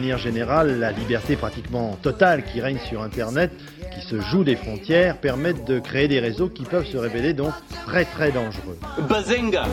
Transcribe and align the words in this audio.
manière 0.00 0.18
générale, 0.18 0.78
la 0.78 0.92
liberté 0.92 1.36
pratiquement 1.36 1.96
totale 2.02 2.44
qui 2.44 2.60
règne 2.60 2.78
sur 2.86 3.02
Internet, 3.02 3.50
qui 3.94 4.06
se 4.06 4.20
joue 4.20 4.44
des 4.44 4.54
frontières, 4.54 5.16
permettent 5.16 5.66
de 5.66 5.78
créer 5.78 6.06
des 6.06 6.20
réseaux 6.20 6.50
qui 6.50 6.64
peuvent 6.64 6.84
se 6.84 6.98
révéler 6.98 7.32
donc 7.32 7.54
très 7.86 8.04
très 8.04 8.30
dangereux. 8.30 8.78
Bazinga 9.08 9.64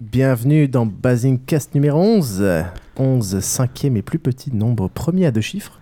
Bienvenue 0.00 0.68
dans 0.68 0.86
Basingcast 0.86 1.74
numéro 1.74 2.00
11. 2.00 2.64
11, 2.96 3.40
cinquième 3.40 3.98
et 3.98 4.02
plus 4.02 4.18
petit 4.18 4.54
nombre 4.54 4.88
premier 4.88 5.26
à 5.26 5.30
deux 5.30 5.42
chiffres. 5.42 5.78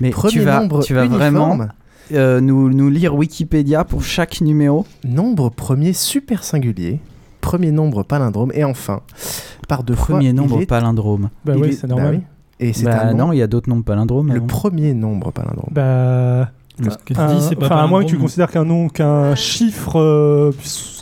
Mais 0.00 0.08
Premier 0.08 0.32
tu 0.32 0.40
vas, 0.40 0.60
nombre 0.60 0.82
tu 0.82 0.94
vas 0.94 1.04
uniforme. 1.04 1.36
vraiment 1.36 1.68
euh, 2.12 2.40
nous, 2.40 2.70
nous 2.70 2.90
lire 2.90 3.14
Wikipédia 3.14 3.84
pour 3.84 4.02
chaque 4.04 4.40
numéro 4.40 4.86
Nombre 5.04 5.50
premier 5.50 5.92
super 5.92 6.44
singulier. 6.44 7.00
Premier 7.40 7.70
nombre 7.72 8.02
palindrome. 8.02 8.52
Et 8.54 8.64
enfin, 8.64 9.00
par 9.68 9.82
deux 9.82 9.94
fois. 9.94 10.16
Premier 10.16 10.28
il 10.30 10.34
nombre 10.34 10.60
est- 10.62 10.66
palindrome. 10.66 11.30
Bah 11.44 11.54
il 11.56 11.62
oui, 11.62 11.68
est- 11.68 11.72
c'est 11.72 11.86
normal. 11.86 12.16
oui. 12.16 12.20
Et 12.62 12.72
c'est 12.74 12.84
Bah 12.84 13.00
un 13.02 13.12
nom- 13.14 13.26
non, 13.28 13.32
il 13.32 13.38
y 13.38 13.42
a 13.42 13.46
d'autres 13.46 13.68
nombres 13.70 13.84
palindromes. 13.84 14.32
le 14.32 14.40
non 14.40 14.46
premier 14.46 14.92
nombre 14.94 15.30
palindrome. 15.32 15.70
Bah. 15.72 16.50
Ce 16.82 16.88
que 17.04 17.12
tu 17.14 17.20
un- 17.20 17.34
dis, 17.34 17.42
c'est 17.46 17.56
pas 17.56 17.66
enfin, 17.66 17.76
à 17.84 17.86
moins 17.86 18.00
que 18.00 18.06
tu 18.06 18.12
palindrome. 18.12 18.22
considères 18.26 18.50
qu'un 18.50 18.64
nom, 18.64 18.88
qu'un 18.88 19.34
chiffre, 19.34 19.98
euh, 19.98 20.50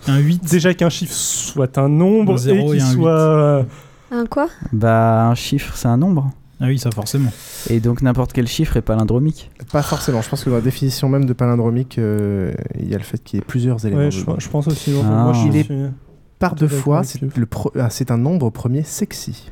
Un 0.08 0.18
8. 0.18 0.44
déjà 0.50 0.74
qu'un 0.74 0.88
chiffre 0.88 1.12
soit 1.14 1.78
un 1.78 1.88
nombre 1.88 2.34
Un 2.34 2.36
zéro 2.36 2.72
et 2.72 2.76
et 2.76 2.78
qu'il 2.78 2.82
un 2.82 2.92
soit. 2.92 3.10
euh, 3.10 3.62
Un 4.10 4.26
quoi? 4.26 4.48
Bah 4.72 5.28
un 5.28 5.34
chiffre, 5.34 5.76
c'est 5.76 5.86
un 5.88 5.96
nombre. 5.96 6.30
Ah 6.60 6.66
oui, 6.66 6.78
ça 6.78 6.90
forcément. 6.90 7.30
Et 7.70 7.78
donc 7.80 8.02
n'importe 8.02 8.32
quel 8.32 8.48
chiffre 8.48 8.76
est 8.76 8.82
palindromique. 8.82 9.50
Pas 9.70 9.82
forcément. 9.82 10.22
Je 10.22 10.28
pense 10.28 10.42
que 10.42 10.50
dans 10.50 10.56
la 10.56 10.62
définition 10.62 11.08
même 11.08 11.24
de 11.24 11.32
palindromique, 11.32 11.98
euh, 11.98 12.52
il 12.78 12.88
y 12.88 12.94
a 12.94 12.98
le 12.98 13.04
fait 13.04 13.22
qu'il 13.22 13.38
y 13.38 13.42
ait 13.42 13.44
plusieurs 13.44 13.84
éléments. 13.86 14.02
Ouais, 14.02 14.10
je, 14.10 14.48
pense 14.48 14.66
aussi. 14.66 14.92
Ah. 15.00 15.22
moi, 15.24 15.32
je 15.34 15.46
Il 15.46 15.56
est 15.56 15.64
suis- 15.64 15.74
Par 16.38 16.54
deux 16.54 16.68
fois, 16.68 17.04
c'est 17.04 17.22
Yves. 17.22 17.32
le 17.36 17.46
pro- 17.46 17.72
ah, 17.78 17.90
c'est 17.90 18.10
un 18.10 18.18
nombre 18.18 18.50
premier 18.50 18.82
sexy. 18.82 19.50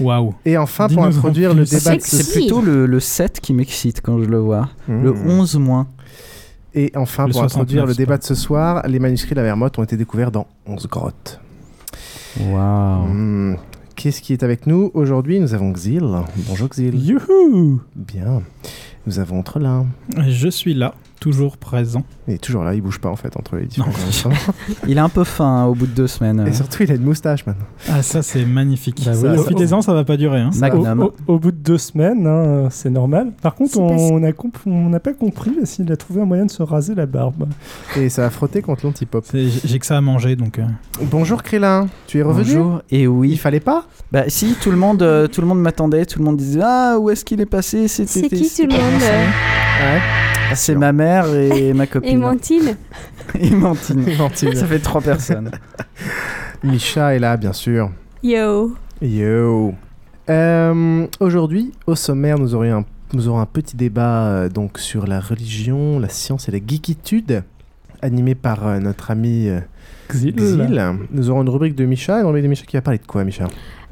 Waouh. 0.00 0.34
Et 0.44 0.58
enfin, 0.58 0.88
pour 0.88 1.04
introduire 1.04 1.54
le 1.54 1.64
débat 1.64 1.96
de 1.96 2.00
C'est 2.00 2.16
ce 2.16 2.22
c'est 2.22 2.32
plutôt 2.40 2.60
le, 2.60 2.86
le 2.86 3.00
7 3.00 3.40
qui 3.40 3.54
m'excite 3.54 4.00
quand 4.02 4.20
je 4.20 4.26
le 4.28 4.38
vois. 4.38 4.68
Mmh. 4.88 5.02
Le 5.02 5.12
11 5.12 5.56
moins. 5.56 5.88
Et 6.74 6.92
enfin, 6.94 7.26
Le 7.26 7.32
pour 7.32 7.40
69, 7.40 7.44
introduire 7.62 7.86
le 7.86 7.94
débat 7.94 8.18
de 8.18 8.24
ce 8.24 8.34
soir, 8.34 8.82
les 8.86 8.98
manuscrits 8.98 9.30
de 9.30 9.36
la 9.36 9.44
Vermote 9.44 9.78
ont 9.78 9.82
été 9.82 9.96
découverts 9.96 10.30
dans 10.30 10.46
11 10.66 10.86
grottes. 10.88 11.40
Waouh. 12.38 13.06
Hmm. 13.06 13.56
Qu'est-ce 13.96 14.20
qui 14.20 14.34
est 14.34 14.42
avec 14.42 14.66
nous 14.66 14.90
aujourd'hui? 14.92 15.40
Nous 15.40 15.54
avons 15.54 15.72
Xil. 15.72 16.04
Bonjour 16.48 16.68
Xil. 16.68 16.94
Youhou 16.94 17.80
Bien. 17.96 18.42
Nous 19.06 19.18
avons 19.18 19.38
Entrelin. 19.38 19.86
Je 20.28 20.48
suis 20.48 20.74
là, 20.74 20.94
toujours 21.20 21.56
présent. 21.56 22.02
Il 22.28 22.34
est 22.34 22.38
toujours 22.38 22.62
là, 22.64 22.74
il 22.74 22.82
bouge 22.82 22.98
pas 23.00 23.08
en 23.08 23.16
fait 23.16 23.36
entre 23.36 23.56
les 23.56 23.66
différents. 23.66 23.90
Il 24.88 24.96
est 24.96 25.00
un 25.00 25.08
peu 25.08 25.24
fin 25.24 25.62
hein, 25.62 25.64
au 25.66 25.74
bout 25.74 25.86
de 25.86 25.92
deux 25.92 26.06
semaines. 26.06 26.44
Et 26.46 26.52
surtout, 26.52 26.82
il 26.82 26.90
a 26.92 26.94
une 26.94 27.02
moustache 27.04 27.46
maintenant. 27.46 27.64
Ah, 27.88 28.02
ça, 28.02 28.22
c'est 28.22 28.44
magnifique. 28.44 29.02
Bah 29.04 29.12
oui, 29.22 29.34
Profitez-en, 29.34 29.80
ça 29.82 29.92
va 29.94 30.04
pas 30.04 30.16
durer. 30.16 30.40
Hein. 30.40 30.50
Au, 30.54 30.58
Magnum. 30.58 31.02
au- 31.02 31.14
au 31.34 31.38
bout 31.38 31.50
de 31.52 31.56
deux 31.56 31.78
semaines, 31.78 32.26
hein, 32.26 32.68
c'est 32.70 32.90
normal. 32.90 33.32
Par 33.42 33.54
contre, 33.54 33.78
on 33.78 34.22
a 34.22 34.32
n'a 34.90 35.00
pas 35.00 35.12
compris 35.14 35.52
s'il 35.64 35.90
a 35.92 35.96
trouvé 35.96 36.20
un 36.20 36.24
moyen 36.24 36.46
de 36.46 36.50
se 36.50 36.62
raser 36.62 36.94
la 36.94 37.06
barbe. 37.06 37.48
Et 37.96 38.08
ça 38.08 38.26
a 38.26 38.30
frotté 38.30 38.62
contre 38.62 38.84
l'antipop. 38.86 39.24
J'ai 39.32 39.78
que 39.78 39.86
ça 39.86 39.96
à 39.96 40.00
manger, 40.00 40.36
donc. 40.36 40.58
euh, 40.58 40.64
Bonjour 41.02 41.42
Krélin, 41.42 41.88
tu 42.06 42.18
es 42.18 42.22
revenu? 42.22 42.44
Bonjour. 42.44 42.82
Et 42.90 43.02
Il 43.02 43.08
oui. 43.08 43.36
fallait 43.36 43.60
pas? 43.60 43.84
Bah 44.12 44.24
si, 44.28 44.54
tout 44.60 44.70
le 44.70 44.76
monde, 44.76 45.02
euh, 45.02 45.26
tout 45.26 45.40
le 45.40 45.46
monde 45.46 45.60
m'attendait, 45.60 46.04
tout 46.06 46.18
le 46.18 46.24
monde 46.24 46.36
disait 46.36 46.60
ah 46.62 46.96
où 47.00 47.10
est-ce 47.10 47.24
qu'il 47.24 47.40
est 47.40 47.46
passé 47.46 47.88
C'est 47.88 48.04
qui? 48.06 48.18
tout 48.28 48.62
le 48.62 48.68
pas 48.68 48.74
monde? 48.76 49.02
euh, 49.02 49.26
Ouais? 49.94 50.00
C'est 50.54 50.76
ma 50.76 50.92
mère 50.92 51.05
et 51.34 51.72
ma 51.72 51.86
copine. 51.86 52.10
Et 52.12 52.16
Mantine 52.16 52.76
Et 53.38 53.50
Mantine. 53.50 54.04
Mantine. 54.18 54.54
Ça 54.54 54.66
fait 54.66 54.78
trois 54.78 55.00
personnes. 55.00 55.50
Micha 56.64 57.14
est 57.14 57.18
là, 57.18 57.36
bien 57.36 57.52
sûr. 57.52 57.90
Yo 58.22 58.74
Yo. 59.02 59.74
Euh, 60.28 61.06
Aujourd'hui, 61.20 61.72
au 61.86 61.94
sommaire, 61.94 62.38
nous, 62.38 62.54
aurions 62.54 62.78
un, 62.78 62.84
nous 63.12 63.28
aurons 63.28 63.40
un 63.40 63.46
petit 63.46 63.76
débat 63.76 64.26
euh, 64.26 64.48
donc 64.48 64.78
sur 64.78 65.06
la 65.06 65.20
religion, 65.20 65.98
la 66.00 66.08
science 66.08 66.48
et 66.48 66.52
la 66.52 66.58
geekitude, 66.58 67.44
animé 68.02 68.34
par 68.34 68.66
euh, 68.66 68.78
notre 68.80 69.10
ami 69.10 69.48
euh, 69.48 69.60
Xil. 70.08 70.34
Xil. 70.34 70.82
Nous 71.10 71.30
aurons 71.30 71.42
une 71.42 71.48
rubrique 71.48 71.74
de 71.76 71.84
Micha. 71.84 72.18
Une 72.20 72.26
rubrique 72.26 72.44
de 72.44 72.48
Micha 72.48 72.64
qui 72.66 72.76
va 72.76 72.82
parler 72.82 72.98
de 72.98 73.06
quoi, 73.06 73.22
Micha 73.24 73.46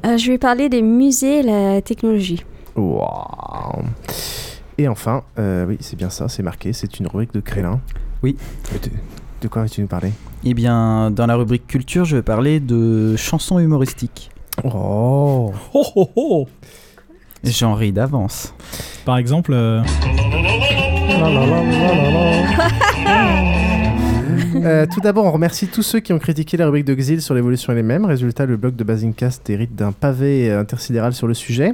Euh, 0.05 0.17
Je 0.17 0.31
vais 0.31 0.37
parler 0.37 0.67
des 0.69 0.81
musées 0.81 1.39
et 1.39 1.43
la 1.43 1.81
technologie. 1.81 2.43
Waouh. 2.75 3.83
Et 4.77 4.87
enfin, 4.87 5.23
euh, 5.39 5.65
oui, 5.67 5.77
c'est 5.79 5.95
bien 5.95 6.09
ça, 6.09 6.27
c'est 6.27 6.43
marqué, 6.43 6.73
c'est 6.73 6.99
une 6.99 7.07
rubrique 7.07 7.33
de 7.33 7.39
Crélin. 7.39 7.79
Oui. 8.23 8.35
Euh, 8.73 8.77
De, 8.83 8.89
de 9.41 9.47
quoi 9.47 9.61
vas-tu 9.63 9.81
nous 9.81 9.87
parler? 9.87 10.11
Eh 10.43 10.53
bien, 10.53 11.11
dans 11.11 11.25
la 11.25 11.35
rubrique 11.35 11.65
culture, 11.67 12.05
je 12.05 12.17
vais 12.17 12.21
parler 12.21 12.59
de 12.59 13.15
chansons 13.15 13.59
humoristiques. 13.59 14.31
Oh 14.63 15.53
Oh 15.73 15.85
oh 15.95 16.09
oh 16.15 16.47
J'en 17.43 17.73
ris 17.75 17.91
d'avance. 17.91 18.53
Par 19.05 19.17
exemple, 19.17 19.51
euh. 19.53 19.81
Euh, 24.57 24.85
tout 24.91 24.99
d'abord, 25.01 25.25
on 25.25 25.31
remercie 25.31 25.67
tous 25.67 25.83
ceux 25.83 25.99
qui 25.99 26.11
ont 26.11 26.17
critiqué 26.17 26.57
la 26.57 26.65
rubrique 26.65 26.85
de 26.85 26.95
Xil 26.95 27.21
sur 27.21 27.35
l'évolution 27.35 27.71
et 27.73 27.75
les 27.75 27.83
mêmes. 27.83 28.05
Résultat, 28.05 28.45
le 28.47 28.57
blog 28.57 28.75
de 28.75 28.83
Basingcast 28.83 29.47
hérite 29.49 29.75
d'un 29.75 29.91
pavé 29.91 30.51
intersidéral 30.51 31.13
sur 31.13 31.27
le 31.27 31.33
sujet. 31.35 31.73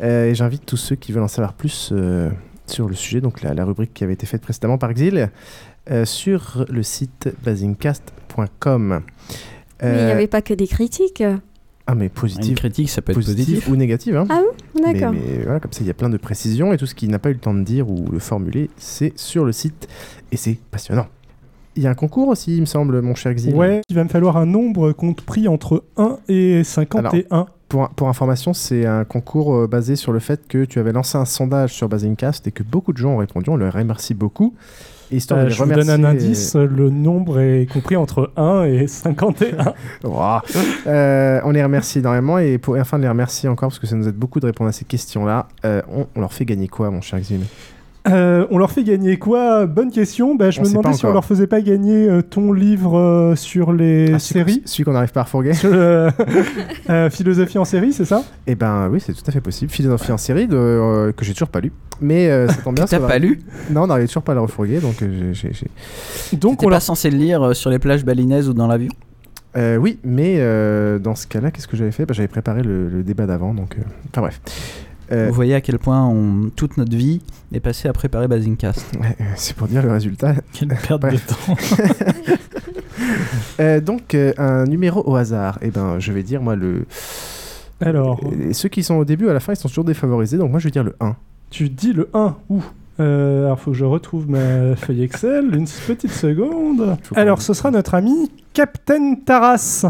Euh, 0.00 0.30
et 0.30 0.34
j'invite 0.34 0.64
tous 0.66 0.76
ceux 0.76 0.96
qui 0.96 1.12
veulent 1.12 1.22
en 1.22 1.28
savoir 1.28 1.54
plus 1.54 1.90
euh, 1.92 2.30
sur 2.66 2.88
le 2.88 2.94
sujet, 2.94 3.20
donc 3.20 3.42
la, 3.42 3.54
la 3.54 3.64
rubrique 3.64 3.92
qui 3.94 4.04
avait 4.04 4.12
été 4.12 4.26
faite 4.26 4.42
précédemment 4.42 4.78
par 4.78 4.92
Xil, 4.92 5.30
euh, 5.90 6.04
sur 6.04 6.64
le 6.68 6.82
site 6.82 7.28
basingcast.com. 7.44 9.00
Mais 9.82 9.88
il 10.00 10.04
n'y 10.06 10.10
avait 10.10 10.26
pas 10.26 10.42
que 10.42 10.54
des 10.54 10.66
critiques. 10.66 11.22
Ah, 11.86 11.94
mais 11.94 12.04
Une 12.04 12.10
positif, 12.10 12.56
critique, 12.56 12.90
ça 12.90 13.00
peut 13.00 13.12
être 13.12 13.16
positif 13.18 13.46
positif. 13.46 13.68
ou 13.68 13.76
négatif. 13.76 14.14
Hein. 14.14 14.26
Ah 14.28 14.42
Mais, 14.74 14.92
D'accord. 14.92 15.12
mais 15.14 15.42
voilà, 15.42 15.58
comme 15.58 15.72
ça, 15.72 15.80
il 15.80 15.86
y 15.86 15.90
a 15.90 15.94
plein 15.94 16.10
de 16.10 16.18
précisions 16.18 16.72
et 16.74 16.76
tout 16.76 16.84
ce 16.84 16.94
qu'il 16.94 17.08
n'a 17.10 17.18
pas 17.18 17.30
eu 17.30 17.34
le 17.34 17.38
temps 17.38 17.54
de 17.54 17.62
dire 17.62 17.88
ou 17.90 18.10
de 18.10 18.18
formuler, 18.18 18.68
c'est 18.76 19.18
sur 19.18 19.44
le 19.46 19.52
site 19.52 19.88
et 20.30 20.36
c'est 20.36 20.58
passionnant. 20.70 21.06
Il 21.76 21.82
y 21.82 21.86
a 21.86 21.90
un 21.90 21.94
concours 21.94 22.28
aussi, 22.28 22.56
il 22.56 22.60
me 22.60 22.66
semble, 22.66 23.00
mon 23.00 23.14
cher 23.14 23.32
Xil. 23.32 23.54
Ouais, 23.54 23.80
il 23.88 23.96
va 23.96 24.04
me 24.04 24.08
falloir 24.10 24.36
un 24.36 24.44
nombre 24.46 24.92
compris 24.92 25.48
entre 25.48 25.84
1 25.96 26.18
et 26.28 26.62
51. 26.64 27.46
Pour, 27.68 27.88
pour 27.90 28.08
information, 28.08 28.54
c'est 28.54 28.86
un 28.86 29.04
concours 29.04 29.54
euh, 29.54 29.66
basé 29.66 29.94
sur 29.94 30.12
le 30.12 30.20
fait 30.20 30.48
que 30.48 30.64
tu 30.64 30.78
avais 30.78 30.92
lancé 30.92 31.18
un 31.18 31.24
sondage 31.26 31.74
sur 31.74 31.88
Basingcast 31.88 32.46
et 32.46 32.50
que 32.50 32.62
beaucoup 32.62 32.92
de 32.92 32.98
gens 32.98 33.10
ont 33.10 33.18
répondu. 33.18 33.50
On 33.50 33.56
leur 33.56 33.74
remercie 33.74 34.14
beaucoup. 34.14 34.54
Et 35.10 35.16
histoire 35.16 35.40
de 35.40 35.46
Euh, 35.46 35.50
je 35.50 35.62
vous 35.62 35.70
donne 35.72 35.90
un 35.90 36.04
indice, 36.04 36.54
le 36.54 36.90
nombre 36.90 37.40
est 37.40 37.66
compris 37.70 37.96
entre 37.96 38.30
1 38.36 38.64
et 38.64 38.86
51. 38.86 39.74
Ouah. 40.04 40.42
Euh, 40.86 41.40
on 41.44 41.50
les 41.50 41.62
remercie 41.62 41.98
énormément 42.00 42.38
et 42.38 42.58
pour 42.58 42.76
afin 42.76 42.98
de 42.98 43.02
les 43.02 43.08
remercier 43.08 43.48
encore 43.48 43.68
parce 43.68 43.78
que 43.78 43.86
ça 43.86 43.96
nous 43.96 44.08
aide 44.08 44.16
beaucoup 44.16 44.40
de 44.40 44.46
répondre 44.46 44.68
à 44.68 44.72
ces 44.72 44.84
questions-là, 44.84 45.48
euh, 45.64 45.82
on, 45.90 46.06
on 46.14 46.20
leur 46.20 46.32
fait 46.32 46.44
gagner 46.44 46.68
quoi, 46.68 46.90
mon 46.90 47.00
cher 47.00 47.20
Xim? 47.20 47.40
Euh, 48.08 48.46
on 48.50 48.58
leur 48.58 48.70
fait 48.70 48.84
gagner 48.84 49.18
quoi? 49.18 49.66
Bonne 49.66 49.90
question. 49.90 50.34
Bah, 50.34 50.50
je 50.50 50.60
On 50.60 50.64
me 50.64 50.68
demandais 50.68 50.92
si 50.94 51.04
on 51.06 51.12
leur 51.12 51.24
faisait 51.24 51.46
pas 51.46 51.60
gagner 51.60 52.08
euh, 52.08 52.22
ton 52.22 52.52
livre 52.52 52.98
euh, 52.98 53.36
sur 53.36 53.72
les 53.72 54.12
Ah, 54.14 54.18
séries. 54.18 54.62
Celui 54.64 54.84
qu'on 54.84 54.92
n'arrive 54.92 55.12
pas 55.12 55.20
à 55.20 55.24
refourguer 55.24 55.52
Sur 55.54 55.70
le- 55.70 56.08
euh, 56.90 57.10
philosophie 57.10 57.58
en 57.58 57.64
série, 57.64 57.92
c'est 57.92 58.04
ça? 58.04 58.22
Eh 58.46 58.54
ben 58.54 58.88
oui, 58.90 59.00
c'est 59.00 59.12
tout 59.12 59.22
à 59.26 59.30
fait 59.32 59.40
possible. 59.40 59.70
Philosophie 59.70 60.12
en 60.12 60.18
série 60.18 60.46
de, 60.46 60.56
euh, 60.56 61.12
que 61.12 61.24
j'ai 61.24 61.32
toujours 61.32 61.48
pas 61.48 61.60
lu. 61.60 61.72
Mais 62.00 62.28
euh, 62.30 62.48
ça 62.48 62.54
tombe 62.62 62.74
bien. 62.76 62.84
T'as 62.84 62.90
ça 62.96 62.98
va- 62.98 63.08
pas 63.08 63.18
lu? 63.18 63.40
Non, 63.70 63.82
on 63.82 63.86
n'arrive 63.88 64.06
toujours 64.06 64.22
pas 64.22 64.32
à 64.32 64.36
le 64.36 64.40
refourguer, 64.42 64.78
donc 64.80 65.02
euh, 65.02 65.32
j'ai- 65.32 65.50
Donc 66.36 66.62
on 66.62 66.66
pas 66.66 66.70
leur... 66.70 66.82
censé 66.82 67.10
le 67.10 67.18
lire 67.18 67.42
euh, 67.42 67.54
sur 67.54 67.70
les 67.70 67.78
plages 67.78 68.04
balinaises 68.04 68.48
ou 68.48 68.52
dans 68.54 68.66
l'avion? 68.68 68.90
Euh, 69.56 69.76
oui, 69.76 69.98
mais 70.04 70.36
euh, 70.38 70.98
dans 70.98 71.14
ce 71.14 71.26
cas-là, 71.26 71.50
qu'est-ce 71.50 71.66
que 71.66 71.76
j'avais 71.76 71.90
fait? 71.90 72.04
Bah, 72.06 72.12
J'avais 72.14 72.28
préparé 72.28 72.62
le, 72.62 72.88
le 72.88 73.02
débat 73.02 73.26
d'avant, 73.26 73.54
donc. 73.54 73.76
euh, 73.76 73.82
Enfin 74.12 74.20
bref. 74.20 74.40
Euh, 75.10 75.28
Vous 75.28 75.34
voyez 75.34 75.54
à 75.54 75.60
quel 75.60 75.78
point 75.78 76.04
on- 76.06 76.50
toute 76.54 76.76
notre 76.76 76.94
vie 76.96 77.20
est 77.52 77.60
passée 77.60 77.88
à 77.88 77.92
préparer 77.92 78.28
Basingcast. 78.28 78.84
euh, 78.96 79.06
c'est 79.36 79.56
pour 79.56 79.66
dire 79.68 79.82
le 79.82 79.90
résultat. 79.90 80.34
Quelle 80.52 80.68
perte 80.68 81.02
de 81.02 81.16
temps. 81.16 81.56
Euh, 83.60 83.80
donc 83.80 84.14
euh, 84.14 84.32
un 84.38 84.64
numéro 84.64 85.02
au 85.08 85.16
hasard. 85.16 85.58
Eh 85.62 85.70
ben, 85.70 85.98
je 85.98 86.12
vais 86.12 86.22
dire 86.22 86.42
moi 86.42 86.56
le. 86.56 86.84
Alors, 87.80 88.20
ceux 88.52 88.68
qui 88.68 88.82
sont 88.82 88.94
au 88.96 89.04
début, 89.04 89.28
à 89.28 89.32
la 89.32 89.40
fin, 89.40 89.52
ils 89.52 89.56
sont 89.56 89.68
toujours 89.68 89.84
défavorisés. 89.84 90.36
Donc 90.36 90.50
moi, 90.50 90.58
je 90.58 90.64
vais 90.64 90.70
dire 90.72 90.84
le 90.84 90.94
1. 91.00 91.14
tu 91.50 91.68
dis 91.68 91.92
le 91.92 92.08
1. 92.12 92.36
Ouh. 92.50 92.62
Euh, 93.00 93.46
alors, 93.46 93.60
faut 93.60 93.70
que 93.70 93.76
je 93.76 93.84
retrouve 93.84 94.28
ma 94.28 94.74
feuille 94.76 95.02
Excel. 95.04 95.54
Une 95.54 95.66
petite 95.86 96.10
seconde. 96.10 96.96
Alors, 97.14 97.40
ce 97.40 97.52
sera 97.54 97.70
notre 97.70 97.94
ami 97.94 98.30
Captain 98.52 99.14
Taras. 99.24 99.86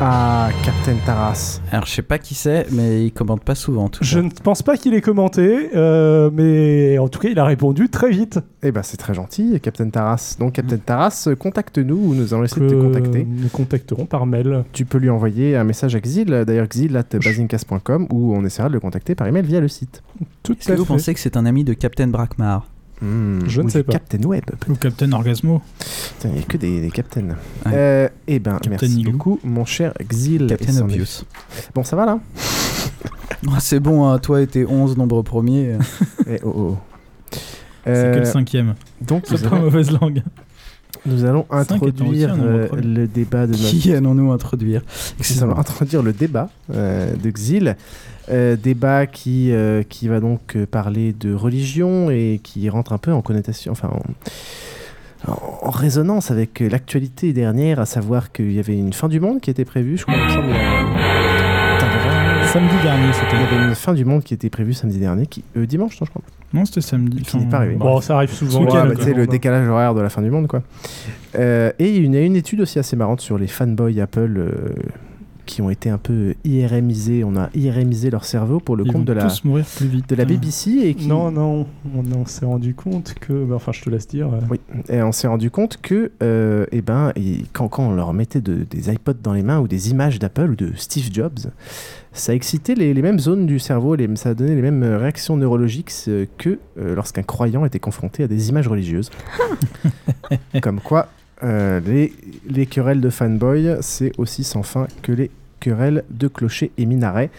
Ah, 0.00 0.50
Captain 0.64 0.94
Taras. 1.04 1.60
Alors 1.72 1.84
je 1.86 1.90
sais 1.90 2.02
pas 2.02 2.18
qui 2.18 2.34
c'est, 2.36 2.66
mais 2.70 3.04
il 3.06 3.12
commente 3.12 3.42
pas 3.42 3.56
souvent 3.56 3.88
tout 3.88 4.04
Je 4.04 4.20
ne 4.20 4.30
pense 4.30 4.62
pas 4.62 4.76
qu'il 4.76 4.94
ait 4.94 5.00
commenté, 5.00 5.70
euh, 5.74 6.30
mais 6.32 6.98
en 6.98 7.08
tout 7.08 7.18
cas, 7.18 7.28
il 7.30 7.38
a 7.40 7.44
répondu 7.44 7.88
très 7.88 8.08
vite. 8.08 8.38
Eh 8.62 8.70
ben, 8.70 8.84
c'est 8.84 8.96
très 8.96 9.12
gentil, 9.12 9.58
Captain 9.60 9.90
Taras. 9.90 10.36
Donc, 10.38 10.52
Captain 10.52 10.76
Taras, 10.76 11.24
euh, 11.26 11.34
contacte-nous 11.34 11.96
ou 11.96 12.14
nous 12.14 12.32
allons 12.32 12.44
essayer 12.44 12.64
de 12.64 12.70
te 12.70 12.80
contacter. 12.80 13.26
Nous 13.28 13.48
contacterons 13.48 14.06
par 14.06 14.24
mail. 14.24 14.62
Tu 14.72 14.84
peux 14.84 14.98
lui 14.98 15.10
envoyer 15.10 15.56
un 15.56 15.64
message 15.64 15.96
à 15.96 16.00
Xil, 16.00 16.26
d'ailleurs 16.46 16.68
xil.basincast.com, 16.68 18.06
ou 18.12 18.36
on 18.36 18.44
essaiera 18.44 18.68
de 18.68 18.74
le 18.74 18.80
contacter 18.80 19.16
par 19.16 19.26
email 19.26 19.42
via 19.42 19.58
le 19.60 19.68
site. 19.68 20.04
Tout 20.44 20.52
Est-ce 20.52 20.68
que 20.68 20.72
à 20.74 20.76
vous 20.76 20.84
fait. 20.84 20.92
pensez 20.94 21.12
que 21.14 21.18
c'est 21.18 21.36
un 21.36 21.44
ami 21.44 21.64
de 21.64 21.72
Captain 21.72 22.06
Brackmar 22.06 22.68
Hmm, 23.00 23.40
Je 23.46 23.60
ne 23.62 23.68
sais 23.68 23.82
pas. 23.84 23.92
Captain 23.92 24.22
Web. 24.22 24.44
Ou 24.68 24.74
Captain 24.74 25.12
Orgasmo. 25.12 25.62
Il 26.24 26.30
n'y 26.32 26.38
a 26.40 26.42
que 26.42 26.56
des, 26.56 26.80
des 26.80 26.90
Captains. 26.90 27.22
Ouais. 27.66 27.72
Euh, 27.72 28.08
eh 28.26 28.38
ben, 28.38 28.54
Captain 28.54 28.70
merci 28.70 29.04
beaucoup, 29.04 29.38
mon 29.44 29.64
cher 29.64 29.92
Xil. 30.02 30.46
Captain 30.48 30.80
Obvious. 30.82 31.24
Bon, 31.74 31.84
ça 31.84 31.96
va 31.96 32.06
là? 32.06 32.18
Ah, 33.54 33.60
c'est 33.60 33.78
bon, 33.78 34.04
hein, 34.08 34.18
toi 34.18 34.42
et 34.42 34.46
tes 34.48 34.66
11 34.66 34.96
nombres 34.96 35.22
premiers. 35.22 35.74
euh. 35.74 35.78
Eh, 36.28 36.40
oh, 36.44 36.52
oh. 36.56 36.78
C'est 37.84 37.90
Euh, 37.92 38.14
que 38.14 38.18
le 38.20 38.24
cinquième. 38.24 38.74
donc, 39.00 39.24
C'est 39.28 39.40
pas 39.48 39.54
allons, 39.56 39.62
mauvaise 39.66 39.90
langue. 39.92 40.22
nous 41.06 41.24
allons 41.24 41.46
introduire 41.50 42.36
nombre 42.36 42.48
euh, 42.48 42.66
premier. 42.66 42.82
le 42.82 43.06
débat 43.06 43.46
de 43.46 43.52
notre 43.52 43.64
Qui 43.70 43.94
allons-nous 43.94 44.32
introduire? 44.32 44.82
Nous 45.18 45.42
allons 45.44 45.56
introduire 45.56 46.02
le 46.02 46.12
débat 46.12 46.50
euh, 46.74 47.14
de 47.14 47.30
Xil. 47.30 47.76
Euh, 48.30 48.56
débat 48.56 49.06
qui, 49.06 49.52
euh, 49.52 49.82
qui 49.88 50.06
va 50.06 50.20
donc 50.20 50.54
euh, 50.54 50.66
parler 50.66 51.14
de 51.18 51.32
religion 51.32 52.10
et 52.10 52.40
qui 52.42 52.68
rentre 52.68 52.92
un 52.92 52.98
peu 52.98 53.10
en 53.12 53.22
connotation, 53.22 53.72
enfin 53.72 53.90
en, 55.26 55.70
résonance 55.70 56.30
avec 56.30 56.60
l'actualité 56.60 57.32
dernière, 57.32 57.80
à 57.80 57.86
savoir 57.86 58.30
qu'il 58.30 58.52
y 58.52 58.58
avait 58.58 58.76
une 58.76 58.92
fin 58.92 59.08
du 59.08 59.18
monde 59.18 59.40
qui 59.40 59.50
était 59.50 59.64
prévue, 59.64 59.96
je 59.96 60.02
crois. 60.04 60.14
Samedi 62.52 62.74
dernier, 62.82 63.04
Il 63.04 63.10
y 63.10 63.14
c'était. 63.14 63.36
avait 63.36 63.68
une 63.68 63.74
fin 63.74 63.94
du 63.94 64.04
monde 64.04 64.22
qui 64.22 64.34
était 64.34 64.48
prévue 64.50 64.74
samedi 64.74 64.98
dernier, 64.98 65.26
qui, 65.26 65.42
dimanche, 65.54 66.00
non, 66.00 66.06
je 66.06 66.10
crois. 66.10 66.22
Non, 66.52 66.64
c'était 66.64 66.80
samedi. 66.80 67.22
Qui 67.22 67.36
n'est 67.38 67.46
pas 67.46 67.58
arrivé. 67.58 67.74
Bon, 67.76 68.00
ça 68.00 68.16
arrive 68.16 68.32
souvent. 68.32 68.52
Ce 68.52 68.56
Ouais, 68.58 68.64
week-end, 68.64 68.86
bah, 68.88 68.94
quoi. 68.94 69.04
tu 69.04 69.10
sais, 69.10 69.14
le 69.14 69.26
décalage 69.26 69.68
horaire 69.68 69.94
de 69.94 70.00
la 70.00 70.08
fin 70.08 70.22
du 70.22 70.30
monde, 70.30 70.46
quoi. 70.46 70.62
Et 71.34 71.72
il 71.96 72.14
y 72.14 72.16
a 72.16 72.20
une 72.22 72.36
étude 72.36 72.60
aussi 72.60 72.78
assez 72.78 72.96
marrante 72.96 73.20
sur 73.20 73.38
les 73.38 73.48
fanboys 73.48 74.00
Apple 74.00 74.54
qui 75.48 75.62
ont 75.62 75.70
été 75.70 75.88
un 75.90 75.98
peu 75.98 76.34
IRMisés. 76.44 77.24
On 77.24 77.34
a 77.36 77.48
IRMisé 77.54 78.10
leur 78.10 78.24
cerveau 78.24 78.60
pour 78.60 78.76
le 78.76 78.84
Ils 78.86 78.92
compte 78.92 79.04
de 79.06 79.12
la, 79.12 79.24
tous 79.24 79.42
mourir 79.44 79.64
plus 79.64 79.86
vite. 79.88 80.08
de 80.08 80.14
la 80.14 80.24
BBC 80.24 80.70
et 80.84 80.94
qui, 80.94 81.08
Non, 81.08 81.30
non, 81.32 81.66
on, 81.96 82.04
on 82.14 82.26
s'est 82.26 82.44
rendu 82.44 82.74
compte 82.74 83.14
que. 83.14 83.44
bah, 83.44 83.56
enfin, 83.56 83.72
je 83.72 83.82
te 83.82 83.90
laisse 83.90 84.06
dire. 84.06 84.28
euh, 84.32 84.40
Oui, 84.50 84.60
et 84.88 85.02
on 85.02 85.10
s'est 85.12 85.26
rendu 85.26 85.50
compte 85.50 85.78
que, 85.82 86.12
euh, 86.22 86.66
eh 86.70 86.82
ben, 86.82 87.12
et 87.16 87.44
quand, 87.52 87.68
quand 87.68 87.88
on 87.88 87.94
leur 87.94 88.12
mettait 88.12 88.40
de- 88.42 88.64
des 88.70 88.92
iPods 88.92 89.14
dans 89.22 89.32
les 89.32 89.42
mains 89.42 89.58
ou 89.60 89.66
des 89.66 89.90
images 89.90 90.18
d'Apple 90.18 90.50
ou 90.50 90.54
de 90.56 90.72
Steve 90.76 91.08
Jobs, 91.12 91.38
ça 92.12 92.34
excitait 92.34 92.74
les, 92.74 92.92
les 92.94 93.02
mêmes 93.02 93.18
zones 93.18 93.46
du 93.46 93.58
cerveau, 93.58 93.94
les, 93.94 94.08
ça 94.16 94.34
donnait 94.34 94.54
les 94.54 94.62
mêmes 94.62 94.82
réactions 94.82 95.36
neurologiques 95.36 95.92
euh, 96.08 96.26
que 96.36 96.58
euh, 96.78 96.94
lorsqu'un 96.94 97.22
croyant 97.22 97.64
était 97.64 97.78
confronté 97.80 98.22
à 98.24 98.28
des 98.28 98.50
images 98.50 98.68
religieuses. 98.68 99.10
Comme 100.62 100.80
quoi, 100.80 101.08
euh, 101.42 101.80
les, 101.86 102.12
les 102.48 102.66
querelles 102.66 103.00
de 103.00 103.10
fanboy, 103.10 103.76
c'est 103.80 104.12
aussi 104.18 104.44
sans 104.44 104.62
fin 104.62 104.86
que 105.02 105.12
les 105.12 105.30
querelles 105.60 106.04
de 106.10 106.28
clochers 106.28 106.72
et 106.78 106.86
minarets. 106.86 107.30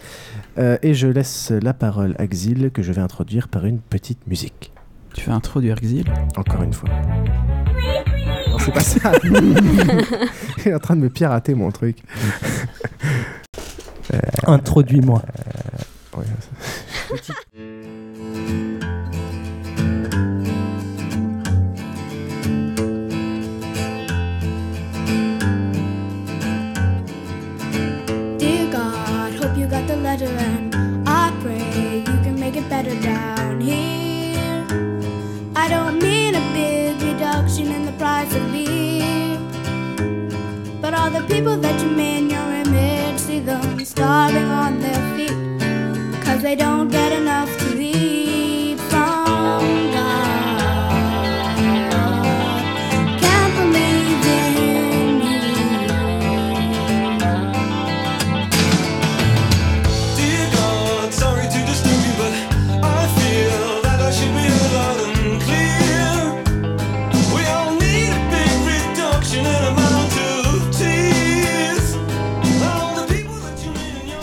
Euh, 0.58 0.78
et 0.82 0.94
je 0.94 1.06
laisse 1.06 1.50
la 1.50 1.74
parole 1.74 2.14
à 2.18 2.26
Xil, 2.26 2.70
que 2.72 2.82
je 2.82 2.92
vais 2.92 3.00
introduire 3.00 3.48
par 3.48 3.66
une 3.66 3.78
petite 3.78 4.26
musique. 4.26 4.72
Tu 5.14 5.28
vas 5.28 5.34
introduire 5.34 5.76
Xil? 5.80 6.04
Encore 6.36 6.62
une 6.62 6.72
fois. 6.72 6.88
Non, 8.48 8.58
c'est 8.58 8.72
pas 8.72 8.80
ça. 8.80 9.12
Il 9.24 10.68
est 10.68 10.74
en 10.74 10.78
train 10.78 10.96
de 10.96 11.00
me 11.00 11.08
pirater 11.08 11.54
mon 11.54 11.70
truc. 11.70 11.98
Introduis-moi. 14.46 15.22
Ouais, 16.16 16.24
letter 30.10 30.26
and 30.26 31.08
I 31.08 31.30
pray 31.40 31.98
you 31.98 32.16
can 32.24 32.34
make 32.34 32.56
it 32.56 32.68
better 32.68 32.94
down 33.00 33.60
here. 33.60 34.66
I 35.54 35.68
don't 35.68 36.02
mean 36.02 36.34
a 36.34 36.44
big 36.52 37.00
reduction 37.00 37.66
in 37.76 37.86
the 37.86 37.92
price 37.92 38.34
of 38.34 38.44
beer. 38.50 39.38
But 40.82 40.94
all 40.94 41.10
the 41.10 41.24
people 41.32 41.56
that 41.58 41.80
you 41.80 41.90
made 41.90 42.18
in 42.22 42.30
your 42.30 42.50
image, 42.64 43.18
see 43.20 43.38
them 43.38 43.84
starving 43.84 44.50
on 44.64 44.80
their 44.80 45.00
feet. 45.14 45.38
Cause 46.24 46.42
they 46.42 46.56
don't 46.56 46.88
get 46.88 47.12
enough 47.12 47.59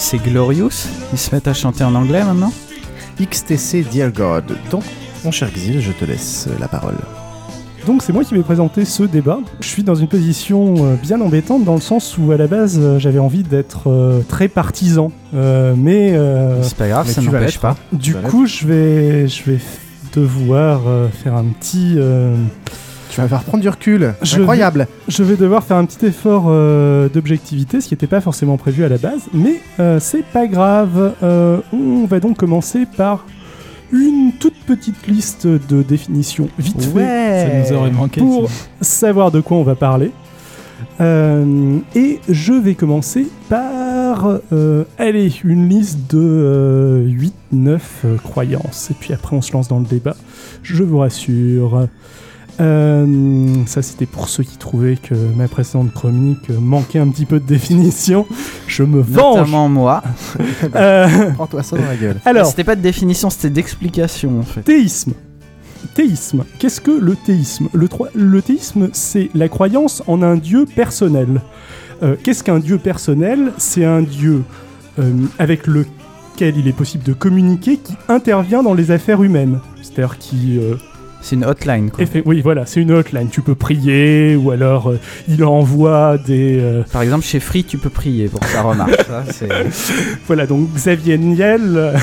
C'est 0.09 0.19
Glorious 0.19 0.69
Ils 1.11 1.19
se 1.19 1.35
mettent 1.35 1.49
à 1.49 1.53
chanter 1.53 1.83
en 1.83 1.93
anglais 1.93 2.23
maintenant 2.23 2.53
XTC 3.21 3.83
Dear 3.91 4.09
God. 4.11 4.55
Donc, 4.71 4.83
mon 5.25 5.31
cher 5.31 5.51
Xil, 5.51 5.81
je 5.81 5.91
te 5.91 6.05
laisse 6.05 6.47
la 6.61 6.69
parole. 6.69 6.95
Donc 7.85 8.01
c'est 8.03 8.13
moi 8.13 8.23
qui 8.23 8.33
vais 8.35 8.41
présenter 8.41 8.85
ce 8.85 9.03
débat. 9.03 9.39
Je 9.59 9.67
suis 9.67 9.83
dans 9.83 9.95
une 9.95 10.07
position 10.07 10.75
euh, 10.85 10.95
bien 11.01 11.19
embêtante 11.19 11.63
dans 11.65 11.75
le 11.75 11.81
sens 11.81 12.17
où 12.17 12.31
à 12.31 12.37
la 12.37 12.47
base 12.47 12.77
euh, 12.81 12.99
j'avais 12.99 13.19
envie 13.19 13.43
d'être 13.43 13.89
euh, 13.89 14.21
très 14.29 14.47
partisan, 14.47 15.11
Euh, 15.33 15.73
mais 15.77 16.13
euh, 16.13 16.61
C'est 16.63 16.77
pas 16.77 16.87
grave, 16.87 17.09
ça 17.09 17.21
n'empêche 17.21 17.41
l'être, 17.41 17.59
pas. 17.59 17.71
hein. 17.71 17.75
du 17.97 18.13
coup 18.13 18.45
je 18.45 18.65
vais 18.67 19.27
je 19.27 19.43
vais 19.51 19.59
devoir 20.13 20.81
euh, 20.87 21.07
faire 21.09 21.35
un 21.35 21.45
petit 21.45 21.95
euh, 21.97 22.35
Tu 23.09 23.21
vas 23.21 23.27
faire 23.27 23.43
prendre 23.43 23.61
du 23.61 23.69
recul. 23.69 24.13
Je 24.21 24.39
Incroyable. 24.39 24.87
je 25.07 25.23
vais 25.23 25.35
devoir 25.35 25.63
faire 25.63 25.77
un 25.77 25.85
petit 25.85 26.05
effort 26.05 26.45
euh, 26.47 27.09
d'objectivité, 27.09 27.81
ce 27.81 27.87
qui 27.87 27.93
n'était 27.93 28.07
pas 28.07 28.21
forcément 28.21 28.57
prévu 28.57 28.83
à 28.83 28.89
la 28.89 28.97
base, 28.97 29.21
mais 29.33 29.61
euh, 29.79 29.99
c'est 29.99 30.23
pas 30.23 30.47
grave. 30.47 31.13
Euh, 31.23 31.59
on 31.73 32.05
va 32.05 32.19
donc 32.19 32.37
commencer 32.37 32.85
par 32.97 33.25
une 33.91 34.33
toute 34.39 34.57
petite 34.65 35.07
liste 35.07 35.47
de 35.47 35.81
définitions 35.81 36.49
vite 36.59 36.83
fait 36.83 37.63
Ça 37.65 37.71
nous 37.71 37.77
aurait 37.79 37.91
manqué. 37.91 38.19
pour 38.19 38.49
ça. 38.49 38.55
savoir 38.81 39.31
de 39.31 39.39
quoi 39.39 39.57
on 39.57 39.63
va 39.63 39.75
parler. 39.75 40.11
Euh, 40.99 41.77
et 41.95 42.19
je 42.27 42.53
vais 42.53 42.75
commencer 42.75 43.27
par, 43.49 44.39
euh, 44.51 44.83
allez, 44.97 45.31
une 45.43 45.69
liste 45.69 45.99
de 46.13 47.07
8-9 47.53 47.79
croyances. 48.23 48.89
Et 48.91 48.93
puis 48.93 49.13
après, 49.13 49.35
on 49.35 49.41
se 49.41 49.53
lance 49.53 49.67
dans 49.67 49.79
le 49.79 49.85
débat. 49.85 50.15
Je 50.63 50.83
vous 50.83 50.99
rassure. 50.99 51.87
Euh, 52.59 53.45
ça, 53.67 53.81
c'était 53.81 54.07
pour 54.07 54.29
ceux 54.29 54.43
qui 54.43 54.57
trouvaient 54.57 54.97
que 54.97 55.13
ma 55.35 55.47
précédente 55.47 55.93
chronique 55.93 56.49
manquait 56.49 56.99
un 56.99 57.07
petit 57.09 57.25
peu 57.25 57.39
de 57.39 57.45
définition. 57.45 58.25
Je 58.67 58.83
me 58.83 58.99
venge. 59.01 59.37
Notamment 59.37 59.69
moi. 59.69 60.01
Euh, 60.75 61.31
Prends-toi 61.35 61.61
ça 61.63 61.77
dans 61.77 61.85
la 61.85 61.95
gueule. 61.95 62.17
Alors, 62.25 62.47
C'était 62.47 62.63
pas 62.63 62.75
de 62.75 62.81
définition, 62.81 63.29
c'était 63.29 63.51
d'explication 63.51 64.39
en 64.39 64.43
fait. 64.43 64.61
Théisme. 64.61 65.13
Théisme. 65.93 66.45
Qu'est-ce 66.57 66.81
que 66.81 66.91
le 66.91 67.15
théisme? 67.15 67.67
Le, 67.73 67.87
le 68.15 68.41
théisme, 68.41 68.89
c'est 68.91 69.29
la 69.35 69.49
croyance 69.49 70.01
en 70.07 70.23
un 70.23 70.35
dieu 70.35 70.65
personnel. 70.65 71.41
Euh, 72.01 72.15
Qu'est-ce 72.23 72.43
qu'un 72.43 72.59
dieu 72.59 72.79
personnel? 72.79 73.51
C'est 73.57 73.85
un 73.85 74.01
dieu 74.01 74.43
euh, 74.99 75.11
avec 75.37 75.67
lequel 75.67 76.57
il 76.57 76.67
est 76.67 76.75
possible 76.75 77.03
de 77.03 77.13
communiquer, 77.13 77.77
qui 77.77 77.93
intervient 78.09 78.63
dans 78.63 78.73
les 78.73 78.89
affaires 78.89 79.21
humaines. 79.21 79.59
C'est-à-dire 79.83 80.17
qui... 80.17 80.59
C'est 81.27 81.36
une 81.36 81.43
hotline 81.46 81.89
quoi. 81.91 82.05
oui, 82.25 82.39
voilà, 82.41 82.65
c'est 82.65 82.81
une 82.81 82.91
hotline. 82.91 83.27
Tu 83.29 83.41
peux 83.41 83.53
prier, 83.55 84.36
ou 84.38 84.51
alors 84.51 84.91
euh, 84.91 85.00
il 85.27 85.43
envoie 85.43 86.17
des... 86.17 86.57
euh, 86.57 86.84
Par 86.93 87.01
exemple, 87.01 87.25
chez 87.25 87.41
Free, 87.41 87.65
tu 87.65 87.77
peux 87.77 87.89
prier 87.89 88.29
pour 88.29 88.39
que 88.39 88.46
ça 88.48 88.62
remarche. 88.62 88.96
ça, 89.05 89.24
c'est- 89.31 89.50
voilà, 90.25 90.48
donc 90.48 90.69
Xavier 90.74 91.17
Niel 91.17 91.62
euh, 91.75 91.98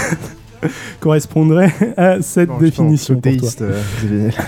correspondrait 1.00 1.72
à 1.96 2.20
cette 2.20 2.50
définition. 2.58 3.18
pour 3.18 3.32
toi. 3.38 3.50
euh. 3.62 4.30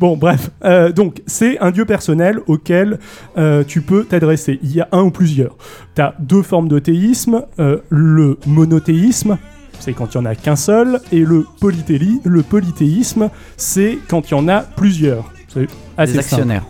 Bon, 0.00 0.16
bref. 0.16 0.50
Euh, 0.64 0.92
donc, 0.92 1.22
c'est 1.26 1.58
un 1.58 1.70
dieu 1.70 1.84
personnel 1.84 2.40
auquel 2.46 2.98
euh, 3.36 3.64
tu 3.66 3.80
peux 3.82 4.04
t'adresser. 4.04 4.58
Il 4.62 4.74
y 4.74 4.80
a 4.80 4.88
un 4.92 5.02
ou 5.02 5.10
plusieurs. 5.10 5.56
Tu 5.94 6.00
as 6.02 6.14
deux 6.18 6.42
formes 6.42 6.68
de 6.68 6.78
théisme. 6.78 7.42
euh, 7.58 7.78
le 7.90 8.38
monothéisme, 8.46 9.36
c'est 9.80 9.92
quand 9.92 10.14
il 10.14 10.18
n'y 10.20 10.26
en 10.26 10.30
a 10.30 10.34
qu'un 10.34 10.56
seul. 10.56 11.00
Et 11.12 11.20
le, 11.20 11.46
polythéli- 11.60 12.20
le 12.24 12.42
polythéisme, 12.42 13.30
c'est 13.56 13.98
quand 14.08 14.30
il 14.30 14.32
y 14.32 14.34
en 14.34 14.48
a 14.48 14.60
plusieurs. 14.60 15.30
C'est 15.52 15.66
assez 15.96 16.12
Des 16.14 16.22
simple. 16.22 16.34
actionnaires. 16.34 16.66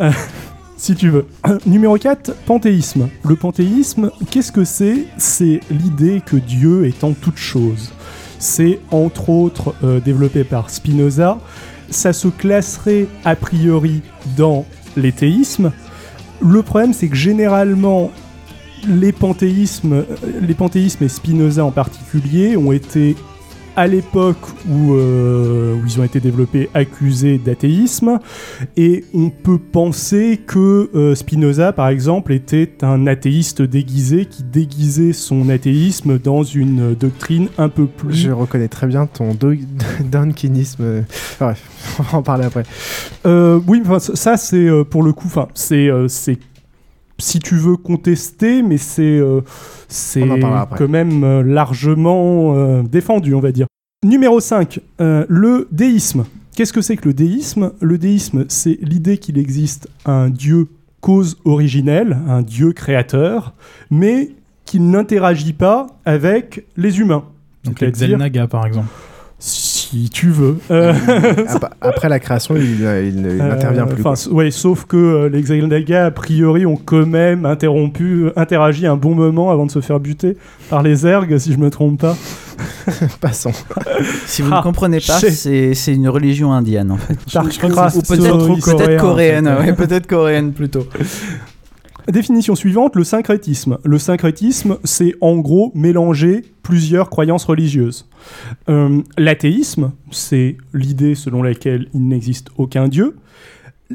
Euh, 0.00 0.10
si 0.76 0.94
tu 0.94 1.08
veux. 1.10 1.26
Numéro 1.66 1.96
4, 1.96 2.34
panthéisme. 2.46 3.08
Le 3.24 3.36
panthéisme, 3.36 4.10
qu'est-ce 4.30 4.52
que 4.52 4.64
c'est? 4.64 5.04
C'est 5.18 5.60
l'idée 5.70 6.22
que 6.24 6.36
Dieu 6.36 6.86
est 6.86 7.04
en 7.04 7.12
toute 7.12 7.36
chose. 7.38 7.92
C'est 8.38 8.78
entre 8.90 9.30
autres 9.30 9.74
euh, 9.82 10.00
développé 10.00 10.44
par 10.44 10.70
Spinoza. 10.70 11.38
Ça 11.90 12.12
se 12.12 12.28
classerait 12.28 13.06
a 13.24 13.34
priori 13.34 14.02
dans 14.36 14.64
les 14.96 15.10
théismes. 15.12 15.72
Le 16.40 16.62
problème, 16.62 16.92
c'est 16.92 17.08
que 17.08 17.16
généralement, 17.16 18.10
les 18.86 19.12
panthéismes, 19.12 19.92
euh, 19.92 20.04
les 20.40 20.54
panthéismes 20.54 21.04
et 21.04 21.08
Spinoza 21.08 21.64
en 21.64 21.70
particulier 21.70 22.56
ont 22.56 22.72
été 22.72 23.16
à 23.76 23.86
l'époque 23.86 24.38
où, 24.68 24.94
euh, 24.94 25.74
où 25.76 25.86
ils 25.86 26.00
ont 26.00 26.02
été 26.02 26.18
développés 26.18 26.68
accusés 26.74 27.38
d'athéisme 27.38 28.18
et 28.76 29.04
on 29.14 29.30
peut 29.30 29.58
penser 29.58 30.40
que 30.44 30.90
euh, 30.96 31.14
Spinoza 31.14 31.72
par 31.72 31.86
exemple 31.88 32.32
était 32.32 32.68
un 32.82 33.06
athéiste 33.06 33.62
déguisé 33.62 34.26
qui 34.26 34.42
déguisait 34.42 35.12
son 35.12 35.48
athéisme 35.48 36.18
dans 36.18 36.42
une 36.42 36.96
doctrine 36.96 37.50
un 37.56 37.68
peu 37.68 37.86
plus 37.86 38.14
Je 38.16 38.32
reconnais 38.32 38.66
très 38.66 38.88
bien 38.88 39.06
ton 39.06 39.32
do- 39.34 39.52
dunkinisme. 40.10 40.82
euh, 40.82 41.02
Bref, 41.38 41.62
on 42.00 42.02
va 42.02 42.18
en 42.18 42.22
parler 42.22 42.46
après. 42.46 42.64
Euh, 43.26 43.60
oui, 43.68 43.80
ça- 44.14 44.36
c'est 44.36 44.66
pour 44.90 45.04
le 45.04 45.12
coup, 45.12 45.28
c'est 45.54 45.88
si 47.18 47.40
tu 47.40 47.56
veux 47.56 47.76
contester, 47.76 48.62
mais 48.62 48.78
c'est 48.78 49.02
euh, 49.18 49.40
quand 50.76 50.88
même 50.88 51.24
euh, 51.24 51.42
largement 51.42 52.54
euh, 52.56 52.82
défendu, 52.82 53.34
on 53.34 53.40
va 53.40 53.52
dire. 53.52 53.66
Numéro 54.04 54.38
5, 54.38 54.80
euh, 55.00 55.26
le 55.28 55.68
déisme. 55.72 56.24
Qu'est-ce 56.54 56.72
que 56.72 56.80
c'est 56.80 56.96
que 56.96 57.08
le 57.08 57.14
déisme? 57.14 57.72
Le 57.80 57.98
déisme, 57.98 58.44
c'est 58.48 58.78
l'idée 58.80 59.18
qu'il 59.18 59.38
existe 59.38 59.88
un 60.06 60.30
dieu 60.30 60.68
cause 61.00 61.36
originelle, 61.44 62.18
un 62.28 62.42
dieu 62.42 62.72
créateur, 62.72 63.54
mais 63.90 64.30
qu'il 64.64 64.90
n'interagit 64.90 65.52
pas 65.52 65.88
avec 66.04 66.66
les 66.76 67.00
humains. 67.00 67.24
Donc 67.64 67.80
les 67.80 67.90
Xelnaga, 67.90 68.46
par 68.46 68.66
exemple. 68.66 68.88
Si 69.90 70.10
tu 70.10 70.28
veux. 70.28 70.58
Euh, 70.70 70.92
Ap- 71.48 71.74
Après 71.80 72.08
la 72.10 72.18
création, 72.20 72.56
il, 72.56 72.84
euh, 72.84 73.04
il 73.06 73.22
ne- 73.22 73.34
il 73.34 73.40
euh, 73.40 73.48
n'intervient 73.48 73.86
plus. 73.86 74.02
ouais, 74.30 74.50
sauf 74.50 74.84
que 74.84 74.96
euh, 74.96 75.28
les 75.30 75.40
Xelnaga, 75.40 76.06
a 76.06 76.10
priori, 76.10 76.66
ont 76.66 76.76
quand 76.76 77.06
même 77.06 77.46
interrompu, 77.46 78.24
euh, 78.26 78.32
interagi 78.36 78.86
un 78.86 78.96
bon 78.96 79.14
moment 79.14 79.50
avant 79.50 79.64
de 79.64 79.70
se 79.70 79.80
faire 79.80 79.98
buter 79.98 80.36
par 80.68 80.82
les 80.82 81.06
ergs, 81.06 81.38
si 81.38 81.52
je 81.54 81.58
me 81.58 81.70
trompe 81.70 82.00
pas. 82.00 82.16
Passons. 83.20 83.52
Si 84.26 84.42
vous 84.42 84.50
Ah, 84.52 84.58
ne 84.58 84.62
comprenez 84.62 84.98
pas, 85.00 85.18
c'est 85.20 85.94
une 85.94 86.08
religion 86.08 86.52
indienne 86.52 86.90
en 86.92 86.98
fait. 86.98 87.16
Ou 88.54 88.56
peut-être 88.76 89.04
en 89.04 89.08
coréenne, 89.08 89.46
fait. 89.46 89.66
ouais, 89.70 89.72
peut-être 89.72 90.06
coréenne 90.06 90.52
plutôt. 90.52 90.86
Définition 92.10 92.54
suivante, 92.54 92.96
le 92.96 93.04
syncrétisme. 93.04 93.78
Le 93.84 93.98
syncrétisme, 93.98 94.78
c'est 94.82 95.14
en 95.20 95.36
gros 95.36 95.72
mélanger 95.74 96.42
plusieurs 96.62 97.10
croyances 97.10 97.44
religieuses. 97.44 98.08
Euh, 98.70 99.02
L'athéisme, 99.18 99.92
c'est 100.10 100.56
l'idée 100.72 101.14
selon 101.14 101.42
laquelle 101.42 101.88
il 101.92 102.08
n'existe 102.08 102.48
aucun 102.56 102.88
dieu. 102.88 103.16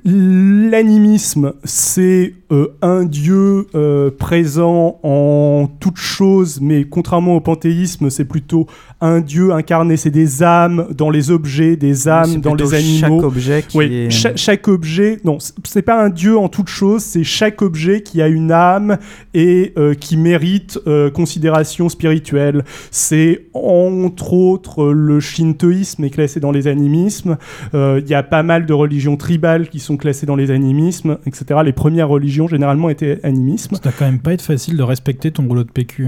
L'animisme, 0.06 1.54
c'est 1.64 2.34
euh, 2.52 2.76
un 2.82 3.06
dieu 3.06 3.68
euh, 3.76 4.10
présent 4.10 5.00
en 5.04 5.68
toute 5.80 5.98
chose, 5.98 6.62
mais 6.62 6.86
contrairement 6.86 7.36
au 7.36 7.42
panthéisme, 7.42 8.10
c'est 8.10 8.26
plutôt 8.26 8.68
un 9.06 9.20
dieu 9.22 9.52
incarné, 9.52 9.98
c'est 9.98 10.10
des 10.10 10.42
âmes 10.44 10.88
dans 10.98 11.10
les 11.10 11.30
objets, 11.30 11.76
des 11.76 12.08
âmes 12.08 12.40
dans 12.42 12.56
les 12.56 12.66
chaque 12.66 12.80
animaux. 12.80 13.24
objet 13.24 13.64
qui 13.68 13.78
oui, 13.78 13.86
est- 13.94 14.10
cha- 14.10 14.36
chaque 14.36 14.68
objet, 14.68 15.20
non, 15.26 15.38
c'est 15.64 15.82
pas 15.82 16.02
un 16.04 16.10
dieu 16.10 16.38
en 16.38 16.48
toute 16.48 16.70
chose, 16.70 17.04
c'est 17.04 17.24
chaque 17.24 17.62
objet 17.62 18.02
qui 18.02 18.22
a 18.22 18.28
une 18.28 18.52
âme 18.52 18.98
et 19.34 19.74
euh, 19.78 19.94
qui 19.94 20.16
mérite 20.18 20.80
euh, 20.88 21.10
considération 21.12 21.90
spirituelle. 21.90 22.64
C'est 22.92 23.48
entre 23.54 24.34
autres 24.34 24.86
le 24.92 25.20
shintoïsme 25.20 26.04
est 26.04 26.10
classé 26.10 26.40
dans 26.40 26.52
les 26.52 26.68
animismes. 26.68 27.38
Euh, 27.74 28.00
Il 28.04 28.10
y 28.10 28.14
a 28.16 28.24
pas 28.24 28.44
mal 28.44 28.66
de 28.66 28.74
religions 28.74 29.18
tribales 29.18 29.70
qui 29.70 29.80
sont 29.80 29.98
classées 29.98 30.26
dans 30.26 30.36
les 30.36 30.50
animismes, 30.52 31.18
etc. 31.26 31.60
Les 31.66 31.74
premières 31.74 32.10
religions 32.10 32.48
généralement 32.48 32.90
étaient 32.90 33.20
animisme. 33.24 33.76
Ça 33.76 33.82
doit 33.82 33.92
quand 33.98 34.06
même 34.06 34.20
pas 34.20 34.34
être 34.34 34.42
facile 34.42 34.78
de 34.78 34.84
respecter 34.84 35.32
ton 35.32 35.44
rouleau 35.48 35.64
de 35.64 35.72
PQ. 35.72 36.08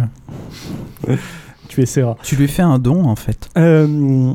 Tu 1.70 1.82
essaieras. 1.82 2.16
Tu 2.24 2.36
lui 2.36 2.48
fais 2.48 2.62
un 2.62 2.80
don 2.80 3.06
en 3.06 3.16
fait. 3.16 3.50
Euh, 3.58 4.34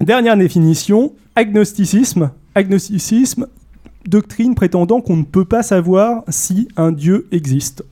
dernière 0.00 0.36
définition, 0.36 1.12
agnosticisme. 1.36 2.30
Agnosticisme, 2.54 3.46
doctrine 4.06 4.54
prétendant 4.54 5.00
qu'on 5.00 5.16
ne 5.16 5.24
peut 5.24 5.44
pas 5.44 5.62
savoir 5.62 6.24
si 6.28 6.68
un 6.76 6.92
Dieu 6.92 7.28
existe. 7.30 7.84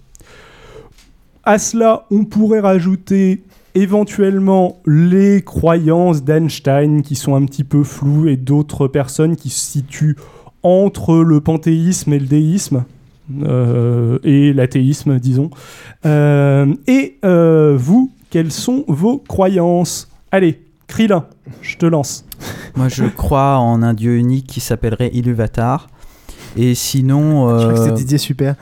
À 1.44 1.58
cela, 1.58 2.06
on 2.10 2.24
pourrait 2.24 2.60
rajouter 2.60 3.44
éventuellement 3.76 4.80
les 4.86 5.42
croyances 5.42 6.24
d'Einstein 6.24 7.02
qui 7.02 7.14
sont 7.14 7.36
un 7.36 7.44
petit 7.44 7.62
peu 7.62 7.84
floues 7.84 8.26
et 8.26 8.36
d'autres 8.36 8.88
personnes 8.88 9.36
qui 9.36 9.50
se 9.50 9.72
situent 9.72 10.16
entre 10.62 11.18
le 11.18 11.40
panthéisme 11.40 12.12
et 12.12 12.18
le 12.18 12.26
déisme. 12.26 12.84
euh, 13.42 14.18
et 14.24 14.52
l'athéisme, 14.52 15.18
disons. 15.18 15.50
Euh, 16.04 16.74
et 16.86 17.18
euh, 17.24 17.76
vous, 17.78 18.12
quelles 18.30 18.52
sont 18.52 18.84
vos 18.88 19.18
croyances? 19.18 20.08
Allez, 20.32 20.60
Krillin, 20.86 21.26
je 21.62 21.76
te 21.76 21.86
lance. 21.86 22.24
Moi, 22.74 22.88
je 22.88 23.04
crois 23.04 23.58
en 23.58 23.82
un 23.82 23.94
dieu 23.94 24.16
unique 24.16 24.46
qui 24.46 24.60
s'appellerait 24.60 25.10
Iluvatar. 25.14 25.88
Et 26.58 26.74
sinon. 26.74 27.48
Je 27.58 27.64
crois 27.64 27.74
que 27.74 27.78
euh, 27.80 27.84
c'est 27.86 27.94
Didier 27.94 28.18
Super. 28.18 28.54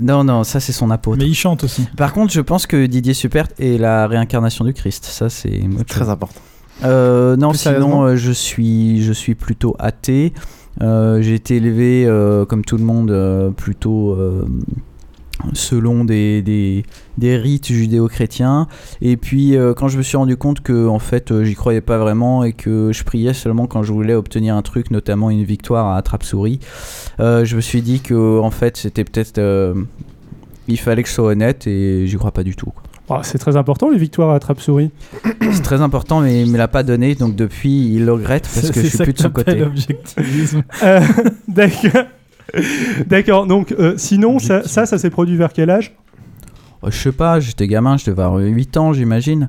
Non, 0.00 0.24
non, 0.24 0.44
ça 0.44 0.60
c'est 0.60 0.72
son 0.72 0.90
apôtre. 0.90 1.18
Mais 1.18 1.26
il 1.28 1.34
chante 1.34 1.64
aussi. 1.64 1.86
Par 1.96 2.12
contre, 2.12 2.32
je 2.32 2.40
pense 2.42 2.66
que 2.66 2.84
Didier 2.86 3.14
Super 3.14 3.46
est 3.58 3.78
la 3.78 4.06
réincarnation 4.06 4.64
du 4.64 4.74
Christ. 4.74 5.04
Ça, 5.06 5.30
c'est 5.30 5.60
Très 5.88 6.00
chose. 6.00 6.10
important. 6.10 6.40
Euh, 6.84 7.36
non, 7.36 7.50
Plus 7.50 7.58
sinon, 7.58 8.02
euh, 8.02 8.16
je 8.16 8.32
suis, 8.32 9.02
je 9.02 9.12
suis 9.12 9.34
plutôt 9.34 9.74
athée. 9.78 10.34
Euh, 10.82 11.22
J'ai 11.22 11.34
été 11.34 11.56
élevé, 11.56 12.04
euh, 12.04 12.44
comme 12.44 12.64
tout 12.64 12.76
le 12.76 12.84
monde, 12.84 13.10
euh, 13.10 13.50
plutôt 13.50 14.10
euh, 14.10 14.44
selon 15.52 16.04
des, 16.04 16.42
des, 16.42 16.84
des 17.18 17.36
rites 17.36 17.66
judéo-chrétiens. 17.66 18.66
Et 19.02 19.16
puis, 19.16 19.56
euh, 19.56 19.74
quand 19.74 19.88
je 19.88 19.98
me 19.98 20.02
suis 20.02 20.16
rendu 20.16 20.36
compte 20.36 20.60
que, 20.60 20.88
en 20.88 20.98
fait, 20.98 21.30
euh, 21.30 21.44
j'y 21.44 21.54
croyais 21.54 21.80
pas 21.80 21.98
vraiment 21.98 22.44
et 22.44 22.52
que 22.52 22.92
je 22.92 23.04
priais 23.04 23.34
seulement 23.34 23.66
quand 23.66 23.82
je 23.82 23.92
voulais 23.92 24.14
obtenir 24.14 24.56
un 24.56 24.62
truc, 24.62 24.90
notamment 24.90 25.30
une 25.30 25.44
victoire 25.44 25.86
à 25.86 25.96
attrape-souris, 25.96 26.60
euh, 27.20 27.44
je 27.44 27.56
me 27.56 27.60
suis 27.60 27.82
dit 27.82 28.00
que, 28.00 28.40
en 28.40 28.50
fait, 28.50 28.76
c'était 28.76 29.04
peut-être. 29.04 29.40
il 30.68 30.78
fallait 30.78 31.02
que 31.02 31.08
je 31.08 31.14
sois 31.14 31.26
honnête 31.32 31.66
et 31.66 32.06
j'y 32.06 32.16
crois 32.16 32.32
pas 32.32 32.42
du 32.42 32.56
tout. 32.56 32.70
quoi. 32.70 32.82
C'est 33.22 33.38
très 33.38 33.56
important 33.56 33.90
les 33.90 33.98
victoires 33.98 34.30
à 34.30 34.40
trappe-souris. 34.40 34.90
C'est 35.52 35.62
très 35.62 35.82
important, 35.82 36.20
mais 36.20 36.40
il 36.42 36.50
me 36.50 36.56
l'a 36.56 36.68
pas 36.68 36.82
donné, 36.82 37.14
donc 37.14 37.36
depuis, 37.36 37.92
il 37.94 38.06
le 38.06 38.12
regrette 38.12 38.48
parce 38.52 38.70
que 38.70 38.80
je 38.80 38.86
suis 38.86 38.98
plus 38.98 39.12
de 39.12 39.18
son 39.18 39.30
côté. 39.30 39.62
objectivisme. 39.62 40.62
Euh, 40.82 41.00
D'accord. 41.48 42.04
D'accord, 43.06 43.46
donc 43.46 43.72
euh, 43.72 43.94
sinon, 43.96 44.38
ça, 44.38 44.66
ça, 44.66 44.86
ça 44.86 44.98
s'est 44.98 45.10
produit 45.10 45.36
vers 45.36 45.52
quel 45.52 45.70
âge? 45.70 45.94
Euh, 46.84 46.90
Je 46.90 46.96
sais 46.98 47.12
pas, 47.12 47.40
j'étais 47.40 47.66
gamin, 47.66 47.96
je 47.96 48.04
devais 48.06 48.22
avoir 48.22 48.40
8 48.40 48.76
ans, 48.76 48.92
j'imagine. 48.92 49.48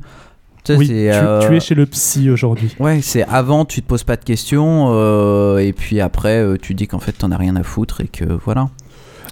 Tu 0.64 0.74
sais, 0.74 0.80
Oui, 0.80 0.88
c'est, 0.88 0.94
tu, 0.94 1.26
euh, 1.26 1.48
tu 1.48 1.56
es 1.56 1.60
chez 1.60 1.76
le 1.76 1.86
psy 1.86 2.30
aujourd'hui. 2.30 2.76
Ouais, 2.80 3.00
c'est 3.02 3.24
avant, 3.24 3.66
tu 3.66 3.82
te 3.82 3.88
poses 3.88 4.04
pas 4.04 4.16
de 4.16 4.24
questions, 4.24 4.88
euh, 4.90 5.58
et 5.60 5.74
puis 5.74 6.02
après, 6.02 6.40
euh, 6.40 6.58
tu 6.60 6.74
dis 6.74 6.88
qu'en 6.88 7.00
fait, 7.00 7.12
t'en 7.14 7.32
as 7.32 7.38
rien 7.38 7.56
à 7.56 7.64
foutre, 7.64 8.02
et 8.02 8.08
que 8.08 8.26
voilà. 8.46 8.70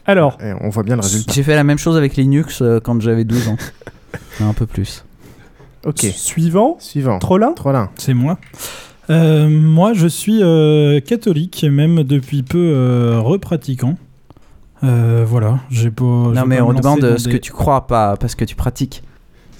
Alors, 0.06 0.38
Et 0.44 0.52
on 0.62 0.70
voit 0.70 0.84
bien 0.84 0.96
le 0.96 1.02
résultat. 1.02 1.32
J'ai 1.34 1.44
fait 1.44 1.56
la 1.56 1.64
même 1.64 1.78
chose 1.78 1.96
avec 1.98 2.18
Linux 2.18 2.62
euh, 2.62 2.80
quand 2.84 3.02
j'avais 3.02 3.24
12 3.24 3.48
ans. 3.48 3.58
Un 4.42 4.54
peu 4.54 4.66
plus. 4.66 5.06
Ok. 5.86 6.00
Suivant. 6.14 6.76
Suivant. 6.80 7.20
Trollin? 7.20 7.54
Trollin. 7.54 7.90
C'est 7.96 8.14
moi. 8.14 8.38
Euh, 9.10 9.50
moi, 9.50 9.94
je 9.94 10.08
suis 10.08 10.42
euh, 10.42 11.00
catholique, 11.02 11.66
même 11.70 12.04
depuis 12.04 12.44
peu 12.44 12.58
euh, 12.58 13.20
repratiquant. 13.20 13.96
Euh, 14.84 15.24
voilà, 15.28 15.60
j'ai 15.70 15.92
pas. 15.92 16.04
Non, 16.04 16.46
mais 16.46 16.58
pas 16.58 16.64
on 16.64 16.74
demande 16.74 17.18
ce 17.18 17.26
des- 17.26 17.32
que 17.32 17.38
tu 17.38 17.52
crois, 17.52 17.88
pas 17.88 18.18
parce 18.18 18.36
que 18.36 18.46
tu 18.46 18.56
pratiques. 18.56 19.04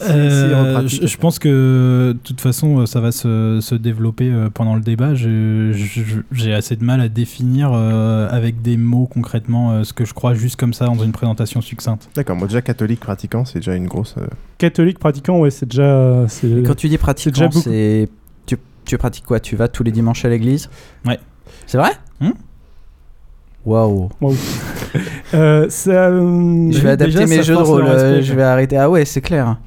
Euh, 0.02 0.86
je, 0.88 1.06
je 1.08 1.18
pense 1.18 1.40
que 1.40 2.14
de 2.14 2.20
toute 2.24 2.42
façon 2.42 2.86
ça 2.86 3.00
va 3.00 3.14
se, 3.14 3.60
se 3.62 3.76
développer 3.76 4.30
pendant 4.54 4.76
le 4.76 4.82
débat. 4.82 5.14
J'ai 5.14 6.54
assez 6.54 6.76
de 6.76 6.84
mal 6.84 7.00
à 7.00 7.08
définir 7.08 7.72
euh, 7.74 8.28
avec 8.30 8.62
des 8.62 8.76
mots 8.76 9.08
concrètement 9.10 9.72
euh, 9.72 9.84
ce 9.86 9.94
que 9.94 10.04
je 10.04 10.14
crois 10.14 10.34
juste 10.34 10.58
comme 10.58 10.74
ça 10.74 10.86
dans 10.88 10.96
une 11.02 11.12
présentation 11.14 11.62
succincte. 11.62 12.10
D'accord, 12.16 12.36
moi 12.36 12.48
déjà 12.48 12.62
catholique 12.62 13.00
pratiquant, 13.00 13.46
c'est 13.46 13.60
déjà 13.60 13.76
une 13.76 13.88
grosse. 13.88 14.16
Catholique 14.58 15.00
pratiquant, 15.00 15.40
ouais, 15.40 15.52
c'est 15.52 15.68
déjà. 15.70 16.26
Et 16.44 16.64
quand 16.64 16.76
tu 16.76 16.90
dis 16.90 16.98
pratiquant, 16.98 17.50
c'est. 17.52 18.10
Tu, 18.86 18.98
pratiques 18.98 19.26
quoi? 19.26 19.40
Tu 19.40 19.56
vas 19.56 19.68
tous 19.68 19.84
les 19.84 19.92
dimanches 19.92 20.26
à 20.26 20.30
l'église? 20.30 20.70
Ouais. 21.06 21.20
C'est 21.66 21.78
vrai? 21.78 21.92
Hmm? 22.20 22.32
Waouh. 23.66 24.10
Waouh. 24.22 24.36
Euh, 25.34 25.68
euh, 25.88 26.72
Je 26.72 26.80
vais 26.80 26.92
adapter 26.92 27.14
déjà, 27.16 27.26
mes 27.26 27.42
jeux 27.42 27.56
de 27.56 27.60
rôle, 27.60 27.86
euh, 27.86 28.22
je 28.22 28.34
vais 28.36 28.44
arrêter. 28.44 28.78
Ah 28.78 28.92
ouais, 28.92 29.06
c'est 29.06 29.22
clair. 29.22 29.58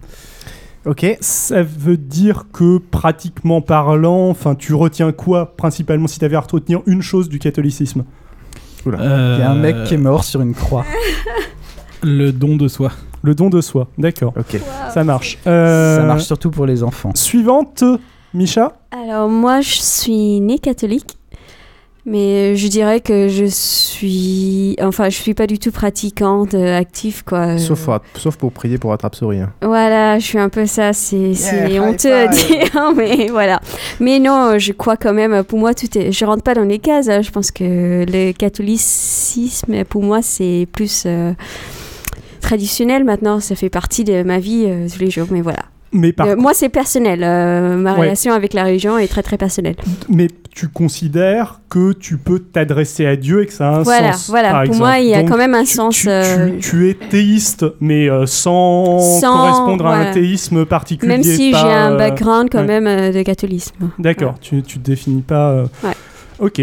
Ok. 0.84 1.04
Ça 1.20 1.64
veut 1.64 1.96
dire 1.96 2.44
que 2.52 2.78
pratiquement 2.78 3.60
parlant, 3.60 4.28
enfin, 4.30 4.54
tu 4.54 4.72
retiens 4.74 5.10
quoi 5.10 5.56
principalement 5.56 6.06
si 6.06 6.20
tu 6.20 6.24
avais 6.24 6.36
à 6.36 6.40
retenir 6.40 6.82
une 6.86 7.02
chose 7.02 7.28
du 7.28 7.40
catholicisme? 7.40 8.04
Il 8.86 8.92
y 8.92 9.42
a 9.42 9.50
un 9.50 9.56
mec 9.56 9.82
qui 9.84 9.94
est 9.94 9.98
mort 9.98 10.22
sur 10.22 10.40
une 10.40 10.54
croix. 10.54 10.84
Le 12.02 12.30
don 12.30 12.56
de 12.56 12.68
soi. 12.68 12.92
Le 13.22 13.34
don 13.34 13.50
de 13.50 13.60
soi, 13.60 13.88
d'accord. 13.98 14.32
Ok. 14.38 14.60
Ça 14.94 15.02
marche. 15.02 15.38
Euh, 15.48 15.96
Ça 15.96 16.02
marche 16.04 16.22
surtout 16.24 16.52
pour 16.52 16.66
les 16.66 16.84
enfants. 16.84 17.10
Suivante, 17.16 17.82
Micha? 18.32 18.74
Alors 19.02 19.28
moi, 19.28 19.60
je 19.60 19.74
suis 19.80 20.40
née 20.40 20.58
catholique, 20.58 21.18
mais 22.06 22.56
je 22.56 22.68
dirais 22.68 23.00
que 23.00 23.28
je 23.28 23.44
suis, 23.44 24.76
enfin, 24.80 25.10
je 25.10 25.16
suis 25.16 25.34
pas 25.34 25.46
du 25.46 25.58
tout 25.58 25.70
pratiquante, 25.70 26.54
euh, 26.54 26.78
active 26.78 27.22
quoi. 27.24 27.58
Sauf, 27.58 27.84
pour- 27.84 28.00
sauf 28.16 28.36
pour 28.36 28.52
prier 28.52 28.78
pour 28.78 28.92
attrape-souris. 28.92 29.40
hein. 29.40 29.52
Voilà, 29.62 30.18
je 30.18 30.24
suis 30.24 30.38
un 30.38 30.48
peu 30.48 30.66
ça, 30.66 30.92
c'est 30.92 31.32
high 31.32 31.78
honteux 31.80 32.14
à 32.14 32.28
dire, 32.28 32.92
mais 32.96 33.26
voilà. 33.28 33.60
Mais 34.00 34.18
non, 34.18 34.58
je 34.58 34.72
crois 34.72 34.96
quand 34.96 35.12
même, 35.12 35.44
pour 35.44 35.58
moi, 35.58 35.74
tout 35.74 35.98
est. 35.98 36.10
Je 36.12 36.24
rentre 36.24 36.42
pas 36.42 36.54
dans 36.54 36.64
les 36.64 36.78
cases. 36.78 37.08
hein. 37.08 37.20
Je 37.22 37.30
pense 37.30 37.50
que 37.50 38.06
le 38.08 38.32
catholicisme, 38.32 39.84
pour 39.84 40.02
moi, 40.02 40.22
c'est 40.22 40.66
plus 40.72 41.02
euh, 41.06 41.32
traditionnel 42.40 43.04
maintenant. 43.04 43.40
Ça 43.40 43.56
fait 43.56 43.70
partie 43.70 44.04
de 44.04 44.22
ma 44.22 44.38
vie 44.38 44.64
euh, 44.66 44.88
tous 44.90 45.00
les 45.00 45.10
jours, 45.10 45.26
mais 45.30 45.42
voilà. 45.42 45.64
Mais 45.96 46.12
par 46.12 46.26
Euh, 46.28 46.36
moi, 46.36 46.52
c'est 46.54 46.68
personnel. 46.68 47.22
euh, 47.24 47.76
ma 47.76 47.94
Ouais. 47.94 48.00
relation 48.00 48.32
avec 48.32 48.52
la 48.54 48.64
religion 48.64 48.98
est 48.98 49.08
très 49.08 49.22
très 49.22 49.36
personnelle. 49.38 49.76
Mais 50.08 50.28
tu 50.54 50.68
considères 50.68 51.60
que 51.68 51.92
tu 51.92 52.16
peux 52.18 52.38
t'adresser 52.38 53.06
à 53.06 53.16
Dieu 53.16 53.42
et 53.42 53.46
que 53.46 53.52
ça 53.52 53.68
a 53.68 53.72
un 53.78 53.82
Voilà, 53.82 54.12
sens. 54.12 54.28
voilà. 54.30 54.50
par 54.50 54.62
Pour 54.62 54.68
exemple. 54.74 54.86
moi, 54.88 54.98
il 54.98 55.08
y 55.08 55.14
a 55.14 55.20
Donc, 55.20 55.30
quand 55.30 55.36
même 55.36 55.54
un 55.54 55.64
tu- 55.64 55.74
sens, 55.74 55.96
Tu, 55.96 56.08
euh, 56.08 56.58
tu 56.60 56.88
es 56.90 56.94
théiste, 56.94 57.64
mais 57.80 58.08
sans, 58.26 58.98
Sans- 59.20 59.32
correspondre 59.36 59.86
à 59.86 59.96
un 59.96 60.12
théisme 60.12 60.64
particulier. 60.66 61.12
Même 61.14 61.22
si 61.22 61.50
j'ai 61.52 61.56
un 61.56 61.96
background 61.96 62.48
quand 62.52 62.66
ouais. 62.66 62.80
même 62.80 63.12
de 63.12 63.22
catholisme. 63.22 63.90
D'accord, 63.98 64.34
tu, 64.40 64.62
tu 64.62 64.78
te 64.78 64.84
définis 64.90 65.22
pas. 65.22 65.64
Ouais. 65.82 65.92
Ok. 66.38 66.60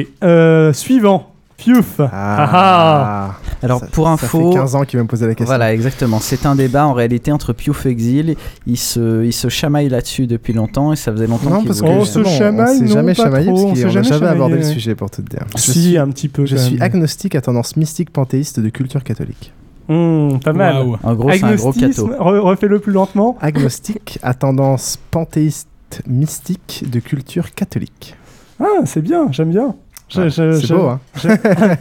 Suivant. 0.73 1.32
Piouf. 1.63 1.99
Ah, 1.99 2.09
ah. 2.11 3.35
Alors 3.61 3.79
Ça- 3.79 3.87
pour 3.87 4.05
ça 4.07 4.11
info, 4.13 4.51
fait 4.51 4.57
15 4.57 4.75
ans 4.75 4.83
qu'il 4.83 4.97
va 4.97 5.03
me 5.03 5.07
poser 5.07 5.25
la 5.25 5.33
question. 5.35 5.45
Voilà, 5.45 5.73
exactement. 5.73 6.19
C'est 6.19 6.45
un 6.45 6.55
débat 6.55 6.85
en 6.85 6.93
réalité 6.93 7.31
entre 7.31 7.53
Piouf 7.53 7.85
et 7.85 7.89
Exil. 7.89 8.35
Ils 8.67 8.77
se, 8.77 9.23
ils 9.23 9.31
se 9.33 9.47
chamaillent 9.47 9.87
là-dessus 9.89 10.27
depuis 10.27 10.51
longtemps 10.53 10.91
et 10.91 10.95
ça 10.97 11.11
faisait 11.13 11.27
longtemps 11.27 11.49
Non, 11.49 11.59
qu'ils 11.59 11.67
parce 11.67 11.81
que 11.81 11.85
voulaient- 11.85 11.99
justement, 12.01 12.25
on 12.29 12.37
chamaille, 12.37 12.77
s'est 12.79 12.87
jamais 12.87 13.13
chamaillé 13.15 13.45
trop, 13.47 13.53
parce 13.55 13.63
on 13.65 13.69
qu'on 13.69 13.75
s'est 13.75 13.83
n'a 13.85 13.89
jamais 13.89 14.07
jamais 14.09 14.27
abordé 14.27 14.55
le 14.55 14.63
sujet 14.63 14.95
pour 14.95 15.09
tout 15.09 15.21
te 15.21 15.29
dire. 15.29 15.45
Je 15.55 15.61
Si, 15.61 15.81
suis, 15.83 15.97
un 15.97 16.09
petit 16.09 16.27
peu. 16.27 16.45
je 16.45 16.57
suis 16.57 16.73
même. 16.73 16.81
agnostique 16.83 17.35
à 17.35 17.41
tendance 17.41 17.77
mystique 17.77 18.09
panthéiste 18.11 18.59
de 18.59 18.69
culture 18.69 19.03
catholique. 19.03 19.53
Hum, 19.89 20.39
pas 20.43 20.53
mal. 20.53 20.75
Waouh. 20.77 20.97
En 21.03 21.13
gros, 21.15 21.31
c'est 21.31 21.43
un 21.43 21.55
gros 21.55 21.71
cateau. 21.73 22.07
re- 22.09 22.39
refais-le 22.39 22.79
plus 22.79 22.91
lentement. 22.93 23.37
Agnostique 23.41 24.19
à 24.23 24.33
tendance 24.33 24.97
panthéiste 25.11 25.67
mystique 26.07 26.83
de 26.89 26.99
culture 26.99 27.53
catholique. 27.53 28.15
Ah, 28.59 28.65
c'est 28.85 29.01
bien, 29.01 29.27
j'aime 29.31 29.51
bien. 29.51 29.75
Je- 30.09 30.21
Ouais, 30.21 30.29
je- 30.29 30.51
c'est 30.59 30.67
je- 30.67 30.73
beau, 30.73 30.87
hein 30.87 30.99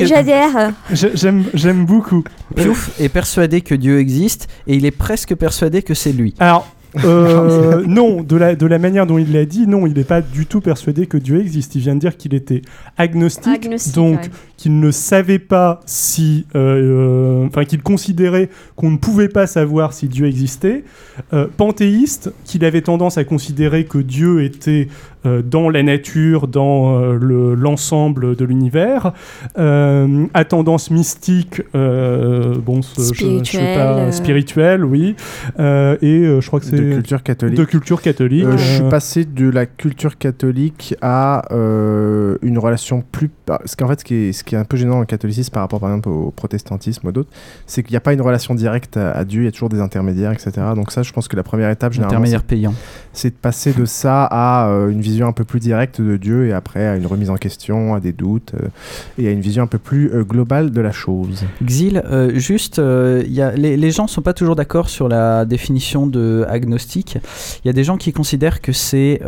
j'adhère. 0.00 0.72
je- 0.92 1.08
J'aime 1.14 1.44
j'aime 1.54 1.84
beaucoup. 1.84 2.22
Piouf 2.54 2.90
est 3.00 3.08
persuadé 3.08 3.60
que 3.60 3.74
Dieu 3.74 3.98
existe 3.98 4.48
et 4.66 4.76
il 4.76 4.84
est 4.84 4.90
presque 4.90 5.34
persuadé 5.34 5.82
que 5.82 5.94
c'est 5.94 6.12
lui. 6.12 6.34
Alors, 6.38 6.68
euh, 7.04 7.82
non, 7.86 8.22
de 8.22 8.36
la, 8.36 8.54
de 8.54 8.66
la 8.66 8.78
manière 8.78 9.06
dont 9.06 9.18
il 9.18 9.32
l'a 9.32 9.44
dit, 9.44 9.66
non, 9.66 9.86
il 9.86 9.94
n'est 9.94 10.04
pas 10.04 10.20
du 10.22 10.46
tout 10.46 10.60
persuadé 10.60 11.06
que 11.06 11.16
Dieu 11.18 11.40
existe. 11.40 11.74
Il 11.74 11.80
vient 11.82 11.94
de 11.94 12.00
dire 12.00 12.16
qu'il 12.16 12.34
était 12.34 12.62
agnostique, 12.96 13.64
Agnostique, 13.66 13.94
donc 13.94 14.20
ouais. 14.22 14.30
qu'il 14.56 14.78
ne 14.80 14.90
savait 14.90 15.38
pas 15.38 15.80
si, 15.84 16.46
euh, 16.54 17.42
euh, 17.42 17.46
enfin 17.48 17.64
qu'il 17.64 17.82
considérait 17.82 18.48
qu'on 18.76 18.90
ne 18.90 18.96
pouvait 18.96 19.28
pas 19.28 19.46
savoir 19.46 19.92
si 19.92 20.08
Dieu 20.08 20.26
existait. 20.26 20.84
Euh, 21.34 21.46
panthéiste, 21.56 22.32
qu'il 22.44 22.64
avait 22.64 22.82
tendance 22.82 23.18
à 23.18 23.24
considérer 23.24 23.84
que 23.84 23.98
Dieu 23.98 24.42
était 24.44 24.88
dans 25.44 25.68
la 25.70 25.82
nature, 25.82 26.48
dans 26.48 26.98
euh, 27.00 27.14
le- 27.20 27.54
l'ensemble 27.54 28.36
de 28.36 28.44
l'univers. 28.44 29.12
Euh, 29.58 30.26
à 30.34 30.44
tendance 30.44 30.90
mystique, 30.90 31.62
euh, 31.74 32.54
bon, 32.64 32.82
ce- 32.82 33.00
je- 33.00 33.02
je, 33.02 33.08
sais 33.08 33.14
Spirituelle, 33.14 33.74
pas, 33.78 33.94
euh. 33.98 34.12
spirituelle, 34.12 34.84
oui. 34.84 35.16
Euh, 35.58 35.96
et 36.02 36.20
euh, 36.26 36.40
je 36.40 36.46
crois 36.46 36.60
que 36.60 36.66
c'est 36.66 36.76
De 36.76 36.92
culture 36.94 37.22
catholique. 37.22 37.56
de 37.58 37.64
culture 37.64 38.02
catholique. 38.02 38.44
Euh, 38.44 38.56
je 38.56 38.64
suis 38.64 38.82
Euh, 38.82 38.88
passé 38.88 39.24
de 39.24 39.48
la 39.48 39.66
culture 39.66 40.18
catholique 40.18 40.94
à 41.02 41.42
euh, 41.52 42.36
une 42.42 42.58
relation 42.58 43.02
plus. 43.12 43.30
Parce 43.46 43.76
qu'en 43.76 43.88
fait, 43.88 44.00
ce 44.00 44.04
qui, 44.04 44.14
est, 44.14 44.32
ce 44.32 44.44
qui 44.44 44.54
est 44.54 44.58
un 44.58 44.64
peu 44.64 44.76
gênant 44.76 44.94
dans 44.94 45.00
le 45.00 45.06
catholicisme 45.06 45.52
par 45.52 45.62
rapport, 45.62 45.80
par 45.80 45.90
exemple, 45.90 46.08
au 46.08 46.30
protestantisme 46.30 47.06
ou 47.08 47.12
d'autres, 47.12 47.30
c'est 47.66 47.82
qu'il 47.82 47.92
n'y 47.92 47.96
a 47.96 48.00
pas 48.00 48.12
une 48.12 48.20
relation 48.20 48.54
directe 48.54 48.96
à, 48.96 49.12
à 49.12 49.24
Dieu, 49.24 49.42
il 49.42 49.44
y 49.46 49.48
a 49.48 49.52
toujours 49.52 49.68
des 49.68 49.80
intermédiaires, 49.80 50.32
etc. 50.32 50.52
Donc, 50.74 50.90
ça, 50.92 51.02
je 51.02 51.12
pense 51.12 51.28
que 51.28 51.36
la 51.36 51.42
première 51.42 51.70
étape, 51.70 51.92
généralement, 51.92 52.16
Intermédiaire 52.16 52.40
c'est- 52.40 52.46
payant. 52.46 52.74
c'est 53.12 53.30
de 53.30 53.34
passer 53.40 53.72
de 53.72 53.84
ça 53.84 54.24
à 54.24 54.68
euh, 54.68 54.88
une 54.90 55.00
vision 55.00 55.15
un 55.24 55.32
peu 55.32 55.44
plus 55.44 55.60
directe 55.60 56.00
de 56.00 56.16
Dieu 56.16 56.46
et 56.46 56.52
après 56.52 56.86
à 56.86 56.96
une 56.96 57.06
remise 57.06 57.30
en 57.30 57.36
question, 57.36 57.94
à 57.94 58.00
des 58.00 58.12
doutes 58.12 58.52
euh, 58.54 58.68
et 59.18 59.28
à 59.28 59.30
une 59.30 59.40
vision 59.40 59.62
un 59.62 59.66
peu 59.66 59.78
plus 59.78 60.12
euh, 60.12 60.24
globale 60.24 60.70
de 60.70 60.80
la 60.80 60.92
chose. 60.92 61.44
Xil, 61.64 62.02
euh, 62.06 62.38
juste, 62.38 62.78
les, 62.78 63.76
les 63.76 63.90
gens 63.90 64.06
sont 64.06 64.22
pas 64.22 64.34
toujours 64.34 64.56
d'accord 64.56 64.88
sur 64.88 65.08
la 65.08 65.44
définition 65.44 66.06
de 66.06 66.44
agnostique. 66.48 67.18
Il 67.64 67.68
y 67.68 67.70
a 67.70 67.72
des 67.72 67.84
gens 67.84 67.96
qui 67.96 68.12
considèrent 68.12 68.60
que 68.60 68.72
c'est 68.72 69.20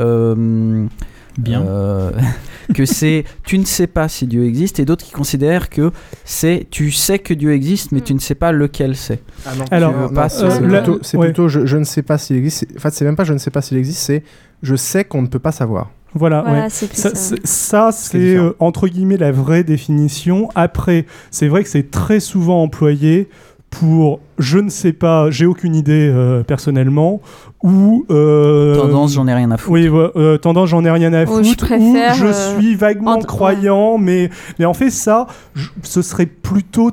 Bien. 1.38 1.62
euh, 1.62 2.10
que 2.74 2.84
c'est 2.84 3.24
tu 3.46 3.58
ne 3.58 3.64
sais 3.64 3.86
pas 3.86 4.08
si 4.08 4.26
Dieu 4.26 4.44
existe 4.44 4.78
et 4.80 4.84
d'autres 4.84 5.04
qui 5.04 5.12
considèrent 5.12 5.70
que 5.70 5.90
c'est 6.24 6.66
tu 6.70 6.90
sais 6.90 7.18
que 7.18 7.32
Dieu 7.32 7.52
existe 7.54 7.92
mais 7.92 8.00
tu 8.02 8.12
ne 8.12 8.18
sais 8.18 8.34
pas 8.34 8.52
lequel 8.52 8.94
c'est. 8.96 9.22
Alors, 9.70 9.92
Tu 9.92 9.96
veux 9.98 10.02
Non, 10.08 10.12
pas 10.12 10.28
c'est 10.28 10.60
plutôt, 10.60 10.98
c'est 11.02 11.16
ouais. 11.16 11.26
plutôt 11.28 11.48
je, 11.48 11.64
je 11.64 11.76
ne 11.78 11.84
sais 11.84 12.02
pas 12.02 12.18
s'il 12.18 12.36
existe. 12.36 12.58
c'est- 12.68 12.76
En 12.76 12.80
fait, 12.80 12.90
c'est 12.92 13.04
même 13.04 13.16
pas 13.16 13.24
je 13.24 13.32
ne 13.32 13.38
sais 13.38 13.50
pas 13.50 13.62
s'il 13.62 13.78
existe, 13.78 14.00
c'est 14.00 14.22
je 14.62 14.74
sais 14.76 15.04
qu'on 15.04 15.22
ne 15.22 15.28
peut 15.28 15.38
pas 15.38 15.52
savoir. 15.52 15.90
Voilà, 16.14 16.42
Voilà, 16.42 16.62
ouais. 16.64 16.68
c'est 16.70 16.88
plus 16.88 16.96
Ça, 17.00 17.10
ça. 17.44 17.92
c'est- 17.92 18.18
euh, 18.36 18.52
entre 18.58 18.88
guillemets 18.88 19.18
la 19.18 19.30
vraie 19.30 19.62
définition. 19.62 20.48
Après, 20.54 21.06
c'est 21.30 21.48
vrai 21.48 21.62
que 21.62 21.68
c'est 21.68 21.90
très 21.90 22.18
souvent 22.18 22.62
employé 22.62 23.28
pour 23.70 24.20
je 24.38 24.58
ne 24.58 24.68
sais 24.70 24.92
pas, 24.92 25.30
j'ai 25.30 25.46
aucune 25.46 25.74
idée 25.74 26.10
euh, 26.12 26.42
personnellement, 26.42 27.20
ou 27.62 28.06
euh, 28.10 28.76
Tendance, 28.76 29.12
j'en 29.14 29.26
ai 29.26 29.34
rien 29.34 29.50
à 29.50 29.56
foutre. 29.56 29.72
Oui, 29.72 29.88
euh, 30.16 30.38
tendance, 30.38 30.68
j'en 30.70 30.84
ai 30.84 30.90
rien 30.90 31.12
à 31.12 31.24
Ou 31.24 31.26
foutre. 31.26 31.44
je 31.48 31.54
préfère, 31.56 32.12
ou 32.14 32.16
je 32.16 32.32
suis 32.58 32.74
vaguement 32.76 33.12
entre- 33.12 33.26
croyant, 33.26 33.98
mais, 33.98 34.30
mais 34.58 34.64
en 34.64 34.74
fait, 34.74 34.90
ça, 34.90 35.26
je- 35.54 35.68
ce 35.82 36.02
serait 36.02 36.26
plutôt. 36.26 36.92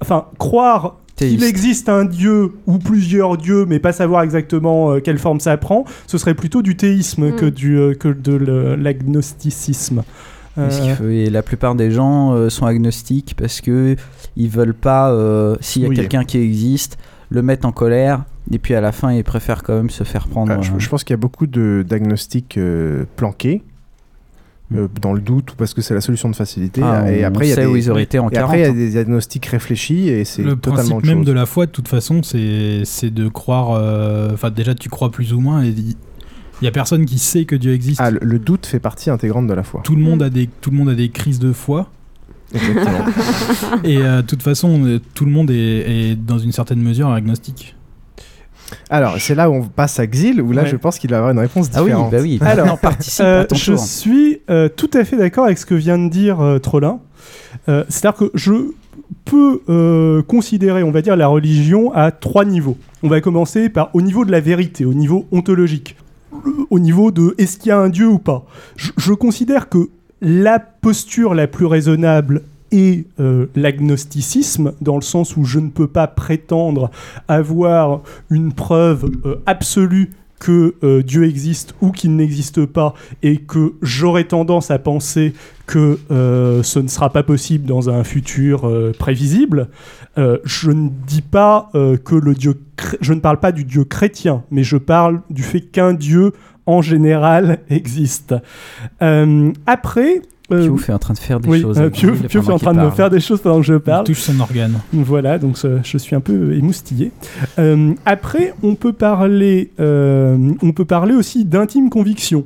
Enfin, 0.00 0.26
croire 0.38 0.96
qu'il 1.16 1.44
existe 1.44 1.88
un 1.88 2.04
dieu 2.04 2.52
ou 2.66 2.78
plusieurs 2.78 3.36
dieux, 3.36 3.66
mais 3.66 3.78
pas 3.78 3.92
savoir 3.92 4.22
exactement 4.22 4.92
euh, 4.92 5.00
quelle 5.00 5.18
forme 5.18 5.40
ça 5.40 5.56
prend, 5.56 5.84
ce 6.06 6.16
serait 6.18 6.34
plutôt 6.34 6.62
du 6.62 6.76
théisme 6.76 7.30
Mm. 7.30 7.36
que, 7.36 7.46
du, 7.46 7.78
euh, 7.78 7.94
que 7.94 8.08
de 8.08 8.76
l'agnosticisme. 8.78 10.02
Euh, 10.58 11.10
et 11.10 11.30
la 11.30 11.42
plupart 11.42 11.74
des 11.74 11.90
gens 11.90 12.32
euh, 12.32 12.48
sont 12.48 12.66
agnostiques 12.66 13.34
parce 13.36 13.60
que 13.60 13.96
ils 14.36 14.48
veulent 14.48 14.74
pas, 14.74 15.10
euh, 15.10 15.56
s'il 15.60 15.82
y 15.82 15.84
a 15.86 15.88
Oui. 15.88 15.96
quelqu'un 15.96 16.24
qui 16.24 16.38
existe, 16.38 16.96
le 17.30 17.42
mettre 17.42 17.66
en 17.66 17.72
colère. 17.72 18.24
Et 18.52 18.58
puis 18.58 18.74
à 18.74 18.80
la 18.80 18.92
fin, 18.92 19.12
ils 19.12 19.24
préfèrent 19.24 19.62
quand 19.62 19.74
même 19.74 19.90
se 19.90 20.04
faire 20.04 20.28
prendre. 20.28 20.52
Ah, 20.52 20.60
je, 20.60 20.70
je 20.78 20.88
pense 20.88 21.02
qu'il 21.02 21.14
y 21.14 21.18
a 21.18 21.18
beaucoup 21.18 21.46
de 21.46 21.84
diagnostics 21.88 22.56
euh, 22.58 23.04
planqués. 23.16 23.62
euh, 24.74 24.88
dans 25.00 25.12
le 25.12 25.20
doute 25.20 25.52
ou 25.52 25.56
parce 25.56 25.74
que 25.74 25.82
c'est 25.82 25.94
la 25.94 26.00
solution 26.00 26.28
de 26.30 26.36
facilité 26.36 26.80
Ah, 26.82 27.10
et 27.10 27.22
après 27.24 27.46
il 27.46 27.50
y 27.50 27.52
a 27.52 27.56
des, 27.56 27.66
où 27.66 27.76
ils 27.76 27.90
auraient 27.90 28.02
été 28.02 28.18
en 28.18 28.28
et 28.30 28.36
après 28.38 28.58
il 28.58 28.60
y 28.60 28.64
a 28.64 28.66
40, 28.68 28.76
des 28.78 28.90
diagnostics 28.90 29.46
réfléchis 29.46 30.08
et 30.08 30.24
c'est 30.24 30.42
Le 30.42 30.56
totalement 30.56 30.96
principe 30.96 31.04
même 31.06 31.18
chose. 31.18 31.26
de 31.26 31.32
la 31.32 31.46
foi, 31.46 31.66
de 31.66 31.70
toute 31.70 31.86
façon, 31.88 32.22
c'est 32.22 32.82
c'est 32.84 33.10
de 33.12 33.28
croire. 33.28 33.72
euh, 33.72 34.30
Enfin, 34.32 34.50
déjà, 34.50 34.74
tu 34.74 34.88
crois 34.88 35.10
plus 35.10 35.32
ou 35.32 35.40
moins, 35.40 35.62
et 35.64 35.72
Il 36.60 36.64
y 36.64 36.68
a 36.68 36.70
personne 36.70 37.04
qui 37.04 37.18
sait 37.18 37.44
que 37.44 37.56
Dieu 37.56 37.72
existe. 37.72 38.00
Ah, 38.02 38.10
le, 38.10 38.18
le 38.22 38.38
doute 38.38 38.66
fait 38.66 38.78
partie 38.80 39.10
intégrante 39.10 39.46
de 39.46 39.54
la 39.54 39.62
foi. 39.62 39.80
Tout 39.84 39.96
le 39.96 40.02
monde 40.02 40.22
a 40.22 40.30
des 40.30 40.48
tout 40.60 40.70
le 40.70 40.76
monde 40.76 40.88
a 40.88 40.94
des 40.94 41.08
crises 41.10 41.38
de 41.38 41.52
foi. 41.52 41.90
Exactement. 42.54 43.04
Et 43.84 43.98
euh, 43.98 44.22
de 44.22 44.26
toute 44.26 44.42
façon, 44.42 44.84
euh, 44.86 45.00
tout 45.14 45.24
le 45.24 45.32
monde 45.32 45.50
est, 45.50 46.10
est 46.12 46.14
dans 46.16 46.38
une 46.38 46.52
certaine 46.52 46.80
mesure 46.80 47.08
agnostique. 47.10 47.74
Alors, 48.90 49.16
c'est 49.18 49.34
là 49.34 49.50
où 49.50 49.54
on 49.54 49.62
passe 49.64 49.98
à 50.00 50.06
Xil, 50.06 50.40
où 50.40 50.52
là, 50.52 50.62
Ouais. 50.62 50.68
je 50.68 50.76
pense 50.76 50.98
qu'il 50.98 51.10
va 51.10 51.16
avoir 51.18 51.32
une 51.32 51.38
réponse 51.38 51.68
Ah 51.74 51.82
oui, 51.82 51.86
différente. 51.90 52.10
bah 52.12 52.18
oui. 52.22 52.38
Alors, 52.40 52.78
participe 52.78 53.24
euh, 53.24 53.42
à 53.42 53.44
ton 53.44 53.56
je 53.56 53.72
tour. 53.72 53.80
suis 53.84 54.38
euh, 54.50 54.68
tout 54.74 54.90
à 54.94 55.04
fait 55.04 55.16
d'accord 55.16 55.44
avec 55.46 55.58
ce 55.58 55.66
que 55.66 55.74
vient 55.74 55.98
de 55.98 56.08
dire 56.08 56.40
euh, 56.40 56.58
Trollin. 56.58 57.00
Euh, 57.68 57.84
C'est-à-dire 57.88 58.18
que 58.18 58.30
je 58.34 58.52
peux 59.24 59.60
euh, 59.68 60.22
considérer, 60.22 60.82
on 60.82 60.90
va 60.92 61.02
dire, 61.02 61.16
la 61.16 61.26
religion 61.26 61.92
à 61.92 62.10
trois 62.10 62.44
niveaux. 62.44 62.78
On 63.02 63.08
va 63.08 63.20
commencer 63.20 63.68
par 63.68 63.90
au 63.94 64.00
niveau 64.00 64.24
de 64.24 64.30
la 64.32 64.40
vérité, 64.40 64.84
au 64.84 64.94
niveau 64.94 65.26
ontologique, 65.30 65.96
au 66.70 66.78
niveau 66.78 67.10
de 67.10 67.34
est-ce 67.38 67.58
qu'il 67.58 67.68
y 67.68 67.72
a 67.72 67.78
un 67.78 67.88
Dieu 67.88 68.08
ou 68.08 68.18
pas. 68.18 68.44
Je, 68.76 68.92
je 68.96 69.12
considère 69.12 69.68
que 69.68 69.90
la 70.20 70.58
posture 70.58 71.34
la 71.34 71.46
plus 71.46 71.66
raisonnable 71.66 72.42
est 72.72 73.06
euh, 73.20 73.46
l'agnosticisme, 73.54 74.72
dans 74.80 74.96
le 74.96 75.02
sens 75.02 75.36
où 75.36 75.44
je 75.44 75.58
ne 75.60 75.68
peux 75.68 75.86
pas 75.86 76.06
prétendre 76.06 76.90
avoir 77.28 78.02
une 78.30 78.52
preuve 78.52 79.10
euh, 79.24 79.36
absolue 79.46 80.10
que 80.44 80.74
euh, 80.84 81.02
Dieu 81.02 81.24
existe 81.24 81.74
ou 81.80 81.90
qu'il 81.90 82.16
n'existe 82.16 82.66
pas 82.66 82.92
et 83.22 83.38
que 83.38 83.72
j'aurais 83.80 84.24
tendance 84.24 84.70
à 84.70 84.78
penser 84.78 85.32
que 85.64 85.98
euh, 86.10 86.62
ce 86.62 86.80
ne 86.80 86.88
sera 86.88 87.08
pas 87.08 87.22
possible 87.22 87.64
dans 87.64 87.88
un 87.88 88.04
futur 88.04 88.68
euh, 88.68 88.92
prévisible. 88.92 89.70
Je 90.18 90.70
ne 90.70 90.90
dis 91.06 91.22
pas 91.22 91.70
que 91.72 92.14
le 92.14 92.34
Dieu, 92.34 92.60
je 93.00 93.14
ne 93.14 93.20
parle 93.20 93.40
pas 93.40 93.50
du 93.50 93.64
Dieu 93.64 93.84
chrétien, 93.84 94.44
mais 94.52 94.62
je 94.62 94.76
parle 94.76 95.22
du 95.28 95.42
fait 95.42 95.62
qu'un 95.62 95.92
Dieu 95.92 96.32
en 96.66 96.82
général 96.82 97.58
existe. 97.70 98.34
Après. 99.00 100.22
Euh, 100.52 100.64
Piouf 100.66 100.88
est 100.88 100.92
en 100.92 100.98
train 100.98 101.14
de 101.14 101.18
faire 101.18 101.40
des 101.40 101.48
oui, 101.48 101.60
choses. 101.62 101.78
euh, 101.78 101.90
Piouf, 101.90 102.18
Gilles 102.18 102.28
Piouf 102.28 102.48
est 102.48 102.52
en 102.52 102.58
train 102.58 102.74
de 102.74 102.90
faire 102.90 103.08
des 103.10 103.20
choses 103.20 103.40
pendant 103.40 103.60
que 103.60 103.66
je 103.66 103.74
parle. 103.74 104.04
touche 104.04 104.20
son 104.20 104.38
organe. 104.40 104.80
Voilà, 104.92 105.38
donc 105.38 105.56
ce- 105.56 105.78
je 105.82 105.98
suis 105.98 106.14
un 106.14 106.20
peu 106.20 106.52
émoustillé. 106.54 107.12
Euh, 107.58 107.92
après, 108.04 108.54
on 108.62 108.74
peut 108.74 108.92
parler, 108.92 109.70
euh, 109.80 110.36
on 110.62 110.72
peut 110.72 110.84
parler 110.84 111.14
aussi 111.14 111.44
d'intime 111.44 111.88
conviction. 111.90 112.44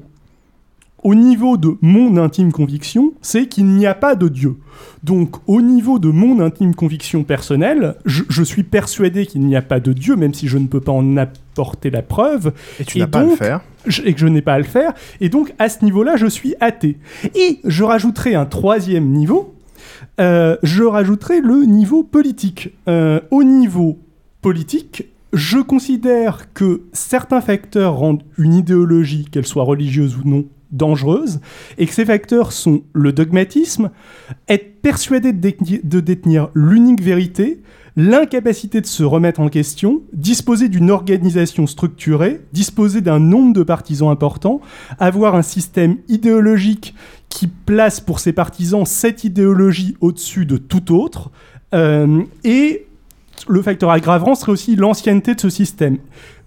Au 1.04 1.14
niveau 1.14 1.56
de 1.56 1.76
mon 1.80 2.16
intime 2.16 2.50
conviction, 2.50 3.12
c'est 3.22 3.46
qu'il 3.46 3.66
n'y 3.66 3.86
a 3.86 3.94
pas 3.94 4.16
de 4.16 4.28
Dieu. 4.28 4.56
Donc, 5.04 5.36
au 5.46 5.60
niveau 5.62 5.98
de 6.00 6.08
mon 6.08 6.40
intime 6.40 6.74
conviction 6.74 7.22
personnelle, 7.22 7.94
je, 8.04 8.24
je 8.28 8.42
suis 8.42 8.64
persuadé 8.64 9.24
qu'il 9.26 9.42
n'y 9.42 9.54
a 9.54 9.62
pas 9.62 9.78
de 9.78 9.92
Dieu, 9.92 10.16
même 10.16 10.34
si 10.34 10.48
je 10.48 10.58
ne 10.58 10.66
peux 10.66 10.80
pas 10.80 10.90
en 10.92 11.16
apporter 11.16 11.90
la 11.90 12.02
preuve. 12.02 12.52
Et 12.80 12.84
tu 12.84 12.98
n'as 12.98 13.06
pas 13.06 13.20
à 13.20 13.22
le 13.22 13.28
faire. 13.36 13.60
je- 13.86 14.02
et 14.04 14.12
que 14.12 14.18
je 14.20 14.26
n'ai 14.26 14.42
pas 14.42 14.54
à 14.54 14.58
le 14.58 14.64
faire. 14.64 14.92
Et 15.20 15.28
donc, 15.28 15.54
à 15.60 15.68
ce 15.68 15.84
niveau-là, 15.84 16.16
je 16.16 16.26
suis 16.26 16.54
athée. 16.60 16.96
Et 17.36 17.60
je 17.64 17.84
rajouterai 17.84 18.34
un 18.34 18.46
troisième 18.46 19.06
niveau. 19.10 19.54
Euh, 20.20 20.56
je 20.64 20.82
rajouterai 20.82 21.40
le 21.40 21.64
niveau 21.64 22.02
politique. 22.02 22.70
Euh, 22.88 23.20
au 23.30 23.44
niveau 23.44 23.98
politique, 24.42 25.04
je 25.32 25.58
considère 25.58 26.52
que 26.54 26.82
certains 26.92 27.40
facteurs 27.40 27.94
rendent 27.96 28.22
une 28.36 28.54
idéologie, 28.54 29.26
qu'elle 29.30 29.46
soit 29.46 29.62
religieuse 29.64 30.16
ou 30.16 30.28
non, 30.28 30.44
dangereuse, 30.70 31.40
et 31.78 31.86
que 31.86 31.94
ces 31.94 32.04
facteurs 32.04 32.52
sont 32.52 32.82
le 32.92 33.12
dogmatisme, 33.12 33.90
être 34.48 34.80
persuadé 34.82 35.32
de, 35.32 36.00
détenir- 36.00 36.50
l'unique 36.54 37.02
vérité, 37.02 37.60
l'incapacité 37.96 38.80
de 38.80 38.86
se 38.86 39.02
remettre 39.02 39.40
en 39.40 39.48
question, 39.48 40.02
disposer 40.12 40.68
d'une 40.68 40.90
organisation 40.90 41.66
structurée, 41.66 42.40
disposer 42.52 43.00
d'un 43.00 43.18
nombre 43.18 43.52
de 43.52 43.64
partisans 43.64 44.08
important, 44.08 44.60
avoir 45.00 45.34
un 45.34 45.42
système 45.42 45.96
idéologique 46.08 46.94
qui 47.28 47.48
place 47.48 48.00
pour 48.00 48.20
ses 48.20 48.32
partisans 48.32 48.86
cette 48.86 49.24
idéologie 49.24 49.96
au-dessus 50.00 50.46
de 50.46 50.56
tout 50.58 50.94
autre, 50.94 51.30
euh, 51.74 52.22
et 52.44 52.86
le 53.48 53.62
facteur 53.62 53.90
aggravant 53.90 54.34
serait 54.34 54.52
aussi 54.52 54.76
l'ancienneté 54.76 55.34
de 55.34 55.40
ce 55.40 55.50
système. 55.50 55.98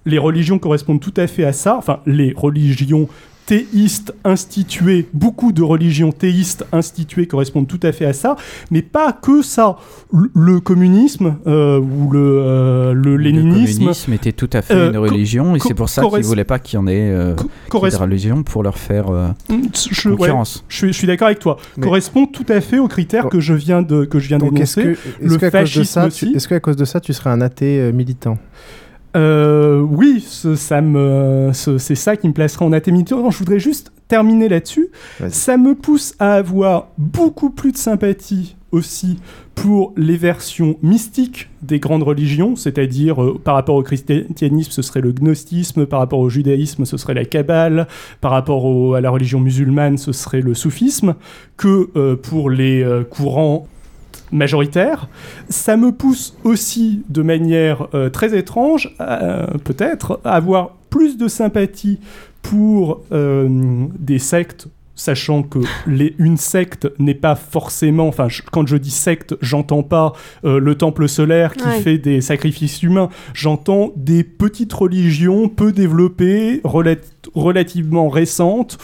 Les 0.06 0.18
religions 0.18 0.58
correspondent 0.58 1.00
tout 1.00 1.14
à 1.18 1.28
fait 1.28 1.44
à 1.44 1.54
ça, 1.54 1.78
enfin 1.78 2.00
les 2.06 2.34
religions 2.36 3.08
théistes 3.52 4.14
instituées, 4.24 5.08
beaucoup 5.14 5.52
de 5.52 5.62
religions 5.62 6.14
théistes 6.14 6.66
instituées 6.72 7.28
correspondent 7.28 7.68
tout 7.68 7.80
à 7.84 7.92
fait 7.92 8.06
à 8.06 8.14
ça, 8.14 8.38
mais 8.72 8.82
pas 8.82 9.12
que 9.12 9.42
ça. 9.42 9.76
Le, 10.14 10.30
le 10.34 10.60
communisme 10.62 11.36
euh, 11.48 11.78
ou 11.80 12.10
le, 12.12 12.20
euh, 12.22 12.94
le 12.94 13.18
Le 13.18 13.24
léninisme 13.24 13.80
communisme 13.80 14.14
était 14.14 14.32
tout 14.32 14.50
à 14.54 14.62
fait 14.62 14.74
euh, 14.74 14.90
une 14.92 14.98
religion 14.98 15.54
et 15.56 15.60
c'est 15.60 15.74
pour 15.74 15.90
ça 15.90 16.02
qu'ils 16.02 16.12
corres- 16.12 16.22
voulaient 16.24 16.46
pas 16.46 16.60
qu'il 16.60 16.78
y 16.78 16.82
en 16.82 16.88
ait 16.88 17.12
euh, 17.12 17.36
des 17.36 17.96
religions 17.98 18.44
pour 18.44 18.64
leur 18.64 18.78
faire 18.78 19.10
euh, 19.10 19.28
Mm, 19.50 19.64
je, 19.92 20.10
ouais, 20.10 20.16
concurrence. 20.18 20.64
je 20.70 20.78
suis, 20.78 20.88
je 20.88 20.94
suis 20.98 21.08
d'accord 21.08 21.26
avec 21.28 21.40
toi. 21.40 21.58
Mais- 21.76 21.84
Correspond 21.84 22.26
tout 22.28 22.46
à 22.48 22.62
fait 22.62 22.80
aux 22.80 22.88
critères 22.88 23.28
que 23.28 23.42
je 23.42 23.54
viens 23.54 23.82
de 23.82 24.06
que 24.06 24.20
je 24.20 24.28
viens 24.30 24.38
d'énoncer. 24.38 24.96
Le 25.22 25.38
qu'à 25.38 25.52
cause 25.52 25.60
de 25.62 25.66
fascisme 25.66 25.84
ça, 25.84 26.08
aussi. 26.08 26.30
tu, 26.32 26.36
est-ce 26.38 26.48
qu'à 26.48 26.60
cause 26.62 26.78
de 26.78 26.86
ça, 26.86 27.02
tu 27.02 27.12
serais 27.12 27.30
un 27.32 27.42
athée 27.42 27.80
euh, 27.80 27.92
militant? 27.92 28.38
Euh, 29.16 29.80
oui, 29.82 30.24
ce- 30.26 30.56
ça 30.56 30.82
me, 30.82 31.50
ce- 31.54 31.78
c'est 31.78 31.96
ça 31.96 32.16
qui 32.16 32.28
me 32.28 32.34
placerait 32.34 32.66
en 32.66 32.72
athémité. 32.74 33.14
Je 33.30 33.38
voudrais 33.38 33.60
juste 33.60 33.92
terminer 34.08 34.48
là-dessus. 34.50 34.90
Vas-y. 35.20 35.32
Ça 35.32 35.58
me 35.58 35.76
pousse 35.76 36.14
à 36.20 36.34
avoir 36.36 36.88
beaucoup 36.98 37.50
plus 37.50 37.72
de 37.74 37.78
sympathie 37.78 38.56
aussi 38.72 39.18
pour 39.54 39.94
les 39.98 40.16
versions 40.16 40.78
mystiques 40.82 41.50
des 41.62 41.80
grandes 41.80 42.04
religions, 42.04 42.56
c'est-à-dire 42.56 43.22
euh, 43.22 43.38
par 43.44 43.56
rapport 43.56 43.76
au 43.76 43.84
christianisme, 43.84 44.72
ce 44.72 44.82
serait 44.82 45.02
le 45.02 45.12
gnostisme, 45.12 45.86
par 45.86 46.00
rapport 46.00 46.20
au 46.20 46.30
judaïsme, 46.30 46.86
ce 46.86 46.96
serait 46.96 47.14
la 47.14 47.26
kabbale, 47.26 47.88
par 48.22 48.32
rapport 48.32 48.64
au- 48.64 48.94
à 48.94 49.02
la 49.02 49.10
religion 49.10 49.42
musulmane, 49.42 49.98
ce 49.98 50.14
serait 50.14 50.40
le 50.42 50.54
soufisme, 50.54 51.16
que 51.58 51.90
euh, 51.98 52.16
pour 52.16 52.50
les 52.50 52.86
courants 53.10 53.68
majoritaire. 54.32 55.08
Ça 55.50 55.78
me 55.78 55.92
pousse 55.92 56.36
aussi 56.44 57.04
de 57.10 57.22
manière 57.22 57.88
euh, 57.94 58.10
très 58.10 58.38
étrange, 58.38 58.94
euh, 59.02 59.46
peut-être, 59.64 60.20
à 60.24 60.34
avoir 60.36 60.72
plus 60.90 61.18
de 61.18 61.28
sympathie 61.28 62.00
pour 62.42 63.02
euh, 63.12 63.48
des 64.00 64.20
sectes 64.20 64.68
sachant 64.94 65.42
que 65.42 65.58
les, 65.88 66.14
une 66.20 66.38
secte 66.38 66.88
n'est 67.00 67.16
pas 67.16 67.34
forcément, 67.36 68.08
enfin 68.08 68.28
je- 68.30 68.42
quand 68.52 68.68
je 68.68 68.76
dis 68.78 68.92
secte, 68.92 69.36
j'entends 69.42 69.82
pas 69.82 70.14
euh, 70.46 70.60
le 70.60 70.76
temple 70.76 71.08
solaire 71.08 71.54
qui 71.56 71.66
Ouais. 71.66 71.80
fait 71.82 71.98
des 71.98 72.22
sacrifices 72.22 72.84
humains, 72.84 73.10
j'entends 73.34 73.94
des 73.96 74.24
petites 74.24 74.74
religions 74.74 75.48
peu 75.50 75.72
développées, 75.72 76.62
relat- 76.64 76.98
relativement 77.34 78.10
récentes, 78.10 78.78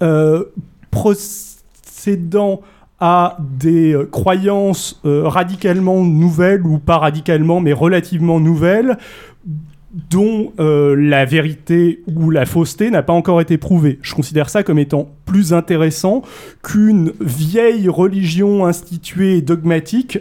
euh, 0.00 0.44
procédant 0.90 2.60
à 3.00 3.36
des 3.40 3.94
euh, 3.94 4.04
croyances 4.10 5.00
euh, 5.04 5.28
radicalement 5.28 6.02
nouvelles 6.04 6.62
ou 6.66 6.78
pas 6.78 6.98
radicalement 6.98 7.60
mais 7.60 7.72
relativement 7.72 8.40
nouvelles 8.40 8.98
dont 10.10 10.52
euh, 10.60 10.94
la 10.98 11.24
vérité 11.24 12.02
ou 12.14 12.30
la 12.30 12.44
fausseté 12.44 12.90
n'a 12.90 13.02
pas 13.02 13.12
encore 13.14 13.40
été 13.40 13.56
prouvée. 13.56 13.98
Je 14.02 14.14
considère 14.14 14.50
ça 14.50 14.62
comme 14.62 14.78
étant 14.78 15.08
plus 15.24 15.52
intéressant 15.54 16.22
qu'une 16.62 17.12
vieille 17.20 17.88
religion 17.88 18.66
instituée 18.66 19.38
et 19.38 19.42
dogmatique 19.42 20.18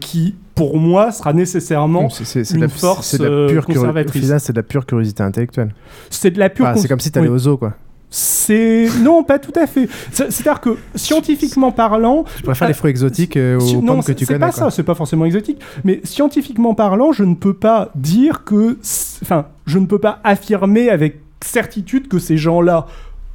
qui, 0.00 0.34
pour 0.54 0.78
moi, 0.78 1.12
sera 1.12 1.32
nécessairement 1.34 2.08
C'est- 2.08 2.50
une 2.54 2.62
la- 2.62 2.68
force 2.68 3.18
la 3.20 3.46
pure 3.48 3.66
conservatrice. 3.66 4.32
c'est 4.38 4.52
de 4.52 4.58
la 4.58 4.62
pure 4.62 4.86
curiosité 4.86 5.22
intellectuelle. 5.22 5.74
C'est 6.08 6.30
de 6.30 6.38
la 6.38 6.48
pure 6.48 6.72
cons- 6.72 6.80
c'est 6.80 6.88
comme 6.88 7.00
si 7.00 7.10
t'allais 7.12 7.28
oui. 7.28 7.34
au 7.34 7.38
zoo, 7.38 7.56
quoi. 7.58 7.74
C'est 8.10 8.86
non, 9.02 9.24
pas 9.24 9.38
tout 9.40 9.52
à 9.58 9.66
fait. 9.66 9.88
C'est- 10.12 10.30
C'est-à-dire 10.30 10.60
que 10.60 10.76
scientifiquement 10.94 11.72
parlant, 11.72 12.24
Je 12.38 12.42
préfère 12.42 12.66
euh, 12.66 12.68
les 12.68 12.74
fruits 12.74 12.90
exotiques 12.90 13.36
euh, 13.36 13.58
aux 13.58 13.80
non, 13.80 13.86
pommes 13.94 14.00
que 14.00 14.06
c'est- 14.06 14.14
tu 14.14 14.24
c'est 14.24 14.34
connais. 14.34 14.46
pas 14.46 14.52
quoi. 14.52 14.64
ça, 14.64 14.70
c'est 14.70 14.82
pas 14.84 14.94
forcément 14.94 15.24
exotique. 15.24 15.60
Mais 15.82 16.00
scientifiquement 16.04 16.74
parlant, 16.74 17.10
je 17.12 17.24
ne 17.24 17.34
peux 17.34 17.54
pas 17.54 17.90
dire 17.96 18.44
que, 18.44 18.78
enfin, 19.22 19.46
je 19.66 19.78
ne 19.78 19.86
peux 19.86 19.98
pas 19.98 20.20
affirmer 20.22 20.90
avec 20.90 21.20
certitude 21.44 22.08
que 22.08 22.18
ces 22.18 22.36
gens-là 22.36 22.86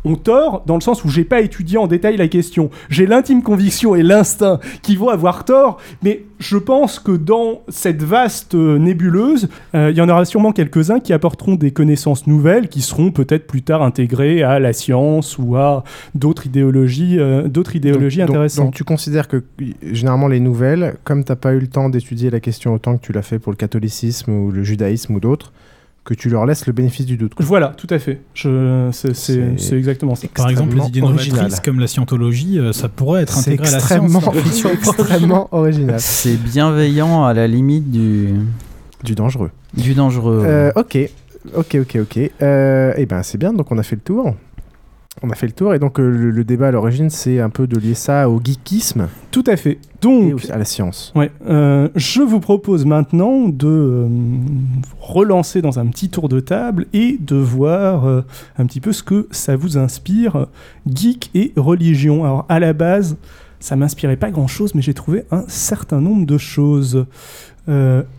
ont 0.06 0.16
tort, 0.16 0.64
dans 0.66 0.76
le 0.76 0.82
sens 0.82 1.04
où 1.04 1.10
j'ai 1.10 1.24
pas 1.24 1.42
étudié 1.42 1.78
en 1.78 1.88
détail 1.88 2.18
la 2.18 2.28
question. 2.28 2.70
J'ai 2.90 3.06
l'intime 3.06 3.44
conviction 3.44 3.96
et 3.96 4.04
l'instinct 4.04 4.60
qui 4.82 4.96
vont 4.96 5.10
avoir 5.10 5.46
tort, 5.46 5.78
mais 6.04 6.24
je 6.40 6.58
pense 6.58 7.00
que 7.00 7.12
dans 7.12 7.62
cette 7.68 8.02
vaste 8.02 8.56
euh, 8.56 8.78
nébuleuse, 8.78 9.50
euh, 9.76 9.92
il 9.92 9.98
y 9.98 10.02
en 10.02 10.08
aura 10.08 10.24
sûrement 10.24 10.54
quelques-uns 10.54 11.00
qui 11.00 11.12
apporteront 11.12 11.56
des 11.56 11.72
connaissances 11.72 12.28
nouvelles 12.28 12.70
qui 12.70 12.82
seront 12.82 13.12
peut-être 13.12 13.46
plus 13.46 13.62
tard 13.62 13.84
intégrées 13.84 14.42
à 14.42 14.60
la 14.60 14.72
science 14.72 15.38
ou 15.38 15.58
à 15.58 15.84
d'autres 16.16 16.46
idéologies, 16.48 17.20
euh, 17.20 17.48
d'autres 17.48 17.76
idéologies 17.76 18.20
Donc- 18.20 18.30
intéressantes. 18.30 18.66
Donc 18.68 18.76
tu 18.76 18.86
considères 18.86 19.28
que 19.28 19.44
généralement 19.82 20.28
les 20.28 20.40
nouvelles, 20.40 20.96
comme 21.04 21.24
t'as 21.26 21.36
pas 21.36 21.54
eu 21.54 21.60
le 21.60 21.68
temps 21.68 21.90
d'étudier 21.90 22.30
la 22.30 22.40
question 22.40 22.74
autant 22.74 22.98
que 22.98 23.06
tu 23.06 23.12
l'as 23.12 23.22
fait 23.22 23.40
pour 23.40 23.52
le 23.52 23.58
catholicisme 23.58 24.32
ou 24.32 24.52
le 24.52 24.64
judaïsme 24.64 25.16
ou 25.16 25.20
d'autres, 25.20 25.52
que 26.10 26.16
tu 26.16 26.28
leur 26.30 26.48
laisses 26.48 26.66
le 26.66 26.74
bénéfice 26.74 27.06
du 27.06 27.18
doute. 27.18 27.36
quoi. 27.36 27.46
Voilà, 27.46 27.68
tout 27.68 27.86
à 27.92 28.00
fait. 28.00 28.20
C'est, 28.34 28.50
c'est, 28.94 29.14
C'est 29.16 29.60
c'est 29.60 29.78
exactement 29.78 30.16
ça. 30.16 30.28
Par 30.34 30.50
exemple, 30.50 30.76
les 30.76 30.88
idées 30.88 31.02
original. 31.04 31.36
novatrices 31.44 31.60
comme 31.60 31.80
la 31.80 31.86
scientologie, 31.86 32.58
euh, 32.58 32.74
ça 32.74 32.90
pourrait 32.90 33.22
être 33.22 33.34
C'est 33.38 33.52
intégré 33.52 33.68
à 33.68 33.72
la 33.72 33.78
extrêmement, 33.78 34.20
science. 34.20 34.66
hein. 34.66 34.70
extrêmement 34.74 35.48
original. 35.52 36.00
C'est 36.00 36.36
bienveillant 36.36 37.26
à 37.26 37.36
la 37.36 37.46
limite 37.46 37.92
du 37.92 38.30
Du 39.04 39.14
dangereux. 39.14 39.52
du 39.78 39.94
dangereux. 39.94 40.44
Euh, 40.48 40.72
ok. 40.76 40.98
Ok, 41.56 41.78
ok, 41.80 41.98
ok. 42.02 42.32
Euh, 42.42 42.94
et 42.98 43.06
ben 43.06 43.22
c'est 43.24 43.38
bien, 43.38 43.54
donc 43.54 43.72
on 43.72 43.78
a 43.78 43.84
fait 43.84 43.96
le 43.96 44.02
tour. 44.02 44.36
On 45.22 45.30
a 45.30 45.36
fait 45.36 45.48
le 45.48 45.52
tour, 45.54 45.74
et 45.74 45.80
donc 45.80 46.00
euh, 46.00 46.10
le, 46.10 46.32
le 46.32 46.44
débat 46.46 46.68
à 46.70 46.72
l'origine, 46.72 47.10
c'est 47.10 47.40
un 47.42 47.50
peu 47.50 47.68
de 47.68 47.78
lier 47.78 47.94
ça 47.94 48.30
au 48.30 48.40
geekisme 48.42 49.10
Tout 49.32 49.44
à 49.48 49.58
fait. 49.58 49.72
et 49.74 49.80
Donc, 50.02 50.34
au- 50.48 50.52
à 50.52 50.58
la 50.58 50.64
science. 50.64 51.12
Ouais, 51.14 51.30
euh, 51.48 51.90
je 51.96 52.22
vous 52.22 52.40
propose 52.40 52.86
maintenant 52.86 53.50
de 53.50 53.68
euh, 53.68 54.08
relancer 55.02 55.62
dans 55.62 55.78
un 55.78 55.88
petit 55.88 56.10
tour 56.10 56.30
de 56.30 56.40
table 56.40 56.86
et 56.94 57.18
de 57.20 57.36
voir 57.36 58.24
un 58.58 58.66
petit 58.66 58.80
peu 58.80 58.94
ce 58.94 59.04
que 59.04 59.28
ça 59.32 59.56
vous 59.58 59.78
inspire, 59.78 60.48
geek 60.88 61.32
et 61.36 61.52
religion. 61.58 62.24
Alors 62.24 62.46
à 62.48 62.60
la 62.62 62.72
base, 62.74 63.18
ça 63.60 63.76
m'inspirait 63.76 64.16
pas 64.18 64.32
grand-chose, 64.32 64.74
mais 64.74 64.82
j'ai 64.82 64.94
trouvé 64.94 65.24
un 65.32 65.44
certain 65.48 66.00
nombre 66.00 66.26
de 66.26 66.38
choses. 66.38 67.06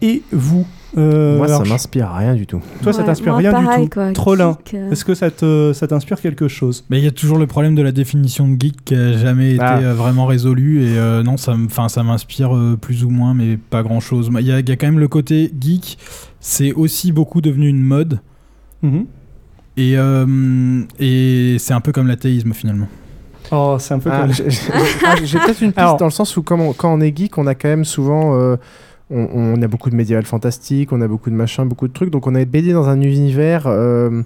Et 0.02 0.22
vous 0.32 0.66
euh, 0.98 1.36
Moi, 1.36 1.48
ça 1.48 1.62
m'inspire 1.64 2.10
rien 2.12 2.34
du 2.34 2.46
tout. 2.46 2.60
Toi, 2.82 2.92
ça 2.92 3.02
t'inspire 3.04 3.36
rien 3.36 3.52
pareil, 3.52 3.84
du 3.84 3.88
tout. 3.90 3.94
quoi. 4.00 4.12
Trollin, 4.12 4.58
Geek, 4.64 4.74
euh. 4.74 4.90
est-ce 4.90 5.04
que 5.04 5.14
ça 5.14 5.30
te- 5.30 5.72
ça 5.74 5.86
t'inspire 5.86 6.20
quelque 6.20 6.48
chose? 6.48 6.84
Mais 6.90 6.98
il 6.98 7.04
y 7.04 7.06
a 7.06 7.10
toujours 7.12 7.38
le 7.38 7.46
problème 7.46 7.74
de 7.74 7.82
la 7.82 7.92
définition 7.92 8.48
de 8.48 8.60
geek 8.60 8.84
qui 8.84 8.94
a 8.94 9.12
jamais 9.16 9.52
été 9.54 9.62
Ah. 9.62 9.78
euh, 9.78 9.94
vraiment 9.94 10.26
résolu 10.26 10.82
et 10.84 10.98
euh, 10.98 11.22
non, 11.22 11.36
ça, 11.36 11.56
ça 11.88 12.02
m'inspire 12.02 12.56
euh, 12.56 12.76
plus 12.80 13.04
ou 13.04 13.10
moins, 13.10 13.34
mais 13.34 13.56
pas 13.56 13.82
grand 13.82 14.00
chose. 14.00 14.30
Il 14.40 14.46
y, 14.46 14.52
a- 14.52 14.60
il 14.60 14.68
y 14.68 14.72
a 14.72 14.76
quand 14.76 14.86
même 14.88 14.98
le 14.98 15.08
côté 15.08 15.52
geek, 15.60 15.98
c'est 16.40 16.72
aussi 16.72 17.12
beaucoup 17.12 17.40
devenu 17.40 17.68
une 17.68 17.82
mode 17.82 18.20
Mhm. 18.82 19.06
et, 19.76 19.96
euh, 19.98 20.82
et 20.98 21.56
c'est 21.58 21.74
un 21.74 21.80
peu 21.80 21.92
comme 21.92 22.06
l'athéisme 22.08 22.52
finalement. 22.52 22.88
Oh, 23.52 23.76
c'est 23.80 23.94
un 23.94 23.98
peu 23.98 24.10
Ah, 24.12 24.22
comme... 24.22 24.32
j'ai 24.32 24.44
ah, 25.06 25.14
j'ai 25.22 25.38
peut-être 25.38 25.60
une 25.60 25.68
piste 25.72 25.78
Alors- 25.78 25.96
dans 25.96 26.04
le 26.06 26.10
sens 26.12 26.36
où 26.36 26.44
on- 26.50 26.72
quand 26.72 26.92
on 26.94 27.00
est 27.00 27.16
geek, 27.16 27.36
on 27.38 27.46
a 27.46 27.54
quand 27.54 27.68
même 27.68 27.84
souvent... 27.84 28.34
on, 29.10 29.28
on 29.32 29.62
a 29.62 29.68
beaucoup 29.68 29.90
de 29.90 29.96
médiéval 29.96 30.24
fantastique, 30.24 30.92
on 30.92 31.00
a 31.00 31.08
beaucoup 31.08 31.30
de 31.30 31.34
machins, 31.34 31.64
beaucoup 31.64 31.88
de 31.88 31.92
trucs. 31.92 32.10
Donc 32.10 32.26
on 32.26 32.34
est 32.34 32.44
baigné 32.44 32.72
dans 32.72 32.88
un 32.88 33.00
univers 33.00 33.66
euh, 33.66 34.22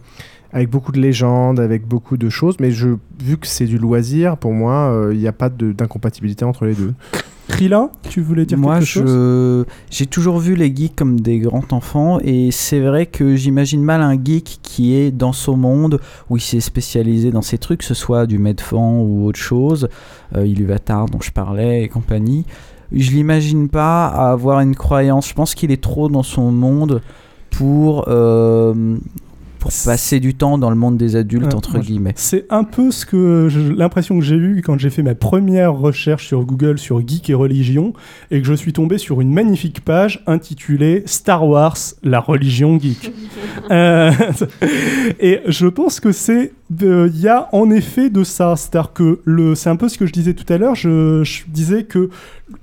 avec 0.53 0.71
beaucoup 0.71 0.93
de 0.93 1.01
légendes, 1.01 1.59
avec 1.59 1.87
beaucoup 1.87 2.17
de 2.17 2.29
choses. 2.29 2.57
Mais 2.61 2.71
je, 2.71 2.91
vu 3.23 3.37
que 3.39 3.47
c'est 3.47 3.67
du 3.67 3.79
loisir, 3.79 4.37
pour 4.37 4.53
moi, 4.53 4.93
euh, 4.93 5.15
il 5.15 5.19
n'y 5.19 5.29
a 5.29 5.33
pas 5.33 5.49
d'incompatibilité 5.49 6.45
entre 6.45 6.67
les 6.67 6.75
deux. 6.75 6.95
Krillin, 7.49 7.91
tu 8.09 8.23
voulais 8.23 8.47
dire 8.47 8.57
Moi, 8.57 8.79
quelque 8.79 8.87
chose? 8.87 9.07
je 9.07 9.65
j'ai 9.91 10.07
toujours 10.07 10.39
vu 10.39 10.55
les 10.55 10.75
geeks 10.75 10.97
comme 10.97 11.21
des 11.21 11.39
grands 11.39 11.65
enfants 11.73 12.19
et 12.25 12.51
c'est 12.51 12.81
vrai 12.81 13.05
que 13.05 13.37
j'imagine 13.37 13.83
mal 13.83 14.01
un 14.01 14.15
geek 14.15 14.61
qui 14.63 14.95
est 14.95 15.11
dans 15.11 15.35
son 15.35 15.57
monde 15.57 16.01
où 16.31 16.39
il 16.39 16.41
s'est 16.41 16.61
spécialisé 16.61 17.31
dans 17.31 17.43
ces 17.43 17.59
trucs, 17.59 17.81
que 17.81 17.85
ce 17.85 17.95
soit 17.95 18.27
du 18.27 18.39
Medfan 18.39 19.01
ou 19.01 19.27
autre 19.27 19.39
chose, 19.39 19.89
euh, 20.35 20.47
Iluvatar 20.47 21.07
dont 21.07 21.21
je 21.21 21.31
parlais 21.31 21.83
et 21.83 21.89
compagnie. 21.89 22.47
Je 22.95 23.11
l'imagine 23.11 23.69
pas 23.69 24.07
avoir 24.07 24.61
une 24.61 24.77
croyance. 24.77 25.29
Je 25.29 25.35
pense 25.35 25.55
qu'il 25.55 25.71
est 25.71 25.83
trop 25.83 26.09
dans 26.09 26.23
son 26.23 26.53
monde 26.53 27.03
pour 27.51 28.05
euh, 28.09 28.97
pour 29.65 29.73
passer 29.87 30.21
du 30.21 30.35
temps 30.35 30.59
dans 30.59 30.69
le 30.69 30.77
monde 30.77 30.99
des 30.99 31.17
adultes 31.17 31.47
Ouais, 31.47 31.55
entre 31.55 31.79
guillemets. 31.79 32.13
C'est 32.17 32.45
un 32.51 32.65
peu 32.65 32.91
ce 32.91 33.07
que 33.07 33.49
je- 33.49 33.73
l'impression 33.73 34.19
que 34.19 34.25
j'ai 34.25 34.37
eue 34.37 34.61
quand 34.63 34.79
j'ai 34.79 34.91
fait 34.91 35.03
ma 35.03 35.15
première 35.15 35.73
recherche 35.73 36.27
sur 36.27 36.45
Google 36.45 36.79
sur 36.79 37.01
geek 37.07 37.31
et 37.31 37.35
religion 37.35 37.95
et 38.31 38.43
que 38.43 38.47
je 38.47 38.53
suis 38.53 38.75
tombé 38.75 38.99
sur 38.99 39.23
une 39.23 39.33
magnifique 39.33 39.81
page 39.83 40.23
intitulée 40.27 41.03
Star 41.07 41.47
Wars, 41.49 41.79
la 42.03 42.21
religion 42.21 42.79
geek. 42.79 43.11
Euh, 43.71 44.11
et 45.21 45.41
je 45.47 45.67
pense 45.67 46.01
que 46.01 46.13
c'est 46.13 46.53
de- 46.71 47.11
il 47.15 47.21
y 47.21 47.29
a 47.29 47.49
en 47.53 47.71
effet 47.71 48.11
de 48.11 48.25
ça, 48.25 48.55
c'est-à-dire 48.57 48.93
que 48.93 49.21
le 49.25 49.55
c'est 49.55 49.71
un 49.71 49.77
peu 49.77 49.89
ce 49.89 49.97
que 49.97 50.07
je 50.07 50.13
disais 50.13 50.35
tout 50.35 50.51
à 50.53 50.59
l'heure, 50.59 50.75
je, 50.75 51.23
je 51.25 51.43
disais 51.49 51.85
que 51.85 52.11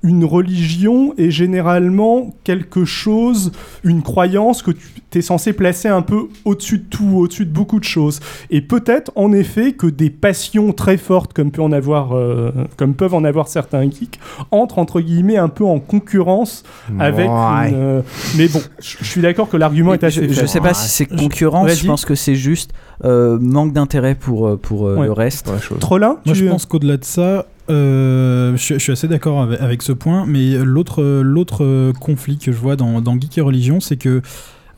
une 0.02 0.24
religion 0.24 1.14
est 1.18 1.30
généralement 1.30 2.34
quelque 2.44 2.84
chose, 2.84 3.52
une 3.84 4.02
croyance 4.02 4.62
que 4.62 4.70
tu 4.70 5.18
es 5.18 5.22
censé 5.22 5.52
placer 5.52 5.88
un 5.88 6.02
peu 6.02 6.28
au-dessus 6.44 6.78
de 6.78 6.84
tout, 6.92 7.10
au-dessus 7.16 7.46
de 7.46 7.50
beaucoup 7.50 7.80
de 7.80 7.84
choses. 7.84 8.20
Et 8.50 8.60
peut-être 8.60 9.10
en 9.16 9.32
effet 9.32 9.72
que 9.72 9.86
des 9.86 10.10
passions 10.10 10.72
très 10.72 10.98
fortes 10.98 11.32
comme, 11.32 11.50
peut 11.50 11.62
en 11.62 11.72
avoir, 11.72 12.12
euh, 12.14 12.52
comme 12.76 12.92
peuvent 12.94 13.14
en 13.14 13.24
avoir 13.24 13.48
certains 13.48 13.82
geeks 13.90 14.20
entrent 14.50 14.78
entre 14.78 15.00
guillemets 15.00 15.38
un 15.38 15.48
peu 15.48 15.64
en 15.64 15.80
concurrence 15.80 16.62
avec 16.98 17.28
Ouais. 17.30 17.70
une, 17.70 17.74
euh, 17.76 18.00
Mais 18.36 18.46
bon, 18.48 18.60
je 18.80 19.04
suis 19.04 19.20
d'accord 19.22 19.48
que 19.48 19.56
l'argument 19.56 19.94
est 19.94 20.04
assez 20.04 20.28
je, 20.28 20.32
je 20.34 20.46
sais 20.46 20.60
pas 20.60 20.74
si 20.74 20.88
c'est 20.88 21.06
concurrence, 21.06 21.66
Vas-y. 21.66 21.76
je 21.78 21.86
pense 21.86 22.04
que 22.04 22.14
c'est 22.14 22.34
juste 22.34 22.72
euh, 23.04 23.38
manque 23.40 23.72
d'intérêt 23.72 24.14
pour, 24.14 24.58
pour 24.60 24.86
euh, 24.86 24.96
Ouais. 24.96 25.06
le 25.06 25.12
reste. 25.12 25.50
Trollin, 25.80 26.18
Moi, 26.26 26.34
tu- 26.34 26.44
je 26.44 26.46
pense 26.46 26.66
qu'au-delà 26.66 26.98
de 26.98 27.04
ça, 27.04 27.46
euh, 27.70 28.54
je, 28.56 28.74
je 28.74 28.78
suis 28.78 28.92
assez 28.92 29.08
d'accord 29.08 29.40
avec, 29.42 29.60
avec 29.60 29.82
ce 29.82 29.92
point, 29.92 30.24
mais 30.26 30.56
l'autre 30.62 31.02
l'autre 31.22 31.64
euh, 31.64 31.92
conflit 31.92 32.36
que 32.38 32.52
je 32.52 32.56
vois 32.58 32.76
dans, 32.76 33.00
dans 33.00 33.18
geek 33.18 33.38
et 33.38 33.40
religion, 33.40 33.80
c'est 33.80 33.96
que 33.96 34.20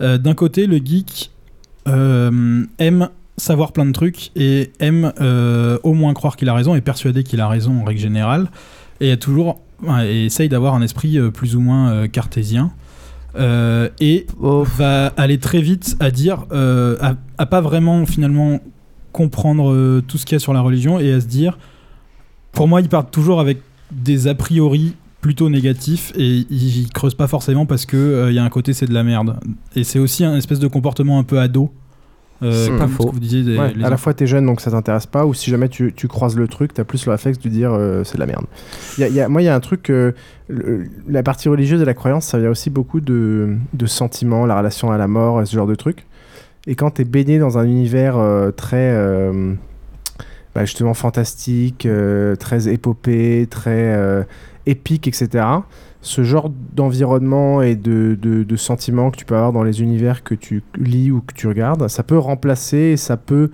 euh, 0.00 0.16
d'un 0.18 0.34
côté, 0.34 0.66
le 0.66 0.76
geek 0.78 1.30
euh, 1.88 2.64
aime 2.78 3.08
savoir 3.36 3.72
plein 3.72 3.86
de 3.86 3.92
trucs 3.92 4.30
et 4.36 4.70
aime 4.78 5.12
euh, 5.20 5.78
au 5.82 5.92
moins 5.92 6.14
croire 6.14 6.36
qu'il 6.36 6.48
a 6.48 6.54
raison 6.54 6.74
et 6.74 6.80
persuader 6.80 7.24
qu'il 7.24 7.40
a 7.40 7.48
raison 7.48 7.80
en 7.80 7.84
règle 7.84 8.00
générale, 8.00 8.50
et 9.00 9.10
a 9.10 9.16
toujours 9.16 9.60
et 10.02 10.26
essaye 10.26 10.48
d'avoir 10.48 10.74
un 10.74 10.82
esprit 10.82 11.18
euh, 11.18 11.30
plus 11.30 11.56
ou 11.56 11.60
moins 11.60 12.08
cartésien. 12.08 12.72
Euh, 13.36 13.88
et 13.98 14.26
va 14.40 15.08
aller 15.16 15.38
très 15.38 15.60
vite 15.60 15.96
à 15.98 16.10
dire, 16.10 16.46
euh, 16.52 16.96
à, 17.00 17.14
à 17.38 17.46
pas 17.46 17.60
vraiment 17.60 18.06
finalement 18.06 18.60
comprendre 19.12 20.00
tout 20.02 20.18
ce 20.18 20.24
qu'il 20.24 20.34
y 20.34 20.36
a 20.36 20.40
sur 20.40 20.52
la 20.52 20.60
religion 20.60 20.98
et 20.98 21.12
à 21.12 21.20
se 21.20 21.26
dire, 21.26 21.58
pour 22.52 22.68
moi, 22.68 22.80
ils 22.80 22.88
partent 22.88 23.10
toujours 23.10 23.40
avec 23.40 23.58
des 23.92 24.26
a 24.28 24.34
priori 24.34 24.94
plutôt 25.24 25.48
négatifs 25.48 26.12
et 26.16 26.44
ils, 26.50 26.80
ils 26.84 26.92
creusent 26.92 27.14
pas 27.14 27.26
forcément 27.28 27.64
parce 27.64 27.86
que 27.86 27.96
euh, 27.96 28.30
il 28.30 28.34
y 28.34 28.38
a 28.38 28.44
un 28.44 28.50
côté 28.50 28.74
c'est 28.74 28.84
de 28.84 28.92
la 28.92 29.02
merde. 29.02 29.38
Et 29.74 29.82
c'est 29.82 29.98
aussi 29.98 30.22
un 30.22 30.36
espèce 30.36 30.58
de 30.58 30.66
comportement 30.68 31.18
un 31.18 31.22
peu 31.22 31.38
ado. 31.40 31.70
euh, 32.42 32.66
C'est 32.66 32.76
pas 32.76 32.86
ce 32.86 32.92
faux. 32.92 33.06
que 33.06 33.12
vous 33.14 33.20
disiez 33.20 33.42
des- 33.42 33.56
Ouais, 33.56 33.72
les 33.74 33.84
à 33.84 33.88
la 33.88 33.96
fois, 33.96 34.12
t'es 34.12 34.26
jeune, 34.26 34.44
donc 34.44 34.60
ça 34.60 34.70
t'intéresse 34.70 35.06
pas, 35.06 35.24
ou 35.24 35.32
si 35.32 35.50
jamais 35.50 35.70
tu, 35.70 35.94
tu 35.96 36.08
croises 36.08 36.36
le 36.36 36.46
truc, 36.46 36.74
t'as 36.74 36.84
plus 36.84 37.06
le 37.06 37.12
réflexe 37.12 37.38
de 37.38 37.48
dire 37.48 37.72
euh, 37.72 38.04
c'est 38.04 38.16
de 38.16 38.20
la 38.20 38.26
merde. 38.26 38.44
Il 38.98 39.00
y 39.00 39.04
a- 39.04 39.08
il 39.08 39.14
y 39.14 39.20
a- 39.22 39.28
moi, 39.30 39.40
il 39.40 39.46
y 39.46 39.48
a 39.48 39.54
un 39.54 39.60
truc, 39.60 39.88
euh, 39.88 40.12
le- 40.48 40.84
la 41.08 41.22
partie 41.22 41.48
religieuse 41.48 41.80
et 41.80 41.86
la 41.86 41.94
croyance, 41.94 42.26
ça 42.26 42.38
vient 42.38 42.50
aussi 42.50 42.68
beaucoup 42.68 43.00
de, 43.00 43.56
de 43.72 43.86
sentiments, 43.86 44.44
la 44.44 44.58
relation 44.58 44.92
à 44.92 44.98
la 44.98 45.08
mort, 45.08 45.46
ce 45.46 45.56
genre 45.56 45.66
de 45.66 45.74
trucs. 45.74 46.04
Et 46.66 46.74
quand 46.74 46.90
t'es 46.90 47.04
baigné 47.04 47.38
dans 47.38 47.56
un 47.56 47.64
univers 47.64 48.16
très, 48.56 48.94
bah, 50.54 50.64
justement, 50.66 50.92
fantastique, 50.92 51.88
très 52.38 52.68
épopée, 52.68 53.46
très 53.50 54.26
épique, 54.66 55.06
etc., 55.08 55.44
ce 56.00 56.22
genre 56.22 56.50
d'environnement 56.74 57.62
et 57.62 57.76
de, 57.76 58.16
de, 58.20 58.42
de 58.42 58.56
sentiments 58.56 59.10
que 59.10 59.16
tu 59.16 59.24
peux 59.24 59.34
avoir 59.36 59.52
dans 59.52 59.62
les 59.62 59.80
univers 59.80 60.22
que 60.22 60.34
tu 60.34 60.62
lis 60.76 61.10
ou 61.10 61.22
que 61.26 61.32
tu 61.34 61.48
regardes, 61.48 61.88
ça 61.88 62.02
peut 62.02 62.18
remplacer, 62.18 62.98
ça 62.98 63.16
peut 63.16 63.50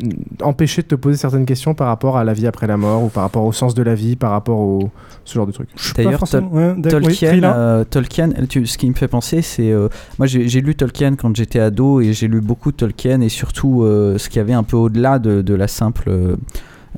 mm, 0.00 0.08
empêcher 0.42 0.82
de 0.82 0.86
te 0.86 0.94
poser 0.94 1.16
certaines 1.16 1.46
questions 1.46 1.74
par 1.74 1.88
rapport 1.88 2.16
à 2.16 2.22
la 2.22 2.32
vie 2.32 2.46
après 2.46 2.68
la 2.68 2.76
mort 2.76 3.02
ou 3.02 3.08
par 3.08 3.24
rapport 3.24 3.44
au 3.44 3.52
sens 3.52 3.74
de 3.74 3.82
la 3.82 3.96
vie, 3.96 4.14
par 4.14 4.30
rapport 4.30 4.58
au 4.60 4.90
ce 5.24 5.34
genre 5.34 5.46
de 5.48 5.52
trucs. 5.52 5.68
D'ailleurs, 6.04 6.20
ouais, 6.52 6.74
oui, 6.76 6.82
Tolkien, 6.90 7.30
euh, 7.56 7.84
Tolkien 7.84 8.30
tu- 8.48 8.66
ce 8.66 8.78
qui 8.78 8.88
me 8.88 8.94
fait 8.94 9.08
penser, 9.08 9.42
c'est. 9.42 9.72
euh, 9.72 9.88
moi, 10.18 10.26
j'ai 10.28 10.60
lu 10.60 10.76
Tolkien 10.76 11.16
quand 11.16 11.34
j'étais 11.36 11.58
ado 11.58 12.00
et 12.00 12.12
j'ai 12.12 12.28
lu 12.28 12.40
beaucoup 12.40 12.70
Tolkien 12.70 13.20
et 13.20 13.28
surtout 13.28 13.82
euh, 13.82 14.16
ce 14.16 14.28
qu'il 14.28 14.36
y 14.38 14.40
avait 14.40 14.52
un 14.52 14.62
peu 14.62 14.76
au-delà 14.76 15.18
de, 15.18 15.42
de 15.42 15.54
la 15.54 15.66
simple. 15.66 16.08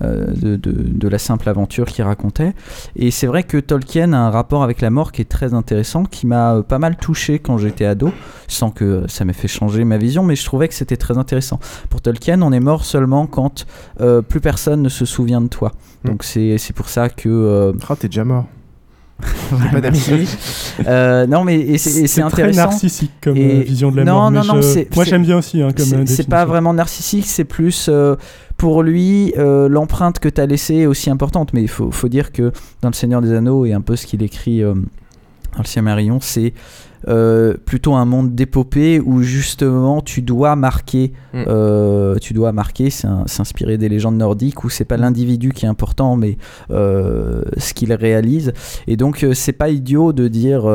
Euh, 0.02 0.26
de, 0.26 0.56
de- 0.56 0.72
de 0.72 1.08
la 1.08 1.18
simple 1.18 1.48
aventure 1.48 1.86
qu'il 1.86 2.04
racontait. 2.04 2.54
Et 2.96 3.10
c'est 3.10 3.26
vrai 3.26 3.42
que 3.42 3.56
Tolkien 3.58 4.12
a 4.12 4.18
un 4.18 4.30
rapport 4.30 4.62
avec 4.62 4.80
la 4.80 4.90
mort 4.90 5.12
qui 5.12 5.22
est 5.22 5.28
très 5.30 5.54
intéressant, 5.54 6.04
qui 6.04 6.26
m'a 6.26 6.54
euh, 6.54 6.62
pas 6.62 6.78
mal 6.78 6.96
touché 6.96 7.38
quand 7.38 7.58
j'étais 7.58 7.84
ado, 7.84 8.12
sans 8.48 8.70
que 8.70 9.04
ça 9.08 9.24
m'ait 9.24 9.32
fait 9.32 9.48
changer 9.48 9.84
ma 9.84 9.98
vision, 9.98 10.22
mais 10.22 10.36
je 10.36 10.44
trouvais 10.44 10.68
que 10.68 10.74
c'était 10.74 10.96
très 10.96 11.18
intéressant. 11.18 11.58
Pour 11.88 12.00
Tolkien, 12.00 12.40
on 12.42 12.52
est 12.52 12.60
mort 12.60 12.84
seulement 12.84 13.26
quand 13.26 13.66
euh, 14.00 14.22
plus 14.22 14.40
personne 14.40 14.82
ne 14.82 14.88
se 14.88 15.04
souvient 15.04 15.40
de 15.40 15.48
toi. 15.48 15.72
Donc 16.04 16.24
c'est 16.24 16.56
c'est 16.58 16.72
pour 16.72 16.88
ça 16.88 17.08
que... 17.08 17.28
Euh... 17.28 17.72
Oh, 17.88 17.94
t'es 17.94 18.08
déjà 18.08 18.24
mort. 18.24 18.46
Pas 19.72 19.80
d'amis. 19.80 20.28
Euh, 20.86 21.26
non, 21.26 21.44
mais 21.44 21.76
c'est 21.78 22.22
très 22.30 22.50
narcissique 22.52 23.12
comme, 23.22 23.36
Et- 23.36 23.60
euh, 23.60 23.62
vision 23.62 23.90
de 23.90 23.96
la 23.98 24.04
non, 24.04 24.12
mort, 24.14 24.30
Non, 24.30 24.44
non, 24.44 24.60
je- 24.62 24.94
moi, 24.94 25.04
j'aime 25.04 25.22
bien 25.22 25.38
aussi, 25.38 25.62
hein, 25.62 25.68
c'est- 25.76 25.94
euh, 25.94 26.02
C'est 26.06 26.28
pas 26.28 26.44
vraiment 26.44 26.72
narcissique, 26.74 27.26
c'est 27.26 27.44
plus 27.44 27.86
euh, 27.88 28.16
pour 28.56 28.82
lui 28.82 29.32
euh, 29.38 29.68
l'empreinte 29.68 30.18
que 30.18 30.28
tu 30.28 30.40
as 30.40 30.46
laissée 30.46 30.76
est 30.76 30.86
aussi 30.86 31.10
importante. 31.10 31.52
Mais 31.52 31.62
il 31.62 31.68
faut, 31.68 31.90
faut 31.90 32.08
dire 32.08 32.32
que 32.32 32.52
dans 32.82 32.88
Le 32.88 32.94
Seigneur 32.94 33.20
des 33.22 33.32
Anneaux 33.32 33.64
et 33.66 33.72
un 33.72 33.80
peu 33.80 33.96
ce 33.96 34.06
qu'il 34.06 34.22
écrit 34.22 34.62
euh, 34.62 34.74
dans 35.52 35.62
Le 35.62 35.66
Silmarillion, 35.66 36.18
c'est 36.20 36.52
euh, 37.08 37.54
plutôt 37.64 37.94
un 37.94 38.04
monde 38.04 38.34
d'épopée 38.34 39.00
où 39.00 39.22
justement 39.22 40.02
tu 40.02 40.20
dois 40.22 40.54
marquer, 40.56 41.12
Mm. 41.32 41.44
euh, 41.46 42.16
tu 42.20 42.34
dois 42.34 42.52
marquer, 42.52 42.90
s'inspirer 42.90 43.78
des 43.78 43.88
légendes 43.88 44.16
nordiques 44.16 44.64
où 44.64 44.68
c'est 44.68 44.84
pas 44.84 44.96
l'individu 44.96 45.52
qui 45.52 45.64
est 45.64 45.68
important, 45.68 46.16
mais 46.16 46.36
euh, 46.70 47.42
ce 47.56 47.72
qu'il 47.72 47.92
réalise. 47.92 48.52
Et 48.86 48.96
donc 48.96 49.24
c'est 49.32 49.52
pas 49.52 49.70
idiot 49.70 50.12
de 50.12 50.28
dire. 50.28 50.68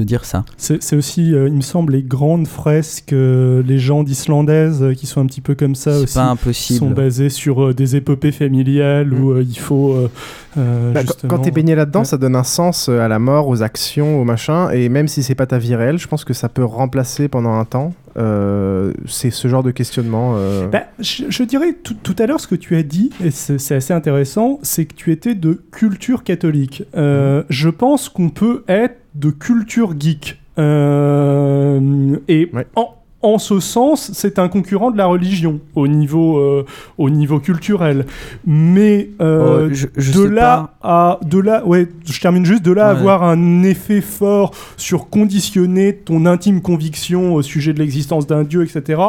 De 0.00 0.04
dire 0.04 0.24
ça. 0.24 0.44
C'est 0.56 0.96
aussi, 0.96 1.34
euh, 1.34 1.46
il 1.48 1.54
me 1.54 1.60
semble, 1.60 1.92
les 1.92 2.02
grandes 2.02 2.46
fresques 2.48 3.12
euh, 3.12 3.62
légendes 3.62 4.08
islandaises 4.08 4.82
euh, 4.82 4.94
qui 4.94 5.06
sont 5.06 5.20
un 5.20 5.26
petit 5.26 5.40
peu 5.40 5.54
comme 5.54 5.74
ça 5.74 5.92
C'est 5.94 6.02
aussi. 6.04 6.14
pas 6.14 6.24
impossible. 6.26 6.78
sont 6.78 6.90
basées 6.90 7.28
sur 7.28 7.62
euh, 7.66 7.74
des 7.74 7.96
épopées 7.96 8.32
familiales 8.32 9.12
où 9.12 9.32
euh, 9.32 9.42
il 9.48 9.58
faut 9.58 9.92
euh, 9.92 10.10
euh, 10.58 10.92
Bah, 10.92 11.00
quand- 11.02 11.06
justement... 11.12 11.36
quand 11.36 11.42
t'es 11.42 11.50
baigné 11.50 11.74
là-dedans, 11.74 12.04
ça 12.04 12.16
donne 12.18 12.36
un 12.36 12.44
sens 12.44 12.88
à 12.88 13.08
la 13.08 13.18
mort, 13.18 13.48
aux 13.48 13.62
actions, 13.62 14.20
au 14.20 14.24
machin. 14.24 14.70
Et 14.70 14.88
même 14.88 15.06
si 15.08 15.22
c'est 15.22 15.34
pas 15.34 15.46
ta 15.46 15.58
vie 15.58 15.74
réelle, 15.74 15.98
je 15.98 16.08
pense 16.08 16.24
que 16.24 16.32
ça 16.34 16.48
peut 16.48 16.64
remplacer 16.64 17.28
pendant 17.28 17.52
un 17.54 17.64
temps. 17.64 17.92
Euh, 18.16 18.92
c'est 19.06 19.30
ce 19.30 19.46
genre 19.48 19.62
de 19.62 19.70
questionnement. 19.70 20.34
euh, 20.36 20.66
Bah, 20.66 20.82
je, 20.98 21.24
je 21.28 21.42
dirais 21.44 21.76
tout, 21.82 21.94
tout 22.02 22.16
à 22.18 22.26
l'heure 22.26 22.40
ce 22.40 22.48
que 22.48 22.56
tu 22.56 22.74
as 22.76 22.82
dit, 22.82 23.10
et 23.24 23.30
c'est 23.30 23.74
assez 23.74 23.92
intéressant, 23.94 24.58
c'est 24.62 24.84
que 24.84 24.94
tu 24.94 25.12
étais 25.12 25.34
de 25.36 25.60
culture 25.70 26.24
catholique. 26.24 26.82
Euh, 26.96 27.44
Je 27.48 27.68
pense 27.68 28.08
qu'on 28.08 28.30
peut 28.30 28.64
être 28.68 28.96
de 29.14 29.30
culture 29.30 29.94
geek. 29.98 30.40
Euh, 30.58 32.16
et 32.28 32.50
en, 32.76 32.99
en 33.22 33.38
ce 33.38 33.60
sens, 33.60 34.10
c'est 34.14 34.38
un 34.38 34.48
concurrent 34.48 34.90
de 34.90 34.96
la 34.96 35.06
religion 35.06 35.60
au 35.74 35.86
niveau, 35.86 36.38
euh, 36.38 36.64
au 36.96 37.10
niveau 37.10 37.38
culturel. 37.38 38.06
Mais 38.46 39.10
euh, 39.20 39.68
Oh, 39.70 39.74
je- 39.74 39.86
je 39.96 40.12
de 40.12 40.24
là 40.24 40.70
à 40.82 41.18
de 41.24 41.38
là, 41.38 41.64
ouais, 41.66 41.86
je 42.06 42.20
termine 42.20 42.44
juste 42.46 42.64
de 42.64 42.72
là 42.72 42.86
à 42.86 42.90
avoir 42.90 43.22
un 43.22 43.62
effet 43.62 44.00
fort 44.00 44.52
sur 44.76 45.08
conditionner 45.10 45.94
ton 45.96 46.24
intime 46.26 46.62
conviction 46.62 47.34
au 47.34 47.42
sujet 47.42 47.72
de 47.74 47.78
l'existence 47.78 48.26
d'un 48.26 48.42
dieu, 48.42 48.62
etc. 48.64 49.00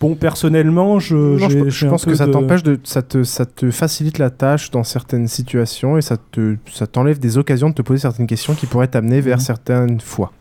Bon, 0.00 0.14
personnellement, 0.14 0.98
je, 0.98 1.16
non, 1.16 1.48
je, 1.48 1.68
je 1.68 1.86
pense 1.86 2.04
que 2.06 2.14
ça 2.14 2.26
de- 2.26 2.32
t'empêche 2.32 2.62
de, 2.62 2.78
ça 2.84 3.02
te, 3.02 3.22
ça 3.24 3.44
te 3.44 3.70
facilite 3.70 4.18
la 4.18 4.30
tâche 4.30 4.70
dans 4.70 4.84
certaines 4.84 5.28
situations 5.28 5.98
et 5.98 6.02
ça 6.02 6.16
te, 6.16 6.56
ça 6.72 6.86
t'enlève 6.86 7.18
des 7.18 7.36
occasions 7.36 7.68
de 7.68 7.74
te 7.74 7.82
poser 7.82 8.00
certaines 8.00 8.26
questions 8.26 8.54
qui 8.54 8.66
pourraient 8.66 8.88
t'amener 8.88 9.20
vers 9.20 9.40
certaines 9.40 10.00
fois. 10.00 10.32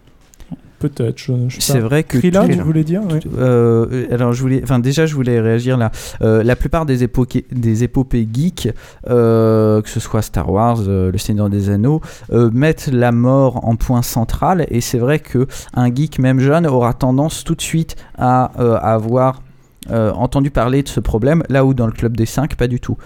Peut-être. 0.80 1.18
je- 1.18 1.34
je 1.50 1.60
sais 1.60 1.74
C'est 1.74 1.80
vrai 1.80 2.04
que 2.04 2.18
tout- 2.18 2.54
tu 2.54 2.62
voulais 2.62 2.84
dire 2.84 3.02
ouais. 3.04 3.20
Euh, 3.38 4.06
alors 4.12 4.34
je 4.34 4.42
voulais, 4.42 4.62
enfin 4.64 4.80
déjà 4.80 5.06
je 5.06 5.14
voulais 5.16 5.40
réagir 5.40 5.78
là. 5.78 5.92
Euh, 6.22 6.44
la 6.44 6.56
plupart 6.56 6.86
des, 6.86 7.06
des 7.52 7.84
épopées 7.84 8.28
geeks, 8.32 8.70
euh, 9.10 9.82
que 9.82 9.90
ce 9.90 10.00
soit 10.00 10.22
Star 10.22 10.50
Wars, 10.52 10.80
Le 10.88 11.18
Seigneur 11.18 11.50
des 11.50 11.70
Anneaux, 11.70 12.02
mettent 12.32 12.90
la 12.92 13.12
mort 13.12 13.66
en 13.68 13.76
point 13.76 14.02
central. 14.02 14.66
Et 14.70 14.82
c'est 14.82 15.00
vrai 15.00 15.20
que 15.20 15.48
un 15.74 15.94
geek 15.94 16.20
même 16.20 16.40
jeune 16.40 16.66
aura 16.68 16.94
tendance 16.94 17.44
tout 17.44 17.56
de 17.56 17.62
suite 17.62 17.96
à 18.18 18.46
avoir 18.94 19.42
euh, 19.92 20.12
entendu 20.14 20.52
parler 20.52 20.84
de 20.84 20.88
ce 20.88 21.00
problème, 21.00 21.44
là 21.50 21.66
où 21.66 21.74
dans 21.74 21.86
le 21.86 21.92
club 21.92 22.16
des 22.18 22.26
5, 22.26 22.56
pas 22.56 22.68
du 22.68 22.80
tout. 22.80 22.98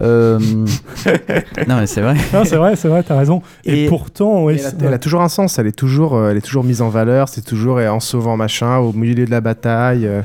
Euh, 0.00 0.38
non 1.68 1.76
mais 1.76 1.86
c'est 1.86 2.00
vrai. 2.00 2.14
Non, 2.32 2.44
c'est 2.44 2.56
vrai, 2.56 2.76
c'est 2.76 2.88
vrai, 2.88 3.02
t'as 3.02 3.16
raison. 3.18 3.42
Et, 3.64 3.84
Et- 3.84 3.88
pourtant, 3.88 4.44
ouais, 4.44 4.56
elle, 4.58 4.66
a, 4.66 4.70
c'est- 4.70 4.82
elle 4.84 4.94
a 4.94 4.98
toujours 4.98 5.22
un 5.22 5.28
sens, 5.28 5.58
elle 5.58 5.66
est 5.66 5.72
toujours, 5.76 6.14
euh, 6.16 6.30
elle 6.30 6.36
est 6.36 6.40
toujours 6.42 6.64
mise 6.64 6.82
en 6.82 6.88
valeur, 6.88 7.28
c'est 7.28 7.44
toujours 7.44 7.78
en 7.78 8.00
sauvant 8.00 8.36
machin, 8.36 8.78
au 8.78 8.92
milieu 8.92 9.24
de 9.24 9.30
la 9.30 9.40
bataille. 9.40 10.06
euh. 10.06 10.22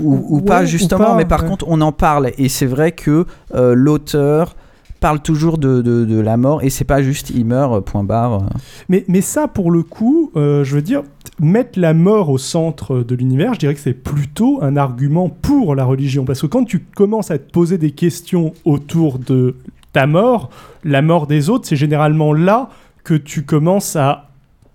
ou, 0.00 0.24
ou 0.28 0.40
pas 0.42 0.60
Ouais, 0.60 0.66
justement, 0.66 1.00
ou 1.04 1.06
pas, 1.08 1.16
mais 1.16 1.24
par 1.24 1.42
ouais. 1.42 1.48
contre 1.48 1.64
on 1.68 1.80
en 1.80 1.92
parle 1.92 2.30
et 2.36 2.48
c'est 2.50 2.66
vrai 2.66 2.92
que 2.92 3.24
euh, 3.54 3.74
l'auteur 3.74 4.54
parle 5.02 5.20
toujours 5.20 5.58
de, 5.58 5.82
de, 5.82 6.20
la 6.20 6.36
mort 6.36 6.62
et 6.62 6.70
c'est 6.70 6.84
pas 6.84 7.02
juste 7.02 7.30
il 7.30 7.44
meurt 7.44 7.74
euh, 7.74 7.80
point 7.80 8.04
barre. 8.04 8.46
Mais, 8.88 9.04
mais 9.08 9.20
ça, 9.20 9.48
pour 9.48 9.72
le 9.72 9.82
coup, 9.82 10.30
euh, 10.36 10.62
je 10.62 10.76
veux 10.76 10.80
dire, 10.80 11.02
mettre 11.40 11.78
la 11.78 11.92
mort 11.92 12.30
au 12.30 12.38
centre 12.38 13.00
de 13.00 13.14
l'univers, 13.16 13.54
je 13.54 13.58
dirais 13.58 13.74
que 13.74 13.80
c'est 13.80 13.92
plutôt 13.92 14.60
un 14.62 14.76
argument 14.76 15.28
pour 15.28 15.74
la 15.74 15.84
religion. 15.84 16.24
Parce 16.24 16.40
que 16.40 16.46
quand 16.46 16.64
tu 16.64 16.78
commences 16.78 17.32
à 17.32 17.38
te 17.38 17.50
poser 17.50 17.78
des 17.78 17.90
questions 17.90 18.54
autour 18.64 19.18
de 19.18 19.56
ta 19.92 20.06
mort, 20.06 20.50
la 20.84 21.02
mort 21.02 21.26
des 21.26 21.50
autres, 21.50 21.66
c'est 21.66 21.76
généralement 21.76 22.32
là 22.32 22.70
que 23.02 23.14
tu 23.14 23.42
commences 23.42 23.96
à 23.96 24.31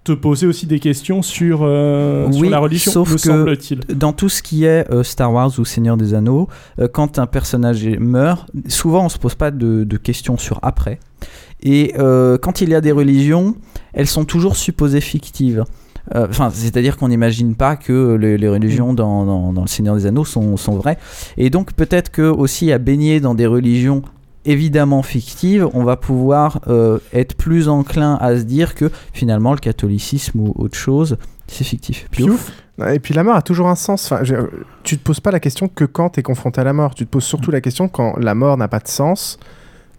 te 0.07 0.11
poser 0.13 0.47
aussi 0.47 0.65
des 0.65 0.79
questions 0.79 1.21
sur, 1.21 1.59
euh, 1.63 2.31
sur 2.31 2.49
la 2.49 2.59
religion, 2.59 2.91
sauf 2.91 3.11
me 3.11 3.17
semble-t-il. 3.17 3.79
dans 3.95 4.13
tout 4.13 4.29
ce 4.29 4.41
qui 4.41 4.63
est 4.65 4.89
euh, 4.91 5.03
Star 5.03 5.31
Wars 5.31 5.51
ou 5.59 5.65
Seigneur 5.65 5.97
des 5.97 6.13
Anneaux, 6.13 6.47
euh, 6.79 6.87
quand 6.87 7.19
un 7.19 7.25
personnage 7.27 7.85
meurt, 7.99 8.49
souvent 8.67 9.05
on 9.05 9.09
se 9.09 9.17
pose 9.17 9.35
pas 9.35 9.51
de, 9.51 9.83
de 9.83 9.97
questions 9.97 10.37
sur 10.37 10.59
après. 10.61 10.99
Et 11.63 11.93
quand 12.41 12.61
il 12.61 12.69
y 12.69 12.75
a 12.75 12.81
des 12.81 12.91
religions, 12.91 13.55
elles 13.93 14.05
sont 14.07 14.25
toujours 14.25 14.55
supposées 14.55 15.01
fictives. 15.01 15.63
Enfin, 16.15 16.49
c'est-à-dire 16.53 16.95
qu'on 16.97 17.07
n'imagine 17.09 17.55
pas 17.55 17.75
que 17.75 18.15
les, 18.15 18.37
les 18.37 18.47
religions 18.47 18.93
dans, 18.93 19.25
dans- 19.25 19.51
dans 19.53 19.61
le 19.63 19.67
Seigneur 19.67 19.95
des 19.95 20.05
Anneaux 20.05 20.23
sont, 20.23 20.55
sont 20.55 20.75
vraies. 20.77 20.97
Et 21.35 21.49
donc 21.49 21.73
peut-être 21.73 22.11
que 22.11 22.21
aussi 22.21 22.71
à 22.71 22.77
baigner 22.77 23.19
dans 23.19 23.33
des 23.35 23.47
religions 23.47 24.03
évidemment 24.47 25.03
fictives, 25.03 25.67
on 25.73 25.83
va 25.83 25.95
pouvoir 25.97 26.59
euh, 26.67 26.97
être 27.13 27.35
plus 27.35 27.67
enclin 27.69 28.15
à 28.19 28.37
se 28.37 28.43
dire 28.43 28.73
que 28.75 28.89
finalement 29.13 29.51
le 29.53 29.59
catholicisme 29.59 30.39
ou 30.39 30.53
autre 30.57 30.75
chose, 30.77 31.17
c'est 31.47 31.63
fictif. 31.63 32.07
Piouf. 32.11 32.51
Et 32.93 32.99
puis 32.99 33.13
la 33.13 33.23
mort 33.23 33.35
a 33.35 33.41
toujours 33.41 33.67
un 33.67 33.75
sens. 33.75 34.11
Enfin, 34.11 34.23
je- 34.23 34.35
tu 34.83 34.97
te 34.97 35.03
poses 35.03 35.19
pas 35.19 35.31
la 35.31 35.39
question 35.39 35.67
que 35.67 35.83
quand 35.85 36.11
tu 36.11 36.19
es 36.19 36.23
confronté 36.23 36.61
à 36.61 36.63
la 36.63 36.73
mort. 36.73 36.93
Tu 36.95 37.05
te 37.05 37.09
poses 37.09 37.23
surtout 37.23 37.49
la 37.51 37.61
question 37.61 37.87
quand 37.87 38.17
la 38.19 38.35
mort 38.35 38.55
n'a 38.57 38.67
pas 38.67 38.79
de 38.79 38.87
sens, 38.87 39.39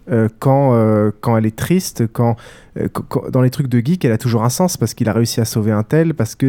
euh, 0.09 0.29
quand, 0.39 0.71
euh, 0.73 1.11
quand 1.21 1.35
elle 1.37 1.45
est 1.45 1.55
triste, 1.55 2.07
quand, 2.11 2.35
euh, 2.79 2.87
dans 3.31 3.41
les 3.41 3.49
trucs 3.49 3.67
de 3.67 3.79
geek, 3.85 4.05
elle 4.05 4.13
a 4.13 4.17
toujours 4.17 4.43
un 4.43 4.49
sens 4.49 4.77
parce 4.77 4.93
qu'il 4.93 5.09
a 5.09 5.13
réussi 5.13 5.41
à 5.41 5.45
sauver 5.45 5.71
un 5.71 5.83
tel, 5.83 6.13
parce 6.13 6.35
que 6.35 6.45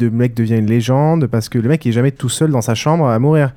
le 0.00 0.10
mec 0.10 0.34
devient 0.34 0.56
une 0.56 0.66
légende, 0.66 1.26
parce 1.26 1.48
que 1.50 1.58
le 1.58 1.68
mec 1.68 1.86
est 1.86 1.92
jamais 1.92 2.12
tout 2.12 2.30
seul 2.30 2.50
dans 2.50 2.62
sa 2.62 2.74
chambre 2.74 3.06
à 3.06 3.18
mourir. 3.18 3.52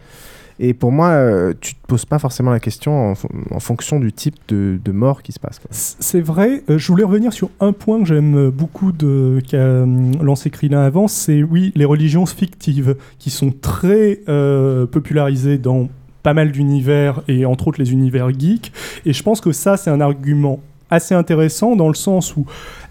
Et 0.59 0.73
pour 0.73 0.91
moi, 0.91 1.09
euh, 1.09 1.53
tu 1.61 1.75
te 1.75 1.85
poses 1.87 2.05
pas 2.05 2.17
forcément 2.19 2.51
la 2.51 2.59
question 2.59 3.11
en, 3.11 3.15
fon- 3.15 3.29
en 3.51 3.59
fonction 3.59 3.99
du 3.99 4.11
type 4.11 4.35
de, 4.47 4.79
mort 4.91 5.21
qui 5.21 5.31
se 5.31 5.39
passe. 5.39 5.59
C'est 5.71 6.21
vrai, 6.21 6.63
euh, 6.69 6.77
je 6.77 6.87
voulais 6.87 7.03
revenir 7.03 7.31
sur 7.31 7.49
un 7.59 7.73
point 7.73 7.99
que 7.99 8.05
j'aime 8.05 8.49
beaucoup 8.49 8.91
de 8.91 9.39
qu'a 9.47 9.57
euh, 9.57 10.11
lancé 10.21 10.49
Krillin 10.49 10.81
avant, 10.81 11.07
c'est 11.07 11.43
oui, 11.43 11.71
les 11.75 11.85
religions 11.85 12.25
fictives 12.25 12.95
qui 13.19 13.29
sont 13.29 13.51
très 13.51 14.21
euh, 14.29 14.87
popularisées 14.87 15.57
dans 15.57 15.89
pas 16.23 16.33
mal 16.33 16.51
d'univers 16.51 17.21
et 17.27 17.45
entre 17.45 17.67
autres 17.67 17.79
les 17.79 17.91
univers 17.91 18.29
geeks. 18.37 18.71
Et 19.05 19.13
je 19.13 19.23
pense 19.23 19.39
que 19.39 19.51
ça, 19.51 19.77
c'est 19.77 19.91
un 19.91 20.01
argument 20.01 20.59
assez 20.89 21.13
intéressant 21.13 21.75
dans 21.75 21.87
le 21.89 21.93
sens 21.93 22.35
où 22.35 22.45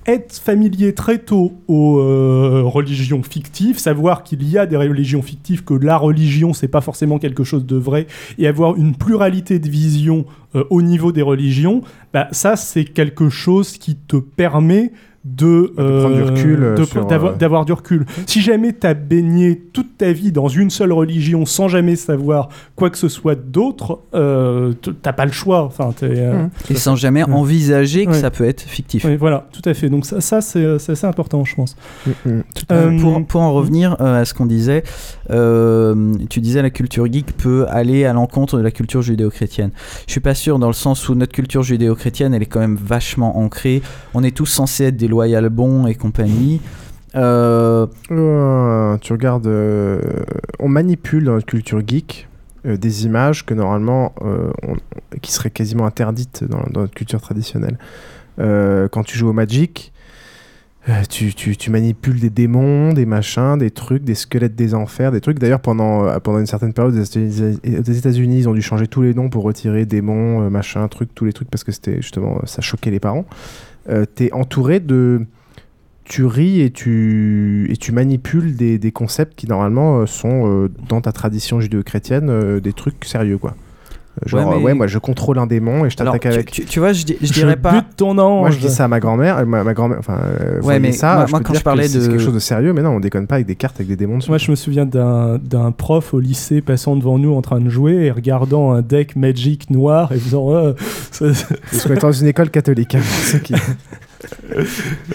être 0.06 0.38
familier 0.38 0.94
très 0.94 1.18
tôt 1.18 1.52
aux 1.68 1.98
euh, 1.98 2.62
religions 2.64 3.22
fictives, 3.22 3.78
savoir 3.78 4.22
qu'il 4.22 4.48
y 4.48 4.56
a 4.58 4.66
des 4.66 4.76
religions 4.76 5.22
fictives, 5.22 5.64
que 5.64 5.74
la 5.74 5.96
religion 5.96 6.52
c'est 6.52 6.68
pas 6.68 6.80
forcément 6.80 7.18
quelque 7.18 7.44
chose 7.44 7.66
de 7.66 7.76
vrai, 7.76 8.06
et 8.38 8.46
avoir 8.46 8.76
une 8.76 8.94
pluralité 8.94 9.58
de 9.58 9.68
visions 9.68 10.26
euh, 10.54 10.64
au 10.70 10.82
niveau 10.82 11.12
des 11.12 11.22
religions, 11.22 11.82
bah, 12.12 12.28
ça 12.30 12.56
c'est 12.56 12.84
quelque 12.84 13.28
chose 13.28 13.78
qui 13.78 13.96
te 13.96 14.16
permet 14.16 14.92
de, 15.26 15.72
prendre 15.76 16.14
du 16.14 16.20
euh, 16.22 16.24
recul, 16.26 16.62
euh, 16.62 17.04
d'avoir, 17.08 17.32
euh, 17.32 17.36
d'avoir 17.36 17.64
du 17.64 17.72
recul. 17.72 18.06
Si 18.26 18.40
jamais 18.40 18.72
tu 18.72 18.86
as 18.86 18.94
baigné 18.94 19.56
toute 19.72 19.98
ta 19.98 20.12
vie 20.12 20.30
dans 20.30 20.46
une 20.46 20.70
seule 20.70 20.92
religion 20.92 21.44
sans 21.44 21.66
jamais 21.68 21.96
savoir 21.96 22.48
quoi 22.76 22.90
que 22.90 22.96
ce 22.98 23.08
soit 23.08 23.34
d'autre, 23.34 24.00
euh, 24.14 24.72
t'as 25.02 25.12
pas 25.12 25.26
le 25.26 25.32
choix. 25.32 25.64
Enfin, 25.64 25.92
euh, 26.04 26.46
Et 26.70 26.76
sans 26.76 26.94
jamais 26.94 27.24
Ouais. 27.24 27.32
envisager 27.32 28.06
que 28.06 28.10
Ouais. 28.12 28.20
ça 28.20 28.30
peut 28.30 28.44
être 28.44 28.60
fictif. 28.62 29.04
Voilà, 29.18 29.48
tout 29.52 29.68
à 29.68 29.74
fait. 29.74 29.88
Donc 29.88 30.06
ça, 30.06 30.20
ça 30.20 30.40
c'est, 30.40 30.64
assez 30.64 31.06
important, 31.06 31.44
je 31.44 31.54
pense. 31.56 31.76
Euh, 32.70 33.00
pour, 33.00 33.26
pour 33.26 33.40
en 33.40 33.52
revenir 33.52 33.96
euh, 34.00 34.20
à 34.20 34.24
ce 34.24 34.32
qu'on 34.34 34.46
disait, 34.46 34.84
euh, 35.30 36.14
tu 36.30 36.40
disais 36.40 36.62
la 36.62 36.70
culture 36.70 37.10
geek 37.10 37.36
peut 37.36 37.66
aller 37.68 38.04
à 38.04 38.12
l'encontre 38.12 38.58
de 38.58 38.62
la 38.62 38.70
culture 38.70 39.02
judéo-chrétienne. 39.02 39.70
Je 40.06 40.12
suis 40.12 40.20
pas 40.20 40.34
sûr 40.34 40.58
dans 40.58 40.68
le 40.68 40.72
sens 40.72 41.08
où 41.08 41.14
notre 41.14 41.32
culture 41.32 41.62
judéo-chrétienne, 41.62 42.34
elle 42.34 42.42
est 42.42 42.46
quand 42.46 42.60
même 42.60 42.76
vachement 42.76 43.38
ancrée. 43.38 43.82
On 44.14 44.22
est 44.22 44.30
tous 44.36 44.46
censés 44.46 44.84
être 44.84 44.96
des 44.96 45.08
loyal 45.16 45.50
et 45.88 45.94
compagnie. 45.94 46.60
Euh, 47.14 47.86
Euh, 48.10 48.98
tu 49.00 49.12
regardes, 49.12 49.46
euh, 49.46 50.00
on 50.58 50.68
manipule 50.68 51.24
dans 51.24 51.32
notre 51.32 51.46
culture 51.46 51.80
geek 51.86 52.28
des 52.64 53.06
images 53.06 53.46
que 53.46 53.54
normalement, 53.54 54.12
qui 55.22 55.30
seraient 55.30 55.50
quasiment 55.50 55.86
interdites 55.86 56.42
dans, 56.42 56.64
notre 56.74 56.94
culture 56.94 57.20
traditionnelle. 57.20 57.78
Quand 58.38 59.04
tu 59.04 59.16
joues 59.16 59.28
au 59.28 59.32
Magic, 59.32 59.92
tu, 61.08 61.32
tu- 61.32 61.70
manipules 61.70 62.18
des 62.18 62.30
démons, 62.30 62.92
des 62.92 63.06
machins, 63.06 63.56
des 63.56 63.70
trucs, 63.70 64.02
des 64.02 64.16
squelettes 64.16 64.56
des 64.56 64.74
enfers, 64.74 65.12
des 65.12 65.20
trucs. 65.20 65.38
D'ailleurs, 65.38 65.60
pendant, 65.60 66.18
pendant 66.18 66.40
une 66.40 66.46
certaine 66.46 66.72
période 66.72 66.96
aux 66.96 67.92
États-Unis, 68.00 68.38
ils 68.40 68.48
ont 68.48 68.54
dû 68.54 68.62
changer 68.62 68.88
tous 68.88 69.02
les 69.02 69.14
noms 69.14 69.28
pour 69.28 69.44
retirer 69.44 69.86
démons, 69.86 70.50
machin, 70.50 70.88
trucs, 70.88 71.14
tous 71.14 71.24
les 71.24 71.32
trucs, 71.32 71.50
parce 71.50 71.62
que 71.62 71.70
c'était 71.70 72.02
justement, 72.02 72.40
ça 72.46 72.62
choquait 72.62 72.90
les 72.90 73.00
parents. 73.00 73.26
Euh, 73.88 74.04
T'es 74.04 74.32
entouré 74.32 74.80
de 74.80 75.26
tu 76.04 76.24
ris 76.24 76.60
et 76.60 76.70
tu, 76.70 77.66
et 77.68 77.76
tu 77.76 77.90
manipules 77.90 78.54
des, 78.56 78.92
concepts 78.92 79.34
qui 79.34 79.48
normalement 79.48 79.98
euh, 79.98 80.06
sont 80.06 80.46
euh, 80.46 80.70
dans 80.88 81.00
ta 81.00 81.10
tradition 81.10 81.60
judéo-chrétienne 81.60 82.60
des 82.60 82.72
trucs 82.72 83.04
sérieux 83.04 83.38
quoi. 83.38 83.56
Euh, 84.24 84.28
Genre, 84.28 84.40
Ouais, 84.40 84.54
mais- 84.56 84.60
euh, 84.62 84.64
ouais, 84.64 84.74
moi 84.74 84.86
je 84.86 84.98
contrôle 84.98 85.38
un 85.38 85.46
démon 85.46 85.84
et 85.84 85.90
je 85.90 85.96
t'attaque 85.96 86.24
avec. 86.26 86.50
tu- 86.50 86.64
tu 86.64 86.78
vois, 86.80 86.92
je 86.94 87.04
di- 87.04 87.16
je 87.20 87.26
Je 87.26 87.32
dirais 87.34 87.56
pas- 87.56 87.72
bute 87.72 87.96
ton 87.96 88.16
ange. 88.18 88.40
Moi 88.40 88.50
je 88.50 88.58
dis 88.58 88.70
ça 88.70 88.84
à 88.84 88.88
ma 88.88 88.98
grand-mère, 88.98 89.38
euh, 89.38 89.44
ma, 89.44 89.62
ma 89.62 89.74
grand-mère, 89.74 89.98
enfin, 89.98 90.18
euh, 90.40 90.60
Ouais, 90.62 90.78
mais 90.80 90.92
ça, 90.92 91.14
moi- 91.16 91.26
je 91.26 91.30
moi, 91.32 91.40
quand 91.40 91.52
dire 91.52 91.60
je 91.60 91.64
parlais 91.64 91.82
que 91.82 91.88
c'est 91.90 91.98
de- 91.98 92.06
quelque 92.08 92.22
chose 92.22 92.32
de 92.34 92.38
sérieux, 92.38 92.72
mais 92.72 92.80
non, 92.82 92.90
on 92.90 93.00
déconne 93.00 93.26
pas 93.26 93.34
avec 93.34 93.46
des 93.46 93.56
cartes 93.56 93.76
avec 93.76 93.88
des 93.88 93.96
démons 93.96 94.16
dessus. 94.18 94.30
Moi, 94.30 94.38
je 94.38 94.50
me 94.50 94.56
souviens 94.56 94.86
d'un, 94.86 95.38
d'un 95.38 95.70
prof 95.70 96.14
au 96.14 96.20
lycée 96.20 96.62
passant 96.62 96.96
devant 96.96 97.18
nous 97.18 97.34
en 97.34 97.42
train 97.42 97.60
de 97.60 97.68
jouer 97.68 98.06
et 98.06 98.10
regardant 98.10 98.72
un 98.72 98.80
deck 98.80 99.16
Magic 99.16 99.68
noir 99.70 100.12
et 100.12 100.18
faisant. 100.18 100.50
euh, 100.54 100.72
ça- 101.10 101.26
Parce 101.70 101.84
qu'on 101.86 101.92
est 101.94 102.00
dans 102.00 102.12
une 102.12 102.26
école 102.28 102.48
catholique. 102.50 102.94
hein, 102.94 103.38
qui- 103.44 103.54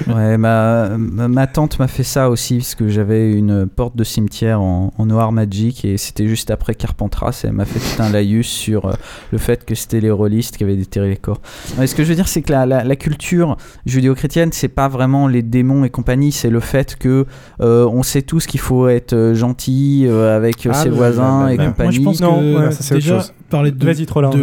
Ouais, 0.08 0.38
ma, 0.38 0.90
ma, 0.98 1.28
ma 1.28 1.48
tante 1.48 1.80
m'a 1.80 1.88
fait 1.88 2.04
ça 2.04 2.30
aussi, 2.30 2.58
parce 2.58 2.76
que 2.76 2.88
j'avais 2.90 3.32
une 3.34 3.68
porte 3.68 3.96
de 3.96 4.04
cimetière 4.04 4.62
en, 4.62 4.94
en 4.98 5.06
noir 5.06 5.32
magic, 5.32 5.86
et 5.86 5.98
c'était 5.98 6.28
juste 6.28 6.52
après 6.52 6.76
Carpentras, 6.76 7.42
et 7.44 7.48
elle 7.48 7.54
m'a 7.54 7.66
fait 7.66 7.80
tout 7.80 8.02
un 8.02 8.10
laïus 8.10 8.48
sur 8.48 8.86
euh, 8.86 8.94
le 9.32 9.38
fait 9.38 9.66
que 9.66 9.76
c'était 9.76 10.00
les 10.02 10.12
rôlistes 10.12 10.58
qui 10.58 10.64
avaient 10.64 10.76
déterré 10.76 11.10
les 11.10 11.18
corps. 11.18 11.42
Ouais, 11.78 11.88
ce 11.88 11.96
que 11.96 12.04
je 12.04 12.10
veux 12.10 12.16
dire, 12.16 12.28
c'est 12.28 12.42
que 12.42 12.52
la, 12.52 12.66
la, 12.66 12.84
la 12.84 12.96
culture 12.96 13.58
judéo-chrétienne, 13.86 14.50
c'est 14.52 14.68
pas 14.68 14.88
vraiment 14.88 15.28
les 15.28 15.42
démons 15.42 15.84
et 15.84 15.90
compagnie, 15.90 16.32
c'est 16.32 16.50
le 16.50 16.60
fait 16.60 16.96
que 16.96 17.26
euh, 17.62 17.86
on 17.88 18.04
sait 18.04 18.22
tous 18.22 18.46
qu'il 18.46 18.60
faut 18.60 18.88
être 18.88 19.14
euh, 19.14 19.34
gentil 19.36 20.06
euh, 20.08 20.36
avec 20.36 20.68
Ah, 20.70 20.74
ses 20.74 20.90
voisins 20.90 21.48
et 21.48 21.58
compagnie. 21.58 22.00
Moi, 22.00 22.14
je 22.14 22.20
pense 22.20 22.22
Non, 22.22 22.40
que 22.40 22.58
ouais, 22.68 22.72
c'est 22.72 22.96
autre 22.96 23.04
chose. 23.06 23.34
Parler 23.52 23.72
de, 23.72 23.78
ouais, 23.86 23.94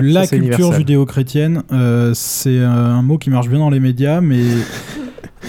la 0.02 0.24
ça, 0.26 0.36
culture 0.36 0.72
judéo-chrétienne, 0.72 1.62
euh, 1.72 2.12
c'est 2.14 2.58
euh, 2.58 2.68
un 2.68 3.02
mot 3.02 3.18
qui 3.18 3.30
marche 3.30 3.48
bien 3.48 3.58
dans 3.58 3.70
les 3.70 3.80
médias, 3.80 4.20
mais 4.20 4.40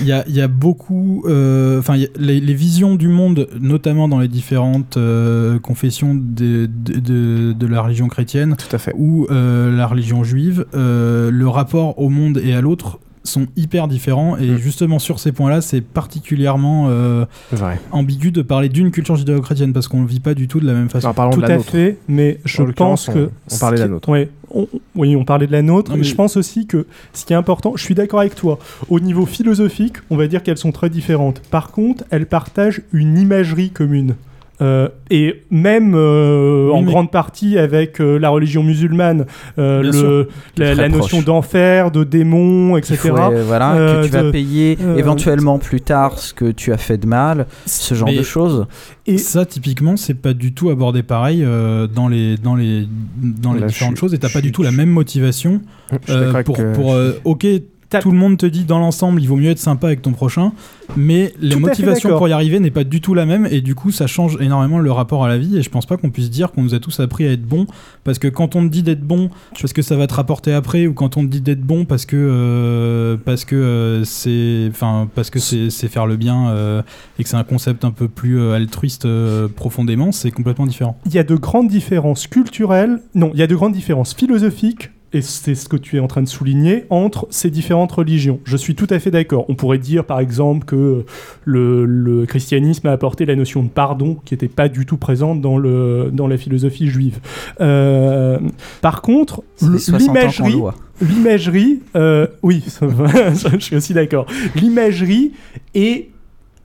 il 0.02 0.08
y 0.08 0.12
a, 0.12 0.24
il 0.28 0.36
y 0.36 0.42
a 0.42 0.48
beaucoup, 0.48 1.24
euh, 1.28 1.78
enfin 1.80 1.96
les, 2.18 2.40
les 2.40 2.54
visions 2.54 2.96
du 2.96 3.08
monde, 3.08 3.48
notamment 3.60 4.08
dans 4.08 4.20
les 4.20 4.28
différentes 4.28 4.98
euh, 4.98 5.60
confessions 5.60 6.16
de, 6.16 6.68
de, 6.68 7.00
de- 7.00 7.54
de 7.54 7.68
la 7.68 7.82
religion 7.82 8.08
chrétienne 8.08 8.56
Tout 8.58 8.74
à 8.76 8.80
fait. 8.80 8.94
ou 8.98 9.28
la 9.30 9.86
religion 9.88 10.24
juive, 10.24 10.66
le 10.74 11.46
rapport 11.48 12.00
au 12.00 12.10
monde 12.10 12.40
et 12.44 12.54
à 12.54 12.62
l'autre 12.62 13.00
sont 13.24 13.48
hyper 13.58 13.88
différents 13.88 14.38
et 14.38 14.48
Mm. 14.52 14.58
justement 14.58 15.00
sur 15.00 15.20
ces 15.20 15.32
points-là, 15.32 15.62
c'est 15.62 15.82
particulièrement 15.82 16.88
euh, 16.90 17.26
Vrai. 17.52 17.80
ambigu 17.92 18.32
de 18.32 18.42
parler 18.42 18.70
d'une 18.70 18.92
culture 18.92 19.16
judéo-chrétienne 19.16 19.74
parce 19.74 19.88
qu'on 19.88 20.02
ne 20.02 20.08
vit 20.08 20.20
pas 20.20 20.34
du 20.34 20.48
tout 20.48 20.60
de 20.60 20.66
la 20.66 20.74
même 20.74 20.90
façon. 20.90 21.10
Alors, 21.10 21.30
Tout 21.32 21.42
de 21.42 21.46
la 21.48 21.54
à 21.54 21.58
nôtre. 21.58 21.70
fait, 21.70 21.98
mais 22.08 22.40
je 22.46 22.64
pense 22.64 23.08
que. 23.08 23.30
on- 23.30 23.32
on 23.54 23.58
parlait 23.60 23.78
de 23.78 23.82
la 23.84 23.88
nôtre. 23.90 24.10
Ouais, 24.10 24.30
on- 24.52 24.68
oui, 24.96 25.16
on 25.16 25.26
parlait 25.26 25.48
de 25.48 25.52
la 25.52 25.62
nôtre. 25.62 25.92
Non, 25.92 25.98
mais 25.98 26.02
mais- 26.04 26.08
je 26.08 26.16
pense 26.16 26.38
aussi 26.38 26.66
que 26.66 26.86
ce 27.14 27.26
qui 27.26 27.34
est 27.34 27.36
important, 27.36 27.74
je 27.76 27.84
suis 27.84 27.96
d'accord 27.96 28.20
avec 28.22 28.36
toi. 28.36 28.58
Au 28.90 29.00
niveau 29.00 29.26
philosophique, 29.26 29.96
on 30.10 30.16
va 30.18 30.28
dire 30.28 30.42
qu'elles 30.44 30.58
sont 30.58 30.72
très 30.72 30.90
différentes. 30.90 31.40
Par 31.52 31.72
contre, 31.72 32.04
elles 32.12 32.26
partagent 32.26 32.82
une 32.94 33.18
imagerie 33.18 33.70
commune. 33.72 34.16
Euh, 34.62 34.90
et 35.10 35.42
même 35.50 35.94
euh, 35.96 36.68
Oui, 36.68 36.78
en 36.78 36.82
mais- 36.82 36.92
grande 36.92 37.12
partie 37.12 37.58
avec 37.58 38.02
euh, 38.02 38.18
la 38.20 38.30
religion 38.30 38.62
musulmane, 38.62 39.26
euh, 39.58 39.82
le, 39.82 40.28
la, 40.76 40.90
notion 40.90 41.22
d'enfer, 41.22 41.92
de 41.92 42.04
démon, 42.04 42.76
etc. 42.76 42.98
faut, 42.98 43.18
euh, 43.18 43.44
voilà, 43.48 43.76
Euh, 43.76 44.02
que 44.02 44.08
tu 44.08 44.12
vas 44.12 44.32
payer 44.32 44.78
euh, 44.82 44.98
éventuellement 44.98 45.60
plus 45.60 45.80
tard 45.80 46.20
ce 46.20 46.34
que 46.34 46.52
tu 46.52 46.74
as 46.74 46.78
fait 46.78 46.98
de 46.98 47.08
mal, 47.08 47.48
ce 47.66 47.94
genre 47.96 48.10
Mais- 48.10 48.18
de 48.18 48.22
choses. 48.24 48.68
Et- 49.08 49.18
ça, 49.18 49.46
typiquement, 49.46 49.96
c'est 49.98 50.14
pas 50.14 50.34
du 50.34 50.54
tout 50.54 50.70
abordé 50.70 51.04
pareil 51.04 51.42
euh, 51.44 51.88
dans 51.88 52.08
les, 52.10 52.36
dans 52.38 52.56
les, 52.56 52.86
dans 53.18 53.54
les 53.54 53.62
Là, 53.62 53.68
différentes 53.68 53.96
choses 53.98 54.14
et 54.14 54.18
t'as 54.18 54.30
pas 54.30 54.42
du 54.42 54.52
tout 54.52 54.62
la 54.64 54.72
même 54.72 54.90
motivation 54.90 55.62
euh, 56.10 56.44
pour, 56.44 56.58
pour 56.76 56.94
euh, 56.94 57.14
ok, 57.24 57.48
tout 57.90 58.12
le 58.12 58.18
monde 58.18 58.38
te 58.38 58.46
dit 58.46 58.66
dans 58.66 58.80
l'ensemble, 58.80 59.22
il 59.22 59.28
vaut 59.28 59.36
mieux 59.36 59.50
être 59.50 59.60
sympa 59.60 59.88
avec 59.88 60.02
ton 60.02 60.12
prochain, 60.12 60.52
mais 60.96 61.34
les 61.40 61.56
motivations 61.56 62.18
pour 62.18 62.28
y 62.28 62.32
arriver 62.32 62.60
n'est 62.60 62.72
pas 62.72 62.84
du 62.84 63.02
tout 63.02 63.14
la 63.14 63.26
même 63.26 63.48
et 63.50 63.62
du 63.62 63.76
coup, 63.76 63.92
ça 63.92 64.08
change 64.08 64.38
énormément 64.40 64.80
le 64.80 64.92
rapport 64.92 65.26
à 65.26 65.30
la 65.30 65.38
vie 65.38 65.58
et 65.58 65.64
je 65.64 65.70
pense 65.70 65.86
pas 65.86 65.98
qu'on 65.98 66.10
puisse 66.10 66.30
dire 66.30 66.52
qu'on 66.52 66.62
nous 66.62 66.76
a 66.76 66.80
tous 66.80 67.00
appris 67.00 67.28
à 67.28 67.32
être 67.32 67.46
bon 67.46 67.66
parce 68.04 68.20
que 68.20 68.28
quand 68.28 68.56
on 68.56 68.68
te 68.68 68.72
dit 68.72 68.84
d'être 68.84 69.02
bon 69.02 69.30
parce 69.60 69.74
que 69.74 69.82
ça 69.82 69.96
va 69.96 70.08
te 70.08 70.14
rapporter 70.14 70.54
après 70.54 70.88
ou 70.88 70.94
quand 70.94 71.18
on 71.18 71.22
te 71.22 71.28
dit 71.28 71.42
d'être 71.42 71.62
bon 71.62 71.86
parce 71.86 72.06
que 72.06 72.16
euh, 72.16 73.18
parce 73.24 73.46
que 73.46 73.56
euh, 73.56 74.04
c'est 74.04 74.68
enfin 74.70 75.10
parce 75.16 75.30
que 75.30 75.40
c'est 75.40 75.70
faire 75.88 76.06
le 76.06 76.16
bien 76.16 76.50
euh, 76.50 76.82
et 77.18 77.24
que 77.24 77.30
c'est 77.30 77.38
un 77.38 77.44
concept 77.44 77.86
un 77.86 77.92
peu 77.92 78.08
plus 78.08 78.42
altruiste 78.52 79.08
profondément, 79.56 80.12
c'est 80.12 80.32
complètement 80.32 80.66
différent. 80.66 81.00
il 81.06 81.14
y 81.14 81.20
a 81.20 81.24
de 81.24 81.36
grandes 81.36 81.68
différences 81.68 82.28
culturelles, 82.28 83.00
non, 83.16 83.32
il 83.34 83.40
y 83.40 83.44
a 83.44 83.48
de 83.48 83.56
grandes 83.56 83.74
différences 83.74 84.14
philosophiques, 84.14 84.92
et 85.14 85.22
c'est 85.22 85.56
ce 85.56 85.68
que 85.68 85.76
tu 85.78 85.98
es 85.98 86.00
en 86.00 86.08
train 86.08 86.22
de 86.22 86.28
souligner, 86.28 86.86
entre 86.90 87.26
ces 87.32 87.50
différentes 87.50 87.92
religions. 87.92 88.40
Je 88.44 88.56
suis 88.58 88.76
tout 88.76 88.88
à 88.90 89.00
fait 89.00 89.12
d'accord. 89.12 89.46
On 89.50 89.56
pourrait 89.56 89.78
dire, 89.80 90.06
par 90.06 90.20
exemple, 90.20 90.66
que 90.66 91.04
le, 91.46 91.86
le 91.86 92.26
christianisme 92.26 92.88
a 92.88 92.92
apporté 92.92 93.26
la 93.26 93.36
notion 93.36 93.64
de 93.64 93.70
pardon, 93.70 94.18
qui 94.26 94.34
n'était 94.36 94.48
pas 94.48 94.70
du 94.70 94.86
tout 94.86 94.98
présente 94.98 95.42
dans, 95.42 95.58
le, 95.58 96.10
dans 96.14 96.28
la 96.28 96.38
philosophie 96.38 96.88
juive. 96.88 97.20
Euh, 97.60 98.38
par 98.82 99.02
contre, 99.02 99.44
C'est 99.56 99.66
le- 99.68 99.74
les 99.74 99.80
60 99.80 100.02
ans 100.02 100.14
qu'on 100.14 100.14
l'imagerie... 100.48 100.56
L'imagerie, 101.02 101.80
euh, 101.96 102.28
oui, 102.44 102.62
je 102.82 103.58
suis 103.60 103.76
aussi 103.78 103.94
d'accord. 103.94 104.26
L'imagerie 104.56 105.32
est 105.74 106.10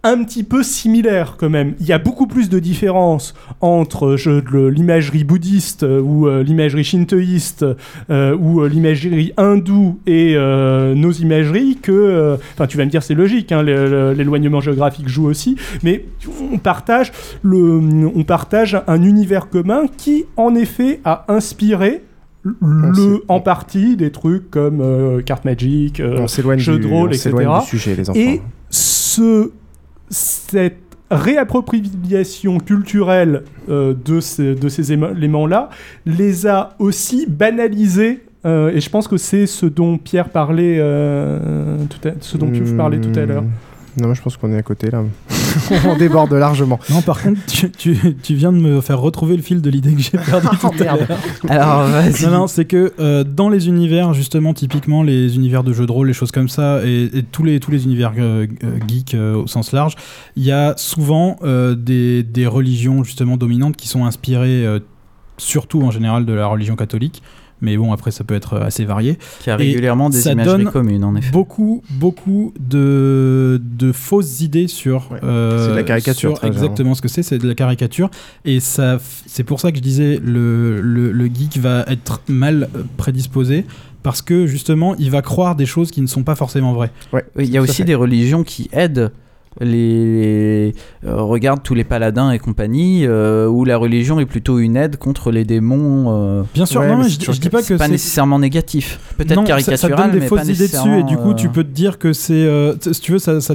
un 0.04 0.22
petit 0.22 0.44
peu 0.44 0.62
similaire 0.62 1.36
quand 1.38 1.50
même. 1.50 1.74
Il 1.80 1.86
y 1.86 1.92
a 1.92 1.98
beaucoup 1.98 2.26
plus 2.26 2.48
de 2.48 2.58
différences 2.58 3.34
entre 3.60 4.16
l'imagerie 4.68 5.24
bouddhiste 5.24 5.82
euh, 5.82 6.00
ou 6.00 6.28
euh, 6.28 6.42
l'imagerie 6.42 6.84
shintoïste 6.84 7.64
euh, 8.10 8.36
ou 8.36 8.64
l'imagerie 8.64 9.32
hindoue 9.36 9.98
et 10.06 10.34
nos 10.36 11.12
imageries 11.12 11.78
que... 11.82 12.36
Enfin, 12.52 12.66
tu 12.66 12.76
vas 12.76 12.84
me 12.84 12.90
dire 12.90 13.02
c'est 13.02 13.14
logique, 13.14 13.50
hein, 13.50 13.62
l'éloignement 13.62 14.60
géographique 14.60 15.08
joue 15.08 15.26
aussi, 15.26 15.56
mais 15.82 16.04
on 16.52 16.58
partage, 16.58 17.12
le, 17.42 17.80
on 18.14 18.24
partage 18.24 18.80
un 18.86 19.02
univers 19.02 19.48
commun 19.48 19.86
qui, 19.96 20.24
en 20.36 20.54
effet, 20.54 21.00
a 21.04 21.24
inspiré 21.28 22.02
le, 22.44 23.24
en 23.28 23.40
partie 23.40 23.96
des 23.96 24.10
trucs 24.10 24.50
comme 24.50 24.80
euh, 24.80 25.22
carte 25.22 25.44
magic, 25.44 26.00
euh, 26.00 26.26
de 26.26 26.86
rôle, 26.86 27.08
etc. 27.08 27.30
s'éloigne 27.30 27.60
du 27.60 27.66
sujet, 27.66 27.96
les 27.96 28.10
enfants. 28.10 28.18
Et 28.18 28.42
ce, 28.70 29.50
cette 30.10 30.78
réappropriation 31.10 32.58
culturelle 32.58 33.42
euh, 33.68 33.94
de 34.04 34.20
ces, 34.20 34.54
de 34.54 34.68
ces 34.68 34.92
émo- 34.96 35.14
éléments-là 35.16 35.68
les 36.06 36.46
a 36.46 36.70
aussi 36.78 37.26
banalisés. 37.28 38.22
euh, 38.46 38.70
et 38.74 38.80
je 38.80 38.90
pense 38.90 39.06
que 39.08 39.16
c'est 39.16 39.46
ce 39.46 39.66
dont 39.66 39.98
Pierre 39.98 40.28
parlait, 40.30 40.76
euh, 40.78 41.76
tout 41.88 42.08
à, 42.08 42.12
ce 42.20 42.36
dont 42.36 42.48
Piouf 42.50 42.74
parlait 42.76 43.00
tout 43.00 43.18
à 43.18 43.24
l'heure. 43.26 43.42
Hmm. 43.42 44.02
Non, 44.02 44.12
je 44.14 44.22
pense 44.22 44.36
qu'on 44.36 44.52
est 44.52 44.58
à 44.58 44.62
côté 44.62 44.90
là. 44.90 45.04
on 45.86 45.96
déborde 45.96 46.32
largement. 46.32 46.78
Non, 46.90 47.02
par 47.02 47.22
contre, 47.22 47.40
tu, 47.46 47.70
tu- 47.70 48.16
tu 48.22 48.34
viens 48.34 48.52
de 48.52 48.58
me 48.58 48.80
faire 48.80 49.00
retrouver 49.00 49.36
le 49.36 49.42
fil 49.42 49.60
de 49.62 49.70
l'idée 49.70 49.92
que 49.94 50.00
j'ai 50.00 50.10
perdu 50.18 50.48
tout 50.60 50.70
à 50.80 50.84
l'heure. 50.96 51.18
Alors, 51.48 51.84
vas-y. 51.88 52.24
Non, 52.24 52.30
non, 52.30 52.46
c'est 52.46 52.64
que 52.64 52.92
euh, 52.98 53.24
dans 53.24 53.48
les 53.48 53.68
univers, 53.68 54.12
justement, 54.14 54.54
typiquement 54.54 55.02
les 55.02 55.36
univers 55.36 55.64
de 55.64 55.72
jeux 55.72 55.86
de 55.86 55.92
rôle, 55.92 56.06
les 56.08 56.12
choses 56.12 56.30
comme 56.32 56.48
ça, 56.48 56.80
et, 56.84 57.10
et 57.12 57.22
tous, 57.22 57.42
les, 57.44 57.60
tous 57.60 57.70
les 57.70 57.84
univers 57.84 58.12
euh, 58.18 58.46
euh, 58.64 58.78
geeks 58.88 59.14
euh, 59.14 59.34
au 59.36 59.46
sens 59.46 59.72
large, 59.72 59.94
il 60.36 60.44
y 60.44 60.52
a 60.52 60.74
souvent 60.76 61.38
des, 61.76 62.22
des 62.22 62.46
religions, 62.46 63.04
justement, 63.04 63.36
dominantes 63.36 63.76
qui 63.76 63.88
sont 63.88 64.04
inspirées, 64.04 64.64
surtout 65.38 65.82
en 65.82 65.90
général, 65.90 66.26
de 66.26 66.32
la 66.32 66.46
religion 66.46 66.76
catholique. 66.76 67.22
Mais 67.60 67.76
bon, 67.76 67.92
après, 67.92 68.10
ça 68.10 68.24
peut 68.24 68.34
être 68.34 68.58
assez 68.58 68.84
varié. 68.84 69.18
Qui 69.40 69.50
a 69.50 69.54
Et 69.54 69.56
régulièrement 69.56 70.10
des 70.10 70.20
ça 70.20 70.32
imageries 70.32 70.64
donne 70.64 70.72
communes, 70.72 71.04
en 71.04 71.16
effet. 71.16 71.30
Beaucoup, 71.30 71.82
beaucoup 71.90 72.52
de, 72.60 73.60
de 73.62 73.92
fausses 73.92 74.40
idées 74.40 74.68
sur. 74.68 75.08
euh, 75.22 75.64
C'est 75.66 75.70
de 75.70 75.76
la 75.76 75.82
caricature, 75.82 76.36
sur 76.38 76.46
exactement 76.46 76.94
ce 76.94 77.02
que 77.02 77.08
c'est, 77.08 77.22
c'est 77.22 77.38
de 77.38 77.48
la 77.48 77.54
caricature. 77.54 78.10
Et 78.44 78.60
ça, 78.60 78.98
c'est 79.26 79.44
pour 79.44 79.60
ça 79.60 79.70
que 79.70 79.78
je 79.78 79.82
disais 79.82 80.20
le, 80.22 80.80
le, 80.80 81.12
le 81.12 81.26
geek 81.26 81.58
va 81.58 81.84
être 81.88 82.20
mal 82.28 82.68
euh, 82.74 82.82
prédisposé. 82.96 83.64
Parce 84.02 84.20
que 84.20 84.46
justement, 84.46 84.94
il 84.96 85.10
va 85.10 85.22
croire 85.22 85.56
des 85.56 85.64
choses 85.64 85.90
qui 85.90 86.02
ne 86.02 86.06
sont 86.06 86.24
pas 86.24 86.34
forcément 86.34 86.74
vraies. 86.74 86.90
Oui, 87.14 87.20
il 87.38 87.48
y 87.50 87.56
a 87.56 87.62
aussi 87.62 87.84
des 87.84 87.94
religions 87.94 88.44
qui 88.44 88.68
aident 88.72 89.10
les 89.60 90.74
euh, 91.06 91.16
regarde 91.22 91.62
tous 91.62 91.74
les 91.74 91.84
paladins 91.84 92.30
et 92.30 92.38
compagnie 92.38 93.04
euh, 93.06 93.46
où 93.48 93.64
la 93.64 93.76
religion 93.76 94.20
est 94.20 94.26
plutôt 94.26 94.58
une 94.58 94.76
aide 94.76 94.96
contre 94.96 95.30
les 95.30 95.44
démons 95.44 96.06
euh. 96.08 96.42
Bien 96.54 96.66
sûr, 96.66 96.82
non, 96.82 96.98
mais 96.98 97.08
je, 97.08 97.20
je 97.32 97.40
dis 97.40 97.50
pas 97.50 97.60
que 97.60 97.64
c'est 97.66 97.76
pas 97.76 97.88
nécessairement 97.88 98.38
négatif 98.38 98.98
peut-être 99.16 99.40
ça- 99.40 99.46
caricatural 99.46 99.78
ça, 99.78 99.88
te 99.88 99.96
donne 100.02 100.10
des 100.12 100.20
mais 100.20 100.26
fausses 100.26 100.40
pas 100.40 100.48
idées 100.50 100.68
dessus 100.68 100.98
et 101.00 101.02
du 101.04 101.16
coup 101.16 101.34
tu 101.34 101.48
peux 101.48 101.64
te 101.64 101.70
dire 101.72 101.98
que 101.98 102.12
c'est 102.12 102.32
euh, 102.34 102.74
si 102.80 103.00
tu 103.00 103.12
veux 103.12 103.18
ça, 103.18 103.40
ça, 103.40 103.54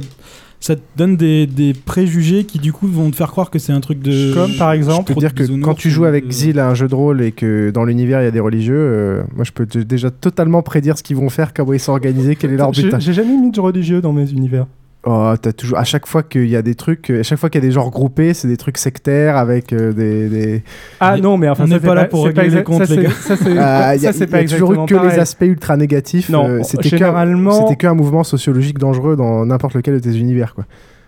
ça 0.62 0.76
te 0.76 0.80
donne 0.96 1.16
des, 1.16 1.46
des 1.46 1.72
préjugés 1.72 2.44
qui 2.44 2.58
du 2.58 2.72
coup 2.72 2.86
vont 2.86 3.10
te 3.10 3.16
faire 3.16 3.30
croire 3.30 3.50
que 3.50 3.58
c'est 3.58 3.72
un 3.72 3.80
truc 3.80 4.00
de 4.02 4.34
Comme 4.34 4.52
par 4.56 4.72
exemple, 4.72 5.06
Je 5.08 5.14
peux 5.14 5.20
dire 5.20 5.34
que 5.34 5.44
quand 5.62 5.74
tu 5.74 5.88
joues 5.90 6.04
avec 6.04 6.28
Xil 6.28 6.58
à 6.58 6.68
un 6.68 6.74
jeu 6.74 6.86
de 6.88 6.94
rôle 6.94 7.22
et 7.22 7.32
que 7.32 7.70
dans 7.70 7.84
l'univers 7.84 8.20
il 8.20 8.24
y 8.24 8.28
a 8.28 8.30
des 8.30 8.40
religieux, 8.40 8.74
euh, 8.76 9.22
moi 9.34 9.44
je 9.44 9.52
peux 9.52 9.64
te- 9.66 9.78
déjà 9.78 10.10
totalement 10.10 10.60
prédire 10.62 10.98
ce 10.98 11.02
qu'ils 11.02 11.16
vont 11.16 11.30
faire, 11.30 11.54
comment 11.54 11.72
ils 11.72 11.80
sont 11.80 11.92
organisés, 11.92 12.36
quel 12.36 12.52
est 12.52 12.56
leur 12.56 12.70
but. 12.72 12.94
J'ai 12.98 13.12
jamais 13.14 13.36
mis 13.36 13.50
de 13.50 13.60
religieux 13.60 14.00
dans 14.02 14.12
mes 14.12 14.30
univers. 14.30 14.66
Oh, 15.06 15.32
t'as 15.40 15.52
toujours 15.52 15.78
à 15.78 15.84
chaque 15.84 16.06
fois 16.06 16.22
qu'il 16.22 16.46
y 16.48 16.56
a 16.56 16.60
des 16.62 16.74
trucs, 16.74 17.08
à 17.08 17.22
chaque 17.22 17.38
fois 17.38 17.48
qu'il 17.48 17.62
y 17.62 17.64
a 17.64 17.66
des 17.66 17.72
genres 17.72 17.90
groupés, 17.90 18.34
c'est 18.34 18.48
des 18.48 18.58
trucs 18.58 18.76
sectaires 18.76 19.38
avec 19.38 19.72
euh, 19.72 19.92
des, 19.94 20.28
des- 20.28 20.62
Ah 21.00 21.16
non, 21.16 21.38
mais 21.38 21.48
enfin, 21.48 21.64
on 21.64 21.68
n'est 21.68 21.80
pas 21.80 21.94
là 21.94 22.04
pour 22.04 22.26
régler 22.26 22.50
les 22.50 22.62
comptes, 22.62 22.84
ça, 22.84 22.94
les 22.94 23.04
gars. 23.04 23.10
Ça, 23.10 23.34
c'est 23.36 23.56
Ah, 23.58 23.94
pas 24.30 24.44
toujours 24.44 24.74
eu 24.74 24.86
que 24.86 24.94
pareil. 24.94 25.10
les 25.12 25.18
aspects 25.18 25.42
ultra 25.46 25.78
négatifs. 25.78 26.28
Non, 26.28 26.46
euh, 26.46 26.62
c'était 26.64 26.90
généralement- 26.90 27.74
qu'un 27.74 27.94
mouvement 27.94 28.24
sociologique 28.24 28.78
dangereux 28.78 29.16
dans 29.16 29.46
n'importe 29.46 29.74
lequel 29.74 29.94
de 29.94 30.00
tes 30.00 30.16
univers, 30.18 30.54
quoi. 30.54 30.64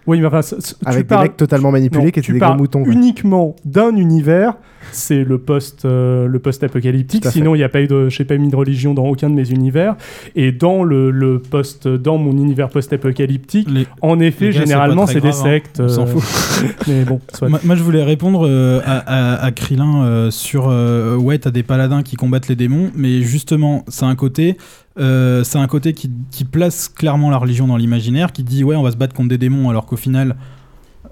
Oui, 0.07 0.20
mais 0.20 0.26
enfin, 0.26 0.40
Avec 0.84 1.07
des 1.07 1.16
mecs 1.16 1.36
totalement 1.36 1.70
manipulés 1.70 2.12
qui 2.12 2.18
étaient 2.18 2.20
tu 2.22 2.32
des 2.32 2.38
gros 2.38 2.48
parles 2.48 2.59
moutons, 2.59 2.84
uniquement 2.84 3.57
d'un 3.64 3.94
univers, 3.96 4.55
c'est 4.90 5.22
le 5.24 5.38
post, 5.38 5.84
euh, 5.84 6.26
le 6.26 6.40
à 6.44 6.50
fait. 6.50 7.30
Sinon, 7.30 7.55
il 7.55 7.59
n'y 7.59 7.64
a 7.64 7.68
pas 7.68 7.80
eu 7.82 7.86
de, 7.86 8.09
j'ai 8.09 8.24
pas 8.24 8.36
mis 8.36 8.48
de 8.48 8.57
religion 8.57 8.94
dans 8.94 9.07
aucun 9.07 9.30
de 9.30 9.34
mes 9.34 9.50
univers. 9.50 9.96
Et 10.34 10.53
dans 10.53 10.82
le, 10.82 11.11
le 11.11 11.38
post, 11.38 11.86
dans 11.86 12.18
mon 12.18 12.32
univers 12.32 12.68
post-apocalyptique, 12.68 13.68
en 14.00 14.20
effet, 14.20 14.53
généralement, 14.53 15.07
c'est 15.07 15.20
des 15.20 15.30
grave, 15.30 15.40
hein. 15.40 15.44
sectes. 15.44 15.80
On 15.80 15.88
s'en 15.88 16.03
euh, 16.03 16.07
fout. 16.07 16.74
mais 16.88 17.05
bon, 17.05 17.20
soit. 17.32 17.48
Moi, 17.48 17.61
moi, 17.64 17.76
je 17.76 17.82
voulais 17.82 18.03
répondre 18.03 18.46
euh, 18.46 18.80
à, 18.84 18.98
à, 19.36 19.44
à 19.44 19.50
Krillin 19.53 20.05
euh, 20.05 20.30
sur 20.30 20.68
euh, 20.68 21.16
ouais, 21.16 21.38
t'as 21.38 21.50
des 21.50 21.62
paladins 21.62 22.03
qui 22.03 22.16
combattent 22.16 22.48
les 22.48 22.57
démons, 22.57 22.90
mais 22.94 23.22
justement, 23.22 23.84
c'est 23.88 24.05
un 24.05 24.16
côté. 24.16 24.57
Euh, 24.99 25.43
c'est 25.45 25.59
un 25.59 25.66
côté 25.66 25.93
qui, 25.95 26.11
qui 26.30 26.45
place 26.45 26.88
clairement 26.88 27.30
la 27.30 27.38
religion 27.38 27.66
dans 27.66 27.76
l'imaginaire, 27.76 28.32
qui 28.32 28.43
dit 28.45 28.64
ouais, 28.64 28.76
on 28.76 28.82
va 28.82 28.90
se 28.90 28.97
battre 28.97 29.14
contre 29.14 29.28
des 29.30 29.38
démons, 29.38 29.70
alors 29.70 29.86
qu'au 29.86 29.97
final, 29.97 30.36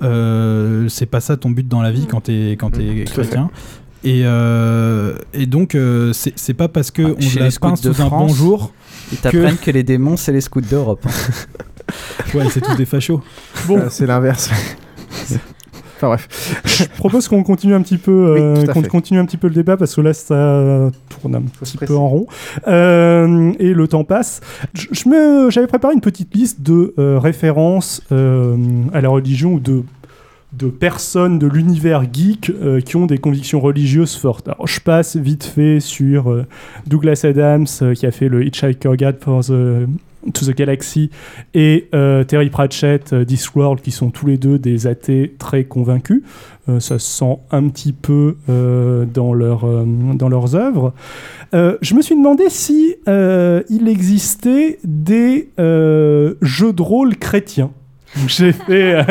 euh, 0.02 0.88
c'est 0.88 1.06
pas 1.06 1.20
ça 1.20 1.36
ton 1.36 1.50
but 1.50 1.66
dans 1.68 1.82
la 1.82 1.90
vie 1.90 2.06
quand 2.06 2.22
t'es 2.22 2.52
quand 2.58 2.70
t'es 2.70 2.82
Mmh, 2.82 3.04
tout 3.04 3.20
à 3.20 3.24
chrétien. 3.24 3.50
Et, 4.02 4.22
euh, 4.24 5.14
et 5.34 5.44
donc, 5.44 5.74
euh, 5.74 6.12
c'est 6.14 6.54
pas 6.54 6.68
parce 6.68 6.90
que 6.90 7.02
on 7.02 7.16
Ah, 7.18 7.34
les 7.34 7.40
la 7.40 7.50
scouts 7.50 7.68
pince 7.68 7.82
de 7.82 7.92
sous 7.92 8.00
un 8.02 8.06
France, 8.06 8.28
bonjour. 8.32 8.72
Ils 9.12 9.18
t'apprennent 9.18 9.58
que... 9.58 9.70
les 9.70 9.82
démons, 9.82 10.16
c'est 10.16 10.32
les 10.32 10.40
scouts 10.40 10.60
d'Europe. 10.62 11.06
Ouais, 12.34 12.44
c'est 12.50 12.60
tous 12.60 12.76
des 12.76 12.84
fachos. 12.84 13.20
Bon, 13.66 13.78
Euh, 13.78 13.86
c'est 13.90 14.06
l'inverse. 14.06 14.48
enfin 16.02 16.08
bref. 16.08 16.62
je 16.64 16.84
propose 16.98 17.28
qu'on 17.28 17.42
continue 17.42 17.74
un 17.74 17.82
petit 17.82 17.98
peu, 17.98 18.34
euh, 18.38 18.66
qu'on 18.66 18.82
continue 18.82 19.20
un 19.20 19.26
petit 19.26 19.36
peu 19.36 19.48
le 19.48 19.54
débat 19.54 19.76
parce 19.76 19.94
que 19.94 20.00
là 20.00 20.12
ça 20.14 20.90
tourne 21.20 21.34
un 21.34 21.42
petit 21.42 21.76
peu 21.76 21.94
en 21.94 22.08
rond 22.08 22.26
Euh, 22.68 23.52
et 23.58 23.72
le 23.74 23.86
temps 23.88 24.04
passe. 24.04 24.40
Je, 24.74 24.86
je 24.92 25.08
me- 25.08 25.50
j'avais 25.50 25.66
préparé 25.66 25.94
une 25.94 26.00
petite 26.00 26.34
liste 26.34 26.62
de 26.62 26.94
euh, 26.98 27.18
références 27.18 28.02
euh, 28.12 28.56
à 28.92 29.00
la 29.00 29.08
religion 29.08 29.54
ou 29.54 29.60
de 29.60 29.82
de 30.52 30.66
personnes 30.66 31.38
de 31.38 31.46
l'univers 31.46 32.02
geek 32.12 32.50
euh, 32.50 32.80
qui 32.80 32.96
ont 32.96 33.06
des 33.06 33.18
convictions 33.18 33.60
religieuses 33.60 34.16
fortes. 34.16 34.48
Alors, 34.48 34.66
je 34.66 34.80
passe 34.80 35.14
vite 35.16 35.44
fait 35.44 35.78
sur 35.78 36.28
euh, 36.32 36.44
Douglas 36.88 37.20
Adams 37.22 37.68
euh, 37.82 37.94
qui 37.94 38.04
a 38.04 38.10
fait 38.10 38.28
le 38.28 38.44
Hitchhiker 38.44 38.96
Guide 38.96 39.18
for 39.20 39.44
the, 39.44 39.86
to 40.32 40.44
the 40.44 40.54
Galaxy 40.54 41.10
et 41.54 41.88
euh, 41.94 42.24
Terry 42.24 42.50
Pratchett, 42.50 43.12
euh, 43.12 43.24
Discworld, 43.24 43.80
qui 43.80 43.90
sont 43.90 44.10
tous 44.10 44.26
les 44.26 44.36
deux 44.36 44.58
des 44.58 44.86
athées 44.86 45.34
très 45.38 45.64
convaincus. 45.64 46.22
Euh, 46.68 46.80
ça 46.80 46.98
se 46.98 47.06
sent 47.06 47.38
un 47.50 47.68
petit 47.68 47.92
peu 47.92 48.36
euh, 48.48 49.04
dans, 49.06 49.34
euh, 49.34 49.84
dans 50.14 50.28
leurs 50.28 50.54
œuvres. 50.54 50.92
Euh, 51.54 51.78
je 51.80 51.94
me 51.94 52.02
suis 52.02 52.14
demandé 52.14 52.44
si 52.48 52.96
euh, 53.08 53.62
il 53.70 53.88
existait 53.88 54.78
des 54.84 55.50
euh, 55.58 56.34
jeux 56.42 56.72
de 56.72 56.82
rôle 56.82 57.16
chrétiens. 57.16 57.70
J'ai 58.26 58.52
fait, 58.52 58.94
euh, 58.94 59.02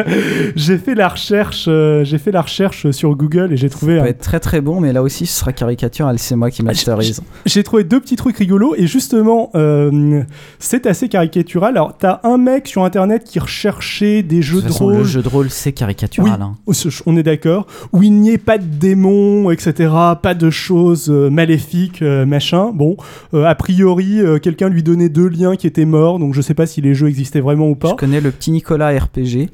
j'ai 0.55 0.77
fait 0.77 0.93
la 0.93 1.07
recherche, 1.07 1.65
euh, 1.69 2.03
j'ai 2.03 2.17
fait 2.17 2.31
la 2.31 2.41
recherche 2.41 2.91
sur 2.91 3.15
Google 3.15 3.53
et 3.53 3.57
j'ai 3.57 3.69
trouvé 3.69 3.95
Ça 3.95 4.01
un 4.01 4.03
peut 4.03 4.09
être 4.09 4.19
très 4.21 4.39
très 4.41 4.59
bon, 4.59 4.81
mais 4.81 4.91
là 4.91 5.01
aussi, 5.01 5.25
ce 5.25 5.39
sera 5.39 5.53
caricatural. 5.53 6.19
C'est 6.19 6.35
moi 6.35 6.51
qui 6.51 6.63
masterise. 6.63 7.21
j'ai 7.45 7.63
trouvé 7.63 7.85
deux 7.85 8.01
petits 8.01 8.17
trucs 8.17 8.37
rigolos 8.37 8.75
et 8.77 8.87
justement, 8.87 9.51
euh, 9.55 10.21
c'est 10.59 10.85
assez 10.85 11.07
caricatural. 11.07 11.77
Alors, 11.77 11.95
t'as 11.97 12.19
un 12.23 12.37
mec 12.37 12.67
sur 12.67 12.83
internet 12.83 13.23
qui 13.23 13.39
recherchait 13.39 14.21
des 14.21 14.37
De 14.37 14.41
jeux 14.41 14.61
de 14.61 14.67
façon, 14.67 14.85
rôle. 14.85 14.97
le 14.97 15.03
jeu 15.05 15.21
de 15.21 15.29
rôle, 15.29 15.49
c'est 15.49 15.71
caricatural. 15.71 16.41
hein. 16.41 16.55
Oh, 16.65 16.73
On 17.05 17.15
est 17.15 17.23
d'accord. 17.23 17.67
Où 17.93 18.03
il 18.03 18.11
n'y 18.11 18.31
ait 18.31 18.37
pas 18.37 18.57
de 18.57 18.65
démons, 18.65 19.49
etc. 19.49 19.91
Pas 20.21 20.33
de 20.33 20.49
choses 20.49 21.09
maléfiques, 21.09 22.01
machin. 22.01 22.71
Bon, 22.73 22.97
a 23.33 23.55
priori, 23.55 24.19
quelqu'un 24.41 24.67
lui 24.67 24.83
donnait 24.83 25.09
deux 25.09 25.27
liens 25.29 25.55
qui 25.55 25.67
étaient 25.67 25.85
morts, 25.85 26.19
donc 26.19 26.33
je 26.33 26.41
sais 26.41 26.53
pas 26.53 26.65
si 26.65 26.81
les 26.81 26.93
jeux 26.93 27.07
existaient 27.07 27.39
vraiment 27.39 27.69
ou 27.69 27.75
pas. 27.75 27.89
Je 27.89 27.93
connais 27.95 28.19
le 28.21 28.31
petit 28.31 28.51
Nicolas 28.51 28.88
RPG. 28.89 29.49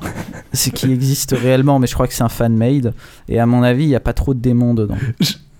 ce 0.52 0.70
qui 0.70 0.92
existe 0.92 1.32
réellement, 1.32 1.78
mais 1.78 1.86
je 1.86 1.94
crois 1.94 2.06
que 2.06 2.14
c'est 2.14 2.22
un 2.22 2.28
fan-made. 2.28 2.94
Et 3.28 3.38
à 3.38 3.46
mon 3.46 3.62
avis, 3.62 3.84
il 3.84 3.88
n'y 3.88 3.94
a 3.94 4.00
pas 4.00 4.12
trop 4.12 4.34
de 4.34 4.40
démons 4.40 4.74
dedans. 4.74 4.96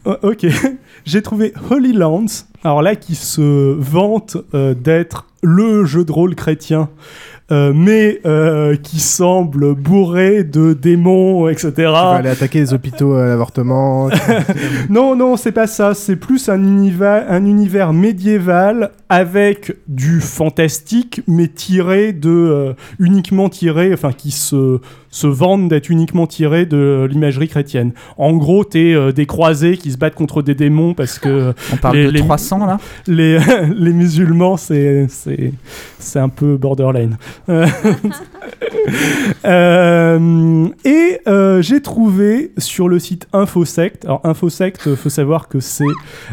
Oh, 0.05 0.16
ok. 0.22 0.47
J'ai 1.05 1.22
trouvé 1.22 1.55
Holy 1.70 1.93
Lands, 1.93 2.27
alors 2.62 2.83
là, 2.83 2.97
qui 2.97 3.14
se 3.14 3.75
vante 3.79 4.37
euh, 4.53 4.75
d'être 4.75 5.27
le 5.45 5.85
jeu 5.85 6.05
de 6.05 6.11
rôle 6.11 6.35
chrétien, 6.35 6.89
euh, 7.53 7.73
mais 7.75 8.21
euh, 8.25 8.75
qui 8.75 9.01
semble 9.01 9.75
bourré 9.75 10.45
de 10.45 10.73
démons, 10.73 11.47
etc. 11.49 11.73
Tu 11.75 11.83
vas 11.83 12.11
aller 12.13 12.31
attaquer 12.31 12.61
les 12.61 12.73
hôpitaux 12.73 13.15
à 13.15 13.27
l'avortement. 13.27 14.09
non, 14.89 15.15
non, 15.15 15.37
c'est 15.37 15.53
pas 15.53 15.67
ça. 15.67 15.93
C'est 15.93 16.17
plus 16.17 16.49
un 16.49 16.63
univers, 16.63 17.27
un 17.29 17.45
univers 17.45 17.93
médiéval 17.93 18.93
avec 19.11 19.77
du 19.89 20.21
fantastique, 20.21 21.21
mais 21.29 21.49
tiré 21.49 22.15
de 22.15 22.31
euh, 22.31 22.73
uniquement 22.99 23.51
tiré, 23.51 23.93
enfin 23.93 24.13
qui 24.13 24.31
se 24.31 24.81
se 25.15 25.29
vendent 25.29 25.69
d'être 25.69 25.91
uniquement 25.91 26.27
tiré 26.27 26.67
de 26.67 27.07
l'imagerie 27.09 27.47
chrétienne. 27.47 27.93
En 28.19 28.33
gros, 28.33 28.65
t'es 28.65 28.95
euh, 28.95 29.13
des 29.13 29.27
croisés 29.27 29.77
qui 29.77 29.93
se 29.93 29.97
battent 29.97 30.17
contre 30.17 30.43
des 30.43 30.57
démons 30.57 30.93
parce 30.93 31.21
que 31.21 31.55
On 31.73 31.77
parle 31.77 32.11
de 32.13 32.19
300 32.19 32.67
là? 32.67 32.79
les, 33.07 33.39
les 33.77 33.93
musulmans, 33.93 34.57
c'est 34.57 35.07
c'est 35.37 35.53
c'est 35.99 36.18
un 36.18 36.28
peu 36.28 36.57
borderline. 36.57 37.16
Euh, 37.49 37.66
euh, 39.45 40.68
et 40.85 41.20
euh, 41.26 41.62
j'ai 41.62 41.80
trouvé 41.80 42.53
sur 42.59 42.89
le 42.89 42.99
site 42.99 43.26
Infosect. 43.32 44.05
Alors 44.05 44.20
Infosect, 44.24 44.95
faut 44.95 45.09
savoir 45.09 45.49
que 45.49 45.61
c'est 45.61 45.85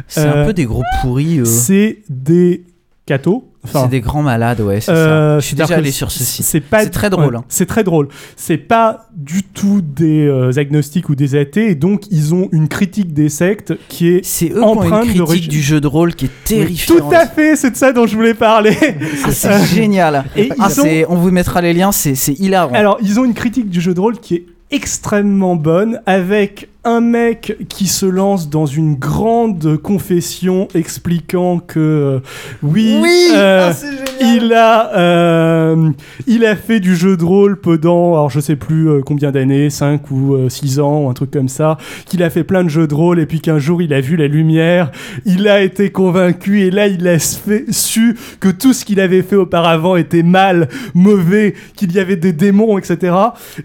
C'est 0.08 0.22
un 0.22 0.46
peu 0.46 0.54
des 0.54 0.66
gros 0.66 0.84
pourris. 1.02 1.42
C'est 1.46 2.00
des 2.10 2.66
cathos. 3.06 3.51
C'est 3.64 3.90
des 3.90 4.02
grands 4.02 4.24
malades, 4.24 4.60
ouais, 4.62 4.80
euh, 4.90 5.36
ça. 5.36 5.40
Je 5.40 5.46
suis 5.46 5.56
déjà 5.56 5.76
allé 5.76 5.92
sur 5.92 6.12
ce 6.12 6.24
site. 6.24 6.44
C'est 6.46 6.62
pas 6.62 6.86
très 6.88 7.10
drôle, 7.12 7.36
hein. 7.36 7.44
C'est 7.48 7.68
très 7.68 7.84
drôle. 7.84 8.08
C'est 8.36 8.58
pas 8.58 9.08
du 9.16 9.44
tout 9.44 9.82
des 9.82 10.26
euh, 10.26 10.52
agnostiques 10.58 11.10
ou 11.10 11.16
des 11.16 11.36
athées, 11.40 11.70
et 11.70 11.76
donc 11.76 12.04
ils 12.10 12.34
ont 12.34 12.50
une 12.52 12.68
critique 12.68 13.14
des 13.14 13.30
sectes 13.30 13.74
qui 13.88 14.08
est 14.10 14.26
C'est 14.26 14.50
eux 14.50 14.56
qui 14.56 14.60
ont 14.60 14.84
une 14.84 14.90
de 14.90 14.96
critique 15.04 15.22
relig- 15.22 15.48
du 15.48 15.62
jeu 15.62 15.80
de 15.80 15.88
rôle 15.88 16.16
qui 16.16 16.26
est 16.26 16.30
Oui, 16.30 16.44
terrifiante. 16.58 16.98
tout 16.98 17.16
à 17.16 17.28
fait, 17.28 17.56
c'est 17.56 17.72
de 17.72 17.76
ça 17.78 17.94
dont 17.94 18.08
je 18.08 18.16
voulais 18.16 18.34
parler. 18.34 18.76
C'est 19.30 19.64
génial. 19.66 20.26
Et 20.36 20.50
Ah, 20.60 20.68
ont- 20.80 21.06
On 21.10 21.16
vous 21.16 21.30
mettra 21.32 21.62
les 21.62 21.74
liens, 21.74 21.92
c'est 21.92 22.16
hilarant. 22.40 22.74
Alors, 22.74 22.98
ils 23.02 23.20
ont 23.20 23.26
une 23.26 23.34
critique 23.36 23.70
du 23.70 23.80
jeu 23.80 23.94
de 23.94 24.00
rôle 24.00 24.18
qui 24.20 24.36
est 24.36 24.46
extrêmement 24.72 25.56
bonne, 25.56 26.02
avec 26.06 26.68
un 26.84 27.00
mec 27.00 27.58
qui 27.70 27.86
se 27.86 28.08
lance 28.08 28.50
dans 28.50 28.66
une 28.66 28.96
grande 28.96 29.78
confession 29.78 30.68
expliquant 30.74 31.60
que 31.60 31.80
euh, 31.80 32.20
oui, 32.64 32.98
Oui 33.00 33.28
euh, 33.36 33.72
Ah, 33.72 33.88
il 34.20 34.52
a 34.54 34.96
euh, 34.98 35.92
il 36.26 36.44
a 36.44 36.56
fait 36.56 36.80
du 36.80 36.96
jeu 36.96 37.18
de 37.18 37.24
rôle 37.24 37.60
pendant 37.60 38.14
alors 38.14 38.32
je 38.32 38.40
sais 38.40 38.56
plus 38.56 38.90
combien 39.06 39.32
d'années 39.32 39.70
5 39.70 40.10
ou 40.10 40.36
6 40.50 40.80
ans 40.80 41.10
un 41.10 41.14
truc 41.14 41.30
comme 41.30 41.50
ça 41.50 41.78
qu'il 42.08 42.24
a 42.24 42.32
fait 42.32 42.44
plein 42.44 42.64
de 42.64 42.70
jeux 42.70 42.88
de 42.88 42.96
rôle 42.96 43.20
et 43.20 43.28
puis 43.28 43.42
qu'un 43.42 43.60
jour 43.60 43.82
il 43.84 43.94
a 43.94 44.02
vu 44.02 44.16
la 44.16 44.28
lumière 44.28 44.92
il 45.26 45.48
a 45.48 45.62
été 45.62 45.92
convaincu 45.92 46.62
et 46.62 46.72
là 46.72 46.88
il 46.88 47.08
a 47.08 47.20
fait- 47.20 47.66
su 47.72 48.18
que 48.40 48.50
tout 48.50 48.74
ce 48.74 48.86
qu'il 48.86 49.00
avait 49.00 49.22
fait 49.22 49.36
auparavant 49.36 49.96
était 49.98 50.24
mal 50.24 50.68
mauvais 50.96 51.54
qu'il 51.76 51.92
y 51.92 52.00
avait 52.00 52.16
des 52.16 52.34
démons 52.34 52.78
etc 52.80 53.16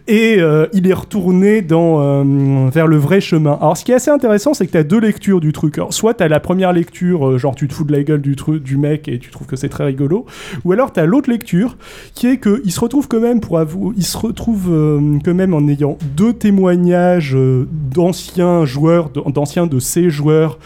et 0.07 0.39
il 0.75 0.87
est 0.87 0.93
retourné 0.95 1.63
dans 1.63 2.25
vers 2.71 2.87
le 2.87 2.97
chemin. 3.21 3.59
Alors 3.61 3.77
ce 3.77 3.85
qui 3.85 3.93
est 3.93 3.97
assez 3.97 4.11
intéressant 4.11 4.55
c'est 4.55 4.67
que 4.67 4.73
tu 4.73 4.79
as 4.79 4.85
deux 4.85 5.01
lectures 5.01 5.41
du 5.41 5.53
truc. 5.53 5.79
Soit 5.91 6.15
tu 6.15 6.23
as 6.23 6.29
la 6.29 6.41
première 6.41 6.73
lecture 6.73 7.29
euh, 7.29 7.39
genre 7.39 7.55
tu 7.55 7.69
te 7.69 7.75
fous 7.75 7.85
de 7.85 7.93
la 7.93 8.03
gueule 8.03 8.21
du 8.21 8.37
truc 8.37 8.63
du 8.63 8.77
mec 8.77 9.09
et 9.09 9.19
tu 9.19 9.31
trouves 9.31 9.47
que 9.47 9.57
c'est 9.57 9.69
très 9.69 9.85
rigolo 9.85 10.27
ou 10.65 10.73
alors 10.73 10.93
tu 10.93 11.01
as 11.01 11.07
l'autre 11.07 11.31
lecture 11.31 11.77
qui 12.15 12.27
est 12.27 12.37
que 12.39 12.61
il 12.65 12.73
se 12.73 12.81
retrouve 12.81 13.09
quand 13.09 13.21
même 13.21 13.41
pour 13.41 13.59
avouer 13.59 13.95
il 13.97 14.05
se 14.05 14.19
retrouve 14.19 14.69
euh, 14.71 15.19
quand 15.25 15.35
même 15.35 15.55
en 15.55 15.67
ayant 15.69 15.99
deux 16.17 16.33
témoignages 16.33 17.35
euh, 17.35 17.67
d'anciens 17.71 18.65
joueurs 18.65 19.11
d'anciens 19.11 19.67
de 19.67 19.79
ces 19.79 20.11
joueurs 20.11 20.59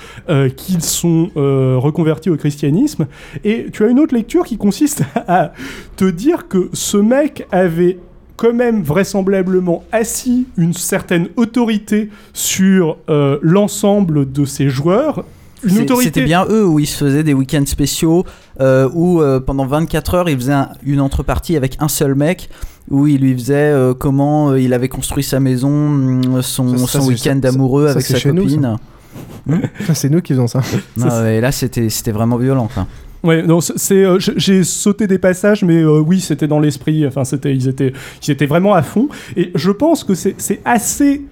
qui 0.57 0.81
sont 0.81 1.31
reconvertis 1.35 2.31
au 2.31 2.37
christianisme. 2.37 3.07
Et 3.45 3.67
tu 3.73 3.85
as 3.85 3.89
une 3.89 3.99
autre 3.99 4.15
lecture 4.15 4.45
qui 4.45 4.57
consiste 4.57 5.03
à 5.29 5.53
te 5.97 6.05
dire 6.05 6.49
que 6.49 6.71
ce 6.73 6.97
mec 6.97 7.47
avait 7.51 7.99
quand 8.41 8.55
même 8.55 8.83
vraisemblablement 8.83 9.85
assis 9.93 10.47
une 10.57 10.73
certaine 10.73 11.29
autorité 11.37 12.09
sur 12.33 12.97
euh, 13.11 13.39
l'ensemble 13.43 14.33
de 14.33 14.47
ses 14.47 14.71
joueurs. 14.71 15.25
Une 15.63 15.71
C'est- 15.71 15.83
autorité. 15.83 16.05
C'était 16.07 16.25
bien 16.25 16.47
eux 16.49 16.65
où 16.67 16.79
ils 16.79 16.87
se 16.87 16.97
faisaient 17.05 17.23
des 17.23 17.35
week-ends 17.35 17.67
spéciaux 17.67 18.25
euh, 18.61 18.89
où 18.95 19.21
euh, 19.21 19.41
pendant 19.41 19.67
24 19.67 20.15
heures 20.15 20.29
ils 20.31 20.37
faisaient 20.39 20.55
un- 20.55 20.71
une 20.87 21.01
entrepartie 21.03 21.55
avec 21.55 21.77
un 21.81 21.89
seul 21.89 22.15
mec 22.15 22.49
où 22.91 23.07
il 23.07 23.21
lui 23.21 23.35
faisait 23.35 23.55
euh, 23.57 23.93
comment 23.93 24.53
euh, 24.53 24.59
il 24.61 24.73
avait 24.73 24.89
construit 24.89 25.23
sa 25.23 25.39
maison, 25.39 25.69
hum, 25.69 26.41
son, 26.41 26.79
Ça, 26.79 26.87
ça, 26.87 26.87
son 26.87 27.01
c'est- 27.03 27.09
week-end 27.09 27.41
amoureux 27.47 27.87
ça, 27.89 27.93
avec 27.93 28.07
sa 28.07 28.33
nous, 28.33 28.43
copine. 28.45 28.77
Ça, 29.87 29.95
c'est 29.95 30.09
nous 30.09 30.23
qui 30.23 30.33
faisons 30.33 30.47
ça. 30.47 30.63
Non, 30.97 31.27
et 31.27 31.43
là 31.43 31.53
c'était 31.53 31.91
c'était 31.91 32.13
vraiment 32.13 32.39
violent. 32.39 32.71
quoi. 32.73 32.87
Ouais, 33.23 33.43
non, 33.43 33.61
c'est- 33.61 33.95
euh, 34.05 34.19
j'ai 34.19 34.65
sauté 34.65 35.07
des 35.07 35.19
passages, 35.19 35.63
mais 35.63 35.83
euh, 35.83 35.99
oui, 36.01 36.21
c'était 36.21 36.47
dans 36.49 36.59
l'esprit. 36.61 37.07
Enfin, 37.07 37.25
c'était, 37.25 37.55
ils 37.55 37.69
étaient, 37.69 37.93
ils 38.27 38.31
étaient 38.31 38.47
vraiment 38.47 38.73
à 38.75 38.83
fond. 38.83 39.09
Et 39.37 39.51
je 39.55 39.71
pense 39.71 40.05
que 40.05 40.15
c'est 40.15 40.61
assez 40.65 41.23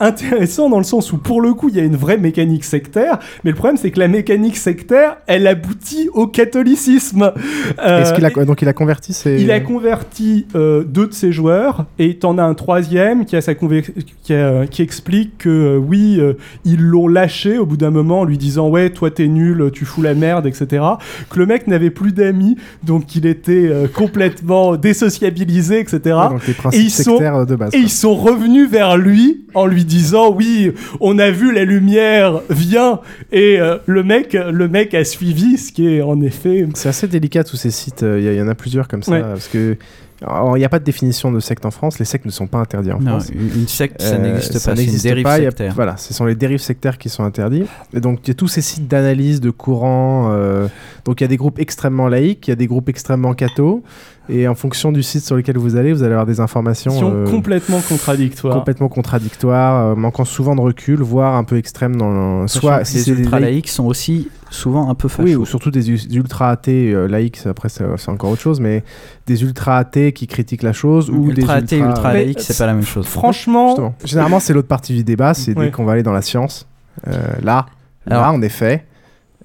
intéressant 0.00 0.68
dans 0.68 0.78
le 0.78 0.84
sens 0.84 1.12
où, 1.12 1.18
pour 1.18 1.40
le 1.40 1.54
coup, 1.54 1.68
il 1.68 1.76
y 1.76 1.80
a 1.80 1.84
une 1.84 1.96
vraie 1.96 2.18
mécanique 2.18 2.64
sectaire. 2.64 3.18
Mais 3.44 3.50
le 3.50 3.56
problème, 3.56 3.76
c'est 3.76 3.90
que 3.90 3.98
la 3.98 4.08
mécanique 4.08 4.56
sectaire, 4.56 5.16
elle 5.26 5.46
aboutit 5.46 6.08
au 6.12 6.26
catholicisme. 6.26 7.32
Euh, 7.78 8.02
Est-ce 8.02 8.12
qu'il 8.12 8.24
a, 8.24 8.30
donc 8.44 8.62
il 8.62 8.68
a 8.68 8.72
converti 8.72 9.12
ses... 9.12 9.40
il 9.42 9.50
a 9.50 9.60
converti 9.60 10.46
euh, 10.54 10.84
deux 10.84 11.06
de 11.06 11.12
ses 11.14 11.32
joueurs 11.32 11.86
et 11.98 12.16
t'en 12.18 12.38
as 12.38 12.42
un 12.44 12.54
troisième 12.54 13.24
qui, 13.24 13.36
a 13.36 13.40
sa 13.40 13.54
qui, 13.54 14.34
a- 14.34 14.66
qui 14.66 14.82
explique 14.82 15.38
que 15.38 15.48
euh, 15.48 15.76
oui, 15.78 16.20
ils 16.64 16.80
l'ont 16.82 17.08
lâché 17.08 17.58
au 17.58 17.66
bout 17.66 17.76
d'un 17.76 17.90
moment 17.90 18.20
en 18.20 18.24
lui 18.24 18.38
disant 18.38 18.68
ouais, 18.68 18.90
toi 18.90 19.10
t'es 19.10 19.26
nul, 19.28 19.70
tu 19.72 19.84
fous 19.84 20.02
la 20.02 20.14
merde, 20.14 20.46
etc. 20.46 20.84
Que 21.30 21.38
le 21.38 21.46
mec 21.46 21.66
n'avait 21.66 21.90
plus 21.90 22.12
d'amis, 22.12 22.56
donc 22.84 23.14
il 23.16 23.24
était 23.26 23.70
complètement 23.94 24.76
désociabilisé, 24.76 25.80
etc. 25.80 25.98
Ouais, 26.04 26.28
donc 26.28 26.46
les 26.46 26.54
principes 26.54 26.80
et 26.80 26.84
ils 26.84 26.90
sont, 26.90 27.16
de 27.18 27.56
base, 27.56 27.68
Et 27.68 27.78
quoi. 27.78 27.80
ils 27.80 27.90
sont 27.90 28.14
revenus 28.14 28.68
vers 28.68 28.96
lui 28.96 29.46
en 29.54 29.66
lui 29.66 29.84
disant 29.86 30.32
oui, 30.32 30.72
on 31.00 31.18
a 31.18 31.30
vu 31.30 31.52
la 31.52 31.64
lumière, 31.64 32.40
viens, 32.50 33.00
et 33.32 33.58
euh, 33.60 33.78
le 33.86 34.02
mec, 34.02 34.32
le 34.34 34.68
mec 34.68 34.94
a 34.94 35.04
suivi, 35.04 35.56
ce 35.58 35.72
qui 35.72 35.88
est 35.88 36.02
en 36.02 36.20
effet. 36.20 36.66
C'est 36.74 36.88
assez 36.88 37.08
délicat 37.08 37.44
tous 37.44 37.56
ces 37.56 37.70
sites. 37.70 38.02
Il 38.02 38.22
y, 38.24 38.28
a- 38.28 38.32
il 38.32 38.38
y 38.38 38.42
en 38.42 38.48
a 38.48 38.54
plusieurs 38.54 38.88
comme 38.88 39.02
ça 39.02 39.12
Ouais. 39.12 39.20
parce 39.22 39.48
que 39.48 39.76
il 40.22 40.54
n'y 40.58 40.64
a 40.64 40.68
pas 40.70 40.78
de 40.78 40.84
définition 40.84 41.30
de 41.30 41.40
secte 41.40 41.66
en 41.66 41.70
France. 41.70 41.98
Les 41.98 42.06
sectes 42.06 42.24
ne 42.24 42.30
sont 42.30 42.46
pas 42.46 42.56
interdits 42.56 42.90
en 42.90 42.98
Non, 43.00 43.20
France. 43.20 43.30
une- 43.34 43.68
secte, 43.68 44.00
ça 44.00 44.16
n'existe 44.16 44.54
pas, 44.54 44.74
c'est 44.74 44.84
une 44.84 44.96
dérive 44.98 45.24
pas, 45.24 45.34
a- 45.34 45.68
voilà, 45.74 45.98
ce 45.98 46.14
sont 46.14 46.24
les 46.24 46.34
dérives 46.34 46.60
sectaires 46.62 46.96
qui 46.96 47.10
sont 47.10 47.22
interdits. 47.22 47.64
Et 47.92 48.00
donc 48.00 48.20
il 48.24 48.28
y 48.28 48.30
a 48.30 48.34
tous 48.34 48.48
ces 48.48 48.62
sites 48.62 48.88
d'analyse 48.88 49.42
de 49.42 49.50
courants. 49.50 50.30
euh, 50.32 50.68
donc 51.04 51.20
il 51.20 51.24
y 51.24 51.26
a 51.26 51.28
des 51.28 51.36
groupes 51.36 51.58
extrêmement 51.58 52.08
laïques, 52.08 52.48
il 52.48 52.50
y 52.50 52.52
a 52.52 52.56
des 52.56 52.66
groupes 52.66 52.88
extrêmement 52.88 53.34
cathos. 53.34 53.82
Et 54.28 54.48
en 54.48 54.54
fonction 54.54 54.90
du 54.92 55.02
site 55.02 55.24
sur 55.24 55.36
lequel 55.36 55.56
vous 55.56 55.76
allez, 55.76 55.92
vous 55.92 56.02
allez 56.02 56.12
avoir 56.12 56.26
des 56.26 56.40
informations 56.40 56.90
Sont 56.92 57.12
euh, 57.14 57.26
complètement 57.30 57.80
contradictoires. 57.80 58.56
complètement 58.56 58.88
contradictoires, 58.88 59.86
euh, 59.86 59.94
manquant 59.94 60.24
souvent 60.24 60.56
de 60.56 60.60
recul, 60.60 61.00
voire 61.00 61.36
un 61.36 61.44
peu 61.44 61.56
extrêmes 61.56 61.96
dans 61.96 62.40
le... 62.42 62.48
Soit 62.48 62.84
si 62.84 62.98
les 62.98 63.04
des 63.04 63.10
ultra 63.22 63.38
laïcs- 63.38 63.42
laïcs 63.52 63.68
sont 63.68 63.84
aussi 63.86 64.28
souvent 64.50 64.90
un 64.90 64.94
peu 64.94 65.08
fachos. 65.08 65.22
oui, 65.28 65.36
ou 65.36 65.44
surtout 65.46 65.70
des 65.70 65.82
des 65.82 66.16
ultra 66.16 66.50
athées 66.50 66.92
euh, 66.92 67.06
laïcs, 67.06 67.46
après 67.46 67.68
c'est 67.68 68.08
encore 68.08 68.30
autre 68.30 68.40
chose, 68.42 68.60
mais 68.60 68.82
des 69.26 69.42
ultra 69.42 69.76
athées 69.78 70.12
qui 70.12 70.26
critiquent 70.26 70.62
la 70.62 70.72
chose 70.72 71.10
ou 71.10 71.32
des 71.32 71.40
Ultra 71.42 71.54
athée, 71.54 71.76
ultra, 71.78 71.90
ultra 71.90 72.12
laïque, 72.14 72.40
c'est 72.40 72.56
pas 72.58 72.66
la 72.66 72.74
même 72.74 72.84
chose. 72.84 73.06
Franchement, 73.06 73.68
Justement. 73.68 73.94
généralement 74.04 74.40
c'est 74.40 74.52
l'autre 74.52 74.68
partie 74.68 74.94
du 74.94 75.04
débat, 75.04 75.34
c'est 75.34 75.56
Ouais. 75.56 75.66
dès 75.66 75.70
qu'on 75.70 75.84
va 75.84 75.92
aller 75.92 76.02
dans 76.02 76.12
la 76.12 76.22
science. 76.22 76.66
Euh, 77.08 77.12
là, 77.42 77.66
Alors- 78.08 78.22
là, 78.22 78.32
en 78.32 78.42
effet. 78.42 78.84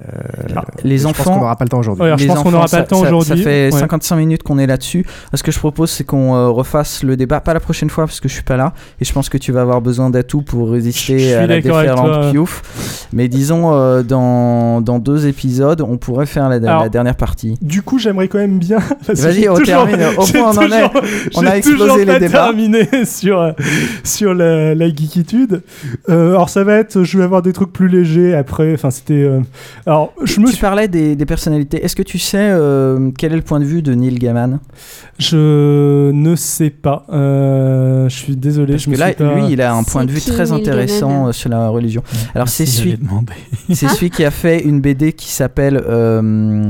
Euh, 0.02 0.62
Les 0.84 1.00
je 1.00 1.06
enfants. 1.08 1.24
pense 1.24 1.34
qu'on 1.34 1.40
n'aura 1.42 1.56
pas 1.56 1.66
le 1.66 1.70
temps 1.70 1.80
aujourd'hui. 1.80 2.04
Ouais, 2.04 2.14
je 2.18 2.22
les 2.24 2.28
pense 2.28 2.36
qu'on 2.38 2.42
enfants, 2.42 2.52
n'aura 2.52 2.68
pas 2.68 2.80
le 2.80 2.86
temps 2.86 3.00
aujourd'hui. 3.02 3.30
Ça 3.30 3.36
fait 3.38 3.72
Ouais. 3.74 3.80
55 3.80 4.16
minutes 4.16 4.44
qu'on 4.44 4.58
est 4.58 4.68
là-dessus. 4.68 5.06
Ce 5.34 5.44
que 5.44 5.52
je 5.52 5.60
propose, 5.60 5.90
c'est 5.92 6.04
qu'on 6.04 6.36
euh, 6.36 6.48
refasse 6.50 7.04
le 7.04 7.16
débat, 7.18 7.40
pas 7.40 7.54
la 7.54 7.60
prochaine 7.60 7.90
fois 7.90 8.06
parce 8.06 8.20
que 8.20 8.28
je 8.28 8.34
suis 8.34 8.44
pas 8.44 8.58
là, 8.58 8.74
et 9.00 9.06
je 9.06 9.14
pense 9.14 9.30
que 9.30 9.38
tu 9.38 9.52
vas 9.52 9.62
avoir 9.62 9.82
besoin 9.82 10.10
d'atouts 10.10 10.42
pour 10.42 10.68
Je 10.68 10.72
résister 10.74 11.34
à 11.36 11.48
la 11.48 11.62
déferlante. 11.62 12.32
Piouf. 12.32 13.08
Mais 13.14 13.28
disons, 13.28 13.74
euh, 13.74 14.04
dans, 14.04 14.82
dans 14.82 15.00
deux 15.00 15.28
épisodes, 15.28 15.82
on 15.82 15.98
pourrait 15.98 16.26
faire 16.26 16.50
la, 16.50 16.60
dernière 16.90 17.16
partie. 17.16 17.58
Du 17.62 17.82
coup, 17.82 18.00
j'aimerais 18.00 18.28
quand 18.28 18.38
même 18.40 18.60
bien. 18.60 18.80
Vas-y, 19.08 19.48
on 19.50 19.56
toujours- 19.56 19.86
termine. 19.86 20.06
Au 20.18 20.38
moins, 20.38 20.52
on 20.54 20.58
en 20.58 20.72
est. 20.72 20.90
On 21.36 21.46
a 21.46 21.56
explosé 21.58 22.06
les 22.06 22.20
débats. 22.20 22.46
terminé 22.46 22.88
sur, 23.06 23.40
euh, 23.40 23.52
sur 24.04 24.34
la, 24.34 24.76
la 24.76 24.88
geekitude. 24.88 25.62
Euh, 26.10 26.30
alors, 26.32 26.50
ça 26.50 26.64
va 26.64 26.76
être. 26.76 27.04
Je 27.04 27.18
vais 27.18 27.24
avoir 27.24 27.42
des 27.42 27.54
trucs 27.54 27.72
plus 27.74 27.88
légers 27.88 28.34
après. 28.36 28.74
Enfin, 28.74 28.92
c'était. 28.92 29.30
Alors, 29.92 30.14
je 30.24 30.40
me 30.40 30.46
tu 30.48 30.54
suis. 30.54 30.62
parlais 30.62 30.88
des, 30.88 31.16
des 31.18 31.26
personnalités. 31.26 31.84
Est-ce 31.84 31.96
que 31.98 32.02
tu 32.04 32.18
sais 32.18 32.38
euh, 32.40 33.12
quel 33.18 33.34
est 33.34 33.36
le 33.36 33.42
point 33.42 33.60
de 33.60 33.66
vue 33.66 33.82
de 33.82 33.94
Neil 33.94 34.16
Gaiman? 34.18 34.60
Je 35.20 36.12
ne 36.12 36.36
sais 36.38 36.70
pas. 36.70 37.06
Euh, 37.12 38.08
je 38.08 38.16
suis 38.16 38.36
désolé. 38.38 38.74
Parce 38.74 38.84
je 38.84 38.90
me 38.90 38.96
que 38.96 39.00
là, 39.00 39.08
suis 39.08 39.16
pas- 39.16 39.36
lui, 39.36 39.44
il 39.52 39.62
a 39.62 39.74
un 39.74 39.84
point 39.84 40.06
de 40.06 40.12
vue 40.12 40.22
très 40.22 40.46
Neil 40.46 40.54
intéressant 40.62 41.10
Gaiman 41.10 41.28
euh, 41.28 41.32
sur 41.34 41.50
la 41.50 41.68
religion. 41.70 42.04
Alors, 42.34 42.48
c'est 42.48 42.66
celui, 42.66 42.98
c'est 43.74 43.90
celui 43.90 44.10
qui 44.10 44.24
a 44.24 44.32
fait 44.32 44.62
une 44.64 44.80
BD 44.80 45.12
qui 45.14 45.30
s'appelle, 45.30 45.82
euh, 45.88 46.70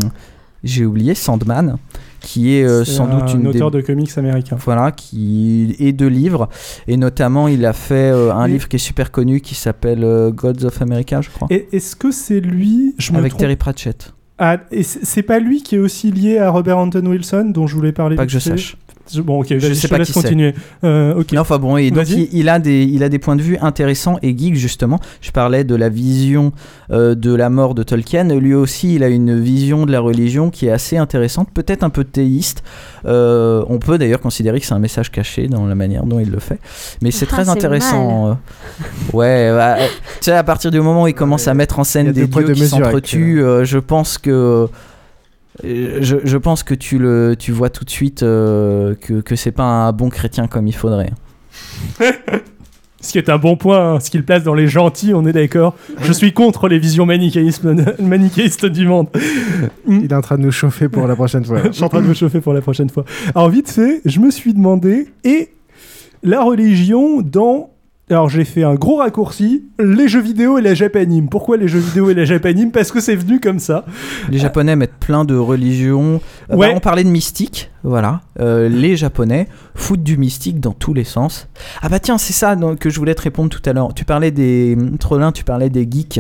j'ai 0.64 0.86
oublié, 0.86 1.14
Sandman, 1.14 1.78
qui 2.22 2.56
est 2.56 2.64
euh, 2.64 2.86
sans 2.86 3.08
doute 3.08 3.24
un 3.24 3.34
une 3.34 3.42
des 3.44 3.50
auteur 3.50 3.72
de 3.72 3.82
comics 3.82 4.18
américain. 4.18 4.56
voilà, 4.64 4.92
qui 4.92 5.76
est 5.80 5.92
de 5.92 6.06
livres. 6.06 6.48
Et 6.88 6.96
notamment, 6.96 7.48
il 7.48 7.66
a 7.66 7.74
fait 7.74 8.12
euh, 8.12 8.34
un 8.34 8.48
livre 8.48 8.68
qui 8.70 8.78
est 8.78 8.80
super 8.80 9.12
connu 9.12 9.42
qui 9.42 9.56
s'appelle 9.56 10.04
euh, 10.04 10.32
Gods 10.32 10.66
of 10.66 10.82
America, 10.82 11.22
je 11.22 11.30
crois. 11.30 11.48
Est-ce 11.50 11.96
que 11.96 12.12
c'est 12.12 12.40
lui 12.40 12.96
Je 12.98 13.14
avec. 13.14 13.36
Terry 13.36 13.56
Pratchett. 13.56 14.14
Ah, 14.38 14.58
et 14.72 14.84
c'est 14.84 15.22
pas 15.22 15.40
lui 15.40 15.62
qui 15.62 15.76
est 15.76 15.80
aussi 15.80 16.12
lié 16.12 16.40
à 16.40 16.50
Robert 16.50 16.78
Anton 16.78 17.06
Wilson 17.06 17.52
dont 17.54 17.68
je 17.68 17.76
voulais 17.76 17.92
parler. 17.92 18.16
Pas 18.16 18.26
que 18.26 18.32
je 18.32 18.40
sache. 18.40 18.78
Je- 19.14 19.22
Bon, 19.22 19.42
ok, 19.42 19.48
Je 19.50 19.60
sais 19.60 19.74
je 19.76 19.88
pas 19.88 19.98
laisse 19.98 20.08
qui 20.08 20.14
c'est. 20.14 20.22
continuer. 20.22 20.54
Euh, 20.84 21.16
ok. 21.16 21.28
Mais 21.32 21.38
enfin 21.38 21.58
bon, 21.60 21.78
et 21.78 21.90
donc 21.92 22.06
Vas-y. 22.06 22.30
il, 22.32 22.40
il 22.40 22.50
a 22.50 22.60
des, 22.60 22.84
il 22.84 23.04
a 23.04 23.10
des 23.10 23.20
points 23.20 23.36
de 23.36 23.42
vue 23.42 23.58
intéressants 23.62 24.18
et 24.22 24.38
geeks 24.38 24.56
justement. 24.56 25.00
Je 25.22 25.32
parlais 25.32 25.64
de 25.64 25.76
la 25.76 25.90
vision 25.90 26.52
euh, 26.92 27.16
de 27.16 27.34
la 27.34 27.50
mort 27.50 27.76
de 27.76 27.84
Tolkien. 27.84 28.24
Lui 28.36 28.54
aussi, 28.54 28.96
il 28.96 29.04
a 29.04 29.08
une 29.10 29.40
vision 29.40 29.86
de 29.86 29.92
la 29.92 30.00
religion 30.00 30.50
qui 30.50 30.68
est 30.68 30.72
assez 30.72 30.98
intéressante, 30.98 31.50
peut-être 31.54 31.84
un 31.84 31.90
peu 31.90 32.04
théiste. 32.04 32.64
Euh, 33.06 33.64
on 33.70 33.80
peut 33.80 33.98
d'ailleurs 33.98 34.20
considérer 34.22 34.60
que 34.60 34.66
c'est 34.66 34.74
un 34.74 34.80
message 34.80 35.12
caché 35.12 35.48
dans 35.48 35.66
la 35.66 35.76
manière 35.76 36.06
dont 36.06 36.20
il 36.20 36.30
le 36.30 36.40
fait. 36.40 36.60
Mais 37.02 37.12
c'est 37.12 37.26
Ah, 37.32 37.34
très 37.36 37.50
intéressant. 37.50 38.30
euh. 38.30 38.34
Ouais, 39.14 39.52
bah, 39.52 39.76
euh, 39.80 39.88
tu 40.20 40.26
sais, 40.26 40.32
à 40.34 40.44
partir 40.44 40.72
du 40.72 40.80
moment 40.82 41.04
où 41.04 41.08
il 41.08 41.14
commence 41.14 41.48
à 41.48 41.54
mettre 41.54 41.80
en 41.80 41.84
scène 41.84 42.08
a 42.08 42.12
des 42.12 42.28
dieux 42.28 42.44
deux 42.44 42.54
qui 42.54 42.68
s'entretuent, 42.68 43.44
euh, 43.44 43.66
je 43.66 43.78
pense 43.80 44.18
que. 44.18 44.68
Je, 45.64 46.18
je 46.24 46.38
pense 46.38 46.64
que 46.64 46.74
tu, 46.74 46.98
le, 46.98 47.36
tu 47.38 47.52
vois 47.52 47.70
tout 47.70 47.84
de 47.86 47.90
suite 47.90 48.24
euh, 48.24 48.96
que, 48.96 49.22
que 49.22 49.36
c'est 49.36 49.52
pas 49.52 49.64
un 49.64 49.92
bon 49.92 50.10
chrétien 50.10 50.48
comme 50.48 50.68
il 50.68 50.76
faudrait. 50.76 51.12
Ce 53.02 53.12
qui 53.12 53.18
est 53.18 53.30
un 53.30 53.40
bon 53.40 53.58
point, 53.58 53.96
hein, 53.96 54.00
ce 54.00 54.12
qu'il 54.12 54.24
place 54.24 54.44
dans 54.44 54.54
les 54.54 54.68
gentils, 54.68 55.16
on 55.16 55.26
est 55.26 55.34
d'accord. 55.34 55.76
Je 56.04 56.14
suis 56.14 56.34
contre 56.34 56.68
les 56.68 56.78
visions 56.78 57.08
manichéistes 57.08 58.66
du 58.68 58.88
monde. 58.88 59.08
Il 59.88 60.06
est 60.06 60.14
en 60.14 60.22
train 60.22 60.38
de 60.38 60.44
nous 60.44 60.52
chauffer 60.52 60.88
pour 60.88 61.08
la 61.08 61.16
prochaine 61.16 61.44
fois. 61.44 61.64
je 61.66 61.72
suis 61.72 61.84
en 61.84 61.90
train 61.90 62.02
de 62.02 62.08
me 62.08 62.14
chauffer 62.14 62.42
pour 62.42 62.54
la 62.54 62.62
prochaine 62.62 62.92
fois. 62.92 63.04
Alors 63.34 63.50
vite 63.50 63.72
fait, 63.72 64.02
je 64.06 64.20
me 64.20 64.30
suis 64.30 64.54
demandé, 64.54 65.08
et 65.24 65.50
la 66.22 66.44
religion 66.44 67.22
dans... 67.22 67.72
Alors 68.12 68.28
j'ai 68.28 68.44
fait 68.44 68.64
un 68.64 68.76
gros 68.76 68.98
raccourci, 68.98 69.64
les 69.80 70.10
jeux 70.10 70.20
vidéo 70.20 70.58
et 70.58 70.62
la 70.62 70.74
japanime. 70.74 71.30
Pourquoi 71.30 71.56
les 71.56 71.70
jeux 71.70 71.80
vidéo 71.80 72.10
et 72.10 72.14
la 72.14 72.26
japanime? 72.26 72.72
Parce 72.72 72.92
que 72.92 73.00
c'est 73.00 73.16
venu 73.16 73.40
comme 73.40 73.60
ça. 73.60 73.86
Les 74.30 74.38
Japonais 74.38 74.76
mettent 74.76 74.98
plein 75.00 75.24
de 75.24 75.36
religions. 75.36 76.20
Euh, 76.52 76.56
Ouais. 76.58 76.68
bah, 76.70 76.74
on 76.76 76.82
parlait 76.82 77.06
de 77.06 77.10
mystique, 77.10 77.72
voilà. 77.84 78.20
Euh, 78.42 78.68
les 78.68 78.98
Japonais 78.98 79.48
foutent 79.76 80.04
du 80.04 80.18
mystique 80.18 80.60
dans 80.60 80.74
tous 80.74 80.94
les 80.94 81.06
sens. 81.06 81.48
Ah 81.82 81.88
bah 81.88 82.00
tiens, 82.00 82.18
c'est 82.18 82.34
ça 82.34 82.58
que 82.80 82.90
je 82.90 83.00
voulais 83.00 83.16
te 83.16 83.22
répondre 83.22 83.50
tout 83.50 83.62
à 83.66 83.72
l'heure. 83.72 83.94
Tu 83.94 84.04
parlais 84.04 84.32
des 84.32 84.78
tu 85.34 85.44
parlais 85.46 85.70
des 85.70 85.88
geeks 85.90 86.20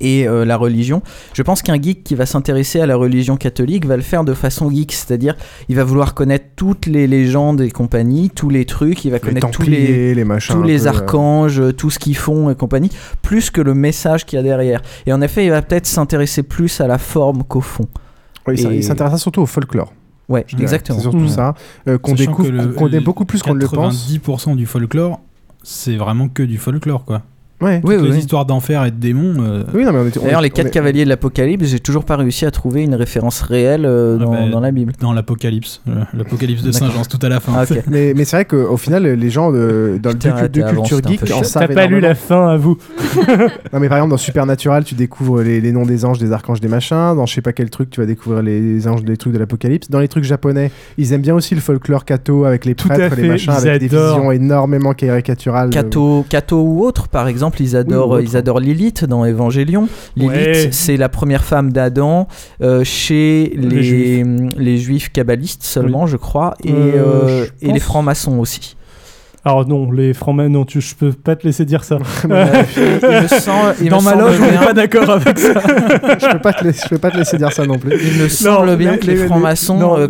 et 0.00 0.28
euh, 0.28 0.44
la 0.44 0.56
religion. 0.56 1.02
Je 1.34 1.42
pense 1.42 1.62
qu'un 1.62 1.80
geek 1.80 2.04
qui 2.04 2.14
va 2.14 2.26
s'intéresser 2.26 2.80
à 2.80 2.86
la 2.86 2.96
religion 2.96 3.36
catholique 3.36 3.86
va 3.86 3.96
le 3.96 4.02
faire 4.02 4.24
de 4.24 4.34
façon 4.34 4.70
geek, 4.70 4.92
c'est-à-dire 4.92 5.34
il 5.68 5.76
va 5.76 5.84
vouloir 5.84 6.14
connaître 6.14 6.46
toutes 6.56 6.86
les 6.86 7.06
légendes 7.06 7.60
et 7.60 7.70
compagnie, 7.70 8.30
tous 8.30 8.48
les 8.50 8.64
trucs, 8.64 9.04
il 9.04 9.10
va 9.10 9.16
Les 9.16 9.20
connaître 9.20 9.50
tous 9.50 9.62
les 9.62 9.76
Templiers, 9.78 10.14
les 10.14 10.24
machins. 10.24 10.54
tous 10.54 10.62
un 10.62 10.66
les 10.66 10.78
peu, 10.78 10.84
euh, 10.86 10.88
archanges, 10.88 11.62
tout 11.76 11.90
ce 11.90 11.98
qu'ils 11.98 12.16
font 12.16 12.50
et 12.50 12.54
compagnie, 12.54 12.90
plus 13.22 13.50
que 13.50 13.60
le 13.60 13.74
message 13.74 14.24
qu'il 14.26 14.36
y 14.36 14.40
a 14.40 14.42
derrière. 14.42 14.82
Et 15.06 15.12
en 15.12 15.20
effet, 15.20 15.44
il 15.44 15.50
va 15.50 15.62
peut-être 15.62 15.86
s'intéresser 15.86 16.42
plus 16.42 16.80
à 16.80 16.86
la 16.86 16.98
forme 16.98 17.42
qu'au 17.44 17.60
fond. 17.60 17.86
Oui, 18.46 18.54
il 18.56 18.60
s'in- 18.62 18.70
Et- 18.70 18.76
il 18.76 18.84
s'intéresse 18.84 19.20
surtout 19.20 19.42
au 19.42 19.46
folklore. 19.46 19.92
Ouais, 20.28 20.44
Je 20.46 20.56
exactement. 20.58 20.98
C'est 20.98 21.02
surtout 21.02 21.18
Mm. 21.20 21.28
ça. 21.28 21.54
euh, 21.88 21.96
qu'on 21.98 22.12
découvre, 22.14 22.50
qu'on 22.50 22.72
connaît 22.84 23.00
beaucoup 23.00 23.24
plus 23.24 23.42
qu'on 23.42 23.54
ne 23.54 23.60
le 23.60 23.66
pense. 23.66 23.94
90% 23.96 24.54
du 24.56 24.66
folklore, 24.66 25.20
c'est 25.62 25.96
vraiment 25.96 26.28
que 26.28 26.42
du 26.42 26.58
folklore, 26.58 27.04
quoi. 27.04 27.22
Ouais. 27.60 27.80
Oui, 27.82 27.94
Toutes 27.94 28.02
oui, 28.02 28.08
les 28.08 28.12
oui. 28.14 28.18
histoires 28.20 28.46
d'enfer 28.46 28.84
et 28.84 28.90
de 28.92 28.96
démons. 28.96 29.34
euh, 29.40 29.64
Oui, 29.74 29.84
non, 29.84 29.92
mais 29.92 29.98
on 29.98 30.06
est- 30.06 30.16
on 30.18 30.22
D'ailleurs, 30.24 30.40
les 30.40 30.50
quatre 30.50 30.68
est- 30.68 30.70
cavaliers 30.70 31.04
de 31.04 31.08
l'Apocalypse, 31.08 31.66
j'ai 31.66 31.80
toujours 31.80 32.04
pas 32.04 32.16
réussi 32.16 32.46
à 32.46 32.52
trouver 32.52 32.82
une 32.84 32.94
référence 32.94 33.40
réelle 33.40 33.84
euh, 33.84 34.16
Ah 34.20 34.24
dans, 34.24 34.30
bah, 34.30 34.48
dans 34.50 34.60
la 34.60 34.70
Bible. 34.70 34.92
Dans 35.00 35.12
l'Apocalypse. 35.12 35.80
euh, 35.88 36.04
L'Apocalypse 36.16 36.62
de. 36.62 36.70
Saint-Jean, 36.70 37.02
c'est 37.02 37.18
tout 37.18 37.26
à 37.26 37.28
la 37.28 37.40
fin. 37.40 37.52
Ah. 37.56 37.64
Mais, 37.90 38.12
mais 38.14 38.24
c'est 38.24 38.36
vrai 38.36 38.44
qu'au 38.44 38.76
final, 38.76 39.02
les 39.04 39.30
gens 39.30 39.50
de- 39.50 39.98
dans 40.00 40.10
le 40.10 40.14
de, 40.14 40.42
de 40.42 40.46
t'es 40.52 40.62
avant, 40.62 40.82
culture 40.82 41.00
geek 41.06 41.30
en 41.32 41.42
savent 41.42 41.66
T'as 41.68 41.74
pas 41.74 41.86
lu 41.86 41.98
la 42.00 42.14
fin 42.14 42.48
à 42.48 42.56
vous. 42.56 42.76
Non, 43.72 43.80
mais 43.80 43.88
par 43.88 43.98
exemple, 43.98 44.10
dans 44.12 44.16
Supernatural, 44.16 44.84
tu 44.84 44.94
découvres 44.94 45.40
les, 45.42 45.60
les 45.60 45.72
noms 45.72 45.84
des 45.84 46.04
anges, 46.04 46.18
des 46.18 46.32
archanges, 46.32 46.60
des 46.60 46.68
machins. 46.68 47.14
Dans 47.16 47.26
je 47.26 47.34
sais 47.34 47.42
pas 47.42 47.52
quel 47.52 47.70
truc, 47.70 47.90
tu 47.90 48.00
vas 48.00 48.06
découvrir 48.06 48.42
les 48.42 48.86
anges, 48.88 49.02
des 49.04 49.16
trucs 49.16 49.32
de 49.32 49.38
l'apocalypse. 49.38 49.90
Dans 49.90 50.00
les 50.00 50.08
trucs 50.08 50.24
japonais, 50.24 50.70
ils 50.96 51.12
aiment 51.12 51.20
bien 51.22 51.34
aussi 51.34 51.54
le 51.54 51.60
folklore 51.60 52.04
catho 52.04 52.44
avec 52.44 52.64
les 52.64 52.74
Tout 52.74 52.88
prêtres, 52.88 53.16
les 53.16 53.28
machins, 53.28 53.52
avec 53.52 53.80
des 53.80 53.88
visions 53.88 54.30
énormément 54.32 54.92
caricaturales. 54.94 55.70
Cato, 55.70 56.24
Cato 56.28 56.60
ou 56.62 56.84
autre, 56.84 57.08
par 57.08 57.26
exemple, 57.28 57.47
ils 57.58 57.76
adorent, 57.76 58.20
ils 58.20 58.36
adorent 58.36 58.60
Lilith 58.60 59.04
dans 59.04 59.24
Évangélion. 59.24 59.88
Lilith, 60.16 60.30
Ouais. 60.32 60.68
c'est 60.72 60.96
la 60.96 61.08
première 61.08 61.44
femme 61.44 61.72
d'Adam 61.72 62.28
euh, 62.62 62.84
chez 62.84 63.52
Les 63.56 63.68
les, 63.68 63.82
Juifs. 63.82 64.26
les 64.56 64.76
juifs 64.78 65.08
kabbalistes 65.12 65.62
seulement, 65.62 66.06
je 66.06 66.16
crois, 66.16 66.54
et, 66.64 66.72
Euh, 66.72 66.94
euh, 66.96 67.46
je 67.62 67.68
et 67.68 67.72
les 67.72 67.80
francs-maçons 67.80 68.38
aussi. 68.38 68.76
Alors 69.44 69.66
non, 69.66 69.90
les 69.92 70.12
francs 70.14 70.36
non, 70.36 70.64
tu, 70.64 70.80
je 70.80 70.94
peux 70.94 71.12
pas 71.12 71.36
te 71.36 71.46
laisser 71.46 71.64
dire 71.64 71.84
ça. 71.84 71.96
Il 72.22 72.28
me 72.30 73.84
il 73.84 73.88
Dans 73.90 74.00
me 74.00 74.04
ma 74.04 74.14
loge, 74.14 74.36
on 74.40 74.50
n'est 74.50 74.66
pas 74.66 74.72
d'accord 74.74 75.08
avec 75.08 75.38
ça. 75.38 75.52
je 76.20 76.32
peux 76.32 76.38
pas 76.40 76.52
te 76.52 76.64
laisser, 76.64 76.82
je 76.84 76.88
peux 76.90 76.98
pas 76.98 77.10
te 77.10 77.16
laisser 77.16 77.38
dire 77.38 77.52
ça 77.52 77.64
non 77.64 77.78
plus. 77.78 77.92
Il 78.04 78.22
me 78.22 78.28
semble 78.28 78.76
bien 78.76 78.96
que 78.96 79.06
les, 79.06 79.16
francs-maçons. 79.26 79.96
euh, 79.98 80.08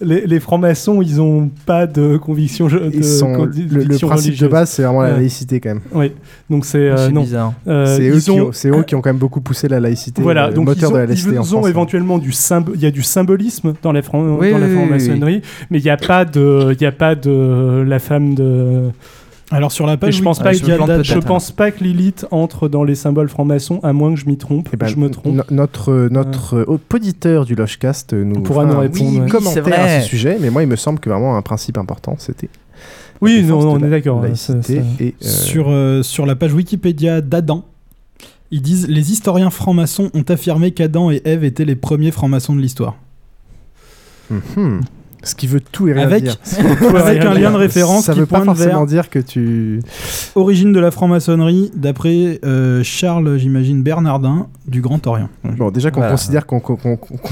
les, 0.00 0.26
les 0.26 0.40
francs-maçons, 0.40 1.00
ils 1.02 1.20
ont 1.20 1.50
pas 1.64 1.86
de 1.86 2.16
conviction. 2.18 2.66
De 2.68 2.90
Ils 2.92 3.04
sont, 3.04 3.44
le, 3.44 3.50
le 3.54 3.82
conviction 3.82 4.08
principe 4.08 4.26
de 4.32 4.34
religieuse. 4.34 4.50
base, 4.50 4.70
c'est 4.70 4.82
vraiment 4.82 5.02
la 5.02 5.10
Ouais. 5.10 5.16
laïcité 5.16 5.60
quand 5.60 5.70
même. 5.70 5.80
Oui, 5.92 6.12
donc 6.50 6.64
c'est 6.66 6.78
euh, 6.78 7.08
non. 7.10 7.22
bizarre. 7.22 7.52
Euh, 7.66 7.96
c'est 7.96 8.08
eux, 8.08 8.30
ont- 8.32 8.50
eux 8.78 8.82
qui 8.82 8.94
ont 8.94 9.00
quand 9.00 9.08
même 9.10 9.16
beaucoup 9.18 9.40
poussé 9.40 9.68
la 9.68 9.80
laïcité. 9.80 10.20
Voilà, 10.22 10.48
le 10.48 10.54
donc 10.54 10.66
moteur 10.66 10.90
ils 10.90 10.92
de 10.92 10.96
ont, 10.96 10.98
la 11.00 11.06
laïcité 11.06 11.30
ils 11.32 11.38
en 11.38 11.40
ont 11.40 11.44
France. 11.44 11.64
hein. 11.66 11.68
éventuellement 11.70 12.18
du 12.18 12.30
symb- 12.30 12.72
il 12.74 12.80
y 12.82 12.86
a 12.86 12.90
du 12.90 13.02
symbolisme 13.02 13.74
dans 13.82 13.92
la, 13.92 14.02
franc- 14.02 14.22
Oui, 14.38 14.50
dans 14.50 14.58
la 14.58 14.66
oui, 14.66 14.72
oui, 14.72 14.78
franc-maçonnerie, 14.78 15.42
mais 15.70 15.78
il 15.78 15.84
n'y 15.84 15.90
a 15.90 15.96
pas 15.96 16.24
de, 16.24 16.74
il 16.78 16.82
y 16.82 16.86
a 16.86 16.92
pas 16.92 17.14
de 17.14 17.84
la 17.86 17.98
femme 17.98 18.34
de. 18.34 18.90
Alors 19.52 19.70
sur 19.70 19.86
la 19.86 19.96
page, 19.96 20.14
je 20.14 20.18
oui. 20.18 20.24
pense 20.24 20.40
Ah, 20.40 20.44
pas, 20.44 20.52
je 20.54 20.58
qu'il 20.58 20.68
y 20.68 20.72
a- 20.72 20.74
me 20.78 20.84
plante 20.84 21.02
je 21.04 21.12
peut-être, 21.14 21.26
pense 21.26 21.52
pas 21.52 21.70
que 21.70 21.84
Lilith 21.84 22.26
entre 22.32 22.68
dans 22.68 22.82
les 22.82 22.96
symboles 22.96 23.28
francs-maçons, 23.28 23.78
à 23.84 23.92
moins 23.92 24.12
que 24.12 24.18
je 24.20 24.26
m'y 24.26 24.36
trompe. 24.36 24.68
Eh 24.72 24.76
ben, 24.76 24.88
je 24.88 24.96
me 24.96 25.08
trompe. 25.08 25.34
no- 25.36 25.42
notre 25.50 26.08
notre 26.10 26.56
euh, 26.56 26.80
auditeur 26.92 27.44
du 27.44 27.54
Logecast 27.54 28.12
nous 28.12 28.40
pourra 28.40 28.64
nous 28.64 28.78
répondre, 28.78 29.22
oui 29.24 29.30
commentaire 29.30 29.80
à 29.80 30.00
ce 30.00 30.08
sujet, 30.08 30.38
mais 30.40 30.50
moi 30.50 30.62
il 30.64 30.68
me 30.68 30.74
semble 30.76 30.98
que 30.98 31.08
vraiment 31.08 31.36
un 31.36 31.42
principe 31.42 31.78
important 31.78 32.16
c'était 32.18 32.48
Oui, 33.20 33.40
la 33.42 33.48
non, 33.48 33.60
non, 33.62 33.72
on 33.74 33.78
la 33.78 33.86
est 33.86 33.90
d'accord. 33.90 34.24
hein, 34.24 34.32
euh, 34.70 35.10
Sur, 35.20 35.66
euh, 35.70 36.02
sur 36.02 36.26
la 36.26 36.34
page 36.34 36.52
Wikipédia 36.52 37.20
d'Adam, 37.20 37.64
ils 38.50 38.62
disent 38.62 38.88
Les 38.88 39.12
historiens 39.12 39.50
francs-maçons 39.50 40.10
ont 40.12 40.24
affirmé 40.28 40.72
qu'Adam 40.72 41.10
et 41.12 41.22
Ève 41.24 41.44
étaient 41.44 41.64
les 41.64 41.76
premiers 41.76 42.10
francs-maçons 42.10 42.56
de 42.56 42.60
l'histoire. 42.60 42.96
mhm. 44.30 44.80
Ce 45.22 45.34
qui 45.34 45.46
veut 45.48 45.60
tout 45.60 45.88
et 45.88 45.92
rien 45.92 46.04
Avec- 46.04 46.22
dire. 46.24 46.36
avec 46.96 47.24
un 47.24 47.34
lien 47.34 47.50
de 47.50 47.56
référence 47.56 48.04
Ça 48.04 48.12
qui 48.12 48.20
veut 48.20 48.26
pas 48.26 48.42
forcément 48.42 48.78
vers- 48.84 48.86
dire 48.86 49.10
que 49.10 49.18
tu. 49.18 49.80
Origine 50.36 50.72
de 50.72 50.78
la 50.78 50.90
franc-maçonnerie, 50.90 51.70
d'après 51.74 52.38
euh, 52.44 52.82
Charles, 52.84 53.36
j'imagine, 53.38 53.82
Bernardin, 53.82 54.46
du 54.68 54.80
Grand 54.80 55.04
Orient. 55.06 55.28
Bon, 55.44 55.70
déjà 55.70 55.90
qu'on 55.90 56.00
Voilà. 56.00 56.12
considère 56.12 56.46
qu'on 56.46 56.60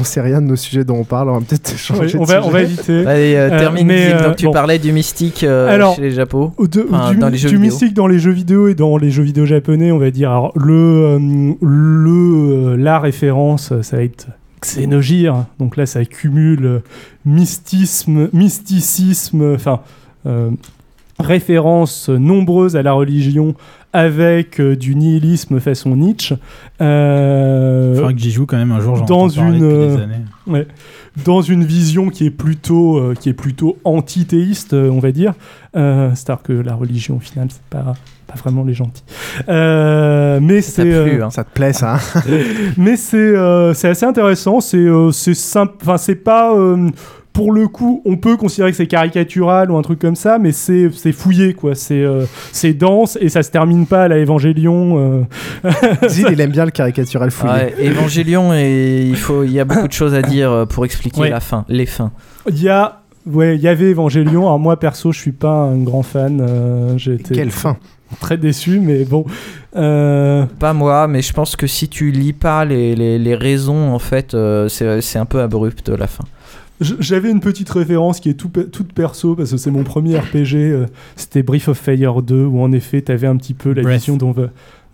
sait 0.03 0.21
rien 0.21 0.41
de 0.43 0.47
nos 0.47 0.57
sujets 0.57 0.85
dont 0.85 0.97
on 0.97 1.05
parle, 1.05 1.29
on 1.31 1.35
va 1.39 1.41
peut-être 1.41 1.77
changer 1.77 2.17
on 2.19 2.23
de 2.23 2.27
va- 2.27 2.41
on 2.41 2.45
sujet. 2.45 2.53
va 2.53 2.63
éviter. 2.63 3.07
Allez, 3.07 3.35
euh, 3.37 3.51
Euh, 3.53 3.59
termine. 3.59 3.87
mais, 3.87 4.13
euh, 4.15 4.25
donc 4.29 4.37
tu 4.37 4.47
bon. 4.47 4.53
parlais 4.53 4.79
du 4.79 4.91
mystique 4.93 5.45
euh, 5.45 5.69
Alors, 5.69 5.95
chez 5.95 6.03
les 6.03 6.11
Japos. 6.11 6.53
De- 6.59 6.87
Enfin, 6.91 7.13
du, 7.13 7.19
dans 7.19 7.29
les 7.29 7.39
jeux 7.39 7.49
du 7.51 7.57
vidéo. 7.57 7.71
mystique 7.71 7.95
dans 7.95 8.07
les 8.07 8.19
jeux 8.19 8.33
vidéo 8.33 8.67
et 8.69 8.75
dans 8.75 8.97
les 8.97 9.11
jeux 9.11 9.23
vidéo 9.23 9.45
japonais, 9.47 9.93
on 9.93 9.99
va 9.99 10.11
dire. 10.11 10.31
Alors, 10.31 10.53
le, 10.57 10.73
euh, 10.75 11.53
le, 11.63 12.11
euh, 12.73 12.77
la 12.77 12.99
référence, 12.99 13.73
ça 13.83 13.97
va 13.97 14.03
être 14.03 14.27
Xenogir. 14.65 15.45
Donc 15.59 15.77
là, 15.77 15.87
ça 15.87 16.05
cumule 16.05 16.67
euh, 16.67 16.79
mystisme, 17.25 18.29
mysticisme, 18.33 19.55
enfin, 19.55 19.81
euh, 20.27 20.51
références 21.19 22.09
nombreuses 22.09 22.77
à 22.77 22.83
la 22.83 22.93
religion 22.93 23.55
avec 23.93 24.61
euh, 24.61 24.75
du 24.75 24.97
nihilisme 24.97 25.61
façon 25.61 25.95
Nietzsche. 25.95 26.35
Euh, 26.81 27.91
Il 27.93 27.97
faudra 27.97 28.13
que 28.13 28.19
j'y 28.19 28.33
joue 28.33 28.45
quand 28.47 28.57
même 28.57 28.73
un 28.73 28.81
jour. 28.81 28.97
j'en 28.97 29.05
dans 29.05 29.29
une 29.29 29.59
depuis 29.61 29.97
des 29.97 30.03
années. 30.03 30.15
ouais, 30.49 30.67
dans 31.25 31.43
une 31.43 31.65
vision 31.65 32.11
qui 32.11 32.27
est 32.27 32.31
plutôt 32.31 32.99
euh, 32.99 33.15
qui 33.15 33.29
est 33.29 33.35
plutôt 33.35 33.79
antithéiste 33.85 34.75
euh, 34.75 34.91
on 34.91 34.99
va 34.99 35.13
dire. 35.13 35.35
Euh, 35.77 36.11
c'est-à-dire 36.15 36.43
que 36.43 36.53
la 36.53 36.75
religion 36.75 37.17
au 37.17 37.21
final 37.21 37.49
c'est 37.51 37.63
pas 37.71 37.95
pas 38.27 38.35
vraiment 38.37 38.65
les 38.65 38.75
gentils. 38.75 39.05
Euh, 39.49 40.41
mais 40.43 40.61
c'est 40.61 40.93
euh, 40.93 41.25
hein. 41.25 41.31
Ça 41.31 41.45
te 41.45 41.51
plaît, 41.55 41.73
ça 41.73 41.97
hein. 41.97 42.21
Mais 42.77 42.97
c'est 42.97 43.17
euh, 43.17 43.75
c'est 43.75 43.89
assez 43.89 44.07
intéressant 44.07 44.61
c'est 44.61 44.77
euh, 44.77 45.13
c'est 45.13 45.35
simple 45.35 45.75
enfin 45.83 45.99
c'est 45.99 46.17
pas 46.17 46.55
euh, 46.55 46.91
pour 47.35 47.53
le 47.53 47.69
coup, 47.69 48.01
on 48.07 48.17
peut 48.17 48.37
considérer 48.39 48.71
que 48.71 48.77
c'est 48.77 48.87
caricatural 48.87 49.71
ou 49.71 49.77
un 49.77 49.83
truc 49.83 49.99
comme 49.99 50.15
ça, 50.17 50.39
mais 50.39 50.53
c'est 50.53 50.89
c'est 50.95 51.13
fouillé, 51.13 51.53
quoi. 51.53 51.75
C'est 51.75 52.01
euh, 52.03 52.25
c'est 52.53 52.73
dense 52.73 53.19
et 53.21 53.29
ça 53.29 53.43
se 53.43 53.51
termine 53.51 53.87
pas 53.87 54.05
à 54.05 54.09
la 54.09 54.19
Évangélion. 54.19 55.27
euh. 55.65 56.09
Zid, 56.09 56.29
il 56.31 56.41
aime 56.41 56.53
bien 56.53 56.65
le 56.65 56.71
caricatural 56.71 57.31
fouillé. 57.31 57.53
Ouais, 57.53 57.75
Évangélion, 57.81 58.55
et 58.55 59.05
il, 59.07 59.17
faut, 59.17 59.43
il 59.45 59.51
y 59.53 59.61
a 59.61 59.65
beaucoup 59.65 59.89
de 59.89 59.93
choses 59.93 60.15
à 60.15 60.23
dire 60.23 60.51
euh, 60.51 60.65
pour 60.65 60.85
expliquer 60.87 61.21
Ouais. 61.21 61.31
la 61.31 61.41
fin, 61.41 61.65
les 61.69 61.87
fins. 61.87 62.13
Il 62.49 62.63
y 62.63 62.69
a, 62.69 63.01
ouais, 63.27 63.57
il 63.57 63.61
y 63.63 63.69
avait 63.69 63.91
Évangélion. 63.91 64.43
Alors 64.43 64.59
moi 64.61 64.79
perso, 64.79 65.11
je 65.13 65.19
suis 65.19 65.33
pas 65.33 65.51
un 65.53 65.79
grand 65.83 66.03
fan. 66.05 66.41
euh, 66.41 66.97
J'ai 66.97 67.15
été 67.15 67.35
Quelle 67.35 67.51
fin 67.51 67.77
très 68.21 68.37
déçu, 68.37 68.79
mais 68.79 69.05
bon. 69.05 69.25
Euh, 69.75 70.45
Pas 70.61 70.73
moi, 70.73 71.09
mais 71.09 71.21
je 71.21 71.33
pense 71.33 71.57
que 71.57 71.67
si 71.67 71.89
tu 71.89 72.13
lis 72.13 72.33
pas 72.33 72.65
les, 72.65 72.95
les, 72.95 73.19
les 73.19 73.35
raisons, 73.35 73.93
en 73.93 73.99
fait, 73.99 74.35
euh, 74.35 74.69
c'est 74.69 75.01
c'est 75.01 75.19
un 75.19 75.25
peu 75.25 75.41
abrupt 75.41 75.89
la 75.89 76.07
fin. 76.07 76.23
J'avais 76.81 77.31
une 77.31 77.41
petite 77.41 77.71
référence 77.71 78.19
qui 78.21 78.29
est 78.31 78.35
tout, 78.35 78.49
toute 78.49 78.93
perso 78.93 79.37
parce 79.37 79.53
que 79.53 79.57
c'est 79.57 79.71
mon 79.71 79.85
premier 79.85 80.19
RPG. 80.19 80.55
euh, 80.57 80.87
C'était 81.15 81.43
Brief 81.45 81.69
of 81.69 81.79
Fire 81.79 82.21
2 82.21 82.45
où 82.45 82.61
en 82.61 82.73
effet 82.73 83.01
tu 83.01 83.13
avais 83.13 83.29
un 83.29 83.37
petit 83.37 83.55
peu 83.55 83.73
la 83.73 83.83
vision 83.97 84.17
dont, 84.17 84.35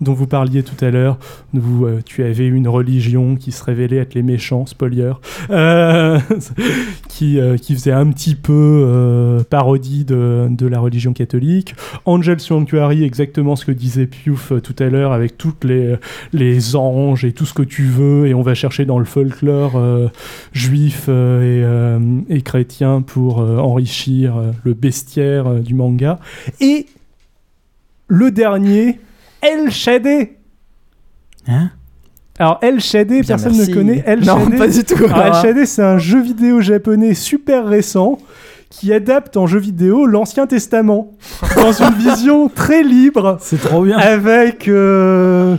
dont 0.00 0.14
vous 0.14 0.26
parliez 0.26 0.62
tout 0.62 0.82
à 0.84 0.90
l'heure. 0.90 1.18
Où 1.54 1.84
euh, 1.84 2.00
tu 2.04 2.22
avais 2.22 2.46
une 2.46 2.68
religion 2.68 3.36
qui 3.36 3.52
se 3.52 3.62
révélait 3.62 3.96
être 3.96 4.14
les 4.14 4.22
méchants, 4.22 4.66
spoiler, 4.66 5.12
euh, 5.50 6.18
qui, 7.08 7.38
euh, 7.38 7.56
qui 7.56 7.74
faisait 7.74 7.92
un 7.92 8.10
petit 8.10 8.34
peu 8.34 8.52
euh, 8.86 9.42
parodie 9.48 10.04
de, 10.04 10.48
de 10.50 10.66
la 10.66 10.80
religion 10.80 11.12
catholique. 11.12 11.74
Angel 12.04 12.40
Sanctuary, 12.40 13.04
exactement 13.04 13.56
ce 13.56 13.64
que 13.64 13.72
disait 13.72 14.06
Piouf 14.06 14.52
tout 14.62 14.76
à 14.78 14.86
l'heure 14.86 15.12
avec 15.12 15.36
toutes 15.36 15.64
les, 15.64 15.96
les 16.32 16.76
anges 16.76 17.24
et 17.24 17.32
tout 17.32 17.44
ce 17.46 17.54
que 17.54 17.62
tu 17.62 17.84
veux. 17.84 18.26
Et 18.26 18.34
on 18.34 18.42
va 18.42 18.54
chercher 18.54 18.84
dans 18.84 18.98
le 18.98 19.04
folklore 19.04 19.80
juif 20.52 21.08
et, 21.08 21.64
et 22.28 22.42
chrétien 22.42 23.02
pour 23.02 23.38
enrichir 23.38 24.34
le 24.64 24.74
bestiaire 24.74 25.54
du 25.54 25.74
manga. 25.74 26.18
Et 26.60 26.86
le 28.08 28.30
dernier, 28.30 28.98
El 29.42 29.70
Shadé. 29.70 30.36
Hein? 31.46 31.70
Alors 32.38 32.58
El 32.62 32.80
Shadé, 32.80 33.22
personne 33.22 33.56
merci. 33.56 33.70
ne 33.70 33.74
connaît. 33.74 34.02
El 34.06 34.20
Non, 34.20 34.38
Shadé- 34.38 34.58
pas 34.58 34.68
du 34.68 34.84
tout. 34.84 35.04
Alors, 35.04 35.26
El 35.26 35.34
Shadé, 35.42 35.66
c'est 35.66 35.82
un 35.82 35.98
jeu 35.98 36.20
vidéo 36.22 36.60
japonais 36.60 37.14
super 37.14 37.66
récent 37.66 38.18
qui 38.70 38.92
adapte 38.94 39.36
en 39.36 39.46
jeu 39.48 39.58
vidéo 39.58 40.06
l'Ancien 40.06 40.46
Testament. 40.46 41.10
Dans 41.56 41.72
une 41.72 41.92
vision 41.94 42.48
très 42.48 42.82
libre. 42.84 43.36
C'est 43.40 43.60
trop 43.60 43.82
bien. 43.82 43.98
avec 43.98 44.68
euh, 44.68 45.56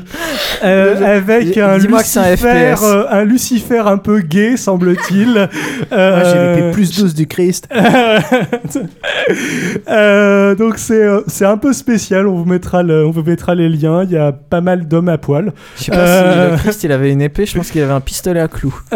euh, 0.64 1.18
avec 1.18 1.58
un 1.58 1.78
Lucifer 1.78 2.76
euh, 2.82 3.04
un 3.10 3.26
Lucifer 3.26 3.84
un 3.86 3.98
peu 3.98 4.22
gay 4.22 4.56
semble-t-il. 4.58 5.50
Ah, 5.92 6.24
J'ai 6.24 6.38
Euh, 6.38 6.56
l'épée 6.56 6.72
plus 6.72 6.96
douce 6.98 7.14
du 7.14 7.28
Christ. 7.28 7.68
donc 10.58 10.78
c'est 10.78 11.06
c'est 11.28 11.46
un 11.46 11.58
peu 11.58 11.74
spécial. 11.74 12.28
On 12.28 12.36
vous 12.36 12.46
mettra 12.46 12.82
le- 12.82 13.06
on 13.06 13.12
vous 13.12 13.24
mettra 13.24 13.56
les 13.56 13.68
liens. 13.70 14.04
Il 14.04 14.12
y 14.12 14.18
a 14.18 14.32
pas 14.32 14.62
mal 14.62 14.88
d'hommes 14.88 15.10
à 15.10 15.18
poil. 15.18 15.52
Je 15.78 15.84
sais 15.86 15.92
pas 15.92 16.06
si 16.08 16.52
le 16.52 16.58
Christ 16.58 16.84
il 16.86 16.92
avait 16.92 17.12
une 17.12 17.22
épée, 17.22 17.46
je 17.46 17.58
pense 17.58 17.72
qu'il 17.72 17.82
avait 17.82 17.92
un 17.94 18.00
pistolet 18.02 18.40
à 18.40 18.48
clous. 18.48 18.74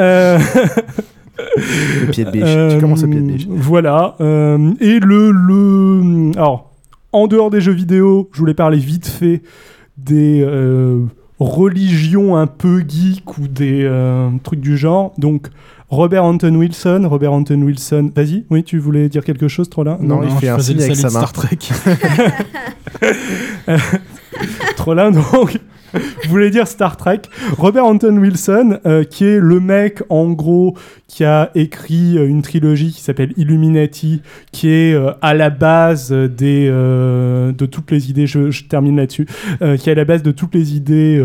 Euh, 1.39 2.05
Le 2.05 2.11
pied 2.11 2.25
de 2.25 2.31
biche. 2.31 2.43
Euh, 2.45 2.75
tu 2.75 2.81
commences 2.81 3.03
au 3.03 3.07
pied 3.07 3.19
de 3.19 3.25
biche. 3.25 3.47
Voilà. 3.49 4.15
euh, 4.21 4.71
et 4.79 4.99
le, 4.99 5.31
le. 5.31 6.31
Alors, 6.37 6.71
en 7.11 7.27
dehors 7.27 7.49
des 7.49 7.61
jeux 7.61 7.73
vidéo, 7.73 8.29
je 8.33 8.39
voulais 8.39 8.53
parler 8.53 8.77
vite 8.77 9.07
fait 9.07 9.41
des 9.97 10.43
euh, 10.45 10.99
religions 11.39 12.35
un 12.37 12.47
peu 12.47 12.83
geek 12.87 13.37
ou 13.37 13.47
des 13.47 13.83
euh, 13.83 14.29
trucs 14.43 14.59
du 14.61 14.77
genre. 14.77 15.13
Donc, 15.17 15.47
Robert 15.89 16.23
Anton 16.23 16.55
Wilson. 16.55 17.05
Robert 17.09 17.31
Anton 17.33 17.61
Wilson. 17.61 18.11
Vas-y, 18.15 18.45
oui, 18.49 18.63
tu 18.63 18.79
voulais 18.79 19.07
dire 19.07 19.23
quelque 19.23 19.47
chose, 19.47 19.69
Trollin? 19.69 19.97
Non, 20.01 20.21
il 20.23 20.31
fait 20.31 20.47
je 20.47 20.51
un 20.51 20.59
signe 20.59 20.81
avec 20.81 20.95
sa 20.95 21.09
main. 21.09 21.25
Star 21.25 21.31
Trek. 21.33 21.57
Trollin, 24.75 25.11
donc. 25.11 25.59
Vous 25.95 26.29
voulez 26.29 26.49
dire 26.49 26.67
Star 26.67 26.97
Trek 26.97 27.21
Robert 27.57 27.85
Anton 27.85 28.17
Wilson, 28.17 28.79
euh, 28.85 29.03
qui 29.03 29.25
est 29.25 29.39
le 29.39 29.59
mec, 29.59 30.01
en 30.09 30.31
gros, 30.31 30.75
qui 31.07 31.23
a 31.23 31.51
écrit 31.55 32.17
euh, 32.17 32.27
une 32.27 32.41
trilogie 32.41 32.91
qui 32.91 33.01
s'appelle 33.01 33.33
Illuminati, 33.37 34.21
qui 34.51 34.69
est 34.69 34.93
euh, 34.93 35.11
à 35.21 35.33
la 35.33 35.49
base 35.49 36.11
des, 36.11 36.67
de 36.67 37.65
toutes 37.65 37.91
les 37.91 38.09
idées, 38.09 38.27
je, 38.27 38.51
je 38.51 38.65
termine 38.65 38.97
là-dessus, 38.97 39.25
qui 39.25 39.89
est 39.89 39.91
à 39.91 39.95
la 39.95 40.05
base 40.05 40.23
de 40.23 40.31
toutes 40.31 40.55
les 40.55 40.75
idées 40.75 41.23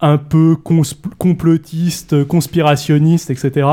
un 0.00 0.16
peu 0.16 0.56
complotistes, 1.18 2.24
conspirationnistes, 2.24 3.30
etc. 3.30 3.68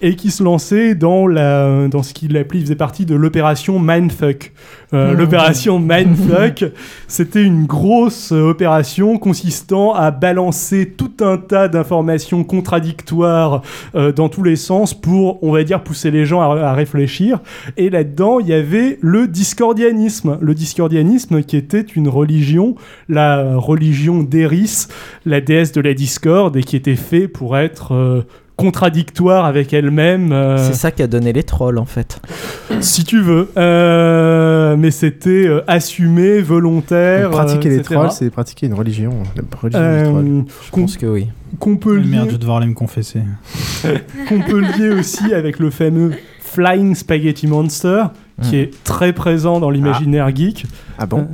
Et 0.00 0.16
qui 0.16 0.30
se 0.30 0.42
lançait 0.42 0.94
dans, 0.94 1.26
la, 1.26 1.88
dans 1.88 2.02
ce 2.02 2.14
qu'il 2.14 2.36
appelait, 2.36 2.60
il 2.60 2.62
faisait 2.62 2.76
partie 2.76 3.04
de 3.04 3.14
l'opération 3.14 3.78
Mindfuck. 3.78 4.52
Euh, 4.94 5.14
Mmh. 5.14 5.18
L'opération 5.18 5.78
Mindfuck, 5.80 6.64
c'était 7.08 7.42
une 7.42 7.66
grosse 7.66 8.32
euh, 8.32 8.50
opération 8.50 9.18
consistant 9.18 9.92
à 9.94 10.10
balancer 10.10 10.94
tout 10.96 11.12
un 11.20 11.38
tas 11.38 11.68
d'informations 11.68 12.44
contradictoires 12.44 13.62
euh, 13.94 14.12
dans 14.12 14.28
tous 14.28 14.42
les 14.42 14.56
sens 14.56 14.94
pour, 14.94 15.42
on 15.42 15.50
va 15.52 15.64
dire, 15.64 15.82
pousser 15.82 16.10
les 16.10 16.24
gens 16.24 16.40
à, 16.40 16.60
à 16.60 16.72
réfléchir. 16.72 17.40
Et 17.76 17.90
là-dedans, 17.90 18.38
il 18.38 18.46
y 18.46 18.52
avait 18.52 18.98
le 19.00 19.26
discordianisme. 19.26 20.38
Le 20.40 20.54
discordianisme 20.54 21.42
qui 21.42 21.56
était 21.56 21.80
une 21.80 22.08
religion, 22.08 22.76
la 23.08 23.56
religion 23.56 24.22
d'Eris, 24.22 24.86
la 25.24 25.40
déesse 25.40 25.72
de 25.72 25.80
la 25.80 25.94
discorde, 25.94 26.56
et 26.56 26.62
qui 26.62 26.76
était 26.76 26.96
fait 26.96 27.26
pour 27.28 27.56
être... 27.58 27.92
euh, 27.92 28.22
contradictoire 28.56 29.44
avec 29.44 29.72
elle-même. 29.72 30.32
euh, 30.32 30.56
C'est 30.58 30.74
ça 30.74 30.90
qui 30.90 31.02
a 31.02 31.06
donné 31.06 31.32
les 31.32 31.42
trolls 31.42 31.78
en 31.78 31.84
fait. 31.84 32.20
si 32.80 33.04
tu 33.04 33.20
veux. 33.20 33.50
Euh, 33.56 34.76
mais 34.78 34.90
c'était 34.90 35.46
euh, 35.46 35.60
assumé, 35.66 36.40
volontaire. 36.40 37.30
Pratiquer 37.30 37.68
euh, 37.70 37.76
les 37.76 37.82
trolls, 37.82 38.10
c'est 38.12 38.30
pratiquer 38.30 38.66
une 38.66 38.74
religion. 38.74 39.12
La 39.36 39.42
religion 39.60 39.80
Euh, 39.80 40.02
des 40.04 40.10
trolls. 40.10 40.44
Je 40.66 40.70
pense 40.70 40.96
que 40.96 41.06
oui. 41.06 41.28
qu'on 41.58 41.76
peut, 41.76 41.96
lier, 41.96 42.08
Merde, 42.10 42.26
je 42.28 42.32
vais 42.32 42.38
devoir 42.38 42.58
aller 42.58 42.66
me 42.66 42.74
confesser. 42.74 43.20
qu'on 44.28 44.40
peut 44.40 44.60
lier 44.60 44.90
aussi 44.90 45.32
avec 45.34 45.58
le 45.58 45.70
fameux 45.70 46.12
Flying 46.40 46.94
Spaghetti 46.94 47.46
Monster, 47.46 48.04
qui 48.42 48.52
Mm. 48.56 48.60
est 48.60 48.84
très 48.84 49.12
présent 49.12 49.60
dans 49.60 49.70
l'imaginaire 49.70 50.34
geek. 50.34 50.66
Ah 50.98 51.06
bon? 51.06 51.26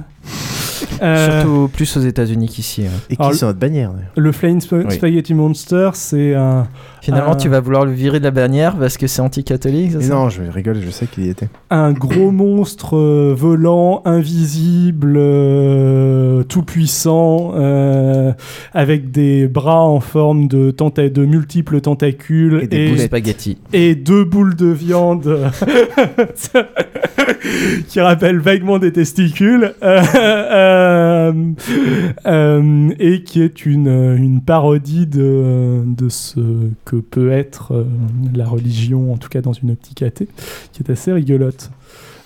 Euh, 1.01 1.43
Surtout 1.43 1.69
plus 1.73 1.97
aux 1.97 2.01
États-Unis 2.01 2.49
qu'ici. 2.49 2.83
ouais. 2.83 2.89
Et 3.11 3.17
qui 3.17 3.23
Alors, 3.23 3.35
sont 3.35 3.47
notre 3.47 3.59
bannière. 3.59 3.91
Le 4.17 4.33
Flying 4.33 4.59
Sp- 4.61 4.85
Oui. 4.87 4.95
Spaghetti 4.95 5.35
Monster, 5.35 5.91
c'est 5.95 6.35
un. 6.35 6.67
Finalement, 7.01 7.33
un- 7.33 7.37
tu 7.37 7.49
vas 7.49 7.59
vouloir 7.61 7.85
le 7.85 7.91
virer 7.93 8.19
de 8.21 8.25
la 8.25 8.31
bannière 8.31 8.77
parce 8.77 8.97
que 8.97 9.07
c'est 9.09 9.23
anti-catholique, 9.23 9.91
c'est 9.93 9.99
Et 9.99 10.03
ça 10.03 10.15
non, 10.15 10.29
je 10.29 10.43
rigole, 10.43 10.79
je 10.85 10.91
sais 10.91 11.07
qu'il 11.07 11.27
y 11.27 11.31
était. 11.31 11.49
un 11.71 11.93
gros 11.93 12.31
monstre 12.31 12.97
euh, 12.97 13.35
volant, 13.37 14.03
invisible, 14.05 15.15
euh, 15.17 16.45
tout 16.45 16.63
puissant, 16.63 17.53
euh, 17.57 18.33
avec 18.73 19.11
des 19.11 19.49
bras 19.49 19.81
en 19.83 19.99
forme 20.01 20.47
de, 20.47 20.71
tenta- 20.71 21.11
de 21.11 21.25
multiples 21.25 21.81
tentacules 21.81 22.61
Et 22.63 22.67
des 22.69 22.89
boules 22.91 22.99
spaghetti. 23.01 23.59
et 23.73 23.95
deux 23.97 24.25
boules 24.25 24.55
de 24.55 24.67
viande 24.69 25.51
qui 27.89 28.01
rappellent 28.01 28.39
vaguement 28.39 28.79
des 28.79 28.93
testicules 28.93 29.75
et 32.99 33.23
qui 33.25 33.43
est 33.43 33.67
une, 33.67 33.89
une 33.89 34.41
parodie 34.43 35.07
de, 35.07 35.83
de 35.87 36.09
ce 36.09 36.41
que 36.85 36.97
peut 36.97 37.31
être 37.33 37.73
euh, 37.75 37.85
la 38.35 38.47
religion, 38.47 39.13
en 39.13 39.17
tout 39.17 39.29
cas 39.29 39.41
dans 39.41 39.53
une 39.53 39.71
optique 39.73 40.03
athée, 40.03 40.29
qui 40.73 40.83
est 40.83 40.91
assez 40.91 41.13
rigolote. 41.13 41.71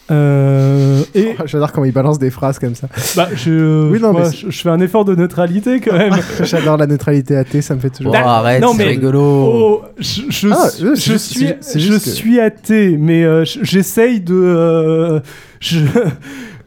Euh, 0.09 1.03
et 1.17 1.35
J'adore 1.47 1.73
comment 1.73 1.85
il 1.85 1.93
balance 1.93 2.21
des 2.21 2.31
phrases 2.31 2.61
comme 2.61 2.77
ça. 2.77 2.87
bah, 3.17 3.29
je, 3.35 3.91
Oui, 3.91 3.99
non, 4.01 4.13
moi, 4.13 4.29
mais 4.31 4.37
je, 4.37 4.51
je 4.51 4.61
fais 4.61 4.69
un 4.69 4.79
effort 4.79 5.05
de 5.05 5.17
neutralité 5.17 5.81
quand 5.81 5.99
même. 5.99 6.15
J'adore 6.45 6.77
la 6.77 6.87
neutralité 6.87 7.37
athée, 7.37 7.61
ça 7.61 7.75
me 7.75 7.81
fait 7.81 7.91
toujours. 7.91 8.13
Oh, 8.15 8.19
arrête, 8.25 8.63
non, 8.63 8.71
c'est 8.73 8.85
mais- 8.85 8.91
rigolo. 8.91 9.21
Oh, 9.21 9.83
je, 9.99 10.23
je, 10.29 10.49
Ah, 10.53 10.69
suis- 10.69 10.85
je 10.87 10.95
c'est 10.95 11.13
juste- 11.13 11.31
suis, 11.33 11.41
c'est- 11.47 11.59
c'est 11.61 11.81
je 11.81 11.93
juste 11.93 12.05
que- 12.05 12.11
suis 12.13 12.39
athée, 12.39 12.97
mais 12.97 13.25
euh, 13.25 13.45
j'essaye 13.45 14.21
de. 14.21 14.35
euh, 14.37 15.19
je- 15.59 15.81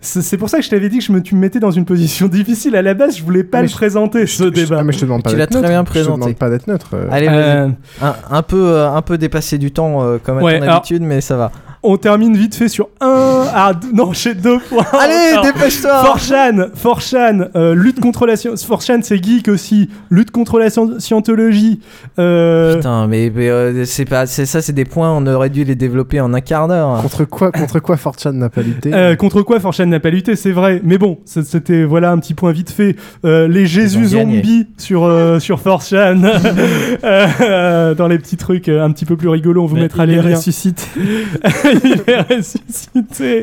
C'est 0.01 0.37
pour 0.37 0.49
ça 0.49 0.59
que 0.59 0.63
je 0.63 0.69
t'avais 0.69 0.87
dit 0.87 0.99
que 0.99 1.03
je 1.03 1.11
me, 1.11 1.21
tu 1.21 1.35
me 1.35 1.41
mettais 1.41 1.59
dans 1.59 1.71
une 1.71 1.83
position 1.83 2.27
difficile. 2.29 2.75
À 2.75 2.81
la 2.81 2.93
base, 2.93 3.17
je 3.17 3.23
voulais 3.23 3.43
pas 3.43 3.57
Mais 3.57 3.63
le 3.63 3.67
je- 3.69 3.75
présenter, 3.75 4.25
ce 4.27 4.43
Je- 4.45 4.49
débat. 4.49 4.77
ah, 4.79 4.83
mais 4.83 4.93
je 4.93 4.99
te 4.99 5.05
demande 5.05 5.23
pas 5.23 5.31
Tu 5.31 5.35
l'as 5.35 5.45
d'être 5.45 5.51
très 5.51 5.59
neutre. 5.61 5.69
bien 5.71 5.79
Je 5.81 5.85
te 5.85 5.89
présenté. 5.89 6.19
demande 6.21 6.35
pas 6.37 6.49
d'être 6.49 6.67
neutre. 6.67 6.89
euh. 6.93 7.07
Allez. 7.11 7.27
Euh, 7.29 7.67
Un, 8.01 8.15
un 8.31 8.41
peu, 8.41 8.61
euh, 8.69 8.89
un 8.91 9.01
peu 9.01 9.17
dépassé 9.17 9.57
du 9.57 9.71
temps, 9.71 10.01
euh, 10.03 10.17
comme 10.23 10.37
à 10.37 10.41
Ouais, 10.41 10.57
ton 10.57 10.63
alors- 10.63 10.75
habitude, 10.77 11.01
mais 11.01 11.19
ça 11.19 11.35
va. 11.35 11.51
On 11.81 11.95
termine 11.95 12.35
vite 12.35 12.55
fait 12.55 12.67
sur 12.67 12.89
un. 12.99 13.45
Ah, 13.53 13.71
deux- 13.73 13.93
non, 13.93 14.11
j'ai 14.11 14.33
deux 14.33 14.59
points. 14.59 14.85
Allez, 14.91 15.41
dépêche-toi 15.47 16.03
Forchan, 16.03 16.65
Forchan, 16.75 17.45
euh, 17.55 17.73
lutte 17.73 18.01
contre 18.01 18.25
la 18.25 18.35
science. 18.35 18.65
Forchan, 18.65 18.99
c'est 19.01 19.23
geek 19.23 19.47
aussi. 19.47 19.89
Lutte 20.09 20.31
contre 20.31 20.59
la 20.59 20.67
scien- 20.69 20.99
scientologie. 20.99 21.79
Euh, 22.19 22.75
Putain, 22.75 23.07
mais, 23.07 23.31
mais, 23.33 23.49
euh, 23.49 23.85
c'est 23.85 24.03
pas, 24.03 24.25
c'est 24.25 24.45
ça, 24.45 24.61
c'est 24.61 24.73
des 24.73 24.83
points, 24.83 25.09
on 25.15 25.25
aurait 25.25 25.49
dû 25.49 25.63
les 25.63 25.75
développer 25.75 26.19
en 26.19 26.33
un 26.33 26.41
quart 26.41 26.67
d'heure. 26.67 27.01
Contre 27.01 27.23
quoi, 27.23 27.51
contre 27.53 27.79
quoi 27.79 27.95
Fortune 27.95 28.33
n'a 28.33 28.49
pas 28.49 28.61
lutté 28.61 28.93
Euh, 28.93 29.15
contre 29.15 29.41
quoi 29.41 29.61
Forchan 29.61 29.85
n'a 29.85 30.01
pas 30.01 30.09
lutté, 30.09 30.35
c'est 30.35 30.51
vrai. 30.51 30.81
Mais 30.83 30.97
bon, 30.97 31.19
c- 31.23 31.43
c'était 31.45 31.85
voilà 31.85 32.11
un 32.11 32.17
petit 32.19 32.33
point 32.33 32.51
vite 32.51 32.71
fait. 32.71 32.97
Euh, 33.23 33.47
les 33.47 33.65
Jésus 33.65 33.99
Ils 34.01 34.15
ont 34.17 34.19
gagné. 34.19 34.35
zombies 34.37 34.67
sur 34.77 35.05
euh, 35.05 35.39
sur 35.39 35.61
Forchan, 35.61 36.21
Euh, 37.03 37.95
dans 37.95 38.07
les 38.07 38.17
petits 38.17 38.37
trucs 38.37 38.67
euh, 38.67 38.83
un 38.83 38.91
petit 38.91 39.05
peu 39.05 39.15
plus 39.15 39.29
rigolos, 39.29 39.63
on 39.63 39.65
vous 39.65 39.75
Mais 39.75 39.83
mettra 39.83 40.03
il 40.05 40.11
les 40.11 40.17
est 40.17 40.21
liens. 40.21 40.35
ressuscité. 40.35 40.83
il 41.83 42.03
est 42.07 42.21
ressuscité. 42.35 43.41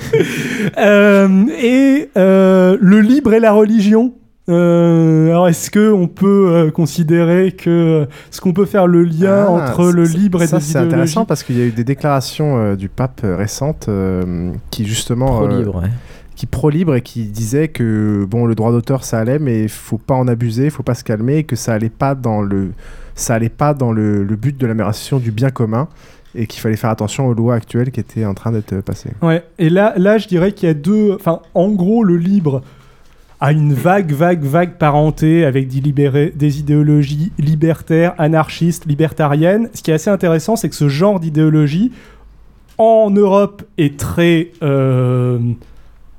Euh, 0.79 1.45
et 1.59 2.11
euh, 2.17 2.77
le 2.81 3.01
libre 3.01 3.35
et 3.35 3.41
la 3.41 3.53
religion. 3.53 4.15
Euh, 4.49 5.27
alors 5.31 5.49
est-ce 5.49 5.73
que 5.73 5.91
on 5.93 6.07
peut 6.07 6.49
euh, 6.53 6.71
considérer 6.71 7.51
que 7.51 8.07
ce 8.31 8.41
qu'on 8.41 8.53
peut 8.53 8.65
faire 8.65 8.87
le 8.87 9.03
lien 9.03 9.47
Ah, 9.49 9.51
entre 9.51 9.91
le 9.91 10.05
ça- 10.07 10.17
libre 10.17 10.41
et 10.43 10.47
ça 10.47 10.59
des 10.59 10.63
c'est 10.65 10.79
intéressant 10.79 11.25
parce 11.25 11.43
qu'il 11.43 11.59
y 11.59 11.63
a 11.63 11.65
eu 11.65 11.73
des 11.73 11.83
déclarations 11.83 12.57
euh, 12.57 12.77
du 12.77 12.89
pape 12.89 13.23
récentes 13.25 13.87
euh, 13.89 14.53
qui 14.71 14.87
justement 14.87 15.39
Pro-libre, 15.39 15.83
ouais. 15.83 15.91
qui 16.37 16.47
pro-libre 16.47 16.95
et 16.95 17.01
qui 17.01 17.25
disait 17.25 17.67
que 17.67 18.25
bon 18.31 18.47
le 18.47 18.55
droit 18.55 18.71
d'auteur 18.71 19.03
ça 19.03 19.19
allait 19.19 19.41
mais 19.41 19.65
il 19.65 19.69
faut 19.69 19.99
pas 19.99 20.15
en 20.15 20.29
abuser, 20.29 20.67
il 20.67 20.71
faut 20.71 20.85
pas 20.85 20.95
se 20.95 21.03
calmer 21.03 21.39
et 21.39 21.45
que 21.45 21.57
ça 21.57 21.73
allait 21.75 21.89
pas 21.89 22.15
dans 22.15 22.41
le 22.41 22.69
ça 23.17 23.35
allait 23.35 23.49
pas 23.49 23.75
dans 23.75 23.91
le, 23.91 24.23
le 24.23 24.37
but 24.37 24.57
de 24.57 24.65
l'amélioration 24.69 25.19
du 25.19 25.33
bien 25.33 25.51
commun 25.51 25.89
et 26.37 26.47
qu'il 26.47 26.61
fallait 26.61 26.77
faire 26.77 26.91
attention 26.91 27.27
aux 27.27 27.35
lois 27.35 27.55
actuelles 27.55 27.91
qui 27.91 28.01
étaient 28.01 28.25
en 28.25 28.35
train 28.35 28.53
d'être 28.53 28.81
passées. 28.81 29.11
Ouais, 29.23 29.43
et 29.59 29.71
là, 29.71 29.95
là 29.97 30.19
je 30.19 30.29
dirais 30.29 30.53
qu'il 30.53 30.69
y 30.69 30.71
a 30.71 30.75
deux. 30.75 31.13
Enfin, 31.15 31.41
en 31.55 31.71
gros, 31.71 32.05
le 32.05 32.17
libre 32.17 32.63
a 33.41 33.53
une 33.53 33.75
vague, 33.75 34.13
vague, 34.13 34.43
vague 34.43 34.79
parenté 34.79 35.45
avec 35.45 35.69
des, 35.69 36.59
idéologies 36.59 37.33
libertaires, 37.39 38.15
anarchistes, 38.19 38.87
libertariennes. 38.87 39.69
Ce 39.75 39.83
qui 39.83 39.91
est 39.91 39.95
assez 39.95 40.11
intéressant, 40.11 40.57
c'est 40.57 40.69
que 40.69 40.75
ce 40.75 40.89
genre 40.89 41.21
d'idéologie, 41.21 41.93
en 42.79 43.11
Europe, 43.11 43.63
est 43.79 43.99
très. 43.99 44.53
euh, 44.63 45.39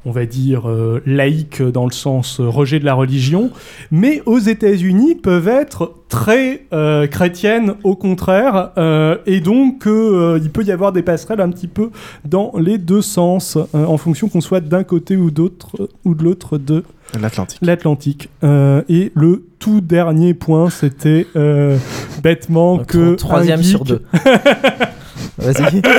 on 0.07 0.11
va 0.11 0.25
dire 0.25 0.69
euh, 0.69 1.01
laïque 1.05 1.61
dans 1.61 1.85
le 1.85 1.91
sens 1.91 2.39
euh, 2.39 2.47
rejet 2.47 2.79
de 2.79 2.85
la 2.85 2.93
religion, 2.93 3.51
mais 3.91 4.23
aux 4.25 4.39
États-Unis 4.39 5.15
peuvent 5.15 5.49
être 5.49 5.93
très 6.07 6.65
euh, 6.71 7.07
chrétiennes 7.07 7.73
au 7.83 7.95
contraire, 7.95 8.71
euh, 8.77 9.17
et 9.25 9.41
donc 9.41 9.85
euh, 9.85 10.39
il 10.41 10.49
peut 10.49 10.63
y 10.63 10.71
avoir 10.71 10.93
des 10.93 11.01
passerelles 11.01 11.41
un 11.41 11.49
petit 11.49 11.67
peu 11.67 11.89
dans 12.23 12.53
les 12.57 12.77
deux 12.77 13.01
sens, 13.01 13.57
euh, 13.57 13.85
en 13.85 13.97
fonction 13.97 14.29
qu'on 14.29 14.39
soit 14.41 14.61
d'un 14.61 14.85
côté 14.85 15.17
ou 15.17 15.29
d'autre 15.29 15.89
ou 16.05 16.15
de 16.15 16.23
l'autre 16.23 16.57
de 16.57 16.83
L'Atlantique. 17.19 17.59
l'Atlantique. 17.61 18.29
Euh, 18.43 18.81
et 18.89 19.11
le 19.15 19.45
tout 19.59 19.81
dernier 19.81 20.33
point, 20.33 20.69
c'était 20.69 21.25
euh, 21.35 21.77
bêtement 22.23 22.79
que 22.79 23.15
troisième 23.15 23.63
sur 23.63 23.83
deux. 23.83 24.01
Vas-y. 25.37 25.81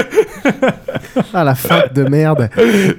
Ah 1.35 1.45
la 1.45 1.55
feinte 1.55 1.93
de 1.95 2.05
merde. 2.05 2.49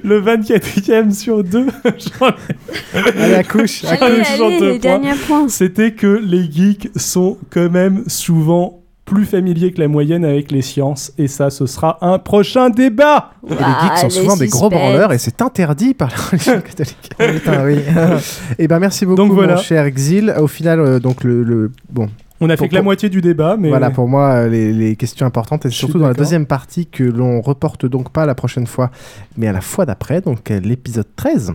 le 0.04 0.20
24e 0.20 1.12
sur 1.12 1.42
deux. 1.42 1.66
j'en 1.84 2.28
ai- 2.28 3.22
Allez 3.22 3.34
accouche, 3.34 3.84
Allez, 3.84 4.02
accouche. 4.20 4.26
allez, 4.40 4.58
deux 4.58 4.72
les 4.72 4.78
points. 4.78 4.98
derniers 4.98 5.14
points. 5.26 5.48
C'était 5.48 5.92
que 5.92 6.06
les 6.22 6.50
geeks 6.50 6.90
sont 6.96 7.38
quand 7.50 7.70
même 7.70 8.04
souvent 8.06 8.82
plus 9.04 9.24
familiers 9.24 9.72
que 9.72 9.80
la 9.80 9.88
moyenne 9.88 10.24
avec 10.24 10.52
les 10.52 10.62
sciences. 10.62 11.12
Et 11.18 11.26
ça, 11.28 11.50
ce 11.50 11.66
sera 11.66 11.98
un 12.02 12.18
prochain 12.18 12.70
débat. 12.70 13.30
Et 13.48 13.50
les 13.50 13.56
geeks 13.56 13.98
sont 13.98 14.10
souvent 14.10 14.36
des 14.36 14.48
gros 14.48 14.68
branleurs 14.68 15.12
et 15.12 15.18
c'est 15.18 15.40
interdit 15.42 15.94
par 15.94 16.10
la 16.10 16.16
religion 16.30 16.60
catholique. 16.64 17.10
Putain, 17.18 17.64
oui. 17.64 17.78
et 18.58 18.68
ben 18.68 18.78
merci 18.78 19.06
beaucoup 19.06 19.16
Donc 19.16 19.32
voilà. 19.32 19.56
mon 19.56 19.60
cher 19.62 19.84
Exil. 19.84 20.32
Au 20.38 20.46
final 20.46 20.78
euh, 20.80 20.98
donc 21.00 21.24
le, 21.24 21.42
le- 21.42 21.72
bon 21.90 22.08
On 22.42 22.48
a 22.48 22.56
fait 22.56 22.68
que 22.68 22.74
la 22.74 22.82
moitié 22.82 23.10
du 23.10 23.20
débat, 23.20 23.56
mais 23.58 23.68
Voilà 23.68 23.90
pour 23.90 24.08
moi 24.08 24.30
euh, 24.30 24.48
les, 24.48 24.72
les 24.72 24.96
questions 24.96 25.26
importantes 25.26 25.66
et 25.66 25.70
surtout 25.70 25.98
dans 25.98 26.08
la 26.08 26.14
deuxième 26.14 26.46
partie 26.46 26.86
que 26.86 27.04
l'on 27.04 27.40
reporte 27.40 27.86
donc 27.86 28.10
pas 28.10 28.24
la 28.24 28.34
prochaine 28.34 28.66
fois 28.66 28.90
mais 29.36 29.46
à 29.46 29.52
la 29.52 29.60
fois 29.60 29.86
d'après 29.86 30.20
donc 30.20 30.50
euh, 30.50 30.60
l'épisode 30.60 31.06
13 31.16 31.52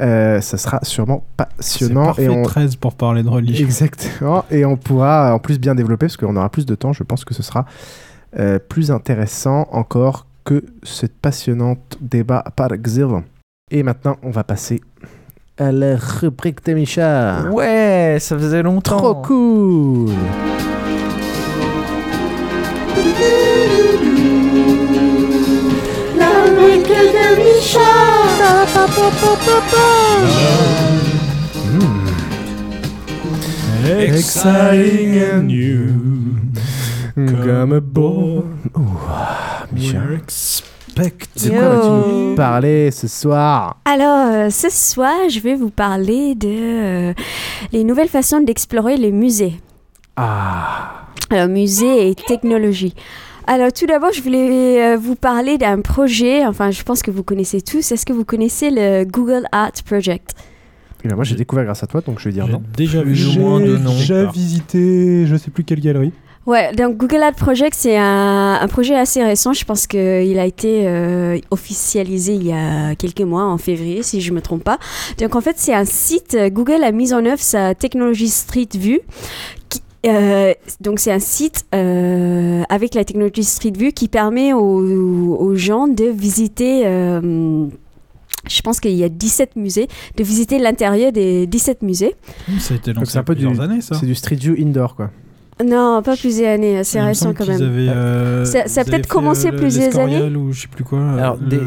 euh, 0.00 0.40
ça 0.40 0.58
sera 0.58 0.80
sûrement 0.82 1.24
passionnant 1.36 2.06
parfait, 2.06 2.24
et 2.24 2.28
on 2.28 2.42
13 2.42 2.76
pour 2.76 2.94
parler 2.94 3.22
de 3.22 3.28
religion. 3.28 3.66
exactement 3.66 4.44
et 4.50 4.64
on 4.64 4.76
pourra 4.76 5.34
en 5.34 5.38
plus 5.38 5.58
bien 5.58 5.74
développer 5.74 6.06
parce 6.06 6.16
qu'on 6.16 6.36
aura 6.36 6.50
plus 6.50 6.66
de 6.66 6.74
temps 6.74 6.92
je 6.92 7.02
pense 7.02 7.24
que 7.24 7.34
ce 7.34 7.42
sera 7.42 7.64
euh, 8.38 8.58
plus 8.58 8.90
intéressant 8.90 9.68
encore 9.70 10.26
que 10.44 10.64
cette 10.82 11.16
passionnante 11.16 11.96
débat 12.00 12.44
par 12.56 12.72
Exil 12.72 13.06
et 13.70 13.82
maintenant 13.82 14.16
on 14.22 14.30
va 14.30 14.44
passer 14.44 14.80
à 15.58 15.70
la 15.70 15.96
rubrique 15.96 16.64
de 16.66 16.74
Micha 16.74 17.42
Ouais, 17.50 18.18
ça 18.20 18.36
faisait 18.36 18.62
longtemps. 18.62 18.96
trop 18.98 19.14
cool. 19.22 20.10
La 26.18 26.26
rubrique 26.44 26.88
de 26.88 27.34
Exciting 33.86 35.20
and 35.20 35.46
new. 35.46 35.92
Comme 37.14 37.72
a 37.74 37.80
boy. 37.80 38.42
Micha. 40.98 41.10
De 41.44 41.50
quoi 41.50 41.68
vas-tu 41.68 41.88
nous 41.88 42.34
parler 42.34 42.90
ce 42.90 43.08
soir 43.08 43.76
Alors, 43.84 44.28
euh, 44.32 44.50
ce 44.50 44.68
soir, 44.70 45.14
je 45.28 45.40
vais 45.40 45.54
vous 45.54 45.70
parler 45.70 46.34
de 46.34 46.48
euh, 46.48 47.12
les 47.72 47.84
nouvelles 47.84 48.08
façons 48.08 48.40
d'explorer 48.40 48.96
les 48.96 49.10
musées. 49.12 49.54
Ah 50.16 51.06
Alors, 51.30 51.48
musée 51.48 52.08
et 52.10 52.14
technologie. 52.14 52.94
Alors, 53.46 53.72
tout 53.72 53.86
d'abord, 53.86 54.10
je 54.12 54.22
voulais 54.22 54.94
euh, 54.94 54.96
vous 54.96 55.16
parler 55.16 55.58
d'un 55.58 55.80
projet, 55.80 56.46
enfin, 56.46 56.70
je 56.70 56.82
pense 56.82 57.02
que 57.02 57.10
vous 57.10 57.22
connaissez 57.22 57.60
tous. 57.60 57.92
Est-ce 57.92 58.06
que 58.06 58.12
vous 58.12 58.24
connaissez 58.24 58.70
le 58.70 59.04
Google 59.04 59.46
Art 59.52 59.72
Project? 59.84 60.34
Eh 61.04 61.08
ben, 61.08 61.16
Moi 61.16 61.24
j'ai 61.24 61.34
découvert 61.36 61.64
grâce 61.66 61.82
à 61.82 61.86
toi 61.86 62.00
donc 62.00 62.18
je 62.18 62.24
vais 62.24 62.32
dire 62.32 62.48
non. 62.48 62.62
Déjà 62.74 63.02
vu 63.02 63.14
J'ai 63.14 63.38
au 63.38 63.42
moins 63.42 63.60
de 63.60 63.76
noms. 63.76 63.94
déjà 63.94 64.24
visité, 64.24 65.26
je 65.26 65.36
sais 65.36 65.50
plus 65.50 65.62
quelle 65.62 65.80
galerie. 65.80 66.12
Ouais, 66.46 66.72
donc 66.74 66.98
Google 66.98 67.22
Art 67.22 67.34
Project, 67.34 67.74
c'est 67.74 67.96
un, 67.96 68.58
un 68.60 68.68
projet 68.68 68.94
assez 68.94 69.22
récent. 69.24 69.52
Je 69.54 69.64
pense 69.64 69.86
qu'il 69.86 70.38
a 70.38 70.44
été 70.44 70.86
euh, 70.86 71.38
officialisé 71.50 72.34
il 72.34 72.46
y 72.46 72.52
a 72.52 72.94
quelques 72.96 73.22
mois, 73.22 73.44
en 73.44 73.56
février, 73.56 74.02
si 74.02 74.20
je 74.20 74.30
ne 74.30 74.36
me 74.36 74.42
trompe 74.42 74.62
pas. 74.62 74.78
Donc 75.18 75.36
en 75.36 75.40
fait, 75.40 75.54
c'est 75.56 75.72
un 75.74 75.86
site, 75.86 76.34
euh, 76.34 76.50
Google 76.50 76.84
a 76.84 76.92
mis 76.92 77.14
en 77.14 77.24
œuvre 77.24 77.40
sa 77.40 77.74
technologie 77.74 78.28
Street 78.28 78.68
View. 78.74 78.98
Qui, 79.70 79.80
euh, 80.06 80.52
donc 80.82 80.98
c'est 80.98 81.12
un 81.12 81.18
site 81.18 81.64
euh, 81.74 82.62
avec 82.68 82.94
la 82.94 83.04
technologie 83.06 83.44
Street 83.44 83.72
View 83.74 83.90
qui 83.92 84.08
permet 84.08 84.52
aux, 84.52 85.36
aux 85.36 85.54
gens 85.54 85.88
de 85.88 86.04
visiter... 86.04 86.82
euh, 86.84 87.66
je 88.46 88.60
pense 88.60 88.78
qu'il 88.78 88.90
y 88.92 89.04
a 89.04 89.08
17 89.08 89.56
musées, 89.56 89.88
de 90.18 90.22
visiter 90.22 90.58
l'intérieur 90.58 91.12
des 91.12 91.46
17 91.46 91.80
musées. 91.80 92.14
Ça 92.58 92.74
a 92.74 92.76
été 92.76 92.92
lancé 92.92 93.12
c'est 93.12 93.18
un 93.18 93.22
peu 93.24 93.32
il 93.32 93.40
y 93.40 93.46
a 93.46 93.48
du, 93.48 93.54
plusieurs 93.56 93.70
années, 93.70 93.80
ça. 93.80 93.94
c'est 93.98 94.04
du 94.04 94.14
street 94.14 94.36
view 94.36 94.54
indoor 94.58 94.96
quoi. 94.96 95.10
Non, 95.64 96.02
pas 96.02 96.16
plusieurs 96.16 96.54
années, 96.54 96.82
c'est 96.82 96.98
Il 96.98 97.02
me 97.02 97.06
récent 97.06 97.32
quand 97.32 97.46
même. 97.46 97.62
avaient, 97.62 97.88
euh, 97.88 98.44
Ça- 98.44 98.66
ça 98.66 98.80
a 98.80 98.84
ils 98.84 98.90
peut-être 98.90 99.06
commencé 99.06 99.48
euh, 99.48 99.50
le- 99.52 99.56
plusieurs 99.58 99.96
années. 99.98 100.20
ou 100.36 100.52
je 100.52 100.62
sais 100.62 100.66
plus 100.68 100.82
quoi. 100.82 100.98
Alors, 101.16 101.36
le- 101.40 101.46
des- 101.46 101.60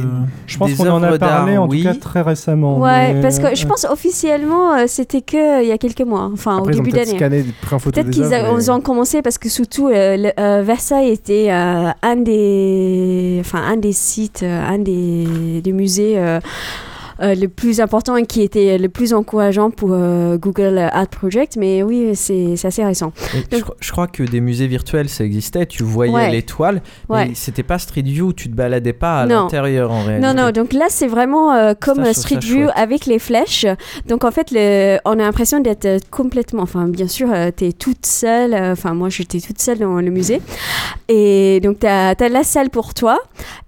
Je 0.46 0.58
pense 0.58 0.74
qu'on 0.74 0.90
en 0.90 1.02
a 1.04 1.18
parlé 1.18 1.58
en 1.58 1.68
oui. 1.70 1.84
tout 1.84 1.88
cas 1.88 1.94
très 1.96 2.22
récemment. 2.22 2.80
Ouais, 2.80 3.14
mais, 3.14 3.22
parce 3.22 3.40
que 3.40 3.56
je 3.56 3.64
euh, 3.66 3.68
pense 3.70 3.86
officiellement 3.86 4.74
euh, 4.74 4.84
c'était 4.88 5.22
que 5.22 5.64
il 5.64 5.70
y 5.70 5.72
a 5.72 5.78
quelques 5.78 6.02
mois, 6.02 6.30
enfin 6.34 6.58
Après, 6.58 6.74
au 6.74 6.76
début 6.76 6.92
d'année. 6.92 7.18
Peut-être 7.18 8.10
qu'ils 8.10 8.26
mais- 8.28 8.70
ont 8.70 8.82
commencé 8.82 9.22
parce 9.22 9.38
que 9.38 9.48
surtout 9.48 9.88
euh, 9.88 10.18
le- 10.18 10.32
euh, 10.38 10.64
Versailles 10.66 11.10
était 11.12 11.48
euh, 11.50 11.90
un 12.04 12.16
des, 12.18 13.38
enfin 13.40 13.62
un 13.72 13.78
des 13.78 13.94
sites, 13.94 14.44
euh, 14.44 14.62
un 14.68 14.80
des, 14.80 15.62
des 15.64 15.72
musées. 15.72 16.16
Euh, 17.22 17.36
le 17.36 17.48
plus 17.48 17.82
important 17.82 18.16
et 18.16 18.26
qui 18.26 18.42
était 18.42 18.78
le 18.78 18.90
plus 18.90 19.14
encourageant 19.14 19.72
pour 19.72 19.90
euh, 19.94 20.38
Google 20.38 20.78
Art 20.78 21.08
Project, 21.08 21.56
mais 21.58 21.84
oui, 21.84 22.12
c'est 22.16 22.54
assez 22.64 22.84
récent. 22.84 23.12
Je, 23.52 23.58
cro- 23.58 23.74
je 23.80 23.92
crois 23.92 24.08
que 24.08 24.24
des 24.24 24.42
musées 24.42 24.68
virtuels 24.68 25.10
ça 25.10 25.24
existait, 25.24 25.66
tu 25.66 25.84
voyais 25.84 26.14
Ouais. 26.14 26.32
l'étoile, 26.32 26.82
Ouais. 27.10 27.28
mais 27.28 27.32
c'était 27.36 27.64
pas 27.64 27.80
Street 27.80 28.02
View, 28.04 28.34
tu 28.34 28.50
te 28.50 28.56
baladais 28.56 28.94
pas 28.94 29.22
à 29.22 29.26
l'intérieur 29.26 29.92
en 29.92 30.04
réalité. 30.04 30.28
Non, 30.28 30.34
non, 30.34 30.52
donc 30.52 30.74
là, 30.74 30.86
c'est 30.90 31.08
vraiment 31.08 31.54
euh, 31.54 31.74
comme 31.80 32.04
Ça, 32.06 32.14
Street 32.14 32.36
ça 32.36 32.40
View 32.48 32.64
chouette. 32.66 32.72
avec 32.76 33.06
les 33.06 33.20
flèches. 33.20 33.66
Donc, 34.08 34.24
en 34.24 34.32
fait, 34.32 34.50
le, 34.52 34.98
on 35.06 35.12
a 35.14 35.16
l'impression 35.16 35.60
d'être 35.60 35.88
complètement. 36.12 36.64
Enfin, 36.64 36.88
bien 36.88 37.08
sûr, 37.08 37.30
tu 37.56 37.66
es 37.66 37.72
toute 37.72 38.06
seule. 38.06 38.54
Enfin, 38.54 38.94
moi, 38.94 39.10
j'étais 39.10 39.40
toute 39.40 39.60
seule 39.62 39.80
dans 39.80 39.96
le 40.02 40.10
musée. 40.12 40.42
Et 41.10 41.60
donc, 41.62 41.80
tu 41.80 41.88
as, 41.88 42.16
la 42.30 42.44
salle 42.44 42.70
pour 42.70 42.94
toi. 42.94 43.20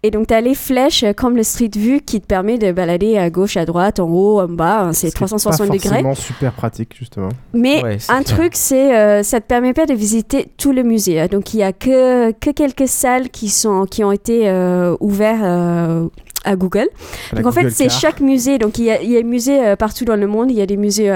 Et 0.04 0.12
donc, 0.12 0.28
tu 0.28 0.34
as 0.34 0.42
les 0.42 0.56
flèches 0.56 1.06
comme 1.16 1.36
le 1.36 1.44
Street 1.44 1.72
View 1.76 2.00
qui 2.06 2.20
te 2.22 2.26
permet 2.26 2.58
de 2.58 2.72
balader 2.72 3.18
à 3.18 3.30
gauche, 3.30 3.39
à 3.58 3.66
droite, 3.66 4.00
en 4.00 4.10
haut, 4.10 4.40
en 4.42 4.48
bas. 4.48 4.82
hein, 4.86 4.94
C'est 4.94 5.08
Ce 5.10 5.16
qui 5.16 5.24
est 5.24 5.28
360 5.28 5.68
pas 5.68 5.74
degrés. 5.74 5.90
forcément 5.90 6.16
super 6.16 6.54
pratique 6.54 6.96
justement. 6.98 7.30
Mais 7.54 7.84
Ouais, 7.84 7.98
c'est 8.00 8.12
un 8.12 8.24
clair. 8.24 8.38
truc, 8.38 8.52
c'est 8.56 8.98
euh, 8.98 9.24
ça 9.24 9.40
te 9.42 9.46
permet 9.48 9.74
pas 9.74 9.86
de 9.86 9.94
visiter 9.94 10.48
tout 10.58 10.72
le 10.72 10.84
musée. 10.84 11.20
hein. 11.20 11.28
Donc 11.32 11.54
il 11.54 11.60
y 11.60 11.64
a 11.64 11.74
que, 11.74 12.32
que 12.32 12.50
quelques 12.52 12.88
salles 12.88 13.30
qui 13.30 13.50
sont 13.50 13.86
qui 13.86 14.04
ont 14.04 14.12
été 14.12 14.50
euh, 14.50 14.96
ouvertes 15.00 15.42
euh, 15.44 16.08
à 16.46 16.56
Google. 16.56 16.88
La 17.34 17.40
donc 17.42 17.48
en 17.48 17.52
fait, 17.52 17.62
Google 17.64 17.74
c'est 17.76 17.90
chaque 17.90 18.22
musée. 18.22 18.58
Donc 18.58 18.78
il 18.78 18.86
y 18.86 18.92
a, 18.92 19.02
il 19.02 19.12
y 19.12 19.16
a 19.18 19.22
des 19.22 19.28
musées 19.28 19.66
euh, 19.66 19.76
partout 19.76 20.06
dans 20.06 20.16
le 20.16 20.28
monde. 20.28 20.52
Il 20.52 20.58
y 20.58 20.62
a 20.62 20.66
des 20.66 20.78
musées. 20.78 21.10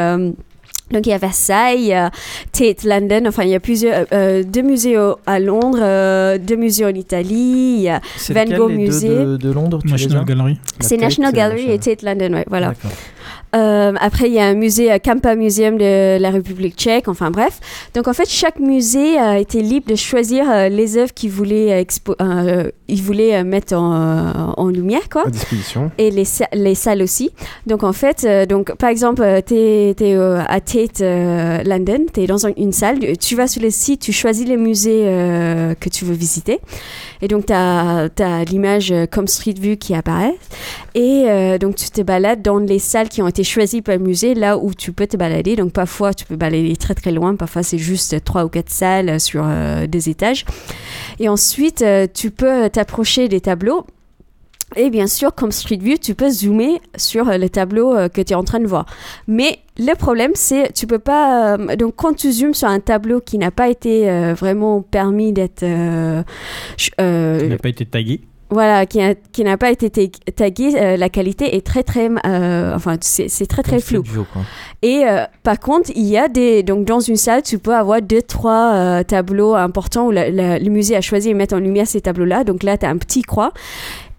Euh, 0.94 0.98
donc 0.98 1.06
il 1.08 1.10
y 1.10 1.14
a 1.14 1.18
Versailles, 1.18 1.80
il 1.82 1.86
y 1.88 1.94
a 1.94 2.12
Tate 2.52 2.84
London, 2.84 3.24
enfin 3.28 3.44
il 3.44 3.50
y 3.50 3.56
a 3.56 3.60
plusieurs, 3.60 4.06
euh, 4.14 4.44
deux 4.44 4.62
musées 4.62 4.98
au- 4.98 5.18
à 5.26 5.40
Londres, 5.40 5.80
euh, 5.82 6.38
deux 6.38 6.56
musées 6.56 6.86
en 6.86 6.90
Italie, 6.94 7.76
il 7.78 7.82
y 7.82 7.90
a 7.90 8.00
C'est 8.18 8.34
Van 8.34 8.46
Gogh 8.58 8.72
Musée. 8.72 9.10
de, 9.10 9.38
de 9.38 9.52
Londres 9.52 9.80
tu 9.82 9.92
National 9.92 10.26
Gallery. 10.26 10.58
C'est 10.80 10.98
National 10.98 11.32
Gallery 11.34 11.72
et 11.72 11.80
Tate 11.80 12.02
London, 12.04 12.34
ouais, 12.34 12.46
voilà. 12.50 12.74
Euh, 13.56 13.94
après, 14.00 14.28
il 14.28 14.34
y 14.34 14.40
a 14.40 14.46
un 14.46 14.54
musée, 14.56 14.92
euh, 14.92 14.98
Kampa 14.98 15.36
Museum 15.36 15.78
de 15.78 16.18
la 16.20 16.30
République 16.32 16.76
tchèque, 16.76 17.08
enfin 17.08 17.30
bref. 17.32 17.60
Donc 17.94 18.08
en 18.08 18.14
fait, 18.14 18.28
chaque 18.30 18.60
musée 18.60 19.18
a 19.18 19.38
été 19.40 19.62
libre 19.62 19.88
de 19.90 19.96
choisir 19.96 20.50
euh, 20.50 20.70
les 20.70 20.98
œuvres 20.98 21.14
qu'il 21.14 21.30
voulait, 21.30 21.72
euh, 21.72 21.84
expo- 21.84 22.16
euh, 22.22 22.72
il 22.88 23.02
voulait 23.02 23.36
euh, 23.36 23.44
mettre 23.44 23.76
en, 23.76 23.94
euh, 23.94 24.32
en 24.58 24.68
lumière, 24.70 25.08
quoi. 25.12 25.28
À 25.28 25.30
disposition. 25.30 25.92
Et 25.98 26.10
les, 26.10 26.24
les 26.54 26.76
salles 26.76 27.02
aussi. 27.04 27.32
Donc 27.68 27.84
en 27.84 27.94
fait, 27.94 28.24
euh, 28.26 28.46
donc, 28.46 28.74
par 28.76 28.90
exemple, 28.90 29.24
tu 29.46 29.54
es, 29.56 29.96
à 30.48 30.60
Tate 30.60 31.02
euh, 31.02 31.64
London, 31.64 32.06
tu 32.14 32.22
es 32.22 32.28
dans 32.28 32.48
un- 32.48 32.54
une 32.58 32.72
salle, 32.72 33.00
tu 33.20 33.36
vas 33.36 33.48
sur 33.48 33.62
le 33.62 33.70
site, 33.70 34.02
tu 34.02 34.12
choisis 34.14 34.48
les 34.48 34.58
musées 34.58 35.04
euh, 35.06 35.76
que 35.80 35.90
tu 35.90 36.06
veux 36.06 36.16
visiter. 36.16 36.60
Et 37.22 37.28
donc 37.28 37.46
tu 37.46 37.54
as, 37.54 38.10
l'image 38.50 38.92
euh, 38.92 39.06
comme 39.10 39.28
Street 39.28 39.56
View 39.60 39.78
qui 39.78 39.94
apparaît. 39.94 40.36
Et 40.96 41.26
euh, 41.28 41.58
donc 41.58 41.76
tu 41.76 41.90
te 41.90 42.02
balades 42.02 42.42
dans 42.42 42.58
les 42.58 42.80
salles 42.80 43.10
qui 43.10 43.22
ont 43.22 43.28
été 43.28 43.43
choisies 43.44 43.82
par 43.82 43.96
le 43.98 44.04
musée, 44.04 44.34
là 44.34 44.58
où 44.58 44.74
tu 44.74 44.92
peux 44.92 45.08
te 45.08 45.18
balader. 45.18 45.56
Donc 45.56 45.74
parfois 45.74 46.14
tu 46.14 46.26
peux 46.26 46.36
balader 46.36 46.76
très 46.76 46.96
très 46.96 47.12
loin, 47.12 47.36
parfois 47.36 47.64
c'est 47.64 47.78
juste 47.78 48.24
trois 48.24 48.46
ou 48.46 48.50
quatre 48.50 48.70
salles 48.70 49.10
euh, 49.10 49.20
sur 49.20 49.44
euh, 49.46 49.88
des 49.88 50.10
étages. 50.10 50.46
Et 51.20 51.30
ensuite 51.30 51.82
euh, 51.82 52.08
tu 52.12 52.32
peux 52.32 52.70
t'approcher 52.70 53.28
des 53.28 53.42
tableaux. 53.42 53.86
Et 54.76 54.90
bien 54.90 55.06
sûr, 55.06 55.36
comme 55.36 55.52
Street 55.52 55.78
View, 55.80 55.98
tu 56.02 56.16
peux 56.16 56.32
zoomer 56.32 56.82
sur 56.96 57.26
le 57.26 57.48
tableau 57.48 57.94
que 58.10 58.22
tu 58.22 58.34
es 58.34 58.36
en 58.36 58.44
train 58.44 58.60
de 58.60 58.66
voir. 58.66 58.88
Mais 59.28 59.60
le 59.78 59.94
problème, 59.94 60.32
c'est 60.34 60.74
tu 60.74 60.88
peux 60.88 60.98
pas. 60.98 61.58
donc, 61.78 61.94
quand 61.96 62.16
tu 62.16 62.32
zoomes 62.32 62.56
sur 62.56 62.68
un 62.68 62.80
tableau 62.80 63.20
qui 63.22 63.38
n'a 63.38 63.52
pas 63.52 63.70
été 63.70 64.34
vraiment 64.34 64.82
permis 64.82 65.32
d'être. 65.32 65.62
euh, 65.62 66.24
Il 67.44 67.50
n'a 67.50 67.58
pas 67.60 67.70
été 67.70 67.86
tagué. 67.86 68.22
Voilà, 68.50 68.86
qui, 68.86 69.02
a- 69.02 69.16
qui 69.32 69.44
n'a 69.44 69.58
pas 69.58 69.72
été 69.72 69.90
ta- 69.90 70.32
tagué, 70.36 70.74
euh, 70.76 70.96
la 70.98 71.10
qualité 71.10 71.56
est 71.56 71.66
très 71.66 71.82
très, 71.84 72.10
euh, 72.26 72.74
enfin 72.76 72.98
c'est 73.02 73.28
c'est 73.28 73.48
très 73.48 73.64
très 73.64 73.80
flou. 73.80 74.04
Et 74.84 75.04
euh, 75.08 75.24
par 75.44 75.60
contre, 75.60 75.92
il 75.96 76.06
y 76.06 76.18
a 76.18 76.28
des 76.28 76.62
donc 76.62 76.86
dans 76.86 77.00
une 77.00 77.16
salle, 77.16 77.42
tu 77.42 77.58
peux 77.58 77.74
avoir 77.76 78.02
deux 78.02 78.22
trois 78.22 78.74
euh, 78.74 79.04
tableaux 79.04 79.56
importants 79.56 80.08
où 80.08 80.12
la- 80.12 80.30
la- 80.30 80.60
le 80.60 80.70
musée 80.70 80.96
a 80.96 81.02
choisi 81.02 81.30
de 81.30 81.36
mettre 81.36 81.56
en 81.56 81.60
lumière 81.60 81.88
ces 81.88 82.02
tableaux-là. 82.02 82.44
Donc 82.44 82.64
là, 82.64 82.78
tu 82.78 82.86
as 82.86 82.90
un 82.90 82.98
petit 82.98 83.22
croix. 83.24 83.52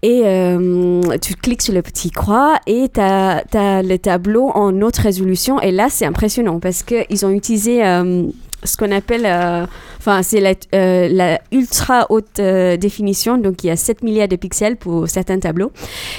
Et 0.01 0.21
euh, 0.25 1.01
tu 1.19 1.33
cliques 1.33 1.63
sur 1.63 1.73
le 1.73 1.81
petit 1.81 2.11
croix 2.11 2.59
et 2.67 2.89
tu 2.93 2.99
as, 2.99 3.41
le 3.81 3.95
tableau 3.97 4.51
en 4.53 4.79
haute 4.83 4.97
résolution. 4.97 5.59
Et 5.61 5.71
là, 5.71 5.87
c'est 5.89 6.05
impressionnant 6.05 6.59
parce 6.59 6.83
qu'ils 6.83 7.25
ont 7.25 7.31
utilisé 7.31 7.83
euh, 7.83 8.23
ce 8.65 8.77
qu'on 8.77 8.91
appelle, 8.91 9.25
euh, 9.25 9.65
enfin, 9.97 10.21
c'est 10.23 10.39
la, 10.39 10.53
euh, 10.73 11.07
la 11.11 11.39
ultra 11.51 12.05
haute 12.09 12.39
euh, 12.39 12.77
définition. 12.77 13.37
Donc, 13.37 13.63
il 13.63 13.67
y 13.67 13.69
a 13.69 13.75
7 13.75 14.03
milliards 14.03 14.27
de 14.27 14.35
pixels 14.35 14.75
pour 14.77 15.07
certains 15.07 15.39
tableaux. 15.39 15.71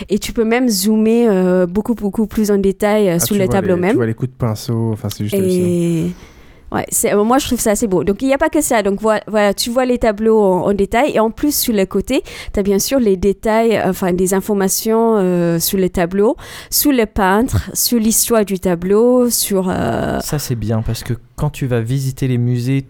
Et 0.09 0.19
tu 0.19 0.33
peux 0.33 0.45
même 0.45 0.69
zoomer 0.69 1.67
beaucoup, 1.67 1.95
beaucoup 1.95 2.27
plus 2.27 2.51
en 2.51 2.59
détail 2.59 3.09
Ah, 3.11 3.19
sur 3.19 3.37
le 3.37 3.49
tableau 3.49 3.75
les- 3.75 3.81
même. 3.81 3.91
Tu 3.91 3.97
vois 3.97 4.07
les 4.07 4.15
coups 4.15 4.31
de 4.31 4.37
pinceau, 4.37 4.91
enfin 4.93 5.09
c'est 5.09 5.25
juste. 5.25 5.35
Et 5.37 6.11
ouais, 6.73 6.87
euh, 7.05 7.25
moi 7.25 7.39
je 7.39 7.47
trouve 7.47 7.61
ça 7.61 7.73
assez 7.73 7.87
beau. 7.87 8.05
Donc 8.05 8.23
il 8.23 8.29
n'y 8.29 8.35
a 8.35 8.39
pas 8.39 8.49
que 8.49 8.61
ça. 8.61 8.83
Donc 8.83 9.01
voilà, 9.01 9.23
voilà, 9.27 9.55
tu 9.55 9.71
vois 9.71 9.85
les 9.85 9.99
tableaux 9.99 10.41
en, 10.41 10.73
détail 10.73 11.13
et 11.15 11.21
en 11.21 11.31
plus 11.31 11.55
sur 11.55 11.75
le 11.75 11.87
côté, 11.87 12.23
tu 12.53 12.61
as 12.61 12.63
bien 12.63 12.79
sûr 12.79 12.99
les 12.99 13.17
détails, 13.17 13.77
euh, 13.77 13.91
enfin 13.91 14.13
des 14.13 14.35
informations 14.35 15.17
euh, 15.17 15.59
sur 15.59 15.79
le 15.79 15.89
tableau, 15.89 16.37
sur 16.71 16.93
le 16.93 17.07
peintre, 17.07 17.71
sur 17.75 17.99
l'histoire 17.99 18.45
du 18.45 18.59
tableau, 18.59 19.31
sur. 19.31 19.67
Ça 19.67 20.39
c'est 20.39 20.55
bien 20.55 20.83
parce 20.83 21.03
que 21.03 21.15
quand 21.37 21.51
tu 21.51 21.67
vas 21.67 21.81
visiter 21.81 22.29
les 22.29 22.39
musées 22.39 22.87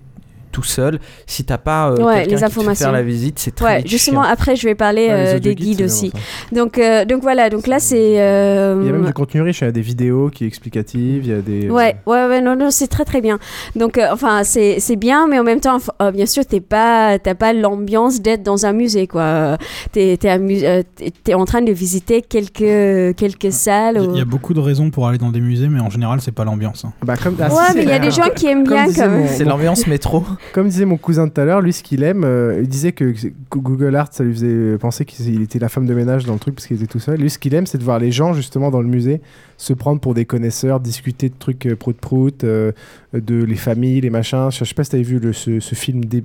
tout 0.56 0.62
seul, 0.62 1.00
si 1.26 1.44
t'as 1.44 1.58
pas 1.58 1.90
euh, 1.90 1.96
Ouais, 2.02 2.14
quelqu'un 2.14 2.16
les 2.16 2.24
qui 2.24 2.30
te 2.32 2.38
fait 2.38 2.44
informations. 2.46 2.84
faire 2.86 2.92
la 2.92 3.02
visite, 3.02 3.38
c'est 3.38 3.54
très 3.54 3.64
Ouais, 3.66 3.82
justement, 3.84 4.22
chiant. 4.22 4.32
après, 4.32 4.56
je 4.56 4.66
vais 4.66 4.74
parler 4.74 5.08
euh, 5.10 5.38
des 5.38 5.54
guides, 5.54 5.82
aussi. 5.82 6.10
Donc, 6.50 6.78
euh, 6.78 7.04
donc 7.04 7.20
voilà, 7.20 7.50
donc 7.50 7.66
là, 7.66 7.78
c'est. 7.78 8.18
euh, 8.18 8.78
Il 8.80 8.86
y 8.86 8.88
a 8.88 8.92
même 8.92 9.04
du 9.04 9.12
contenu 9.12 9.42
riche, 9.42 9.60
il 9.60 9.64
y 9.64 9.68
a 9.68 9.72
des 9.72 9.82
vidéos 9.82 10.30
qui 10.30 10.46
explicatives, 10.46 11.26
il 11.26 11.30
y 11.30 11.34
a 11.34 11.42
des. 11.42 11.68
Ouais, 11.68 11.96
ouais, 12.06 12.26
ouais, 12.26 12.40
non, 12.40 12.56
non, 12.56 12.70
c'est 12.70 12.86
très 12.86 13.04
très 13.04 13.20
bien. 13.20 13.38
Donc, 13.74 13.98
euh, 13.98 14.06
enfin, 14.10 14.44
c'est 14.44 14.80
c'est 14.80 14.96
bien, 14.96 15.26
mais 15.28 15.38
en 15.38 15.44
même 15.44 15.60
temps, 15.60 15.76
euh, 16.00 16.10
bien 16.10 16.24
sûr, 16.26 16.46
t'es 16.46 16.60
pas, 16.60 17.18
t'as 17.18 17.34
pas 17.34 17.52
l'ambiance 17.52 18.22
d'être 18.22 18.42
dans 18.42 18.64
un 18.64 18.72
musée, 18.72 19.06
quoi. 19.06 19.58
T'es, 19.92 20.16
t'es, 20.18 20.28
amu- 20.30 20.64
euh, 20.64 20.82
t'es- 20.96 21.12
t'es 21.22 21.34
en 21.34 21.44
train 21.44 21.60
de 21.60 21.72
visiter 21.72 22.22
quelques 22.22 23.14
quelques 23.16 23.52
salles. 23.52 23.96
Il 23.98 24.02
y 24.02 24.06
a- 24.06 24.08
ou- 24.08 24.14
il 24.14 24.18
y, 24.18 24.22
a 24.22 24.24
beaucoup 24.24 24.54
de 24.54 24.60
raisons 24.60 24.88
pour 24.90 25.06
aller 25.06 25.18
dans 25.18 25.30
des 25.30 25.40
musées, 25.40 25.68
mais 25.68 25.80
en 25.80 25.90
général, 25.90 26.20
c'est 26.22 26.32
pas 26.32 26.44
l'ambiance. 26.44 26.84
hein. 26.86 26.92
Bah, 27.04 27.14
comme, 27.22 27.34
Ouais, 27.34 27.46
mais 27.74 27.82
il 27.82 27.88
y 27.88 27.92
a 27.92 27.98
des 27.98 28.10
gens 28.10 28.28
qui 28.34 28.46
aiment 28.46 28.64
Comme 28.66 28.74
bien 28.76 28.86
disait 28.86 29.02
quand 29.04 29.10
même. 29.10 29.20
mon- 29.22 29.28
C'est 29.28 29.44
l'ambiance 29.44 29.86
métro. 29.86 30.24
Comme 30.52 30.68
disait 30.68 30.84
mon 30.86 30.96
cousin 30.96 31.28
tout 31.28 31.38
à 31.40 31.44
l'heure, 31.44 31.60
lui, 31.60 31.72
ce 31.72 31.82
qu'il 31.82 32.02
aime, 32.02 32.22
euh, 32.24 32.60
il 32.62 32.68
disait 32.68 32.92
que 32.92 33.12
Google 33.50 33.94
Art, 33.94 34.08
ça 34.10 34.24
lui 34.24 34.32
faisait 34.32 34.78
penser 34.78 35.04
qu'il 35.04 35.42
était 35.42 35.58
la 35.58 35.68
femme 35.68 35.84
de 35.86 35.92
ménage 35.92 36.24
dans 36.24 36.32
le 36.32 36.38
truc 36.38 36.54
parce 36.54 36.66
qu'il 36.66 36.76
était 36.76 36.86
tout 36.86 36.98
seul. 36.98 37.20
Lui, 37.20 37.28
ce 37.28 37.38
qu'il 37.38 37.52
aime, 37.54 37.66
c'est 37.66 37.76
de 37.78 37.82
voir 37.84 37.98
les 37.98 38.10
gens, 38.10 38.32
justement, 38.32 38.70
dans 38.70 38.80
le 38.80 38.88
musée, 38.88 39.20
se 39.58 39.72
prendre 39.74 40.00
pour 40.00 40.14
des 40.14 40.24
connaisseurs, 40.24 40.80
discuter 40.80 41.28
de 41.28 41.34
trucs 41.38 41.66
euh, 41.66 41.76
prout-prout, 41.76 42.44
euh, 42.44 42.72
de 43.12 43.42
les 43.44 43.54
familles, 43.56 44.00
les 44.00 44.10
machins. 44.10 44.48
Je 44.50 44.64
sais 44.64 44.74
pas 44.74 44.84
si 44.84 44.90
t'avais 44.90 45.02
vu 45.02 45.18
le, 45.18 45.32
ce, 45.34 45.60
ce 45.60 45.74
film 45.74 46.02
euh, 46.14 46.20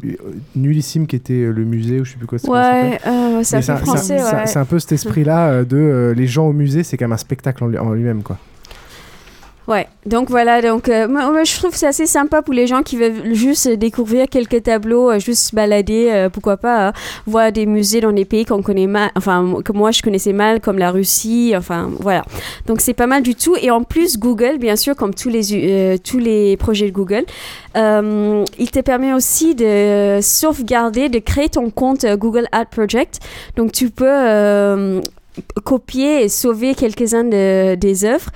nullissime 0.55 1.07
qui 1.07 1.15
était 1.17 1.33
euh, 1.33 1.51
le 1.51 1.65
musée, 1.65 1.99
ou 1.99 2.05
je 2.05 2.11
sais 2.11 2.17
plus 2.17 2.27
quoi 2.27 2.37
ça 2.39 2.49
Ouais, 2.49 2.99
euh, 3.07 3.41
c'est 3.43 3.57
un 3.57 3.59
Mais 3.59 3.65
peu 3.65 3.71
un- 3.71 3.77
français, 3.77 4.21
ouais. 4.23 4.45
c'est 4.47 4.59
un 4.59 4.65
peu 4.65 4.79
cet 4.79 4.93
esprit-là 4.93 5.49
euh, 5.49 5.63
de 5.65 5.77
euh, 5.77 6.13
les 6.13 6.27
gens 6.27 6.47
au 6.47 6.53
musée, 6.53 6.83
c'est 6.83 6.95
quand 6.97 7.05
même 7.05 7.11
un 7.13 7.17
spectacle 7.17 7.63
en 7.63 7.67
lui- 7.67 7.77
en 7.77 7.91
lui-même, 7.93 8.23
quoi. 8.23 8.37
Ouais, 9.67 9.87
donc 10.07 10.29
voilà, 10.31 10.59
donc 10.61 10.89
euh, 10.89 11.07
moi, 11.07 11.43
je 11.43 11.55
trouve 11.55 11.75
c'est 11.75 11.85
assez 11.85 12.07
sympa 12.07 12.41
pour 12.41 12.53
les 12.53 12.65
gens 12.65 12.81
qui 12.81 12.97
veulent 12.97 13.33
juste 13.35 13.69
découvrir 13.69 14.27
quelques 14.27 14.63
tableaux, 14.63 15.11
euh, 15.11 15.19
juste 15.19 15.49
se 15.51 15.55
balader, 15.55 16.07
euh, 16.09 16.29
pourquoi 16.29 16.57
pas 16.57 16.87
euh, 16.87 16.91
voir 17.27 17.51
des 17.51 17.67
musées 17.67 18.01
dans 18.01 18.11
des 18.11 18.25
pays 18.25 18.43
qu'on 18.43 18.63
connaît 18.63 18.87
mal, 18.87 19.11
enfin 19.15 19.61
que 19.63 19.71
moi 19.71 19.91
je 19.91 20.01
connaissais 20.01 20.33
mal, 20.33 20.61
comme 20.61 20.79
la 20.79 20.89
Russie, 20.89 21.53
enfin 21.55 21.91
voilà. 21.99 22.23
Donc 22.65 22.81
c'est 22.81 22.95
pas 22.95 23.05
mal 23.05 23.21
du 23.21 23.35
tout. 23.35 23.55
Et 23.61 23.69
en 23.69 23.83
plus, 23.83 24.17
Google, 24.17 24.57
bien 24.57 24.75
sûr, 24.75 24.95
comme 24.95 25.13
tous 25.13 25.29
les 25.29 25.99
tous 25.99 26.17
les 26.17 26.57
projets 26.57 26.87
de 26.87 26.91
Google, 26.91 27.23
il 27.75 28.71
te 28.71 28.79
permet 28.81 29.13
aussi 29.13 29.53
de 29.53 30.19
sauvegarder, 30.21 31.07
de 31.07 31.19
créer 31.19 31.49
ton 31.49 31.69
compte 31.69 32.05
Google 32.17 32.47
Art 32.51 32.65
Project. 32.65 33.19
Donc 33.57 33.71
tu 33.71 33.91
peux 33.91 35.01
copier 35.63 36.23
et 36.23 36.29
sauver 36.29 36.73
quelques-uns 36.73 37.23
de- 37.23 37.75
des 37.75 38.05
œuvres. 38.05 38.31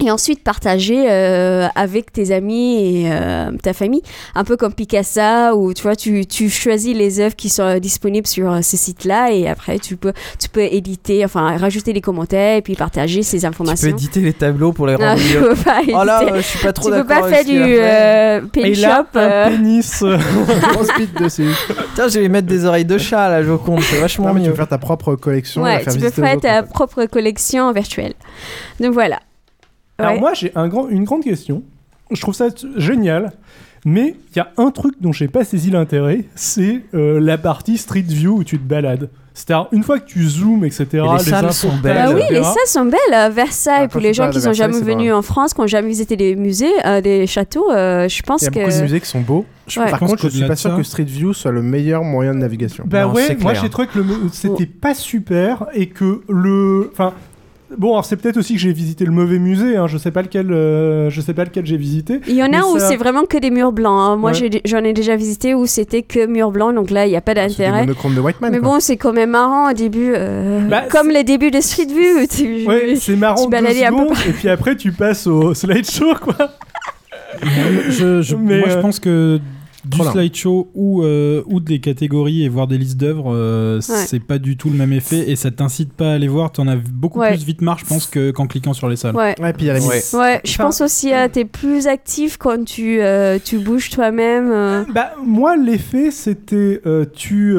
Et 0.00 0.10
ensuite 0.10 0.42
partager 0.42 1.08
euh, 1.08 1.68
avec 1.76 2.12
tes 2.12 2.32
amis 2.32 3.02
et 3.04 3.12
euh, 3.12 3.52
ta 3.62 3.72
famille, 3.72 4.02
un 4.34 4.42
peu 4.42 4.56
comme 4.56 4.74
Picasa 4.74 5.54
où 5.54 5.72
tu 5.72 5.82
vois 5.84 5.94
tu, 5.94 6.26
tu 6.26 6.50
choisis 6.50 6.94
les 6.96 7.20
œuvres 7.20 7.36
qui 7.36 7.48
sont 7.48 7.62
euh, 7.62 7.78
disponibles 7.78 8.26
sur 8.26 8.50
euh, 8.52 8.60
ce 8.60 8.76
site-là 8.76 9.30
et 9.30 9.46
après 9.48 9.78
tu 9.78 9.96
peux 9.96 10.12
tu 10.40 10.48
peux 10.48 10.62
éditer, 10.62 11.24
enfin 11.24 11.56
rajouter 11.56 11.92
des 11.92 12.00
commentaires 12.00 12.56
et 12.56 12.62
puis 12.62 12.74
partager 12.74 13.22
ces 13.22 13.36
Tu 13.38 13.42
peux 13.42 13.46
informations. 13.48 13.88
éditer 13.88 14.20
les 14.20 14.32
tableaux 14.32 14.72
pour 14.72 14.88
les 14.88 14.96
rendre 14.96 15.16
je 15.16 15.38
mieux. 15.38 15.48
peux 15.50 15.62
pas 15.62 15.80
Oh 15.94 16.02
là, 16.04 16.22
euh, 16.24 16.36
je 16.38 16.40
suis 16.42 16.58
pas 16.58 16.72
trop 16.72 16.90
Tu 16.90 16.96
peux 16.96 17.06
pas 17.06 17.28
faire 17.28 17.44
du 17.44 17.56
euh, 17.56 18.40
là, 18.80 19.06
shop. 19.12 19.18
un 19.18 19.50
pénis. 19.50 20.02
dessus. 21.20 21.48
Tiens, 21.94 22.08
je 22.08 22.18
vais 22.18 22.28
mettre 22.28 22.48
des 22.48 22.64
oreilles 22.64 22.84
de 22.84 22.98
chat 22.98 23.28
là, 23.28 23.42
Joconde, 23.44 23.80
c'est 23.82 24.00
vachement 24.00 24.26
Non, 24.28 24.34
mais 24.34 24.40
tu 24.40 24.46
mieux. 24.46 24.50
peux 24.52 24.56
faire 24.56 24.68
ta 24.68 24.78
propre 24.78 25.14
collection. 25.14 25.62
Ouais, 25.62 25.84
tu 25.84 25.98
peux 25.98 26.10
faire 26.10 26.40
ta 26.40 26.62
propre 26.64 27.04
collection 27.06 27.70
virtuelle. 27.72 28.14
Donc 28.80 28.92
voilà. 28.92 29.20
Alors 29.98 30.18
moi 30.20 30.34
j'ai 30.34 30.52
un 30.54 30.68
grand, 30.68 30.88
une 30.88 31.04
grande 31.04 31.22
question. 31.22 31.62
Je 32.10 32.20
trouve 32.20 32.34
ça 32.34 32.48
génial, 32.76 33.32
mais 33.84 34.14
il 34.32 34.36
y 34.36 34.40
a 34.40 34.50
un 34.56 34.70
truc 34.70 34.94
dont 35.00 35.12
j'ai 35.12 35.28
pas 35.28 35.44
saisi 35.44 35.70
l'intérêt, 35.70 36.24
c'est 36.34 36.82
euh, 36.94 37.18
la 37.20 37.38
partie 37.38 37.78
Street 37.78 38.02
View 38.06 38.38
où 38.38 38.44
tu 38.44 38.58
te 38.58 38.64
balades. 38.64 39.08
C'est-à-dire 39.36 39.66
une 39.72 39.82
fois 39.82 39.98
que 39.98 40.06
tu 40.06 40.22
zoomes, 40.28 40.64
etc. 40.64 40.86
les 40.92 41.18
salles 41.18 41.46
infos 41.46 41.52
sont 41.68 41.76
que 41.76 41.82
belles. 41.82 41.96
Ah 41.98 42.10
oui, 42.12 42.20
etc. 42.20 42.34
les 42.34 42.42
salles 42.44 42.54
sont 42.66 42.84
belles. 42.84 43.12
à 43.14 43.28
Versailles, 43.30 43.82
Ah, 43.84 43.88
pour 43.88 44.00
les 44.00 44.14
gens 44.14 44.30
qui 44.30 44.40
sont 44.40 44.50
Versailles, 44.52 44.72
jamais 44.72 44.80
venus 44.80 45.12
en 45.12 45.22
France, 45.22 45.54
qui 45.54 45.60
n'ont 45.60 45.66
jamais 45.66 45.88
visité 45.88 46.16
des 46.16 46.36
musées, 46.36 46.70
euh, 46.84 47.00
des 47.00 47.26
châteaux, 47.26 47.68
euh, 47.72 48.08
je 48.08 48.22
pense 48.22 48.42
Il 48.42 48.44
y 48.44 48.48
a 48.48 48.50
que. 48.52 48.58
beaucoup 48.60 48.76
de 48.76 48.82
musées 48.82 49.00
qui 49.00 49.08
sont 49.08 49.22
beaux. 49.22 49.44
Ouais. 49.76 49.90
Par 49.90 49.98
contre, 49.98 50.22
je 50.22 50.28
suis 50.28 50.28
qu'au-delà 50.38 50.48
pas 50.48 50.56
sûr 50.56 50.76
que 50.76 50.84
Street 50.84 51.02
View 51.02 51.32
soit 51.32 51.50
le 51.50 51.62
meilleur 51.62 52.04
moyen 52.04 52.32
de 52.32 52.38
navigation. 52.38 52.84
Bah 52.86 53.06
Non, 53.06 53.12
ouais, 53.14 53.36
moi 53.40 53.54
j'ai 53.54 53.68
trouvé 53.70 53.88
que 53.88 53.98
le 53.98 54.04
c'était 54.32 54.66
pas 54.66 54.94
super 54.94 55.66
et 55.74 55.88
que 55.88 56.22
le. 56.28 56.90
Enfin. 56.92 57.12
Bon, 57.78 57.92
alors 57.92 58.04
c'est 58.04 58.16
peut-être 58.16 58.36
aussi 58.36 58.54
que 58.54 58.60
j'ai 58.60 58.72
visité 58.72 59.04
le 59.04 59.10
mauvais 59.10 59.38
musée, 59.38 59.76
hein, 59.76 59.86
je 59.86 59.98
sais 59.98 60.10
pas 60.10 60.22
lequel, 60.22 60.52
euh, 60.52 61.10
je 61.10 61.20
sais 61.20 61.34
pas 61.34 61.44
lequel 61.44 61.66
j'ai 61.66 61.76
visité. 61.76 62.20
Il 62.28 62.34
y 62.34 62.42
en 62.42 62.52
a 62.52 62.62
où 62.62 62.78
ça- 62.78 62.88
c'est 62.88 62.96
vraiment 62.96 63.24
que 63.24 63.36
des 63.38 63.50
murs 63.50 63.72
blancs. 63.72 63.98
hein. 64.00 64.16
Moi, 64.16 64.30
Ouais. 64.32 64.50
j'en 64.64 64.78
ai, 64.84 64.92
déjà 64.92 65.16
visité 65.16 65.54
où 65.54 65.66
c'était 65.66 66.02
que 66.02 66.26
murs 66.26 66.50
blancs, 66.52 66.74
donc 66.74 66.90
là, 66.90 67.06
il 67.06 67.10
n'y 67.10 67.16
a 67.16 67.20
pas 67.20 67.34
des 67.34 67.40
d'intérêt. 67.46 67.86
Mais 67.86 67.94
quoi. 68.50 68.60
bon, 68.60 68.80
c'est 68.80 68.96
quand 68.96 69.12
même 69.12 69.30
marrant 69.30 69.70
au 69.70 69.74
début, 69.74 70.12
euh, 70.14 70.60
Bah, 70.68 70.82
comme 70.90 71.08
les 71.10 71.24
débuts 71.24 71.50
de 71.50 71.60
Street 71.60 71.86
View. 71.86 72.26
Tu, 72.30 72.66
Ouais, 72.66 72.94
c'est 72.96 73.16
marrant 73.16 73.46
tu 73.48 73.56
un 73.56 73.60
peu 73.60 73.66
secondes 73.74 74.16
et 74.28 74.32
puis 74.32 74.48
après 74.48 74.76
tu 74.76 74.92
passes 74.92 75.26
au 75.26 75.54
slideshow 75.54 76.14
quoi. 76.20 76.34
je, 77.88 78.22
je- 78.22 78.36
Mais, 78.36 78.58
moi, 78.60 78.68
je 78.68 78.76
euh, 78.76 78.80
pense 78.80 79.00
que 79.00 79.40
du 79.86 79.98
lent. 79.98 80.12
slideshow 80.12 80.70
ou, 80.74 81.02
euh, 81.02 81.42
ou 81.46 81.60
des 81.60 81.80
catégories 81.80 82.44
et 82.44 82.48
voir 82.48 82.66
des 82.66 82.78
listes 82.78 82.96
d'œuvres, 82.98 83.34
euh, 83.34 83.80
c'est 83.80 84.20
pas 84.20 84.38
du 84.38 84.56
tout 84.56 84.70
le 84.70 84.76
même 84.76 84.92
effet 84.92 85.30
et 85.30 85.36
ça 85.36 85.50
t'incite 85.50 85.92
pas 85.92 86.10
à 86.10 86.14
aller 86.14 86.28
voir. 86.28 86.52
T'en 86.52 86.66
as 86.68 86.76
beaucoup 86.76 87.20
Ouais. 87.20 87.30
plus 87.30 87.44
vite 87.44 87.60
marre, 87.62 87.78
je 87.78 87.84
pense, 87.84 88.06
que- 88.06 88.30
qu'en 88.30 88.46
cliquant 88.46 88.72
sur 88.72 88.88
les 88.88 88.96
salles. 88.96 89.14
Ouais. 89.16 89.34
Ouais, 89.40 89.52
puis 89.52 89.64
il 89.64 89.66
y 89.66 89.70
a 89.70 89.74
la 89.74 89.80
Ouais. 89.84 89.94
mise. 89.96 90.14
Ouais, 90.14 90.40
je 90.44 90.56
pense 90.56 90.80
aussi 90.80 91.12
à 91.12 91.28
t'es 91.28 91.44
plus 91.44 91.86
actif 91.86 92.36
quand 92.36 92.64
tu, 92.64 93.00
euh, 93.00 93.38
tu 93.44 93.58
bouges 93.58 93.90
toi-même. 93.90 94.50
euh. 94.50 94.84
Bah 94.94 95.12
moi 95.24 95.56
l'effet 95.56 96.10
c'était 96.10 96.80
euh, 96.86 97.04
tu 97.12 97.54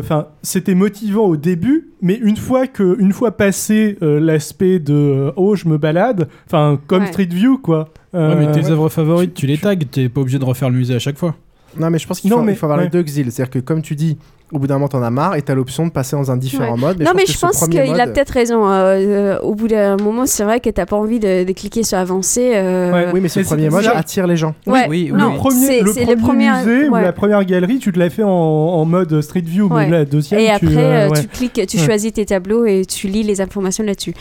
enfin 0.00 0.26
c'était 0.42 0.74
motivant 0.74 1.24
au 1.24 1.36
début 1.36 1.90
mais 2.02 2.14
une 2.14 2.36
fois 2.36 2.66
que 2.66 2.96
une 3.00 3.12
fois 3.12 3.36
passé 3.36 3.96
euh, 4.02 4.20
l'aspect 4.20 4.78
de 4.78 4.94
euh, 4.94 5.30
oh 5.36 5.56
je 5.56 5.68
me 5.68 5.78
balade 5.78 6.28
enfin 6.46 6.78
comme 6.86 7.02
Ouais. 7.02 7.08
Street 7.08 7.28
View 7.30 7.58
quoi. 7.58 7.88
Ouais, 8.14 8.34
mais 8.34 8.50
tes 8.52 8.70
œuvres 8.70 8.88
favorites, 8.88 9.34
tu 9.34 9.46
les 9.46 9.58
tags, 9.58 9.76
t'es 9.76 10.08
pas 10.08 10.22
obligé 10.22 10.38
de 10.38 10.44
refaire 10.44 10.70
le 10.70 10.76
musée 10.78 10.94
à 10.94 10.98
chaque 10.98 11.18
fois. 11.18 11.34
Non, 11.78 11.90
mais 11.90 11.98
je 11.98 12.06
pense 12.06 12.20
qu'il 12.20 12.30
faut, 12.30 12.42
mais- 12.42 12.52
il 12.52 12.56
faut 12.56 12.66
avoir 12.66 12.78
ouais. 12.78 12.84
les 12.84 12.90
deux 12.90 13.00
exils. 13.00 13.30
C'est-à-dire 13.32 13.50
que, 13.50 13.58
comme 13.58 13.82
tu 13.82 13.94
dis, 13.94 14.16
au 14.52 14.58
bout 14.58 14.66
d'un 14.68 14.74
moment, 14.74 14.88
t'en 14.88 15.02
as 15.02 15.10
marre 15.10 15.34
et 15.34 15.42
t'as 15.42 15.54
l'option 15.54 15.86
de 15.86 15.90
passer 15.90 16.14
dans 16.14 16.30
un 16.30 16.36
différent 16.36 16.74
Ouais. 16.74 16.80
mode. 16.80 17.00
non, 17.02 17.10
mais 17.16 17.26
je 17.26 17.36
pense 17.38 17.66
qu'il 17.66 17.80
a 18.00 18.06
peut-être 18.06 18.30
raison. 18.30 18.68
euh, 18.68 18.96
euh, 18.96 19.38
au 19.40 19.54
bout 19.54 19.66
d'un 19.68 19.96
moment, 19.96 20.24
c'est 20.26 20.44
vrai 20.44 20.60
que 20.60 20.70
t'as 20.70 20.86
pas 20.86 20.96
envie 20.96 21.18
de, 21.18 21.42
de 21.44 21.52
cliquer 21.52 21.82
sur 21.82 21.98
avancer. 21.98 22.52
euh, 22.54 22.92
Ouais, 22.92 23.06
Oui, 23.12 23.20
mais 23.20 23.28
ce 23.28 23.40
Mais 23.40 23.44
premier 23.44 23.70
mode 23.70 23.86
attire 23.92 24.26
les 24.26 24.36
gens. 24.36 24.54
Ouais, 24.66 24.86
oui, 24.88 25.10
non, 25.12 25.32
le 25.32 25.36
premier, 25.36 25.80
le 25.82 26.16
premier 26.16 26.50
musée 26.52 26.88
ou 26.88 26.94
la 26.94 27.12
première 27.12 27.44
galerie, 27.44 27.78
tu 27.78 27.90
te 27.92 27.98
l'as 27.98 28.10
fait 28.10 28.22
en, 28.22 28.28
en 28.30 28.84
mode 28.84 29.20
Street 29.20 29.40
View, 29.44 29.66
Ouais. 29.68 29.86
mais 29.86 29.90
la 29.98 30.04
deuxième, 30.04 30.40
Et 30.40 30.46
tu, 30.58 30.66
après, 30.68 31.08
ouais. 31.08 31.20
tu 31.22 31.28
cliques, 31.28 31.66
tu 31.66 31.76
Ouais. 31.78 31.84
choisis 31.84 32.12
tes 32.12 32.26
tableaux 32.26 32.64
et 32.66 32.84
tu 32.86 33.08
lis 33.08 33.22
les 33.24 33.40
informations 33.40 33.82
là-dessus. 33.84 34.14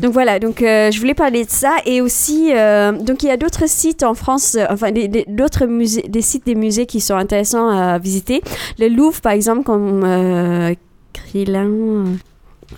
Donc 0.00 0.12
voilà, 0.12 0.38
donc 0.38 0.62
euh, 0.62 0.90
je 0.90 0.98
voulais 1.00 1.14
parler 1.14 1.44
de 1.44 1.50
ça 1.50 1.72
et 1.86 2.00
aussi, 2.02 2.52
euh, 2.54 2.92
donc 2.92 3.22
il 3.22 3.26
y 3.28 3.32
a 3.32 3.36
d'autres 3.38 3.68
sites 3.68 4.02
en 4.02 4.14
France, 4.14 4.56
enfin 4.68 4.88
d'autres 5.28 5.66
musées, 5.66 6.04
des 6.08 6.22
sites 6.22 6.44
des 6.44 6.54
musées 6.54 6.86
qui 6.86 7.00
sont 7.00 7.14
intéressants 7.16 7.68
à 7.70 7.98
visiter. 7.98 8.42
Le 8.78 8.88
Louvre, 8.88 9.20
par 9.20 9.32
exemple, 9.32 9.62
comme 9.72 10.02
euh, 10.04 10.74
Krillin, 11.12 11.66
euh, 11.66 12.04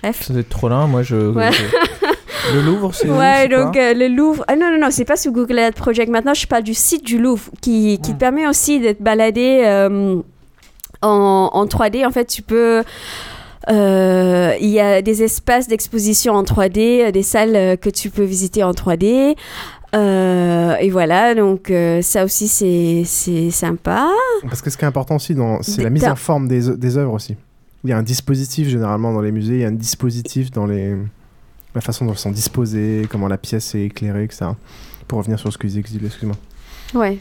bref. 0.01 0.23
Ça 0.23 0.33
doit 0.33 0.41
être 0.41 0.49
trop 0.49 0.69
lent, 0.69 0.87
moi 0.87 1.01
je. 1.03 1.15
Ouais. 1.31 1.51
je- 1.51 2.53
Le 2.55 2.61
Louvre, 2.61 2.93
c'est. 2.93 3.09
Ouais, 3.09 3.47
donc 3.47 3.77
euh, 3.77 3.93
le 3.93 4.07
Louvre. 4.09 4.43
Ah 4.49 4.55
non, 4.55 4.69
non, 4.71 4.77
non, 4.79 4.87
c'est 4.91 5.05
pas 5.05 5.15
sur 5.15 5.31
Google 5.31 5.59
Earth 5.59 5.75
Project. 5.75 6.11
Maintenant, 6.11 6.33
je 6.33 6.45
parle 6.45 6.63
du 6.63 6.73
site 6.73 7.03
du 7.05 7.17
Louvre 7.17 7.43
qui, 7.61 7.99
qui 8.03 8.13
te 8.13 8.17
permet 8.17 8.47
aussi 8.47 8.79
d'être 8.81 9.01
baladé 9.01 9.61
euh, 9.65 10.17
en, 11.01 11.49
en 11.53 11.65
3D. 11.65 12.05
En 12.05 12.11
fait, 12.11 12.25
tu 12.25 12.41
peux. 12.41 12.83
euh, 13.69 14.53
Il 14.59 14.69
y 14.69 14.79
a 14.81 15.01
des 15.01 15.23
espaces 15.23 15.67
d'exposition 15.69 16.33
en 16.33 16.43
3D, 16.43 17.05
euh, 17.07 17.11
des 17.11 17.23
salles 17.23 17.77
que 17.77 17.89
tu 17.89 18.09
peux 18.09 18.23
visiter 18.23 18.61
en 18.63 18.71
3D. 18.71 19.35
Euh, 19.95 20.75
et 20.77 20.89
voilà, 20.89 21.35
donc 21.35 21.69
euh, 21.69 22.01
ça 22.01 22.23
aussi 22.25 22.47
c'est 22.47 23.03
c'est 23.05 23.51
sympa. 23.51 24.09
Parce 24.41 24.61
que 24.61 24.69
ce 24.69 24.77
qui 24.77 24.83
est 24.85 24.87
important 24.87 25.17
aussi, 25.17 25.35
c'est 25.61 25.83
la 25.83 25.89
mise 25.89 26.05
en 26.05 26.15
forme 26.15 26.47
des, 26.47 26.97
œuvres 26.97 27.13
aussi. 27.13 27.35
Il 27.83 27.89
y 27.89 27.93
a 27.93 27.97
un 27.97 28.03
dispositif 28.03 28.67
généralement 28.69 29.13
dans 29.13 29.21
les 29.21 29.31
musées, 29.31 29.55
il 29.55 29.59
y 29.61 29.65
a 29.65 29.67
un 29.67 29.71
dispositif 29.71 30.51
dans 30.51 30.65
les... 30.65 30.95
la 31.75 31.81
façon 31.81 32.05
dont 32.05 32.13
elles 32.13 32.17
sont 32.17 32.31
disposées, 32.31 33.05
comment 33.09 33.27
la 33.27 33.37
pièce 33.37 33.75
est 33.75 33.83
éclairée, 33.85 34.23
etc. 34.23 34.45
Pour 35.07 35.17
revenir 35.19 35.37
sur 35.37 35.51
ce 35.51 35.57
que 35.57 35.67
disait 35.67 35.81
excuse-moi. 35.81 36.35
Ouais. 36.95 37.19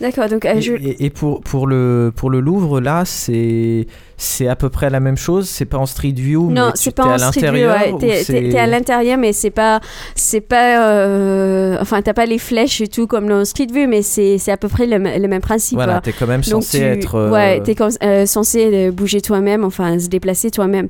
D'accord, 0.00 0.28
donc 0.28 0.44
euh, 0.44 0.54
Et, 0.54 0.62
je. 0.62 0.72
et- 0.74 1.04
et 1.04 1.10
pour, 1.10 1.42
pour, 1.42 1.66
le, 1.66 2.12
pour 2.14 2.30
le 2.30 2.40
Louvre, 2.40 2.80
là, 2.80 3.04
c'est 3.04 3.86
c'est 4.22 4.48
à 4.48 4.56
peu 4.56 4.70
près 4.70 4.88
la 4.90 5.00
même 5.00 5.16
chose. 5.16 5.48
C'est 5.48 5.64
pas 5.64 5.78
en 5.78 5.86
Street 5.86 6.14
View, 6.16 6.50
Non, 6.50 6.70
c'est 6.74 6.94
pas 6.94 7.04
en 7.04 7.10
à 7.10 7.18
street 7.18 7.40
view, 7.40 7.66
l'intérieur. 7.66 7.76
ouais. 7.76 7.92
ou 7.92 7.98
T'es- 7.98 8.58
à 8.58 8.66
l'intérieur, 8.66 9.18
mais 9.18 9.32
c'est 9.32 9.50
pas, 9.50 9.80
c'est 10.14 10.40
pas, 10.40 10.88
euh, 10.88 11.76
enfin, 11.80 12.02
t'as 12.02 12.12
pas 12.14 12.26
les 12.26 12.38
flèches 12.38 12.80
et 12.80 12.88
tout 12.88 13.06
comme 13.06 13.26
dans 13.28 13.44
street 13.44 13.66
view, 13.72 13.86
mais 13.88 14.02
c'est, 14.02 14.38
c'est 14.38 14.52
à 14.52 14.56
peu 14.56 14.68
près 14.68 14.86
le, 14.86 14.98
le 14.98 15.28
même 15.28 15.40
principe. 15.40 15.74
Voilà, 15.76 16.00
t'es 16.00 16.12
quand 16.12 16.26
même 16.26 16.42
censé 16.44 16.78
tu- 16.78 16.84
être, 16.84 17.14
euh, 17.16 17.30
Ouais, 17.30 17.60
t'es 17.62 17.74
euh, 18.02 18.26
censé 18.26 18.90
bouger 18.90 19.20
toi-même, 19.20 19.64
enfin, 19.64 19.98
se 19.98 20.08
déplacer 20.08 20.50
toi-même. 20.50 20.88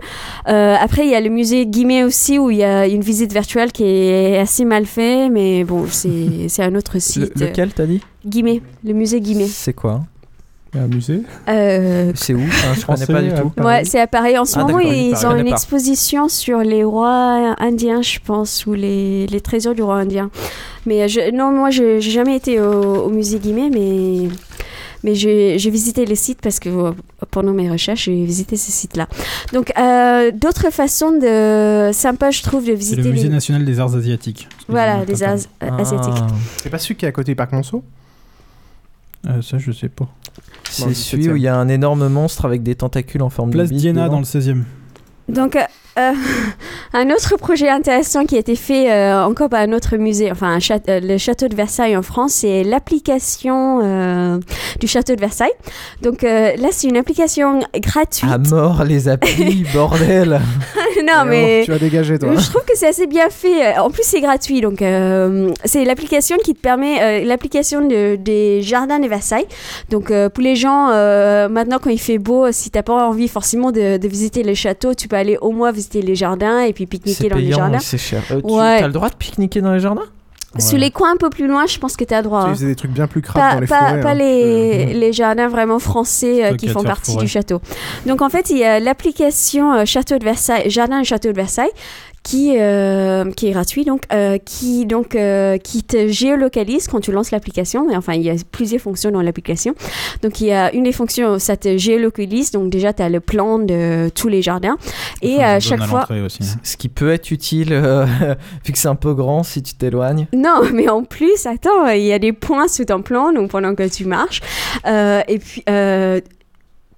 Euh, 0.48 0.74
après, 0.80 1.04
il 1.06 1.10
y 1.10 1.14
a 1.14 1.20
le 1.20 1.30
musée 1.30 1.66
Guimet 1.66 2.04
aussi 2.04 2.38
où 2.38 2.50
il 2.50 2.58
y 2.58 2.64
a 2.64 2.86
une 2.86 3.02
visite 3.02 3.32
virtuelle 3.32 3.72
qui 3.72 3.84
est 3.84 4.38
assez 4.38 4.64
mal 4.64 4.86
fait, 4.86 5.28
mais 5.30 5.64
bon, 5.64 5.86
c'est, 5.88 6.08
c'est 6.48 6.62
un 6.62 6.74
autre 6.74 6.92
Le- 6.94 7.00
site. 7.00 7.40
lequel 7.40 7.72
t'as 7.72 7.86
dit? 7.86 8.00
Guimet, 8.26 8.62
le 8.84 8.92
musée 8.92 9.20
Guimet. 9.20 9.46
C'est 9.46 9.72
quoi? 9.72 10.02
Un 10.74 10.86
musée 10.86 11.20
Euh, 11.48 12.12
C'est 12.14 12.32
où? 12.32 12.40
Enfin, 12.42 12.74
Je 12.80 12.86
connais 12.86 13.06
pas 13.06 13.22
du 13.22 13.40
tout. 13.42 13.50
Paris. 13.50 13.66
Ouais, 13.66 13.84
c'est 13.84 14.00
à 14.00 14.06
Paris. 14.06 14.38
En 14.38 14.46
ce 14.46 14.58
Ah, 14.58 14.64
moment, 14.64 14.78
ils 14.80 15.14
ont 15.26 15.36
une 15.36 15.44
pas. 15.44 15.50
exposition 15.50 16.28
sur 16.30 16.60
les 16.60 16.82
rois 16.82 17.54
indiens, 17.58 18.00
je 18.00 18.18
pense, 18.24 18.64
ou 18.66 18.72
les, 18.72 19.26
les 19.26 19.40
trésors 19.42 19.74
du 19.74 19.82
roi 19.82 19.96
indien. 19.96 20.30
Mais 20.86 21.02
euh, 21.02 21.08
je, 21.08 21.30
non, 21.30 21.50
moi, 21.52 21.68
je 21.70 22.00
j'ai 22.00 22.10
jamais 22.10 22.36
été 22.36 22.58
au, 22.58 23.04
au 23.04 23.10
musée 23.10 23.38
Guimet, 23.38 23.68
mais, 23.68 24.28
mais 25.04 25.14
j'ai 25.14 25.58
visité 25.70 26.06
les 26.06 26.14
sites 26.16 26.40
parce 26.40 26.58
que 26.58 26.70
euh, 26.70 26.92
pendant 27.30 27.52
mes 27.52 27.70
recherches, 27.70 28.04
j'ai 28.06 28.24
visité 28.24 28.56
ces 28.56 28.72
sites-là. 28.72 29.08
Donc, 29.52 29.72
euh, 29.78 30.30
d'autres 30.32 30.70
façons 30.72 31.10
de 31.12 31.90
sympa, 31.92 32.30
je 32.30 32.42
trouve, 32.42 32.62
de 32.62 32.68
C'est 32.68 32.74
visiter 32.76 33.02
le 33.02 33.10
musée 33.10 33.24
les... 33.24 33.34
national 33.34 33.66
des 33.66 33.78
arts 33.78 33.94
asiatiques. 33.94 34.48
Voilà, 34.68 35.04
des 35.04 35.22
arts 35.22 35.36
Ah. 35.60 35.66
euh, 35.66 35.78
asiatiques. 35.82 36.14
C'est 36.56 36.70
pas 36.70 36.78
celui 36.78 36.96
qui 36.96 37.04
est 37.04 37.08
à 37.08 37.12
côté 37.12 37.32
du 37.32 37.36
parc 37.36 37.52
Monceau? 37.52 37.84
Euh, 39.28 39.42
ça, 39.42 39.58
je 39.58 39.70
sais 39.72 39.88
pas. 39.88 40.08
C'est 40.68 40.94
celui 40.94 41.30
où 41.30 41.36
il 41.36 41.42
y 41.42 41.48
a 41.48 41.56
un 41.56 41.68
énorme 41.68 42.08
monstre 42.08 42.44
avec 42.44 42.62
des 42.62 42.74
tentacules 42.74 43.22
en 43.22 43.30
forme 43.30 43.50
Place 43.50 43.68
de 43.68 43.74
bite 43.74 43.80
Diana 43.82 44.04
dedans. 44.04 44.14
dans 44.14 44.18
le 44.20 44.24
16e. 44.24 44.62
Donc, 45.28 45.56
euh, 45.99 46.12
un 46.95 47.11
autre 47.11 47.36
projet 47.36 47.68
intéressant 47.68 48.24
qui 48.24 48.36
a 48.36 48.38
été 48.38 48.57
fait 48.57 48.90
euh, 48.90 49.24
encore 49.24 49.49
par 49.49 49.61
un 49.61 49.72
autre 49.72 49.97
musée, 49.97 50.30
enfin 50.30 50.49
un 50.49 50.59
châte- 50.59 50.88
euh, 50.88 51.01
le 51.01 51.18
château 51.18 51.49
de 51.49 51.55
Versailles 51.55 51.97
en 51.97 52.03
France, 52.03 52.32
c'est 52.32 52.64
l'application 52.64 53.80
euh, 53.82 54.38
du 54.80 54.86
château 54.86 55.14
de 55.14 55.20
Versailles. 55.20 55.53
Donc 56.03 56.24
euh, 56.24 56.53
là, 56.57 56.68
c'est 56.70 56.88
une 56.88 56.97
application 56.97 57.61
gratuite. 57.76 58.30
À 58.30 58.38
mort 58.38 58.84
les 58.84 59.09
applis, 59.09 59.64
bordel 59.74 60.40
non, 61.05 61.24
mais 61.26 61.62
Tu 61.64 61.70
vas 61.70 61.78
dégager, 61.78 62.18
toi. 62.18 62.34
je 62.36 62.49
trouve 62.49 62.64
que 62.64 62.76
c'est 62.76 62.88
assez 62.88 63.07
bien 63.07 63.28
fait. 63.30 63.76
En 63.78 63.90
plus, 63.90 64.03
c'est 64.05 64.20
gratuit. 64.20 64.61
Donc, 64.61 64.82
euh, 64.82 65.51
c'est 65.64 65.84
l'application 65.84 66.36
qui 66.45 66.55
te 66.55 66.61
permet, 66.61 67.03
euh, 67.03 67.24
l'application 67.24 67.86
de- 67.86 68.16
des 68.16 68.62
jardins 68.62 68.99
de 68.99 69.09
Versailles. 69.09 69.47
Donc, 69.90 70.11
euh, 70.11 70.28
pour 70.28 70.43
les 70.45 70.55
gens, 70.57 70.90
euh, 70.90 71.49
maintenant, 71.49 71.78
quand 71.82 71.90
il 71.90 71.99
fait 72.01 72.18
beau, 72.18 72.51
si 72.53 72.70
t'as 72.70 72.82
pas 72.82 73.07
envie 73.09 73.28
forcément 73.28 73.70
de, 73.72 73.97
de 73.97 74.09
visiter 74.09 74.43
le 74.43 74.55
château, 74.55 74.95
tu 74.95 75.09
peux 75.09 75.16
aller 75.16 75.36
au 75.40 75.51
moins 75.51 75.72
visiter 75.72 75.81
les 75.94 76.14
jardins 76.14 76.60
et 76.60 76.72
puis 76.72 76.86
pique-niquer 76.86 77.28
dans 77.28 77.36
les 77.36 77.52
jardins. 77.52 77.78
c'est 77.78 77.98
cher. 77.98 78.22
Euh, 78.30 78.40
tu 78.40 78.52
Ouais. 78.52 78.82
as 78.82 78.86
le 78.86 78.92
droit 78.92 79.08
de 79.10 79.14
pique-niquer 79.16 79.60
dans 79.60 79.72
les 79.72 79.80
jardins? 79.80 80.02
Sur 80.58 80.76
les 80.76 80.90
coins 80.90 81.12
un 81.12 81.16
peu 81.16 81.30
plus 81.30 81.46
loin, 81.46 81.64
je 81.66 81.78
pense 81.78 81.96
que 81.96 82.04
tu 82.04 82.12
as 82.12 82.20
droit. 82.20 82.44
Tu 82.44 82.50
hein. 82.50 82.54
faisais 82.54 82.66
des 82.66 82.74
trucs 82.74 82.90
bien 82.90 83.06
plus 83.06 83.22
crades 83.22 83.42
Pas, 83.42 83.54
dans 83.54 83.60
les 83.60 83.66
pas, 83.66 83.78
forêts. 83.88 84.00
pas 84.02 84.10
hein. 84.10 84.14
les, 84.14 84.92
les 84.92 85.12
jardins 85.14 85.48
vraiment 85.48 85.78
français 85.78 86.44
euh, 86.44 86.56
qui 86.56 86.68
font 86.68 86.82
partie 86.82 87.16
du 87.16 87.26
château. 87.26 87.62
Donc 88.04 88.20
en 88.20 88.28
fait, 88.28 88.50
il 88.50 88.59
y 88.59 88.64
a 88.64 88.78
l'application 88.78 89.72
euh, 89.72 89.84
Château 89.86 90.18
de 90.18 90.24
Versailles, 90.24 90.68
Jardin 90.68 91.00
et 91.00 91.04
Château 91.04 91.30
de 91.30 91.36
Versailles 91.36 91.70
qui, 92.23 92.55
euh, 92.59 93.31
qui 93.32 93.49
est 93.49 93.51
gratuit, 93.51 93.85
donc, 93.85 94.03
euh, 94.12 94.39
qui, 94.39 94.86
donc 94.86 95.15
euh, 95.15 95.59
qui 95.59 95.82
te 95.82 96.09
géolocalise 96.09 96.86
quand 96.89 97.01
tu 97.01 97.12
lances 97.12 97.31
l'application. 97.31 97.90
Et 97.90 97.97
Enfin, 97.97 98.15
il 98.15 98.23
y 98.23 98.31
a 98.31 98.35
plusieurs 98.51 98.81
fonctions 98.81 99.11
dans 99.11 99.23
l'application. 99.23 99.74
Donc, 100.23 100.40
il 100.40 100.47
y 100.47 100.53
a 100.53 100.73
une 100.74 100.85
des 100.85 100.93
fonctions, 100.93 101.39
ça 101.39 101.57
te 101.57 101.77
géolocalise. 101.77 102.51
Donc, 102.53 102.70
déjà, 102.70 102.93
tu 102.93 103.03
as 103.03 103.09
le 103.09 103.20
plan 103.20 103.59
de 103.59 104.11
tous 104.15 104.28
les 104.28 104.43
jardins. 104.43 104.77
Et 105.20 105.43
à 105.43 105.61
chaque 105.61 105.82
fois. 105.85 106.07
Ce 106.62 106.77
qui 106.77 106.89
peut 106.89 107.12
être 107.12 107.31
utile, 107.31 107.73
euh, 107.73 108.07
vu 108.65 108.73
que 108.73 108.78
c'est 108.78 108.89
un 108.89 108.94
peu 108.94 109.15
grand 109.15 109.43
si 109.43 109.62
tu 109.62 109.74
t'éloignes. 109.74 110.27
Non, 110.32 110.62
mais 110.73 110.89
en 110.89 111.05
plus, 111.05 111.47
attends, 111.47 111.89
il 111.89 112.03
y 112.03 112.12
a 112.12 112.19
des 112.19 112.32
points 112.32 112.69
sous 112.69 112.85
ton 112.85 113.03
plan, 113.03 113.32
donc 113.32 113.51
pendant 113.51 113.74
que 113.74 113.89
tu 113.89 114.05
marches. 114.05 114.40
Euh, 114.86 115.23
et 115.28 115.39
puis, 115.39 115.62
euh, 115.69 116.20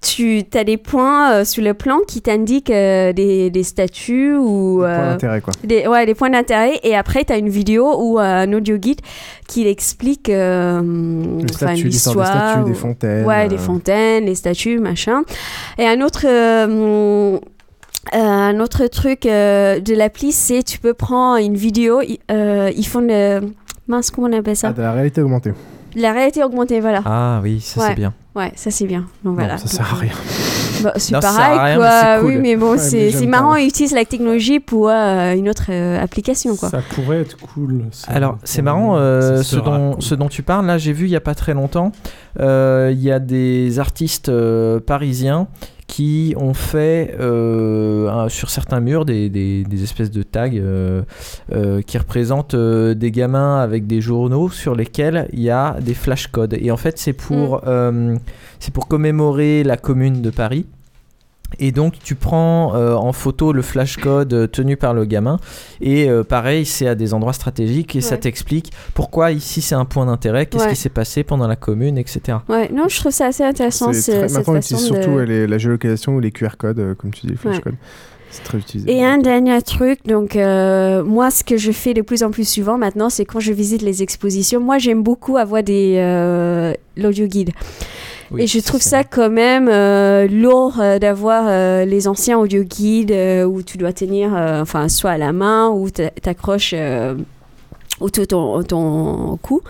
tu 0.05 0.43
as 0.53 0.63
des 0.63 0.77
points 0.77 1.31
euh, 1.33 1.45
sur 1.45 1.63
le 1.63 1.73
plan 1.73 1.97
qui 2.07 2.21
t'indiquent 2.21 2.69
euh, 2.69 3.11
des, 3.11 3.49
des 3.49 3.63
statues 3.63 4.35
ou. 4.35 4.77
Point 4.79 4.87
euh, 4.89 5.11
d'intérêt, 5.13 5.41
quoi. 5.41 5.53
Des, 5.63 5.87
ouais, 5.87 6.05
des 6.05 6.13
points 6.13 6.29
d'intérêt. 6.29 6.79
Et 6.83 6.95
après, 6.95 7.23
tu 7.25 7.33
as 7.33 7.37
une 7.37 7.49
vidéo 7.49 7.95
ou 7.99 8.19
euh, 8.19 8.21
un 8.23 8.53
audio 8.53 8.77
guide 8.77 9.01
qui 9.47 9.67
explique 9.67 10.29
euh, 10.29 11.39
statues, 11.51 11.85
l'histoire 11.87 12.15
des 12.15 12.23
statues, 12.25 12.65
des 12.65 12.71
ou- 12.71 12.75
fontaines, 12.75 13.25
Ouais, 13.25 13.45
euh. 13.45 13.47
des 13.47 13.57
fontaines, 13.57 14.25
les 14.25 14.35
statues, 14.35 14.79
machin. 14.79 15.23
Et 15.79 15.87
un 15.87 16.01
autre. 16.01 16.25
euh, 16.27 17.37
euh, 18.13 18.17
un 18.19 18.59
autre 18.59 18.85
truc 18.85 19.25
euh, 19.25 19.79
de 19.79 19.95
l'appli, 19.95 20.31
c'est 20.31 20.61
tu 20.61 20.77
peux 20.77 20.93
prendre 20.93 21.43
une 21.43 21.55
vidéo. 21.55 22.01
euh, 22.31 22.71
ils 22.77 22.85
font 22.85 23.01
de. 23.01 23.41
Mince, 23.87 24.11
comment 24.11 24.27
on 24.27 24.33
appelle 24.37 24.55
ça? 24.55 24.69
Ah, 24.69 24.73
de 24.73 24.81
la 24.81 24.91
réalité 24.91 25.21
augmentée. 25.21 25.53
La 25.95 26.11
réalité 26.11 26.43
augmentée, 26.43 26.79
voilà. 26.81 27.01
Ah 27.05 27.39
oui, 27.43 27.59
ça 27.61 27.81
Ouais. 27.81 27.87
c'est 27.89 27.95
bien. 27.95 28.13
Ouais, 28.35 28.51
ça 28.55 28.69
c'est 28.71 28.85
bien. 28.85 29.05
Donc 29.23 29.35
voilà. 29.35 29.57
ça 29.57 29.67
sert 29.67 29.93
à 29.93 29.95
rien. 29.97 30.11
Bah, 30.83 30.91
c'est 30.97 31.13
Non, 31.13 31.21
ça 31.21 31.29
sert 31.31 31.37
pareil, 31.39 31.57
à 31.57 31.63
rien, 31.63 31.75
quoi. 31.77 31.87
mais 31.87 32.19
cool. 32.21 32.27
Oui, 32.27 32.37
mais 32.41 32.55
bon, 32.57 32.71
Ouais, 32.73 32.77
c'est 32.77 33.25
marrant. 33.27 33.53
pas. 33.53 33.61
Ils 33.61 33.69
utilisent 33.69 33.93
la 33.93 34.03
technologie 34.03 34.59
pour 34.59 34.89
euh, 34.89 35.33
une 35.33 35.47
autre 35.47 35.67
euh, 35.69 35.97
application, 36.03 36.57
quoi. 36.57 36.67
Ça 36.69 36.81
pourrait 36.93 37.21
être 37.21 37.37
cool. 37.37 37.85
ça. 37.91 38.11
Alors, 38.11 38.37
c'est 38.43 38.61
marrant, 38.61 38.97
euh, 38.97 39.41
ce, 39.41 39.55
dont, 39.55 40.01
ce 40.01 40.15
dont 40.15 40.27
tu 40.27 40.43
parles, 40.43 40.65
là, 40.65 40.77
j'ai 40.77 40.91
vu 40.91 41.05
il 41.05 41.11
n'y 41.11 41.15
a 41.15 41.21
pas 41.21 41.33
très 41.33 41.53
longtemps, 41.53 41.93
euh, 42.41 42.89
il 42.93 43.01
y 43.01 43.09
a 43.09 43.19
des 43.19 43.79
artistes 43.79 44.27
euh, 44.27 44.81
parisiens 44.81 45.47
qui 45.87 46.33
ont 46.35 46.55
fait 46.55 47.15
euh, 47.19 48.09
un- 48.09 48.27
sur 48.27 48.49
certains 48.49 48.79
murs 48.79 49.05
des, 49.05 49.29
des- 49.29 49.63
des 49.63 49.83
espèces 49.83 50.09
de 50.11 50.23
tags 50.23 50.49
euh, 50.55 51.03
euh, 51.53 51.81
qui 51.83 51.97
représentent 51.99 52.55
euh, 52.55 52.95
des 52.95 53.11
gamins 53.11 53.59
avec 53.59 53.85
des 53.85 54.01
journaux 54.01 54.49
sur 54.49 54.75
lesquels 54.75 55.29
il 55.31 55.41
y 55.41 55.51
a 55.51 55.77
des 55.79 55.93
flashcodes. 55.93 56.57
Et 56.59 56.71
en 56.71 56.77
fait, 56.77 56.97
c'est 56.97 57.13
pour, 57.13 57.61
euh, 57.67 58.15
c'est 58.59 58.73
pour 58.73 58.87
commémorer 58.87 59.63
la 59.63 59.77
commune 59.77 60.21
de 60.21 60.29
Paris. 60.29 60.65
Et 61.59 61.71
donc 61.71 61.93
tu 62.03 62.15
prends 62.15 62.75
euh, 62.75 62.95
en 62.95 63.13
photo 63.13 63.53
le 63.53 63.61
flashcode 63.61 64.33
euh, 64.33 64.47
tenu 64.47 64.77
par 64.77 64.93
le 64.95 65.05
gamin 65.05 65.37
et 65.79 66.09
euh, 66.09 66.23
pareil 66.23 66.65
c'est 66.65 66.87
à 66.87 66.95
des 66.95 67.13
endroits 67.13 67.33
stratégiques 67.33 67.95
et 67.95 68.01
ça 68.01 68.17
t'explique 68.17 68.73
pourquoi 68.95 69.31
ici 69.31 69.61
c'est 69.61 69.75
un 69.75 69.85
point 69.85 70.07
d'intérêt, 70.07 70.47
qu'est-ce 70.47 70.63
Ouais. 70.63 70.69
qui 70.71 70.75
s'est 70.75 70.89
passé 70.89 71.23
pendant 71.23 71.47
la 71.47 71.55
commune, 71.55 71.99
etc. 71.99 72.39
Ouais, 72.49 72.69
non, 72.73 72.87
je 72.89 72.99
trouve 72.99 73.11
ça 73.11 73.27
assez 73.27 73.43
intéressant. 73.43 73.93
C'est 73.93 74.01
ce- 74.01 74.11
très- 74.11 74.27
cette 74.27 74.37
Maintenant, 74.39 74.53
on 74.53 74.55
façon 74.61 74.75
utilise 74.75 74.89
de- 74.91 74.95
surtout 75.03 75.19
les- 75.19 75.47
la 75.47 75.57
géolocalisation 75.59 76.15
ou 76.15 76.19
les 76.19 76.31
QR 76.31 76.57
codes, 76.57 76.79
euh, 76.79 76.95
comme 76.95 77.11
tu 77.11 77.21
dis, 77.21 77.27
les 77.33 77.37
flashcodes. 77.37 77.75
C'est 78.31 78.43
très 78.43 78.57
utilisé. 78.57 78.91
Et 78.91 79.05
un 79.05 79.19
dernier 79.19 79.61
truc, 79.61 79.99
donc 80.07 80.35
euh, 80.35 81.03
moi 81.03 81.29
ce 81.31 81.43
que 81.43 81.55
je 81.57 81.71
fais 81.71 81.93
de 81.93 82.01
plus 82.01 82.23
en 82.23 82.31
plus 82.31 82.45
souvent 82.49 82.77
maintenant, 82.77 83.09
c'est 83.09 83.23
quand 83.23 83.39
je 83.39 83.53
visite 83.53 83.81
les 83.83 84.01
expositions, 84.03 84.59
moi 84.59 84.77
j'aime 84.79 85.03
beaucoup 85.03 85.37
avoir 85.37 85.61
des 85.63 85.95
euh, 85.99 86.73
l'audio 86.97 87.27
guide. 87.27 87.51
Oui, 88.31 88.43
et 88.43 88.47
je 88.47 88.59
trouve 88.59 88.81
ça. 88.81 89.03
quand 89.03 89.29
même 89.29 89.69
euh, 89.71 90.27
lourd 90.27 90.79
euh, 90.79 90.97
d'avoir 90.99 91.45
euh, 91.47 91.85
les 91.85 92.07
anciens 92.07 92.37
audio 92.39 92.63
guides 92.63 93.11
où 93.47 93.61
tu 93.61 93.77
dois 93.77 93.93
tenir, 93.93 94.31
enfin 94.33 94.89
soit 94.89 95.11
à 95.11 95.17
la 95.17 95.31
main 95.31 95.69
ou 95.69 95.89
t'a- 95.89 96.09
t'accroches 96.09 96.73
autour 98.01 98.23
de 98.23 98.27
ton, 98.27 98.63
ton 98.63 99.37
cou. 99.41 99.61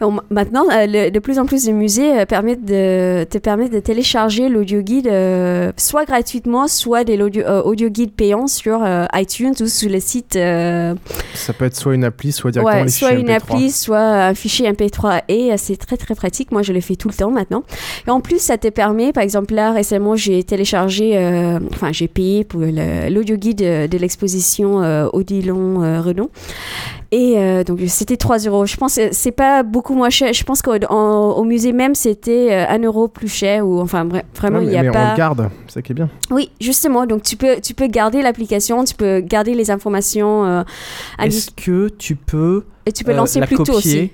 On- 0.00 0.18
maintenant, 0.30 0.64
euh, 0.72 0.86
le- 0.88 1.10
de 1.10 1.18
plus 1.20 1.38
en 1.38 1.46
plus 1.46 1.64
de 1.66 1.72
musées 1.72 2.20
euh, 2.20 2.24
permettent 2.26 2.64
de, 2.64 3.24
te 3.24 3.38
permettent 3.38 3.72
de 3.72 3.80
télécharger 3.80 4.48
l'audio 4.48 4.80
guide 4.80 5.06
euh, 5.08 5.72
soit 5.76 6.04
gratuitement, 6.04 6.66
soit 6.68 7.04
des 7.04 7.20
audio, 7.20 7.42
euh, 7.44 7.62
audio 7.62 7.88
guides 7.88 8.12
payants 8.12 8.46
sur 8.48 8.82
euh, 8.84 9.04
iTunes 9.14 9.54
ou 9.60 9.66
sur 9.66 9.90
le 9.90 10.00
site. 10.00 10.34
Ça 10.34 11.52
peut 11.56 11.64
être 11.66 11.76
soit 11.76 11.94
une 11.94 12.04
appli, 12.04 12.32
soit 12.32 12.50
directement 12.50 12.78
ouais, 12.78 12.84
les 12.84 12.90
soit 12.90 13.08
fichiers 13.10 13.20
une 13.22 13.28
MP3. 13.28 13.34
appli, 13.54 13.70
soit 13.70 13.98
un 14.00 14.34
fichier 14.34 14.70
MP3 14.72 15.22
et 15.28 15.56
c'est 15.56 15.76
très 15.76 15.96
très 15.96 16.14
pratique. 16.14 16.52
Moi, 16.52 16.62
je 16.62 16.72
le 16.72 16.80
fais 16.80 16.96
tout 16.96 17.08
le 17.08 17.14
temps 17.14 17.30
maintenant. 17.30 17.62
Et 18.06 18.10
en 18.10 18.20
plus, 18.20 18.40
ça 18.40 18.58
te 18.58 18.68
permet, 18.68 19.12
par 19.12 19.22
exemple, 19.22 19.54
là 19.54 19.72
récemment, 19.72 20.16
j'ai 20.16 20.42
téléchargé, 20.44 21.16
enfin, 21.72 21.92
j'ai 21.92 22.08
payé 22.08 22.44
pour 22.44 22.60
l'audio 22.60 23.36
guide 23.36 23.58
de, 23.58 23.86
de 23.86 23.98
l'exposition 23.98 24.78
Odilon 25.12 26.00
Redon. 26.02 26.28
Et 27.10 27.38
euh, 27.38 27.64
donc, 27.64 27.80
c'était 27.86 28.18
3 28.18 28.38
euros. 28.40 28.66
Je 28.66 28.76
pense 28.76 28.96
que 28.96 29.12
c'est 29.12 29.32
pas 29.32 29.62
beaucoup 29.62 29.94
moins 29.94 30.10
cher. 30.10 30.32
Je 30.34 30.44
pense 30.44 30.60
qu'au 30.60 31.44
musée 31.44 31.72
même, 31.72 31.94
c'était 31.94 32.48
euh, 32.52 32.66
1 32.68 32.80
euro 32.84 33.08
plus 33.08 33.28
cher. 33.28 33.66
Ou, 33.66 33.80
enfin, 33.80 34.04
vra- 34.04 34.22
vraiment, 34.36 34.60
il 34.60 34.68
n'y 34.68 34.76
a 34.76 34.82
mais 34.82 34.90
pas. 34.90 35.06
on 35.06 35.10
le 35.12 35.16
garde, 35.16 35.50
c'est 35.68 35.74
ça 35.74 35.82
qui 35.82 35.92
est 35.92 35.94
bien. 35.94 36.10
Oui, 36.30 36.50
justement. 36.60 37.06
Donc, 37.06 37.22
tu 37.22 37.36
peux, 37.36 37.60
tu 37.62 37.72
peux 37.72 37.86
garder 37.86 38.20
l'application, 38.20 38.84
tu 38.84 38.94
peux 38.94 39.20
garder 39.20 39.54
les 39.54 39.70
informations. 39.70 40.44
euh, 40.44 40.62
Est-ce 41.22 41.50
que 41.50 41.88
tu 41.88 42.14
peux 42.14 42.64
Et 42.84 42.92
tu 42.92 43.04
peux 43.04 43.12
euh, 43.12 43.16
lancer 43.16 43.40
la 43.40 43.46
plus 43.46 43.56
tôt 43.56 43.72
aussi. 43.72 44.10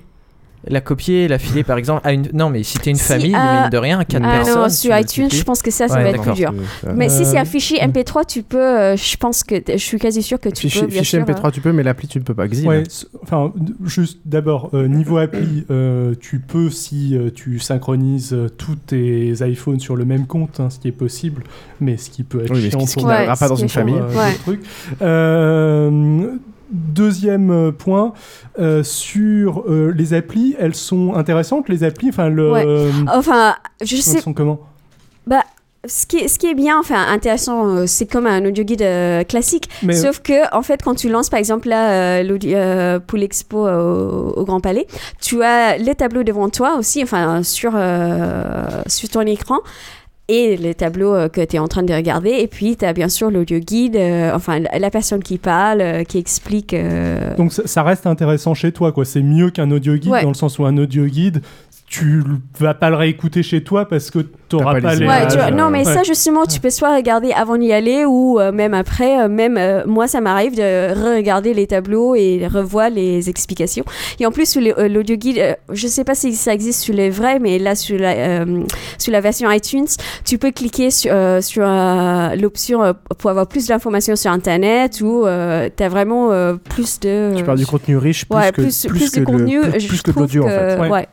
La 0.67 0.81
copier 0.81 1.27
la 1.27 1.37
filer 1.37 1.63
par 1.63 1.77
exemple 1.77 2.01
à 2.03 2.11
une... 2.13 2.27
Non 2.33 2.49
mais 2.49 2.63
si 2.63 2.79
t'es 2.79 2.89
une 2.89 2.95
Si, 2.95 3.03
famille, 3.03 3.35
euh, 3.35 3.61
mine 3.61 3.69
de 3.69 3.77
rien, 3.77 4.03
4 4.03 4.21
ah 4.25 4.31
personnes... 4.31 4.61
non, 4.63 4.69
sur 4.69 4.97
iTunes, 4.97 5.29
je 5.31 5.43
pense 5.43 5.61
que 5.61 5.69
ça, 5.69 5.87
ça 5.87 5.95
Ouais, 5.95 6.03
va 6.03 6.09
être 6.09 6.21
plus 6.23 6.33
dur. 6.33 6.53
Euh, 6.87 6.93
Mais 6.95 7.07
si 7.09 7.23
c'est 7.23 7.37
un 7.37 7.43
Euh, 7.43 7.45
fichier 7.45 7.79
MP3, 7.79 8.25
tu 8.25 8.41
peux, 8.41 8.57
euh, 8.57 8.95
je 8.97 9.17
pense 9.17 9.43
que, 9.43 9.55
je 9.67 9.77
suis 9.77 9.99
quasi 9.99 10.23
sûre 10.23 10.39
que 10.39 10.49
tu 10.49 10.61
Fichier, 10.63 10.81
peux, 10.81 10.87
bien 10.87 11.01
fichier 11.03 11.19
sûr, 11.19 11.27
MP3, 11.27 11.51
tu 11.51 11.61
peux, 11.61 11.71
mais 11.71 11.83
l'appli, 11.83 12.07
tu 12.07 12.17
ne 12.17 12.23
peux 12.23 12.33
pas. 12.33 12.47
Xil. 12.47 12.67
Ouais, 12.67 12.83
c- 12.89 13.05
enfin, 13.21 13.53
juste 13.85 14.19
d'abord, 14.25 14.71
euh, 14.73 14.87
niveau 14.87 15.17
appli, 15.17 15.65
euh, 15.69 16.15
tu 16.19 16.39
peux, 16.39 16.69
si 16.69 17.15
euh, 17.15 17.29
tu 17.29 17.59
synchronises 17.59 18.33
euh, 18.33 18.49
tous 18.49 18.75
tes 18.75 19.33
iPhones 19.41 19.79
sur 19.79 19.95
le 19.95 20.05
même 20.05 20.25
compte, 20.25 20.59
hein, 20.59 20.69
ce 20.71 20.79
qui 20.79 20.87
est 20.87 20.91
possible, 20.91 21.43
mais 21.79 21.97
ce 21.97 22.09
qui 22.09 22.23
peut 22.23 22.41
être 22.43 22.53
Oui, 22.53 22.69
chiant 22.71 22.79
ce 22.87 22.95
qui 22.95 23.05
n'arrivera 23.05 23.35
pas 23.35 23.49
dans 23.49 23.55
une 23.55 23.69
famille. 23.69 24.01
euh, 25.01 26.31
Deuxième 26.71 27.51
euh, 27.51 27.71
point, 27.71 28.13
euh, 28.59 28.83
sur 28.83 29.63
euh, 29.67 29.93
les 29.95 30.13
applis, 30.13 30.55
elles 30.59 30.75
sont 30.75 31.13
intéressantes, 31.13 31.69
les 31.69 31.83
applis, 31.83 32.09
enfin, 32.09 32.29
le... 32.29 32.51
Ouais. 32.51 32.65
Enfin, 33.07 33.55
je 33.83 33.95
elles 33.95 34.01
sais. 34.01 34.21
sont 34.21 34.33
comment? 34.33 34.59
Bah, 35.27 35.43
ce 35.87 36.05
qui, 36.05 36.17
est, 36.17 36.27
ce 36.27 36.39
qui 36.39 36.47
est 36.47 36.55
bien, 36.55 36.79
enfin 36.79 37.05
intéressant, 37.07 37.85
c'est 37.87 38.09
comme 38.11 38.25
un 38.25 38.43
audio 38.45 38.63
guide 38.63 38.81
euh, 38.81 39.23
classique. 39.23 39.69
Mais- 39.83 39.93
Sauf 39.93 40.19
que, 40.19 40.55
en 40.55 40.61
fait, 40.61 40.81
quand 40.81 40.95
tu 40.95 41.09
lances, 41.09 41.29
par 41.29 41.39
exemple, 41.39 41.69
là, 41.69 42.21
euh, 42.23 42.99
pour 42.99 43.17
l'expo 43.17 43.67
euh, 43.67 44.31
au, 44.35 44.45
Grand 44.45 44.59
Palais, 44.59 44.87
tu 45.21 45.43
as 45.43 45.77
les 45.77 45.95
tableaux 45.95 46.23
devant 46.23 46.49
toi 46.49 46.77
aussi, 46.77 47.03
enfin, 47.03 47.43
sur, 47.43 47.71
sur 48.87 49.09
ton 49.09 49.21
écran. 49.21 49.59
Et 50.27 50.57
les 50.57 50.73
tableaux 50.73 51.13
euh, 51.13 51.29
que 51.29 51.39
tu 51.41 51.55
es 51.55 51.59
en 51.59 51.67
train 51.67 51.83
de 51.83 51.93
regarder. 51.93 52.31
Et 52.31 52.47
puis, 52.47 52.75
tu 52.75 52.83
as 52.83 52.93
bien 52.93 53.09
sûr 53.09 53.29
l'audio 53.29 53.59
guide, 53.59 53.95
euh, 53.95 54.31
enfin, 54.33 54.57
la, 54.59 54.79
la 54.79 54.89
personne 54.89 55.21
qui 55.21 55.37
parle, 55.37 55.81
euh, 55.81 56.03
qui 56.03 56.17
explique. 56.17 56.73
euh, 56.73 57.35
Donc 57.35 57.53
ça, 57.53 57.61
ça 57.67 57.83
reste 57.83 58.07
intéressant 58.07 58.55
chez 58.55 58.71
toi, 58.71 58.91
quoi. 58.91 59.05
C'est 59.05 59.21
mieux 59.21 59.51
qu'un 59.51 59.69
audio 59.69 59.93
guide 59.95 60.11
Ouais. 60.11 60.23
dans 60.23 60.29
le 60.29 60.33
sens 60.33 60.57
où 60.57 60.65
un 60.65 60.77
audio 60.77 61.05
guide, 61.05 61.41
tu 61.87 62.23
vas 62.59 62.73
pas 62.73 62.89
le 62.89 62.95
réécouter 62.95 63.43
chez 63.43 63.63
toi 63.63 63.87
parce 63.87 64.09
que 64.09 64.19
t'auras 64.49 64.73
pas 64.73 64.81
pas, 64.81 64.93
les 64.95 65.01
les. 65.01 65.07
Ouais, 65.07 65.27
tu 65.27 65.37
vois, 65.37 65.51
non, 65.51 65.69
mais 65.69 65.85
Ouais. 65.85 65.93
ça, 65.93 66.01
justement, 66.03 66.45
tu 66.45 66.59
peux 66.59 66.71
soit 66.71 66.95
regarder 66.95 67.31
avant 67.31 67.57
d'y 67.57 67.71
aller 67.71 68.05
ou 68.05 68.39
euh, 68.39 68.51
même 68.51 68.73
après. 68.73 69.21
euh, 69.21 69.27
même 69.27 69.55
euh, 69.57 69.83
moi, 69.85 70.07
ça 70.07 70.19
m'arrive 70.19 70.55
de 70.55 70.61
re-regarder 70.93 71.53
les 71.53 71.67
tableaux 71.67 72.15
et 72.15 72.47
revoir 72.47 72.89
les 72.89 73.29
explications. 73.29 73.85
Et 74.19 74.25
en 74.25 74.31
plus, 74.31 74.49
sur 74.49 74.61
euh, 74.63 74.87
l'audio 74.87 75.15
guide, 75.15 75.37
euh, 75.37 75.53
je 75.71 75.87
sais 75.87 76.03
pas 76.03 76.15
si 76.15 76.33
ça 76.35 76.53
existe 76.53 76.81
sur 76.81 76.93
les 76.95 77.09
vrais, 77.11 77.37
mais 77.39 77.59
là, 77.59 77.75
sur 77.75 77.99
la, 77.99 78.11
euh, 78.13 78.63
sur 78.97 79.11
la 79.13 79.21
version 79.21 79.49
iTunes, 79.51 79.87
tu 80.25 80.37
peux 80.39 80.51
cliquer 80.51 80.89
sur, 80.89 81.11
euh, 81.13 81.39
sur 81.41 81.63
euh, 81.65 82.35
l'option 82.35 82.83
euh, 82.83 82.93
pour 83.19 83.29
avoir 83.29 83.47
plus 83.47 83.67
d'informations 83.67 84.15
sur 84.15 84.31
Internet 84.31 85.01
ou 85.01 85.23
tu 85.25 85.83
as 85.83 85.89
vraiment 85.89 86.31
euh, 86.31 86.55
plus 86.55 86.99
de. 86.99 87.33
Tu 87.37 87.43
parles 87.43 87.59
du 87.59 87.67
contenu 87.67 87.97
riche 87.97 88.25
plus 88.25 88.35
ouais, 88.37 88.51
que, 88.51 88.61
plus, 88.63 88.85
plus 88.87 88.97
plus 88.99 89.11
que 89.11 89.19
de 89.19 89.25
contenu. 89.25 89.61
le, 89.63 89.69
plus, 89.71 89.79
je 89.79 90.01
que 90.01 90.11
de 90.11 90.19
l'audio, 90.19 90.45
en 90.45 90.49
fait. 90.49 90.89
Ouais. 90.89 91.07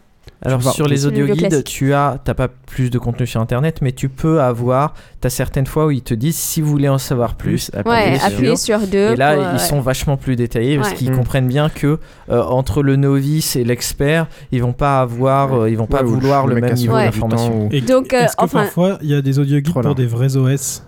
Alors 0.45 0.61
Tu 0.61 0.71
sur 0.71 0.89
les 0.89 1.03
le 1.03 1.07
audio 1.07 1.27
guides, 1.35 1.63
tu 1.65 1.95
as 1.95 2.19
t'as 2.25 2.35
pas 2.35 2.49
plus 2.49 2.91
de 2.91 2.99
contenu 2.99 3.27
sur 3.29 3.41
internet, 3.41 3.79
mais 3.81 3.93
tu 3.93 4.09
peux 4.09 4.41
avoir 4.41 4.95
t'as 5.21 5.31
certaines 5.31 5.67
fois 5.67 5.87
où 5.87 5.91
ils 5.93 6.03
te 6.03 6.15
disent 6.15 6.35
si 6.37 6.61
vous 6.61 6.69
voulez 6.69 6.89
en 6.89 6.99
savoir 6.99 7.37
plus, 7.37 7.71
Ouais, 7.75 7.81
appuyez 8.17 8.21
appuyer 8.25 8.57
sur 8.57 8.81
deux. 8.81 9.13
Et 9.13 9.17
là, 9.17 9.35
pour, 9.35 9.45
ils 9.45 9.53
ouais. 9.53 9.59
sont 9.59 9.81
vachement 9.81 10.17
plus 10.17 10.35
détaillés 10.35 10.77
parce 10.79 10.91
Ouais. 10.91 10.97
qu'ils 10.97 11.13
Mm. 11.13 11.17
comprennent 11.17 11.47
bien 11.49 11.69
que 11.69 11.99
euh, 12.29 12.43
entre 12.43 12.83
le 12.83 12.97
novice 12.97 13.55
et 13.55 13.63
l'expert, 13.63 14.27
ils 14.51 14.61
vont 14.63 14.73
pas 14.73 15.01
avoir, 15.01 15.55
euh, 15.63 15.71
ils 15.71 15.77
vont 15.79 15.87
pas 15.87 16.03
vouloir 16.03 16.47
le 16.49 16.57
même 16.57 16.75
niveau 16.75 16.97
d'information. 16.97 17.69
ou- 17.73 17.81
Donc, 17.81 18.13
euh, 18.13 18.21
est-ce 18.25 18.37
que 18.37 18.43
enfin- 18.45 18.63
parfois 18.65 18.99
il 19.03 19.11
y 19.11 19.15
a 19.15 19.23
des 19.23 19.39
audio 19.39 19.61
guides 19.61 19.73
pour 19.73 19.95
des 19.95 20.07
vrais 20.07 20.37
OS 20.37 20.83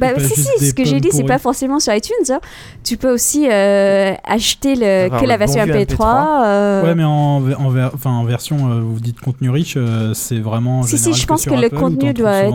Bah, 0.00 0.08
si, 0.18 0.34
si, 0.40 0.66
ce 0.68 0.74
que 0.74 0.84
j'ai 0.84 1.00
dit, 1.00 1.08
c'est 1.12 1.24
pas 1.24 1.38
forcément 1.38 1.78
sur 1.80 1.94
iTunes. 1.94 2.14
hein. 2.30 2.40
Tu 2.84 2.96
peux 2.96 3.12
aussi 3.12 3.46
euh, 3.50 4.12
acheter 4.24 4.74
le, 4.74 5.08
que 5.20 5.24
la 5.26 5.36
version 5.36 5.60
bon 5.64 5.72
vieux 5.72 5.84
MP3. 5.84 6.44
euh, 6.44 6.82
Ouais, 6.82 6.94
mais 6.94 7.04
en, 7.04 7.42
en, 7.58 7.68
ver- 7.70 7.90
enfin, 7.94 8.10
en 8.10 8.24
version, 8.24 8.70
euh, 8.70 8.80
vous 8.80 9.00
dites 9.00 9.20
contenu 9.20 9.50
riche, 9.50 9.74
euh, 9.76 10.14
c'est 10.14 10.38
vraiment. 10.40 10.80
en 10.80 10.82
Si, 10.82 10.98
si, 10.98 11.14
je 11.14 11.26
pense 11.26 11.44
que 11.44 11.54
le 11.54 11.66
Apple, 11.66 11.76
contenu 11.76 12.12
t'en 12.14 12.22
doit 12.22 12.32
être. 12.34 12.52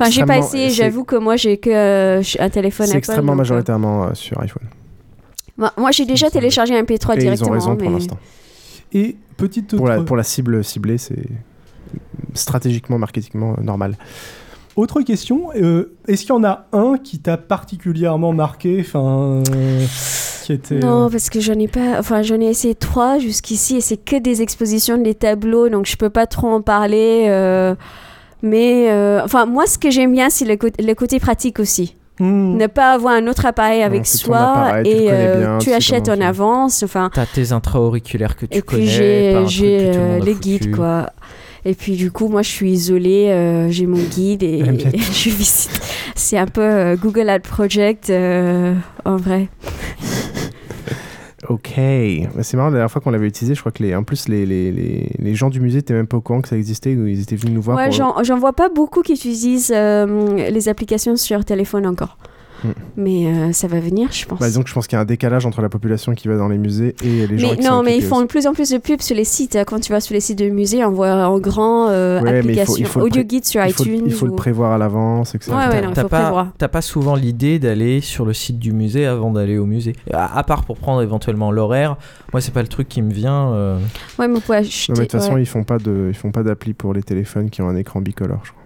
Enfin, 0.00 0.10
j'ai 0.10 0.24
pas 0.24 0.38
essayé, 0.38 0.70
j'avoue 0.70 1.04
que 1.04 1.16
moi 1.16 1.36
j'ai 1.36 1.56
que 1.58 1.70
euh, 1.70 2.22
un 2.38 2.50
téléphone 2.50 2.86
C'est 2.86 2.96
extrêmement 2.96 3.32
donc, 3.32 3.38
majoritairement 3.38 4.04
euh, 4.04 4.14
sur 4.14 4.40
iPhone. 4.40 4.64
Moi, 5.56 5.72
moi, 5.76 5.90
j'ai 5.90 6.04
déjà 6.06 6.30
téléchargé 6.30 6.76
un 6.78 6.82
MP3 6.82 7.12
Et 7.12 7.14
ils 7.16 7.20
directement. 7.20 7.50
ont 7.50 7.52
raison 7.54 7.76
pour 7.76 7.90
l'instant. 7.90 8.18
Et 8.92 9.16
petite 9.36 9.76
Pour 9.76 9.88
la, 9.88 10.00
pour 10.02 10.16
la 10.16 10.22
cible 10.22 10.62
ciblée, 10.64 10.98
c'est 10.98 11.24
stratégiquement, 12.34 12.98
marketingement 12.98 13.54
euh, 13.58 13.62
normal. 13.62 13.96
Autre 14.78 15.02
question, 15.02 15.50
euh, 15.56 15.96
est-ce 16.06 16.20
qu'il 16.22 16.30
y 16.30 16.32
en 16.32 16.44
a 16.44 16.66
un 16.72 16.98
qui 17.02 17.18
t'a 17.18 17.36
particulièrement 17.36 18.32
marqué, 18.32 18.76
enfin, 18.80 19.42
euh, 19.52 19.84
qui 20.44 20.52
était 20.52 20.76
Non, 20.76 21.10
parce 21.10 21.30
que 21.30 21.40
j'en 21.40 21.58
ai 21.58 21.66
pas. 21.66 21.98
Enfin, 21.98 22.22
j'en 22.22 22.40
ai 22.40 22.46
essayé 22.46 22.76
trois 22.76 23.18
jusqu'ici 23.18 23.76
et 23.78 23.80
c'est 23.80 23.96
que 23.96 24.16
des 24.20 24.40
expositions, 24.40 24.96
des 24.96 25.14
tableaux, 25.16 25.68
donc 25.68 25.86
je 25.86 25.96
peux 25.96 26.10
pas 26.10 26.26
trop 26.26 26.48
en 26.48 26.62
parler. 26.62 27.26
euh, 27.28 27.74
mais 28.42 28.88
euh, 28.90 29.20
enfin, 29.24 29.46
moi, 29.46 29.66
ce 29.66 29.78
que 29.78 29.90
j'aime 29.90 30.12
bien, 30.12 30.30
c'est 30.30 30.44
le, 30.44 30.94
côté 30.94 31.18
pratique 31.18 31.58
aussi. 31.58 31.96
Ne 32.20 32.66
pas 32.66 32.92
avoir 32.92 33.14
un 33.14 33.26
autre 33.28 33.46
appareil 33.46 33.82
avec 33.82 34.04
soi 34.06 34.38
appareil, 34.38 34.84
tu 34.84 34.90
le 34.90 35.02
et 35.04 35.08
euh, 35.10 35.40
bien, 35.40 35.58
tu 35.58 35.72
achètes 35.72 36.08
en 36.08 36.20
avance. 36.20 36.82
Enfin, 36.82 37.10
T'as 37.14 37.26
tes 37.26 37.52
intra-auriculaires 37.52 38.36
que 38.36 38.46
tu 38.46 38.58
et 38.58 38.62
connais. 38.62 38.82
puis 38.86 39.34
pas 39.34 39.46
j'ai 39.46 39.92
euh, 39.94 40.18
les 40.18 40.34
foutu. 40.34 40.40
guides 40.40 40.74
quoi. 40.76 41.10
Et 41.68 41.74
puis 41.74 41.96
du 41.96 42.10
coup, 42.10 42.28
moi 42.28 42.40
je 42.40 42.48
suis 42.48 42.70
isolée, 42.72 43.28
euh, 43.28 43.68
j'ai 43.68 43.84
mon 43.84 43.98
guide 44.02 44.42
et, 44.42 44.64
je 44.94 45.28
visite. 45.28 45.70
C'est 46.16 46.38
un 46.38 46.46
peu 46.46 46.62
euh, 46.62 46.96
Google 46.96 47.28
Ad 47.28 47.42
Project 47.42 48.08
euh, 48.08 48.74
en 49.04 49.16
vrai. 49.16 49.48
Ok, 51.48 51.70
c'est 52.42 52.54
marrant, 52.54 52.68
la 52.68 52.72
dernière 52.74 52.90
fois 52.90 53.00
qu'on 53.00 53.10
l'avait 53.10 53.28
utilisé, 53.28 53.54
je 53.54 53.60
crois 53.60 53.72
que 53.72 53.82
les, 53.82 53.94
en 53.94 54.02
plus 54.02 54.28
les, 54.28 54.44
les, 54.44 54.70
les, 54.70 55.08
les 55.18 55.34
gens 55.34 55.48
du 55.48 55.60
musée 55.60 55.78
étaient 55.78 55.94
même 55.94 56.06
pas 56.06 56.18
au 56.18 56.20
courant 56.20 56.42
que 56.42 56.48
ça 56.48 56.56
existait, 56.58 56.92
ils 56.92 57.20
étaient 57.22 57.36
venus 57.36 57.54
nous 57.54 57.62
voir. 57.62 57.78
Ouais, 57.78 57.88
pour- 57.88 58.22
j'en 58.24 58.38
vois 58.38 58.52
pas 58.52 58.68
beaucoup 58.68 59.00
qui 59.00 59.12
utilisent 59.12 59.70
les 59.72 60.68
applications 60.68 61.16
sur 61.16 61.44
téléphone 61.46 61.86
encore. 61.86 62.18
Hmm. 62.64 62.68
Mais 62.96 63.26
euh, 63.26 63.52
ça 63.52 63.68
va 63.68 63.78
venir, 63.80 64.08
je 64.10 64.26
pense. 64.26 64.40
Bah, 64.40 64.46
disons 64.48 64.62
que 64.62 64.68
je 64.68 64.74
pense 64.74 64.86
qu'il 64.88 64.96
y 64.96 64.98
a 64.98 65.02
un 65.02 65.04
décalage 65.04 65.46
entre 65.46 65.62
la 65.62 65.68
population 65.68 66.14
qui 66.14 66.26
va 66.28 66.36
dans 66.36 66.48
les 66.48 66.58
musées 66.58 66.96
et 67.04 67.26
les 67.26 67.38
gens 67.38 67.50
mais 67.50 67.56
qui 67.56 67.62
sont 67.62 67.70
non, 67.70 67.82
mais 67.84 67.96
ils 67.96 68.02
font 68.02 68.20
de 68.20 68.26
plus 68.26 68.46
en 68.46 68.52
plus 68.52 68.70
de 68.70 68.78
pubs 68.78 69.00
sur 69.00 69.14
les 69.14 69.24
sites. 69.24 69.56
Quand 69.66 69.78
tu 69.80 69.92
vas 69.92 70.00
sur 70.00 70.14
les 70.14 70.20
sites 70.20 70.38
de 70.38 70.48
musées, 70.48 70.84
on 70.84 70.90
voit 70.90 71.12
en 71.28 71.38
grand 71.38 71.88
euh, 71.90 72.20
Ouais, 72.20 72.24
mais 72.24 72.38
il 72.38 72.42
faut- 72.42 72.48
applications, 72.48 72.74
il 72.78 72.86
faut 72.86 72.98
le 73.00 73.04
audio 73.06 73.22
guide 73.22 73.44
sur 73.44 73.64
il 73.64 73.72
faut 73.72 73.84
le- 73.84 73.90
iTunes. 73.90 74.04
Il 74.06 74.12
faut 74.12 74.26
le 74.26 74.32
prévoir 74.34 74.72
à 74.72 74.78
l'avance, 74.78 75.34
etc. 75.34 75.52
Ouais, 75.52 75.68
ouais, 75.68 75.82
T'as 75.94 76.04
pas, 76.08 76.68
pas 76.68 76.82
souvent 76.82 77.14
l'idée 77.14 77.58
d'aller 77.58 78.00
sur 78.00 78.24
le 78.24 78.32
site 78.32 78.58
du 78.58 78.72
musée 78.72 79.06
avant 79.06 79.30
d'aller 79.32 79.58
au 79.58 79.66
musée. 79.66 79.92
À, 80.12 80.36
à 80.38 80.42
part 80.42 80.64
pour 80.64 80.76
prendre 80.78 81.02
éventuellement 81.02 81.50
l'horaire, 81.52 81.96
moi 82.32 82.40
c'est 82.40 82.52
pas 82.52 82.62
le 82.62 82.68
truc 82.68 82.88
qui 82.88 83.02
me 83.02 83.12
vient. 83.12 83.52
euh. 83.52 83.78
Ouais, 84.18 84.26
mais 84.28 84.38
acheter. 84.54 84.92
De 84.92 84.98
toute 85.00 85.12
façon, 85.12 85.34
ouais. 85.34 85.42
ils 85.42 85.46
font 85.46 85.64
pas 85.64 85.78
de, 85.78 86.06
ils 86.08 86.14
font 86.16 86.30
pas 86.32 86.42
d'appli 86.42 86.74
pour 86.74 86.92
les 86.94 87.02
téléphones 87.02 87.50
qui 87.50 87.62
ont 87.62 87.68
un 87.68 87.76
écran 87.76 88.00
bicolore, 88.00 88.40
je 88.44 88.50
crois. 88.50 88.62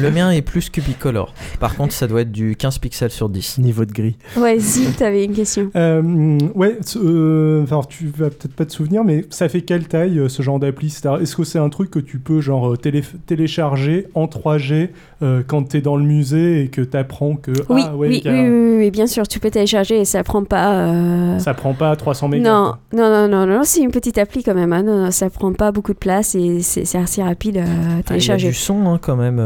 Le 0.00 0.10
mien 0.10 0.30
est 0.32 0.42
plus 0.42 0.70
que 0.70 0.80
bicolore. 0.80 1.32
Par 1.60 1.76
contre, 1.76 1.92
ça 1.92 2.06
doit 2.06 2.22
être 2.22 2.32
du 2.32 2.56
15 2.56 2.78
pixels 2.78 3.10
sur 3.10 3.28
10. 3.28 3.58
Niveau 3.58 3.84
de 3.84 3.92
gris. 3.92 4.16
Ouais, 4.36 4.58
Zi, 4.58 4.86
t'avais 4.98 5.24
une 5.24 5.32
question. 5.32 5.70
Euh, 5.84 6.38
ouais, 6.54 6.78
euh, 6.96 7.62
enfin, 7.62 7.80
tu 7.88 8.06
vas 8.16 8.30
peut-être 8.30 8.54
pas 8.54 8.64
te 8.64 8.72
souvenir, 8.72 9.04
mais 9.04 9.24
ça 9.30 9.48
fait 9.48 9.60
quelle 9.62 9.86
taille 9.86 10.18
euh, 10.18 10.28
ce 10.28 10.42
genre 10.42 10.58
d'appli 10.58 10.86
Est-ce 10.86 11.36
que 11.36 11.44
c'est 11.44 11.58
un 11.58 11.68
truc 11.68 11.90
que 11.90 11.98
tu 11.98 12.18
peux 12.18 12.40
genre 12.40 12.72
euh, 12.72 12.76
télé- 12.76 13.02
télécharger 13.26 14.06
en 14.14 14.26
3G 14.26 14.90
euh, 15.24 15.42
quand 15.46 15.62
t'es 15.68 15.80
dans 15.80 15.96
le 15.96 16.04
musée 16.04 16.62
et 16.62 16.68
que 16.68 16.80
t'apprends 16.82 17.34
que 17.36 17.50
Oui, 17.70 17.82
ah 17.84 17.96
ouais, 17.96 18.08
oui, 18.08 18.22
oui, 18.24 18.30
oui, 18.32 18.76
oui, 18.78 18.90
bien 18.90 19.06
sûr, 19.06 19.26
tu 19.26 19.40
peux 19.40 19.50
télécharger 19.50 19.98
et 20.00 20.04
ça 20.04 20.22
prend 20.22 20.44
pas. 20.44 20.74
euh, 20.74 21.38
ça 21.38 21.54
prend 21.54 21.74
pas 21.74 21.96
300 21.96 22.28
mégas 22.28 22.48
Non, 22.48 22.74
non, 22.92 23.10
non, 23.10 23.28
non, 23.28 23.46
non, 23.46 23.60
c'est 23.64 23.80
une 23.82 23.90
petite 23.90 24.18
appli 24.18 24.42
quand 24.44 24.54
même. 24.54 24.72
hein. 24.72 24.82
Non, 24.82 25.04
non, 25.04 25.10
ça 25.10 25.30
prend 25.30 25.52
pas 25.52 25.72
beaucoup 25.72 25.92
de 25.94 25.98
place 25.98 26.34
et 26.34 26.60
c'est 26.62 26.98
assez 26.98 27.22
rapide 27.22 27.56
à 27.58 27.62
Ah, 27.62 27.64
Il 27.66 27.96
y 27.96 27.98
a 27.98 28.02
télécharger. 28.02 28.48
du 28.48 28.54
son 28.54 28.86
hein, 28.86 28.98
quand 29.00 29.16
même. 29.16 29.40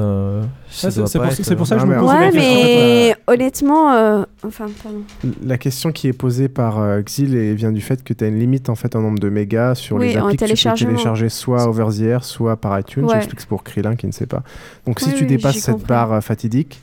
Ah, 0.70 0.90
c'est- 0.90 1.00
pour- 1.18 1.24
être, 1.26 1.32
c'est 1.42 1.56
pour 1.56 1.66
ça 1.66 1.76
que 1.76 1.80
euh, 1.80 1.84
je 1.86 1.90
me 1.90 1.98
pose 1.98 2.08
Ouais, 2.10 2.20
la 2.20 2.30
question. 2.30 2.40
mais 2.42 3.14
honnêtement, 3.26 3.92
euh, 3.92 4.24
enfin, 4.44 4.66
pardon. 4.82 5.00
La 5.42 5.56
question 5.56 5.92
qui 5.92 6.08
est 6.08 6.12
posée 6.12 6.48
par 6.48 6.78
euh, 6.78 7.00
Xil 7.00 7.34
et 7.34 7.54
vient 7.54 7.72
du 7.72 7.80
fait 7.80 8.04
que 8.04 8.12
tu 8.12 8.22
as 8.24 8.28
une 8.28 8.38
limite 8.38 8.68
en 8.68 8.74
fait 8.74 8.94
en 8.94 9.00
nombre 9.00 9.18
de 9.18 9.28
mégas 9.30 9.76
sur 9.76 9.96
Oui, 9.96 10.08
les 10.08 10.16
applis 10.16 10.36
que 10.36 10.44
tu 10.44 10.68
peux 10.68 10.74
télécharger 10.74 11.28
soit 11.30 11.66
over 11.66 11.86
the 11.96 12.02
air, 12.02 12.24
soit 12.24 12.56
par 12.56 12.78
iTunes. 12.78 13.04
Ouais. 13.04 13.14
J'explique 13.14 13.46
pour 13.46 13.64
Krillin 13.64 13.96
qui 13.96 14.06
ne 14.06 14.12
sait 14.12 14.26
pas. 14.26 14.42
Donc 14.86 15.00
si 15.00 15.12
tu 15.14 15.22
oui, 15.22 15.26
dépasses 15.26 15.56
cette 15.56 15.72
compris. 15.74 15.88
barre 15.88 16.12
euh, 16.12 16.20
fatidique, 16.20 16.80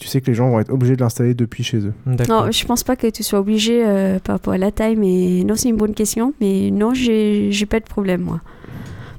tu 0.00 0.08
sais 0.08 0.20
que 0.20 0.26
les 0.26 0.34
gens 0.34 0.50
vont 0.50 0.58
être 0.60 0.72
obligés 0.72 0.96
de 0.96 1.00
l'installer 1.00 1.34
depuis 1.34 1.62
chez 1.64 1.78
eux. 1.78 1.92
Non, 2.28 2.50
je 2.50 2.64
pense 2.64 2.82
pas 2.84 2.96
que 2.96 3.06
tu 3.08 3.22
sois 3.22 3.38
obligé 3.38 3.84
euh, 3.86 4.18
par 4.18 4.34
rapport 4.36 4.52
à 4.54 4.58
la 4.58 4.70
taille, 4.72 4.96
mais 4.96 5.44
non, 5.44 5.54
c'est 5.56 5.68
une 5.68 5.76
bonne 5.76 5.94
question. 5.94 6.34
Mais 6.40 6.70
non, 6.72 6.92
j'ai 6.94 7.50
pas 7.70 7.78
de 7.80 7.84
problème, 7.84 8.22
moi. 8.22 8.40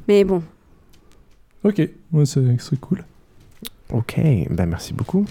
Mais 0.10 0.24
bon, 0.26 0.42
Ok, 1.64 1.82
ouais, 2.14 2.26
c'est 2.26 2.42
c'est 2.60 2.80
cool. 2.80 3.04
Ok, 3.92 4.20
ben 4.50 4.68
merci 4.68 4.94
beaucoup. 4.94 5.26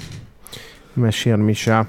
Ma 0.97 1.13
chère 1.13 1.39
Misha, 1.39 1.87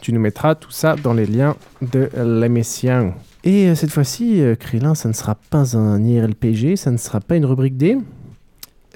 tu 0.00 0.12
nous 0.12 0.20
mettras 0.20 0.54
tout 0.54 0.70
ça 0.70 0.94
dans 0.94 1.12
les 1.12 1.26
liens 1.26 1.56
de 1.82 2.08
l'émission. 2.16 3.14
Et 3.42 3.68
euh, 3.68 3.74
cette 3.74 3.90
fois-ci, 3.90 4.40
euh, 4.40 4.54
Krillin, 4.54 4.94
ça 4.94 5.08
ne 5.08 5.12
sera 5.12 5.34
pas 5.34 5.76
un 5.76 6.02
IRLPG, 6.02 6.76
ça 6.76 6.90
ne 6.90 6.96
sera 6.96 7.20
pas 7.20 7.36
une 7.36 7.44
rubrique 7.44 7.76
D. 7.76 7.98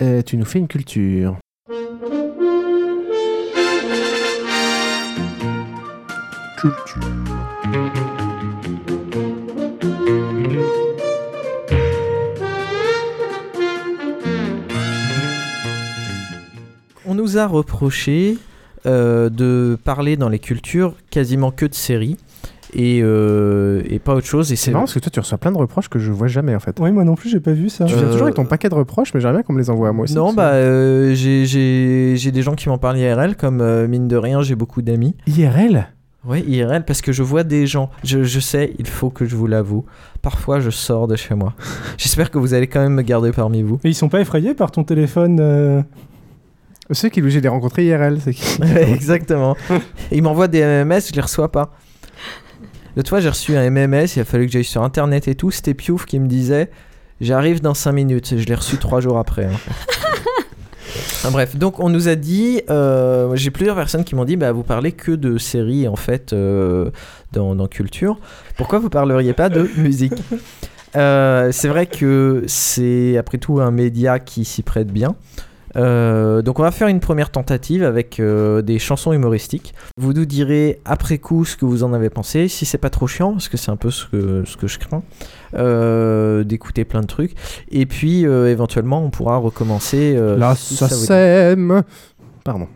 Euh, 0.01 0.23
tu 0.23 0.37
nous 0.37 0.45
fais 0.45 0.61
une 0.61 0.69
culture. 0.69 1.37
On 17.13 17.15
nous 17.15 17.37
a 17.37 17.47
reproché 17.47 18.39
euh, 18.87 19.29
de 19.29 19.77
parler 19.85 20.17
dans 20.17 20.31
les 20.31 20.39
cultures 20.39 20.95
quasiment 21.11 21.51
que 21.51 21.67
de 21.67 21.75
séries 21.75 22.17
et, 22.73 23.01
euh, 23.03 23.83
et 23.91 23.99
pas 23.99 24.15
autre 24.15 24.27
chose. 24.27 24.51
Et 24.51 24.57
C'est 24.57 24.71
marrant 24.71 24.85
parce 24.85 24.95
que 24.95 24.99
toi, 24.99 25.11
tu 25.13 25.21
reçois 25.21 25.37
plein 25.37 25.53
de 25.53 25.59
reproches 25.59 25.91
que 25.91 25.99
je 25.99 26.11
vois 26.11 26.29
jamais 26.29 26.55
en 26.55 26.59
fait. 26.59 26.81
Ouais, 26.81 26.91
moi 26.91 27.05
non 27.05 27.15
plus, 27.15 27.29
j'ai 27.29 27.39
pas 27.41 27.53
vu 27.53 27.69
ça. 27.69 27.85
Tu 27.85 27.95
viens 27.95 28.05
Euh, 28.05 28.07
toujours 28.13 28.23
avec 28.23 28.35
ton 28.37 28.47
paquet 28.47 28.71
de 28.71 28.75
reproches, 28.75 29.13
mais 29.13 29.21
j'aimerais 29.21 29.35
bien 29.35 29.43
qu'on 29.43 29.53
me 29.53 29.59
les 29.59 29.69
envoie 29.69 29.91
à 29.91 29.93
moi 29.93 30.05
aussi. 30.05 30.15
Non, 30.15 30.33
bah 30.33 30.53
euh, 30.53 31.13
j'ai- 31.15 31.45
j'ai 31.45 32.15
j'ai 32.17 32.31
des 32.33 32.41
gens 32.41 32.55
qui 32.55 32.71
m'en 32.71 32.79
parlent 32.79 32.97
IRL, 32.97 33.37
comme 33.37 33.61
euh, 33.61 33.87
mine 33.87 34.09
de 34.09 34.17
rien, 34.17 34.41
j'ai 34.41 34.55
beaucoup 34.55 34.81
d'amis. 34.81 35.15
IRL 35.27 35.89
Ouais, 36.25 36.41
IRL, 36.41 36.87
parce 36.87 37.03
que 37.03 37.13
je 37.13 37.23
vois 37.23 37.45
des 37.45 37.67
gens. 37.67 37.91
Je, 38.05 38.23
je 38.23 38.41
sais, 38.41 38.73
il 38.79 38.87
faut 38.87 39.11
que 39.11 39.27
je 39.27 39.37
vous 39.37 39.47
l'avoue. 39.49 39.85
Parfois, 40.23 40.61
je 40.61 40.71
sors 40.71 41.09
de 41.09 41.17
chez 41.17 41.35
moi. 41.35 41.53
J'espère 41.99 42.31
que 42.31 42.39
vous 42.39 42.55
allez 42.55 42.69
quand 42.69 42.81
même 42.81 42.95
me 42.95 43.03
garder 43.03 43.33
parmi 43.33 43.61
vous. 43.61 43.79
Et 43.85 43.89
ils 43.91 43.95
sont 43.95 44.09
pas 44.09 44.21
effrayés 44.23 44.55
par 44.55 44.71
ton 44.71 44.83
téléphone 44.83 45.39
euh, 45.41 45.83
Ceux 46.91 47.09
qui 47.09 47.21
obligé 47.21 47.39
de 47.39 47.45
les 47.45 47.49
rencontrer 47.49 47.85
IRL, 47.87 48.19
c'est 48.23 48.35
qui 48.35 48.61
Ouais, 48.63 48.91
Exactement. 48.93 49.57
Ils 50.11 50.23
m'envoient 50.23 50.49
des 50.49 50.63
MMS, 50.63 51.01
je 51.09 51.13
les 51.15 51.21
reçois 51.23 51.51
pas. 51.51 51.75
L'autre 52.97 53.09
fois, 53.09 53.21
j'ai 53.21 53.31
reçu 53.31 53.57
un 53.57 53.71
MMS, 53.71 54.07
il 54.17 54.21
a 54.21 54.25
fallu 54.25 54.47
que 54.47 54.53
j'aille 54.53 54.65
sur 54.65 54.83
internet 54.83 55.27
et 55.29 55.35
tout. 55.35 55.51
C'était 55.51 55.73
Piouf 55.75 56.05
qui 56.05 56.19
me 56.19 56.27
disait 56.27 56.71
J'arrive 57.21 57.63
dans 57.63 57.73
5 57.75 57.93
minutes. 57.93 58.35
Je 58.37 58.45
l'ai 58.45 58.55
reçu 58.55 58.77
3 58.77 59.01
jours 59.01 59.19
après. 59.19 59.45
hein. 59.47 59.51
Enfin, 61.25 61.31
bref, 61.31 61.57
donc 61.57 61.79
on 61.79 61.89
nous 61.89 62.09
a 62.09 62.17
dit, 62.17 62.61
euh, 62.69 63.35
j'ai 63.37 63.51
plusieurs 63.53 63.77
personnes 63.77 64.03
qui 64.05 64.15
m'ont 64.17 64.25
dit, 64.25 64.37
bah 64.37 64.51
vous 64.53 64.65
parlez 64.65 64.91
que 64.93 65.13
de 65.13 65.39
séries 65.39 65.87
en 65.87 65.95
fait 65.97 66.33
euh, 66.33 66.91
dans, 67.31 67.55
dans 67.55 67.69
culture. 67.69 68.19
Pourquoi 68.57 68.81
vous 68.81 68.91
parleriez 68.91 69.33
pas 69.33 69.49
de 69.49 69.71
musique? 69.77 70.13
Euh, 70.97 71.51
C'est 71.53 71.69
vrai 71.69 71.87
que 71.87 72.43
c'est 72.49 73.17
après 73.17 73.39
tout 73.39 73.61
un 73.61 73.71
média 73.71 74.19
qui 74.19 74.45
s'y 74.45 74.63
prête 74.63 74.89
bien. 74.89 75.15
Euh, 75.77 76.43
donc 76.43 76.59
on 76.59 76.63
va 76.63 76.71
faire 76.71 76.89
une 76.89 77.01
première 77.01 77.31
tentative 77.31 77.83
avec 77.83 78.21
euh, 78.21 78.63
des 78.63 78.79
chansons 78.79 79.13
humoristiques. 79.13 79.75
Vous 79.97 80.13
nous 80.13 80.25
direz 80.25 80.81
après 80.85 81.19
coup 81.19 81.45
ce 81.45 81.57
que 81.57 81.65
vous 81.65 81.83
en 81.85 81.93
avez 81.93 82.11
pensé, 82.11 82.49
si 82.49 82.67
c'est 82.67 82.79
pas 82.79 82.91
trop 82.91 83.07
chiant, 83.07 83.33
parce 83.33 83.49
que 83.49 83.57
c'est 83.57 83.71
un 83.71 83.77
peu 83.77 83.91
ce 83.91 84.07
que, 84.07 84.45
ce 84.45 84.57
que 84.57 84.67
je 84.67 84.79
crains, 84.79 85.03
euh, 85.55 86.45
d'écouter 86.45 86.85
plein 86.85 87.01
de 87.01 87.07
trucs. 87.07 87.35
Et 87.71 87.87
puis 87.87 88.23
éventuellement 88.25 89.05
on 89.05 89.11
pourra 89.11 89.37
recommencer. 89.37 90.19
La 90.37 90.55
si 90.55 90.77
ça. 90.77 90.89
SACEM 90.89 91.83
Pardon. 92.45 92.69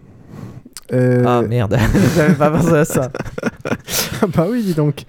Ah 0.92 1.42
merde, 1.42 1.76
j'avais 2.16 2.34
pas 2.34 2.50
pensé 2.50 2.74
à 2.74 2.84
ça. 2.84 3.10
bah 4.36 4.46
oui, 4.48 4.62
dis 4.62 4.74
donc. 4.74 5.04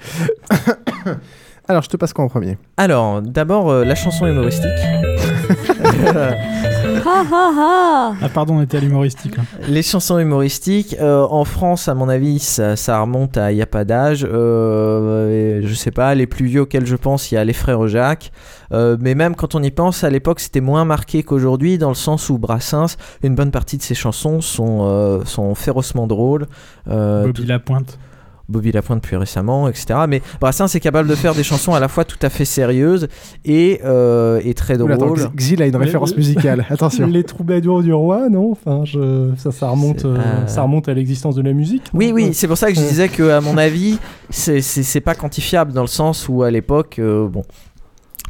Alors, 1.69 1.83
je 1.83 1.89
te 1.89 1.97
passe 1.97 2.13
quoi 2.13 2.23
en 2.23 2.29
premier? 2.29 2.57
Alors, 2.77 3.21
d'abord 3.21 3.73
la 3.73 3.93
chanson 3.93 4.25
humoristique. 4.25 4.71
Ha 7.07 7.23
ha 7.31 7.51
ha 7.55 8.13
Ah 8.21 8.29
pardon, 8.29 8.57
on 8.57 8.61
était 8.61 8.77
à 8.77 8.79
l'humoristique. 8.81 9.37
là. 9.37 9.43
Les 9.69 9.81
chansons 9.81 10.19
humoristiques, 10.19 10.97
euh, 10.99 11.25
en 11.29 11.45
France, 11.45 11.87
à 11.87 11.93
mon 11.93 12.09
avis, 12.09 12.39
ça, 12.39 12.75
ça 12.75 12.99
remonte 12.99 13.37
à 13.37 13.53
il 13.53 13.55
n'y 13.55 13.61
a 13.61 13.65
pas 13.65 13.85
d'âge. 13.85 14.27
Euh, 14.29 15.61
je 15.63 15.73
sais 15.73 15.91
pas, 15.91 16.13
les 16.15 16.27
plus 16.27 16.45
vieux 16.47 16.61
auxquels 16.61 16.85
je 16.85 16.97
pense, 16.97 17.31
il 17.31 17.35
y 17.35 17.37
a 17.37 17.45
les 17.45 17.53
frères 17.53 17.87
Jacques. 17.87 18.31
Euh, 18.73 18.97
mais 18.99 19.15
même 19.15 19.35
quand 19.35 19.55
on 19.55 19.63
y 19.63 19.71
pense, 19.71 20.03
à 20.03 20.09
l'époque, 20.09 20.41
c'était 20.41 20.59
moins 20.59 20.83
marqué 20.83 21.23
qu'aujourd'hui, 21.23 21.77
dans 21.77 21.89
le 21.89 21.95
sens 21.95 22.29
où 22.29 22.37
Brassens, 22.37 22.97
une 23.23 23.35
bonne 23.35 23.51
partie 23.51 23.77
de 23.77 23.83
ses 23.83 23.95
chansons 23.95 24.41
sont, 24.41 24.79
euh, 24.81 25.23
sont 25.23 25.55
férocement 25.55 26.07
drôles. 26.07 26.47
Euh, 26.89 27.23
Bobby 27.27 27.45
Lapointe. 27.45 27.97
Bobby 28.49 28.71
Lapointe 28.71 29.01
plus 29.03 29.17
récemment, 29.17 29.67
etc. 29.67 29.99
Mais 30.07 30.21
Brassens 30.39 30.67
est 30.75 30.79
capable 30.79 31.09
de 31.09 31.15
faire 31.15 31.35
des 31.35 31.43
chansons 31.43 31.73
à 31.73 31.79
la 31.79 31.87
fois 31.87 32.05
tout 32.05 32.17
à 32.21 32.29
fait 32.29 32.45
sérieuses 32.45 33.07
et, 33.43 33.81
euh, 33.83 34.39
et 34.43 34.53
très 34.53 34.79
Oula, 34.81 34.95
attends, 34.95 35.07
drôles. 35.07 35.29
Xil 35.35 35.61
a 35.61 35.67
une 35.67 35.75
référence 35.75 36.15
musicale. 36.15 36.65
Attention. 36.69 37.07
Les 37.07 37.23
troubadours 37.23 37.83
du 37.83 37.91
roi, 37.93 38.29
non? 38.29 38.51
Enfin, 38.51 38.85
je... 38.85 39.31
ça, 39.37 39.51
ça 39.51 39.67
remonte, 39.69 40.05
euh, 40.05 40.17
euh, 40.17 40.47
ça 40.47 40.61
remonte 40.61 40.87
à 40.87 40.93
l'existence 40.93 41.35
de 41.35 41.41
la 41.41 41.53
musique. 41.53 41.83
Oui, 41.93 42.11
oui, 42.13 42.33
c'est 42.33 42.47
pour 42.47 42.57
ça 42.57 42.69
que 42.71 42.75
je 42.77 42.81
disais 42.81 43.09
que, 43.09 43.29
à 43.31 43.41
mon 43.41 43.57
avis, 43.57 43.99
c'est- 44.29 45.01
pas 45.01 45.15
quantifiable 45.15 45.73
dans 45.73 45.81
le 45.81 45.87
sens 45.87 46.27
où 46.29 46.43
à 46.43 46.49
l'époque, 46.51 46.97
euh, 46.99 47.27
bon. 47.27 47.43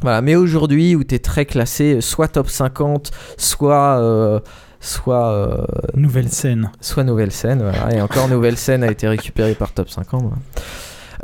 Voilà, 0.02 0.20
mais 0.22 0.36
aujourd'hui 0.36 0.94
où 0.94 1.02
tu 1.02 1.14
es 1.14 1.18
très 1.18 1.44
classé, 1.46 2.00
soit 2.00 2.28
top 2.28 2.48
50, 2.48 3.10
soit. 3.36 4.42
Soit. 4.80 5.28
euh, 5.32 5.64
Nouvelle 5.94 6.28
scène. 6.28 6.70
Soit 6.80 7.04
nouvelle 7.04 7.32
scène, 7.32 7.62
voilà. 7.62 7.94
Et 7.94 8.00
encore, 8.00 8.28
nouvelle 8.30 8.56
scène 8.56 8.82
a 8.84 8.90
été 8.90 9.08
récupérée 9.08 9.54
par 9.54 9.72
top 9.72 9.88
50. 9.90 10.22
voilà. 10.22 10.36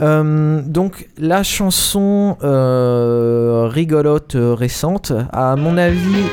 Euh, 0.02 0.60
donc 0.66 1.08
la 1.18 1.44
chanson 1.44 2.36
euh, 2.42 3.68
rigolote 3.70 4.34
euh, 4.34 4.52
récente, 4.52 5.12
à 5.32 5.54
mon 5.54 5.76
avis, 5.78 6.24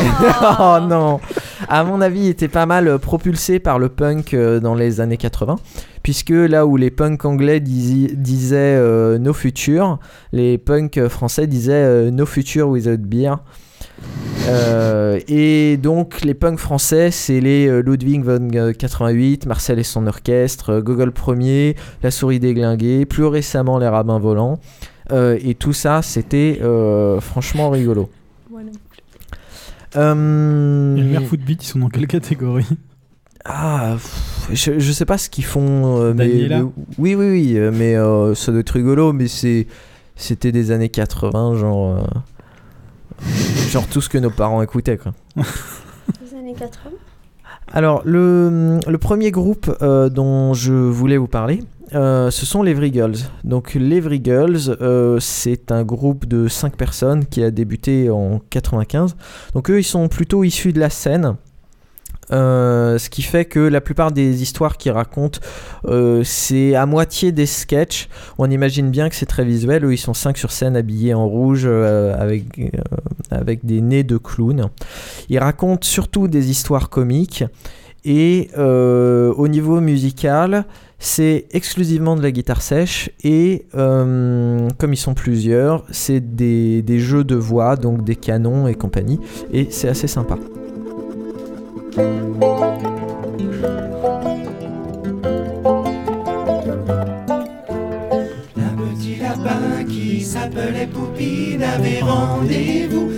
oh 0.60 0.78
non, 0.80 1.18
à 1.68 1.82
mon 1.82 2.00
avis, 2.00 2.28
était 2.28 2.46
pas 2.48 2.66
mal 2.66 2.98
propulsée 3.00 3.58
par 3.58 3.80
le 3.80 3.88
punk 3.88 4.34
euh, 4.34 4.60
dans 4.60 4.74
les 4.76 5.00
années 5.00 5.16
80, 5.16 5.56
puisque 6.04 6.30
là 6.30 6.64
où 6.64 6.76
les 6.76 6.92
punks 6.92 7.24
anglais 7.24 7.58
disi- 7.58 8.14
disaient 8.14 8.56
euh, 8.78 9.18
No 9.18 9.32
Future, 9.32 9.98
les 10.32 10.56
punks 10.56 11.08
français 11.08 11.48
disaient 11.48 11.72
euh, 11.72 12.10
No 12.12 12.24
Future 12.24 12.68
Without 12.68 12.98
Beer. 12.98 13.34
Euh, 14.48 15.20
et 15.28 15.76
donc 15.76 16.22
les 16.22 16.34
punks 16.34 16.58
français, 16.58 17.10
c'est 17.10 17.40
les 17.40 17.68
euh, 17.68 17.82
Ludwig 17.82 18.22
von 18.24 18.48
euh, 18.54 18.72
88, 18.72 19.46
Marcel 19.46 19.78
et 19.78 19.82
son 19.84 20.06
orchestre, 20.06 20.70
euh, 20.70 20.80
Gogol 20.80 21.12
Premier, 21.12 21.76
La 22.02 22.10
souris 22.10 22.40
déglinguée, 22.40 23.04
plus 23.06 23.24
récemment 23.26 23.78
les 23.78 23.86
rabbins 23.88 24.18
volants. 24.18 24.58
Euh, 25.12 25.38
et 25.44 25.54
tout 25.54 25.72
ça, 25.72 26.02
c'était 26.02 26.58
euh, 26.62 27.20
franchement 27.20 27.68
rigolo. 27.70 28.08
Euh, 29.96 30.96
Et 30.96 31.00
le 31.00 31.06
Mère 31.06 31.22
Footbeat, 31.24 31.64
ils 31.64 31.66
sont 31.66 31.80
dans 31.80 31.88
quelle 31.88 32.06
catégorie? 32.06 32.66
Ah, 33.44 33.94
pff, 33.96 34.48
je, 34.52 34.78
je 34.78 34.92
sais 34.92 35.04
pas 35.06 35.18
ce 35.18 35.28
qu'ils 35.30 35.44
font. 35.44 36.00
euh, 36.00 36.12
mais, 36.14 36.28
Daniela? 36.28 36.58
mais- 36.62 36.70
oui, 36.98 37.14
oui, 37.14 37.30
oui, 37.30 37.54
euh, 37.58 37.70
mais 37.74 37.96
euh, 37.96 38.34
ça 38.34 38.52
doit 38.52 38.60
être 38.60 38.70
rigolo, 38.70 39.12
mais 39.12 39.28
c'est, 39.28 39.66
c'était 40.14 40.52
des 40.52 40.70
années 40.70 40.90
80, 40.90 41.56
genre, 41.56 41.96
euh, 41.96 42.02
genre 43.70 43.86
tout 43.86 44.00
ce 44.00 44.08
que 44.08 44.18
nos 44.18 44.30
parents 44.30 44.62
écoutaient, 44.62 44.98
quoi. 44.98 45.12
Les 45.36 46.38
années 46.38 46.54
80 46.54 46.90
Alors, 47.72 48.02
le, 48.04 48.80
le 48.86 48.98
premier 48.98 49.30
groupe 49.30 49.74
euh, 49.82 50.08
dont 50.08 50.54
je 50.54 50.72
voulais 50.72 51.16
vous 51.16 51.28
parler, 51.28 51.60
euh, 51.94 52.30
ce 52.30 52.46
sont 52.46 52.62
les 52.62 52.92
Girls. 52.92 53.16
Donc, 53.44 53.74
les 53.74 54.02
Girls, 54.22 54.76
euh, 54.80 55.18
c'est 55.20 55.72
un 55.72 55.82
groupe 55.84 56.26
de 56.26 56.48
5 56.48 56.76
personnes 56.76 57.26
qui 57.26 57.42
a 57.42 57.50
débuté 57.50 58.10
en 58.10 58.40
95. 58.50 59.16
Donc, 59.54 59.70
eux, 59.70 59.80
ils 59.80 59.84
sont 59.84 60.08
plutôt 60.08 60.44
issus 60.44 60.72
de 60.72 60.80
la 60.80 60.90
scène. 60.90 61.36
Euh, 62.32 62.98
ce 62.98 63.10
qui 63.10 63.22
fait 63.22 63.44
que 63.44 63.60
la 63.60 63.80
plupart 63.80 64.12
des 64.12 64.42
histoires 64.42 64.76
qu'ils 64.76 64.92
racontent, 64.92 65.40
euh, 65.86 66.22
c'est 66.24 66.74
à 66.74 66.86
moitié 66.86 67.32
des 67.32 67.46
sketchs. 67.46 68.08
On 68.38 68.50
imagine 68.50 68.90
bien 68.90 69.08
que 69.08 69.14
c'est 69.14 69.26
très 69.26 69.44
visuel. 69.44 69.84
Eux, 69.84 69.92
ils 69.92 69.98
sont 69.98 70.14
cinq 70.14 70.38
sur 70.38 70.52
scène 70.52 70.76
habillés 70.76 71.14
en 71.14 71.26
rouge 71.26 71.62
euh, 71.64 72.14
avec, 72.18 72.72
avec 73.30 73.64
des 73.64 73.80
nez 73.80 74.04
de 74.04 74.16
clowns. 74.16 74.68
Ils 75.28 75.38
racontent 75.38 75.86
surtout 75.86 76.28
des 76.28 76.50
histoires 76.50 76.88
comiques. 76.88 77.44
Et 78.02 78.48
au 78.56 79.48
niveau 79.48 79.80
musical, 79.82 80.64
c'est 80.98 81.44
exclusivement 81.50 82.16
de 82.16 82.22
la 82.22 82.30
guitare 82.30 82.62
sèche. 82.62 83.10
Et 83.22 83.66
comme 83.72 84.92
ils 84.92 84.96
sont 84.96 85.12
plusieurs, 85.12 85.84
c'est 85.90 86.20
des, 86.34 86.80
des 86.80 86.98
jeux 86.98 87.24
de 87.24 87.34
voix, 87.34 87.76
donc 87.76 88.02
des 88.02 88.16
canons 88.16 88.68
et 88.68 88.74
compagnie. 88.74 89.20
Et 89.52 89.66
c'est 89.70 89.88
assez 89.88 90.06
sympa. 90.06 90.38
Un 91.96 92.02
petit 98.76 99.16
lapin 99.20 99.84
qui 99.88 100.20
s'appelait 100.20 100.86
Poupine 100.86 101.62
avait 101.62 102.00
rendez-vous 102.00 103.10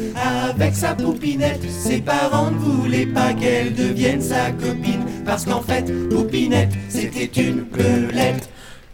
avec 0.56 0.74
sa 0.74 0.94
poupinette. 0.94 1.60
Ses 1.68 2.00
parents 2.00 2.50
ne 2.50 2.56
voulaient 2.56 3.06
pas 3.06 3.34
qu'elle 3.34 3.74
devienne 3.74 4.22
sa 4.22 4.50
copine 4.52 5.04
parce 5.26 5.44
qu'en 5.44 5.60
fait, 5.60 5.92
Poupinette, 6.08 6.72
c'était 6.88 7.42
une 7.42 7.66
pelette. 7.66 8.48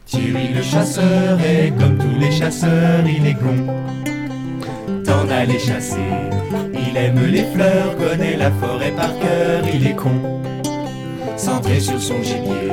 Thierry 0.07 0.55
le 0.55 0.63
chasseur 0.63 1.39
est 1.41 1.73
comme 1.79 1.99
tous 1.99 2.19
les 2.19 2.33
chasseurs, 2.33 3.05
il 3.07 3.27
est 3.27 3.35
con. 3.35 3.67
T'en 5.05 5.29
aller 5.29 5.59
chasser, 5.59 5.99
il 6.89 6.97
aime 6.97 7.27
les 7.27 7.45
fleurs, 7.55 7.97
connaît 7.97 8.37
la 8.37 8.51
forêt 8.51 8.93
par 8.93 9.19
cœur, 9.19 9.63
il 9.73 9.87
est 9.87 9.97
con. 9.97 10.43
Centré 11.37 11.81
sur 11.81 12.01
son 12.01 12.23
gibier, 12.23 12.73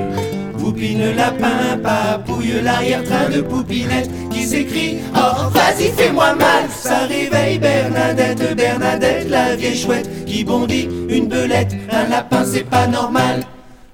Poupine 0.57 1.15
lapin 1.15 1.77
papouille 1.83 2.61
l'arrière-train 2.63 3.29
de 3.29 3.41
Poupinette 3.41 4.09
qui 4.31 4.43
s'écrie 4.43 4.97
Oh 5.15 5.49
vas-y 5.51 5.89
fais-moi 5.91 6.33
mal! 6.33 6.67
Ça 6.69 7.05
réveille 7.07 7.59
Bernadette, 7.59 8.55
Bernadette 8.55 9.29
la 9.29 9.55
vieille 9.55 9.77
chouette 9.77 10.09
qui 10.25 10.43
bondit 10.43 10.89
une 11.07 11.27
belette. 11.27 11.75
Un 11.91 12.09
lapin 12.09 12.43
c'est 12.45 12.67
pas 12.67 12.87
normal. 12.87 13.41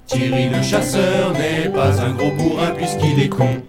Thierry 0.06 0.48
le 0.48 0.62
chasseur 0.62 1.34
n'est 1.34 1.68
pas 1.68 2.00
un 2.00 2.12
gros 2.12 2.30
bourrin 2.38 2.70
puisqu'il 2.70 3.22
est 3.22 3.28
con 3.28 3.62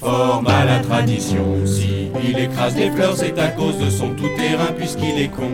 Fort 0.00 0.42
mal 0.42 0.68
à 0.68 0.78
tradition. 0.78 1.66
Si 1.66 2.10
il 2.22 2.38
écrase 2.38 2.74
des 2.74 2.90
fleurs 2.90 3.16
c'est 3.16 3.38
à 3.38 3.48
cause 3.48 3.78
de 3.78 3.90
son 3.90 4.10
tout-terrain 4.10 4.72
puisqu'il 4.76 5.20
est 5.20 5.28
con. 5.28 5.50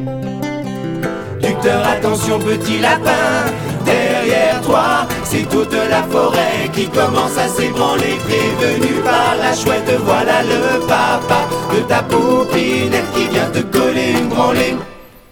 Ducteur, 1.41 1.87
attention 1.87 2.39
petit 2.39 2.79
lapin, 2.79 3.53
derrière 3.85 4.61
toi, 4.63 5.07
c'est 5.25 5.47
toute 5.49 5.75
la 5.75 6.03
forêt 6.05 6.71
qui 6.73 6.87
commence 6.89 7.37
à 7.37 7.49
s'ébranler, 7.49 8.17
prévenu 8.25 9.03
par 9.03 9.37
la 9.39 9.55
chouette, 9.55 9.93
voilà 10.05 10.43
le 10.43 10.81
papa 10.87 11.47
de 11.75 11.81
ta 11.81 12.03
poupinette 12.03 13.11
qui 13.15 13.29
vient 13.29 13.51
te 13.53 13.61
coller 13.61 14.13
une 14.19 14.29
branlée. 14.29 14.77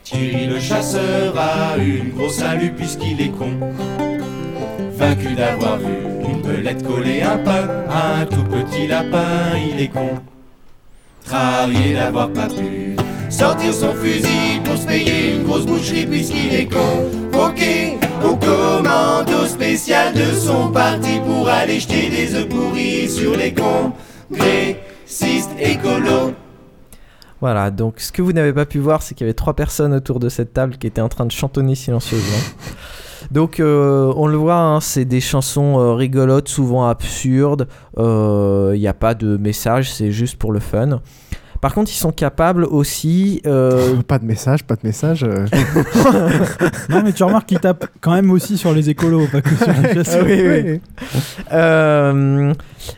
Thierry 0.04 0.46
le 0.46 0.60
chasseur 0.60 1.34
a 1.38 1.78
une 1.78 2.10
grosse 2.10 2.34
salut 2.34 2.72
puisqu'il 2.76 3.20
est 3.20 3.30
con, 3.30 3.58
vaincu 4.92 5.34
d'avoir 5.34 5.78
vu 5.78 5.94
une 6.28 6.42
belette 6.42 6.86
coller 6.86 7.22
un 7.22 7.38
pain 7.38 7.68
à 7.88 8.20
un 8.20 8.26
tout 8.26 8.44
petit 8.44 8.86
lapin, 8.86 9.56
il 9.56 9.80
est 9.80 9.88
con, 9.88 10.20
travaillé 11.24 11.94
d'avoir 11.94 12.30
pas 12.30 12.48
pu 12.48 12.96
sortir 13.30 13.72
son 13.72 13.94
fusil 13.94 14.60
pour 14.64 14.76
se 14.76 14.86
payer 14.86 15.34
une 15.36 15.44
grosse 15.44 15.66
boucherie 15.66 16.06
puisqu'il 16.06 16.54
est 16.54 16.68
convoqué 16.72 17.98
au 18.24 18.36
commando 18.36 19.46
spécial 19.46 20.14
de 20.14 20.32
son 20.34 20.70
parti 20.70 21.20
pour 21.26 21.48
aller 21.48 21.80
jeter 21.80 22.08
des 22.10 22.34
œufs 22.34 22.48
pourris 22.48 23.08
sur 23.08 23.36
les 23.36 23.54
congressistes 23.54 25.50
écolos. 25.58 26.34
Voilà, 27.40 27.72
donc 27.72 27.98
ce 27.98 28.12
que 28.12 28.22
vous 28.22 28.32
n'avez 28.32 28.52
pas 28.52 28.66
pu 28.66 28.78
voir, 28.78 29.02
c'est 29.02 29.16
qu'il 29.16 29.26
y 29.26 29.28
avait 29.28 29.34
trois 29.34 29.56
personnes 29.56 29.92
autour 29.92 30.20
de 30.20 30.28
cette 30.28 30.52
table 30.52 30.76
qui 30.78 30.86
étaient 30.86 31.00
en 31.00 31.08
train 31.08 31.26
de 31.26 31.32
chantonner 31.32 31.74
silencieusement. 31.74 32.38
Donc 33.32 33.60
euh, 33.60 34.12
on 34.14 34.26
le 34.26 34.36
voit, 34.36 34.58
hein, 34.58 34.80
c'est 34.80 35.06
des 35.06 35.22
chansons 35.22 35.80
euh, 35.80 35.94
rigolotes, 35.94 36.48
souvent 36.48 36.86
absurdes. 36.86 37.66
Il 37.96 38.78
n'y 38.78 38.86
a 38.86 38.94
pas 38.94 39.14
de 39.14 39.38
message, 39.38 39.90
c'est 39.90 40.12
juste 40.12 40.36
pour 40.36 40.52
le 40.52 40.60
fun. 40.60 41.00
Par 41.62 41.72
contre, 41.74 41.90
ils 41.90 41.96
sont 41.96 42.12
capables 42.12 42.64
aussi. 42.64 43.40
euh, 43.46 43.94
Pas 44.08 44.18
de 44.18 44.26
message, 44.26 44.64
pas 44.64 44.74
de 44.74 44.80
message. 44.84 45.22
euh. 45.24 45.46
Non, 46.90 47.02
mais 47.04 47.12
tu 47.12 47.22
remarques 47.22 47.46
qu'ils 47.48 47.60
tapent 47.60 47.86
quand 48.00 48.12
même 48.12 48.30
aussi 48.32 48.58
sur 48.58 48.74
les 48.74 48.90
écolos, 48.90 49.26
pas 49.30 49.40
que 49.40 49.54
sur 49.54 49.66
les 49.82 49.88
Ah 49.90 49.94
chasseurs. 49.94 50.24
oui, 50.26 50.42
oui. 50.44 50.80
Euh, 51.52 52.52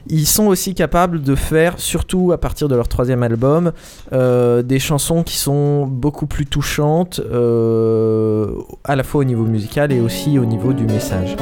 ils 0.08 0.26
sont 0.26 0.46
aussi 0.46 0.74
capables 0.74 1.22
de 1.22 1.34
faire, 1.34 1.74
surtout 1.78 2.32
à 2.32 2.38
partir 2.38 2.68
de 2.68 2.74
leur 2.74 2.88
troisième 2.88 3.22
album, 3.22 3.72
euh, 4.14 4.62
des 4.62 4.78
chansons 4.78 5.22
qui 5.22 5.36
sont 5.36 5.86
beaucoup 5.86 6.26
plus 6.26 6.46
touchantes, 6.46 7.20
euh, 7.20 8.48
à 8.84 8.96
la 8.96 9.02
fois 9.02 9.20
au 9.20 9.24
niveau 9.24 9.44
musical 9.44 9.92
et 9.92 10.00
aussi 10.00 10.38
au 10.38 10.46
niveau 10.46 10.72
du 10.72 10.84
message. 10.84 11.36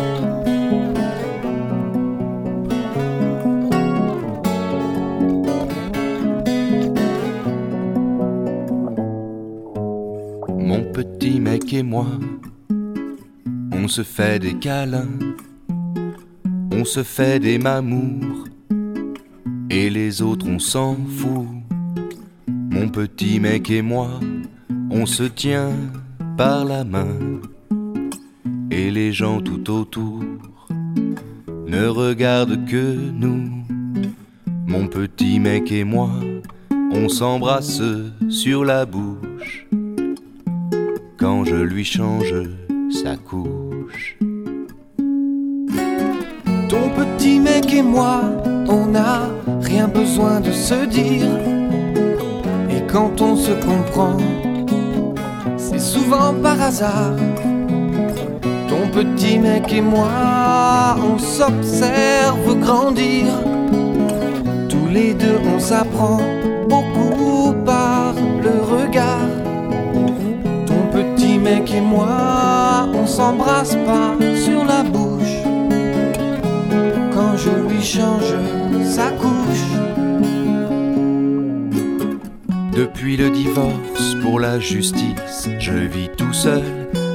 Et 11.72 11.82
moi, 11.82 12.06
on 13.72 13.88
se 13.88 14.02
fait 14.02 14.38
des 14.38 14.54
câlins, 14.54 15.08
on 16.72 16.84
se 16.84 17.02
fait 17.02 17.38
des 17.38 17.58
mamours, 17.58 18.44
et 19.70 19.88
les 19.88 20.22
autres 20.22 20.46
on 20.48 20.58
s'en 20.58 20.96
fout. 20.96 21.46
Mon 22.48 22.88
petit 22.88 23.40
mec 23.40 23.70
et 23.70 23.82
moi, 23.82 24.08
on 24.90 25.06
se 25.06 25.22
tient 25.22 25.70
par 26.36 26.64
la 26.64 26.84
main, 26.84 27.16
et 28.70 28.90
les 28.90 29.12
gens 29.12 29.40
tout 29.40 29.70
autour 29.70 30.22
ne 31.66 31.86
regardent 31.86 32.66
que 32.66 32.94
nous. 32.94 33.48
Mon 34.66 34.88
petit 34.88 35.38
mec 35.38 35.72
et 35.72 35.84
moi, 35.84 36.10
on 36.92 37.08
s'embrasse 37.08 37.82
sur 38.28 38.64
la 38.64 38.84
bouche 38.84 39.66
quand 41.22 41.44
je 41.44 41.54
lui 41.54 41.84
change 41.84 42.34
sa 42.90 43.16
couche. 43.16 44.18
Ton 46.68 46.90
petit 46.98 47.38
mec 47.38 47.72
et 47.72 47.82
moi, 47.82 48.22
on 48.68 48.86
n'a 48.86 49.30
rien 49.60 49.86
besoin 49.86 50.40
de 50.40 50.50
se 50.50 50.84
dire. 50.86 51.30
Et 52.70 52.82
quand 52.92 53.20
on 53.20 53.36
se 53.36 53.52
comprend, 53.52 54.16
c'est 55.56 55.78
souvent 55.78 56.34
par 56.42 56.60
hasard. 56.60 57.14
Ton 58.68 58.88
petit 58.92 59.38
mec 59.38 59.72
et 59.72 59.80
moi, 59.80 60.96
on 61.08 61.18
s'observe 61.18 62.58
grandir. 62.58 63.26
Tous 64.68 64.88
les 64.90 65.14
deux, 65.14 65.38
on 65.54 65.60
s'apprend 65.60 66.18
et 71.52 71.80
moi, 71.80 72.88
on 72.94 73.06
s'embrasse 73.06 73.76
pas 73.86 74.16
sur 74.34 74.64
la 74.64 74.82
bouche 74.82 75.42
quand 77.12 77.36
je 77.36 77.50
lui 77.68 77.82
change 77.82 78.34
sa 78.84 79.10
couche. 79.10 79.68
Depuis 82.74 83.18
le 83.18 83.30
divorce 83.30 84.16
pour 84.22 84.40
la 84.40 84.58
justice, 84.58 85.48
je 85.58 85.72
vis 85.72 86.08
tout 86.16 86.32
seul 86.32 86.62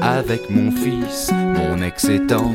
avec 0.01 0.49
mon 0.51 0.71
fils. 0.71 1.31
Mon 1.33 1.81
ex 1.81 2.05
étant 2.05 2.53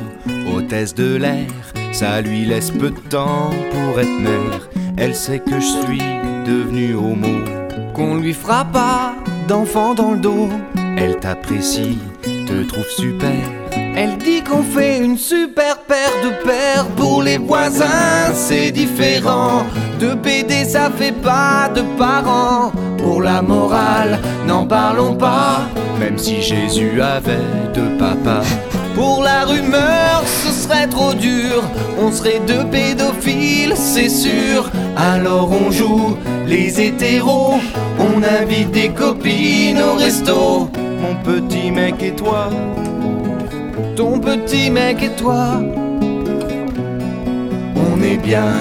hôtesse 0.55 0.95
de 0.95 1.17
l'air, 1.17 1.51
ça 1.91 2.21
lui 2.21 2.45
laisse 2.45 2.71
peu 2.71 2.91
de 2.91 3.01
temps 3.11 3.51
pour 3.73 4.01
être 4.01 4.21
mère. 4.21 4.69
Elle 4.97 5.17
sait 5.17 5.41
que 5.41 5.59
je 5.59 5.67
suis 5.67 6.03
devenu 6.47 6.95
homo. 6.95 7.45
Qu'on 7.93 8.19
lui 8.19 8.33
fera 8.33 8.65
pas 8.65 9.15
d'enfant 9.49 9.95
dans 9.95 10.13
le 10.13 10.19
dos. 10.19 10.49
Elle 10.97 11.17
t'apprécie, 11.19 11.99
te 12.23 12.63
trouve 12.65 12.89
super. 12.89 13.31
Elle 13.95 14.17
dit 14.19 14.43
qu'on 14.43 14.63
fait 14.63 14.99
une 14.99 15.19
super 15.19 15.79
paire 15.79 16.13
de 16.25 16.31
paires 16.47 16.87
pour 16.97 17.23
les 17.23 17.39
voisins, 17.39 18.33
c'est 18.33 18.71
différent. 18.71 19.65
De 20.01 20.15
BD, 20.15 20.65
ça 20.65 20.91
fait 20.91 21.13
pas 21.13 21.69
de 21.75 21.83
parents. 21.99 22.73
Pour 22.99 23.23
la 23.23 23.43
morale, 23.43 24.19
n'en 24.47 24.67
parlons 24.67 25.15
pas. 25.15 25.61
Même 25.99 26.19
si 26.19 26.41
Jésus 26.41 27.01
avait 27.03 27.47
deux 27.75 27.97
papas. 27.99 28.45
Pour 28.95 29.23
la 29.23 29.45
rumeur, 29.45 30.23
serait 30.73 30.87
trop 30.87 31.13
dur. 31.13 31.63
On 32.01 32.11
serait 32.11 32.41
deux 32.47 32.65
pédophiles, 32.65 33.75
c'est 33.77 34.09
sûr. 34.09 34.71
Alors 34.97 35.51
on 35.53 35.71
joue 35.71 36.17
les 36.47 36.81
hétéros. 36.81 37.57
On 37.99 38.23
invite 38.23 38.71
des 38.71 38.89
copines 38.89 39.81
au 39.81 39.95
resto. 39.97 40.71
Mon 41.03 41.15
petit 41.23 41.71
mec 41.71 42.03
et 42.03 42.13
toi, 42.13 42.49
ton 43.97 44.19
petit 44.19 44.71
mec 44.71 45.03
et 45.03 45.11
toi. 45.11 45.61
On 47.77 48.03
est 48.03 48.17
bien 48.17 48.53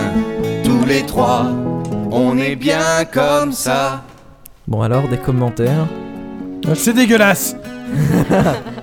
tous 0.63 0.85
les 0.85 1.03
trois. 1.03 1.45
On 2.11 2.37
est 2.37 2.55
bien 2.55 3.05
comme 3.11 3.53
ça. 3.53 4.03
Bon 4.67 4.81
alors, 4.81 5.07
des 5.07 5.17
commentaires 5.17 5.87
C'est 6.75 6.93
dégueulasse 6.93 7.55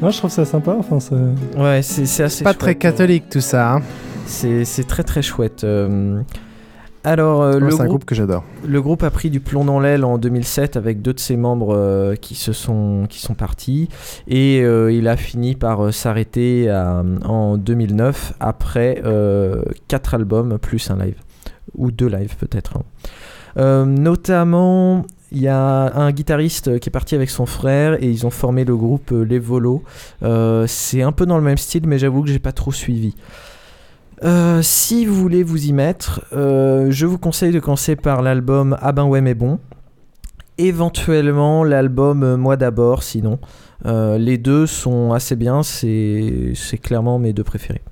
Moi 0.00 0.10
je 0.10 0.18
trouve 0.18 0.30
ça 0.30 0.44
sympa, 0.44 0.76
enfin 0.78 1.00
c'est... 1.00 1.14
Ouais, 1.58 1.80
c'est 1.82 2.06
c'est 2.06 2.22
assez 2.24 2.44
Pas 2.44 2.50
chouette, 2.50 2.58
très 2.58 2.70
euh. 2.72 2.74
catholique 2.74 3.28
tout 3.30 3.40
ça. 3.40 3.74
hein. 3.76 3.82
C'est 4.26 4.64
c'est 4.64 4.84
très 4.84 5.02
très 5.02 5.22
chouette. 5.22 5.64
euh. 5.64 6.20
Alors, 7.04 7.42
euh, 7.42 7.52
Ouais, 7.54 7.60
le 7.60 7.70
c'est 7.70 7.82
un 7.82 7.86
groupe, 7.86 8.04
que 8.04 8.16
j'adore. 8.16 8.42
Le 8.66 8.82
groupe 8.82 9.04
a 9.04 9.10
pris 9.10 9.30
du 9.30 9.38
plomb 9.38 9.64
dans 9.64 9.78
l'aile 9.78 10.04
en 10.04 10.18
2007 10.18 10.76
avec 10.76 11.02
deux 11.02 11.12
de 11.14 11.20
ses 11.20 11.36
membres 11.36 11.72
euh, 11.72 12.16
qui 12.16 12.34
se 12.34 12.52
sont 12.52 13.06
qui 13.08 13.20
sont 13.20 13.34
partis 13.34 13.88
et 14.26 14.60
euh, 14.62 14.90
il 14.92 15.06
a 15.06 15.16
fini 15.16 15.54
par 15.54 15.84
euh, 15.86 15.92
s'arrêter 15.92 16.68
à- 16.68 17.04
en 17.24 17.56
2009 17.58 18.32
après 18.40 19.00
euh, 19.04 19.62
quatre 19.86 20.14
albums 20.14 20.58
plus 20.58 20.90
un 20.90 20.96
live 20.98 21.14
ou 21.76 21.92
deux 21.92 22.08
lives 22.08 22.36
peut-être. 22.36 22.78
hein. 22.78 22.82
Euh, 23.58 23.84
notamment, 23.86 25.06
il 25.36 25.42
y 25.42 25.48
a 25.48 25.94
un 25.94 26.12
guitariste 26.12 26.78
qui 26.80 26.88
est 26.88 26.90
parti 26.90 27.14
avec 27.14 27.28
son 27.28 27.44
frère 27.44 28.02
et 28.02 28.08
ils 28.08 28.24
ont 28.26 28.30
formé 28.30 28.64
le 28.64 28.74
groupe 28.74 29.12
euh, 29.12 29.22
Les 29.22 29.38
Volos. 29.38 29.82
Euh, 30.22 30.66
c'est 30.66 31.02
un 31.02 31.12
peu 31.12 31.26
dans 31.26 31.36
le 31.36 31.44
même 31.44 31.58
style, 31.58 31.86
mais 31.86 31.98
j'avoue 31.98 32.22
que 32.22 32.30
j'ai 32.30 32.38
pas 32.38 32.52
trop 32.52 32.72
suivi. 32.72 33.14
Euh, 34.24 34.62
si 34.62 35.04
vous 35.04 35.14
voulez 35.14 35.42
vous 35.42 35.66
y 35.66 35.74
mettre, 35.74 36.22
euh, 36.32 36.86
je 36.90 37.04
vous 37.04 37.18
conseille 37.18 37.52
de 37.52 37.60
commencer 37.60 37.96
par 37.96 38.22
l'album 38.22 38.78
Ah 38.80 38.92
ben 38.92 39.04
ouais 39.04 39.20
mais 39.20 39.34
bon. 39.34 39.58
Éventuellement 40.56 41.64
l'album 41.64 42.22
euh, 42.22 42.36
Moi 42.38 42.56
d'abord, 42.56 43.02
sinon. 43.02 43.38
Euh, 43.84 44.16
les 44.16 44.38
deux 44.38 44.66
sont 44.66 45.12
assez 45.12 45.36
bien, 45.36 45.62
c'est 45.62 46.54
clairement 46.82 47.18
mes 47.18 47.34
deux 47.34 47.44
préférés. 47.44 47.82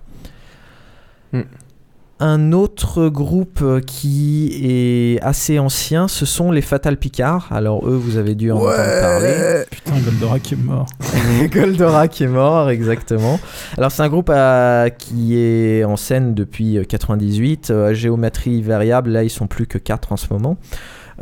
Un 2.26 2.52
autre 2.52 3.10
groupe 3.10 3.58
euh, 3.60 3.80
qui 3.82 4.58
est 4.64 5.20
assez 5.20 5.58
ancien, 5.58 6.08
ce 6.08 6.24
sont 6.24 6.50
les 6.52 6.62
Fatal 6.62 6.96
Picard. 6.96 7.48
Alors 7.50 7.86
eux, 7.86 7.96
vous 8.02 8.16
avez 8.16 8.34
dû 8.34 8.50
en 8.50 8.56
entendre 8.56 9.00
parler. 9.02 9.64
Putain, 9.70 9.92
Goldorak 10.02 10.52
est 10.54 10.56
mort. 10.56 10.86
Goldorak 11.52 12.18
est 12.22 12.26
mort, 12.26 12.70
exactement. 12.70 13.38
Alors 13.76 13.92
c'est 13.92 14.00
un 14.00 14.08
groupe 14.08 14.30
euh, 14.34 14.88
qui 14.88 15.38
est 15.38 15.84
en 15.84 15.98
scène 15.98 16.32
depuis 16.32 16.78
euh, 16.78 16.84
98, 16.84 17.68
euh, 17.68 17.90
à 17.90 17.92
géométrie 17.92 18.62
variable, 18.62 19.10
là 19.10 19.22
ils 19.22 19.28
sont 19.28 19.46
plus 19.46 19.66
que 19.66 19.76
4 19.76 20.12
en 20.12 20.16
ce 20.16 20.28
moment. 20.32 20.56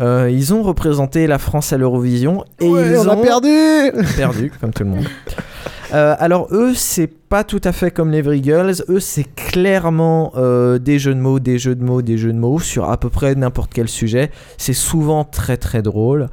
Euh, 0.00 0.30
ils 0.32 0.54
ont 0.54 0.62
représenté 0.62 1.26
la 1.26 1.38
France 1.38 1.72
à 1.72 1.78
l'Eurovision 1.78 2.44
et 2.60 2.68
Ouais, 2.68 2.92
ils 2.92 2.98
on 2.98 3.08
a 3.08 3.16
ont 3.16 3.22
perdu 3.22 3.50
perdu 4.16 4.52
comme 4.60 4.72
tout 4.72 4.84
le 4.84 4.90
monde. 4.90 5.06
Euh, 5.94 6.16
alors 6.18 6.48
eux, 6.52 6.72
c'est 6.74 7.06
pas 7.32 7.44
tout 7.44 7.62
à 7.64 7.72
fait 7.72 7.90
comme 7.90 8.10
les 8.10 8.42
Girls. 8.42 8.84
Eux, 8.90 9.00
c'est 9.00 9.24
clairement 9.24 10.34
euh, 10.36 10.78
des 10.78 10.98
jeux 10.98 11.14
de 11.14 11.18
mots, 11.18 11.40
des 11.40 11.58
jeux 11.58 11.74
de 11.74 11.82
mots, 11.82 12.02
des 12.02 12.18
jeux 12.18 12.34
de 12.34 12.38
mots 12.38 12.58
sur 12.58 12.90
à 12.90 12.98
peu 12.98 13.08
près 13.08 13.34
n'importe 13.34 13.72
quel 13.72 13.88
sujet. 13.88 14.30
C'est 14.58 14.74
souvent 14.74 15.24
très 15.24 15.56
très 15.56 15.80
drôle. 15.80 16.28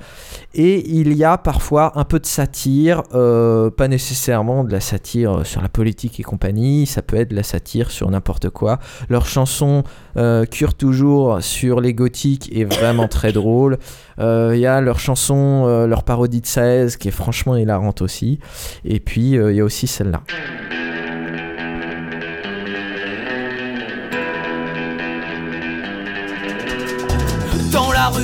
Et 0.53 0.89
il 0.89 1.13
y 1.13 1.23
a 1.23 1.38
parfois 1.38 1.97
un 1.97 2.03
peu 2.03 2.19
de 2.19 2.26
satire, 2.26 3.03
euh, 3.13 3.69
pas 3.69 3.88
nécessairement 3.88 4.65
de 4.65 4.73
la 4.73 4.81
satire 4.81 5.45
sur 5.45 5.61
la 5.61 5.69
politique 5.69 6.19
et 6.19 6.23
compagnie. 6.23 6.85
Ça 6.85 7.01
peut 7.01 7.15
être 7.15 7.30
de 7.30 7.35
la 7.38 7.43
satire 7.43 7.91
sur 7.91 8.11
n'importe 8.11 8.49
quoi. 8.49 8.80
Leur 9.07 9.26
chanson 9.26 9.85
euh, 10.17 10.43
Cure 10.43 10.73
toujours 10.73 11.41
sur 11.41 11.80
les 11.80 11.93
gothiques 11.93 12.51
est 12.53 12.65
vraiment 12.65 13.07
très 13.07 13.31
drôle. 13.31 13.77
Euh, 14.19 14.51
Il 14.53 14.59
y 14.59 14.65
a 14.65 14.81
leur 14.81 14.99
chanson, 14.99 15.65
leur 15.88 16.03
parodie 16.03 16.41
de 16.41 16.45
16 16.45 16.97
qui 16.97 17.07
est 17.07 17.11
franchement 17.11 17.55
hilarante 17.55 18.01
aussi. 18.01 18.39
Et 18.84 18.99
puis 18.99 19.30
il 19.30 19.55
y 19.55 19.61
a 19.61 19.63
aussi 19.63 19.88
celle-là. 19.88 20.23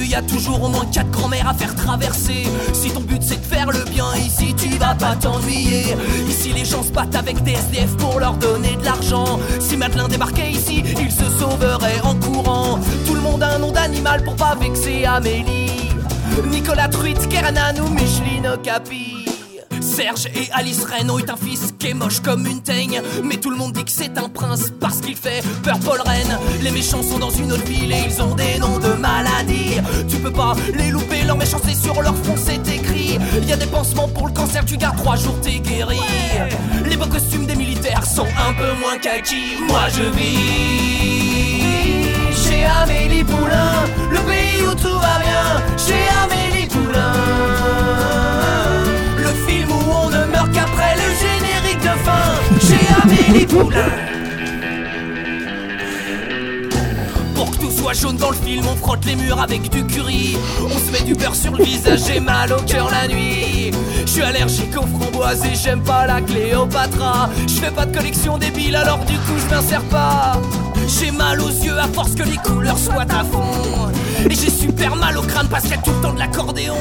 Y 0.09 0.15
a 0.15 0.21
toujours 0.21 0.63
au 0.63 0.69
moins 0.69 0.85
quatre 0.85 1.11
grand-mères 1.11 1.47
à 1.47 1.53
faire 1.53 1.75
traverser. 1.75 2.45
Si 2.73 2.91
ton 2.91 3.01
but 3.01 3.21
c'est 3.21 3.39
de 3.39 3.45
faire 3.45 3.71
le 3.71 3.83
bien, 3.89 4.05
ici 4.15 4.53
tu 4.57 4.69
vas 4.77 4.95
pas 4.95 5.15
t'ennuyer. 5.15 5.95
Ici 6.27 6.53
les 6.53 6.65
gens 6.65 6.83
se 6.83 6.91
battent 6.91 7.15
avec 7.15 7.43
des 7.43 7.53
SDF 7.53 7.95
pour 7.97 8.19
leur 8.19 8.33
donner 8.33 8.75
de 8.75 8.85
l'argent. 8.85 9.39
Si 9.59 9.77
Madelin 9.77 10.07
débarquait 10.07 10.51
ici, 10.51 10.83
il 10.99 11.11
se 11.11 11.25
sauverait 11.39 12.01
en 12.03 12.15
courant. 12.15 12.79
Tout 13.05 13.15
le 13.15 13.21
monde 13.21 13.43
a 13.43 13.55
un 13.55 13.59
nom 13.59 13.71
d'animal 13.71 14.23
pour 14.23 14.35
pas 14.35 14.55
vexer 14.55 15.05
Amélie. 15.05 15.89
Nicolas 16.49 16.89
Truite, 16.89 17.27
Kerenan 17.29 17.79
ou 17.83 17.89
Micheline 17.89 18.47
Okapi. 18.47 19.25
Serge 19.95 20.25
et 20.35 20.49
Alice 20.51 20.83
Ren 20.83 21.09
ont 21.09 21.19
eu 21.19 21.23
un 21.29 21.37
fils 21.37 21.73
qui 21.79 21.87
est 21.87 21.93
moche 21.93 22.19
comme 22.19 22.45
une 22.45 22.61
teigne. 22.61 23.01
Mais 23.23 23.37
tout 23.37 23.49
le 23.49 23.55
monde 23.55 23.71
dit 23.71 23.85
que 23.85 23.91
c'est 23.91 24.17
un 24.17 24.27
prince 24.27 24.73
parce 24.81 24.99
qu'il 24.99 25.15
fait 25.15 25.41
Purple 25.63 26.01
Rain 26.05 26.37
Les 26.61 26.71
méchants 26.71 27.01
sont 27.01 27.17
dans 27.17 27.29
une 27.29 27.53
autre 27.53 27.63
ville 27.63 27.93
et 27.93 28.03
ils 28.05 28.21
ont 28.21 28.35
des 28.35 28.59
noms 28.59 28.77
de 28.77 28.89
maladies 28.99 29.79
Tu 30.09 30.17
peux 30.17 30.33
pas 30.33 30.53
les 30.73 30.89
louper, 30.89 31.23
leur 31.23 31.37
méchanceté 31.37 31.73
sur 31.73 32.01
leur 32.01 32.13
front 32.13 32.35
c'est 32.35 32.67
écrit. 32.67 33.17
Il 33.37 33.47
y 33.47 33.53
a 33.53 33.55
des 33.55 33.67
pansements 33.67 34.09
pour 34.09 34.27
le 34.27 34.33
cancer, 34.33 34.65
tu 34.65 34.75
gardes 34.75 34.97
trois 34.97 35.15
jours 35.15 35.39
t'es 35.41 35.59
guéri. 35.59 36.01
Les 36.85 36.97
beaux 36.97 37.07
costumes 37.07 37.45
des 37.45 37.55
militaires 37.55 38.05
sont 38.05 38.27
un 38.27 38.53
peu 38.53 38.73
moins 38.81 38.97
kaki. 38.97 39.55
Moi 39.65 39.87
je 39.95 40.03
vis 40.17 41.55
chez 42.35 42.65
Amélie 42.65 43.23
Poulain 43.23 43.85
Le 44.11 44.19
pays 44.19 44.61
où 44.61 44.75
tout 44.75 44.99
va 44.99 45.19
bien. 45.19 45.63
Chez 45.77 46.03
Amélie 46.21 46.67
Poulain 46.67 47.24
Amélie 53.03 53.45
Poulain. 53.45 53.89
Pour 57.35 57.51
que 57.51 57.57
tout 57.57 57.71
soit 57.71 57.93
jaune 57.93 58.17
dans 58.17 58.31
le 58.31 58.35
film, 58.35 58.65
on 58.67 58.75
frotte 58.75 59.05
les 59.05 59.15
murs 59.15 59.39
avec 59.39 59.69
du 59.69 59.85
curry. 59.85 60.37
On 60.63 60.77
se 60.77 60.91
met 60.91 61.03
du 61.05 61.13
beurre 61.13 61.35
sur 61.35 61.55
le 61.55 61.63
visage, 61.63 61.99
j'ai 62.07 62.19
mal 62.19 62.51
au 62.53 62.61
cœur 62.61 62.89
la 62.89 63.07
nuit. 63.07 63.71
Je 64.05 64.11
suis 64.11 64.21
allergique 64.21 64.75
aux 64.77 64.87
framboises 64.87 65.45
et 65.45 65.55
j'aime 65.55 65.81
pas 65.81 66.07
la 66.07 66.21
Cléopatra. 66.21 67.29
Je 67.47 67.53
fais 67.53 67.71
pas 67.71 67.85
de 67.85 67.95
collection 67.95 68.37
débile, 68.37 68.75
alors 68.75 68.99
du 68.99 69.13
coup 69.13 69.37
je 69.37 69.53
m'insère 69.53 69.83
pas. 69.83 70.39
J'ai 70.87 71.11
mal 71.11 71.41
aux 71.41 71.49
yeux 71.49 71.77
à 71.77 71.87
force 71.87 72.15
que 72.15 72.23
les 72.23 72.37
couleurs 72.37 72.77
soient 72.77 73.05
à 73.09 73.23
fond. 73.23 73.91
Et 74.29 74.33
j'ai 74.33 74.49
super 74.49 74.95
mal 74.95 75.17
au 75.17 75.21
crâne 75.21 75.47
parce 75.49 75.63
qu'il 75.63 75.71
y 75.71 75.75
a 75.75 75.81
tout 75.81 75.91
le 75.91 76.01
temps 76.01 76.13
de 76.13 76.19
l'accordéon. 76.19 76.77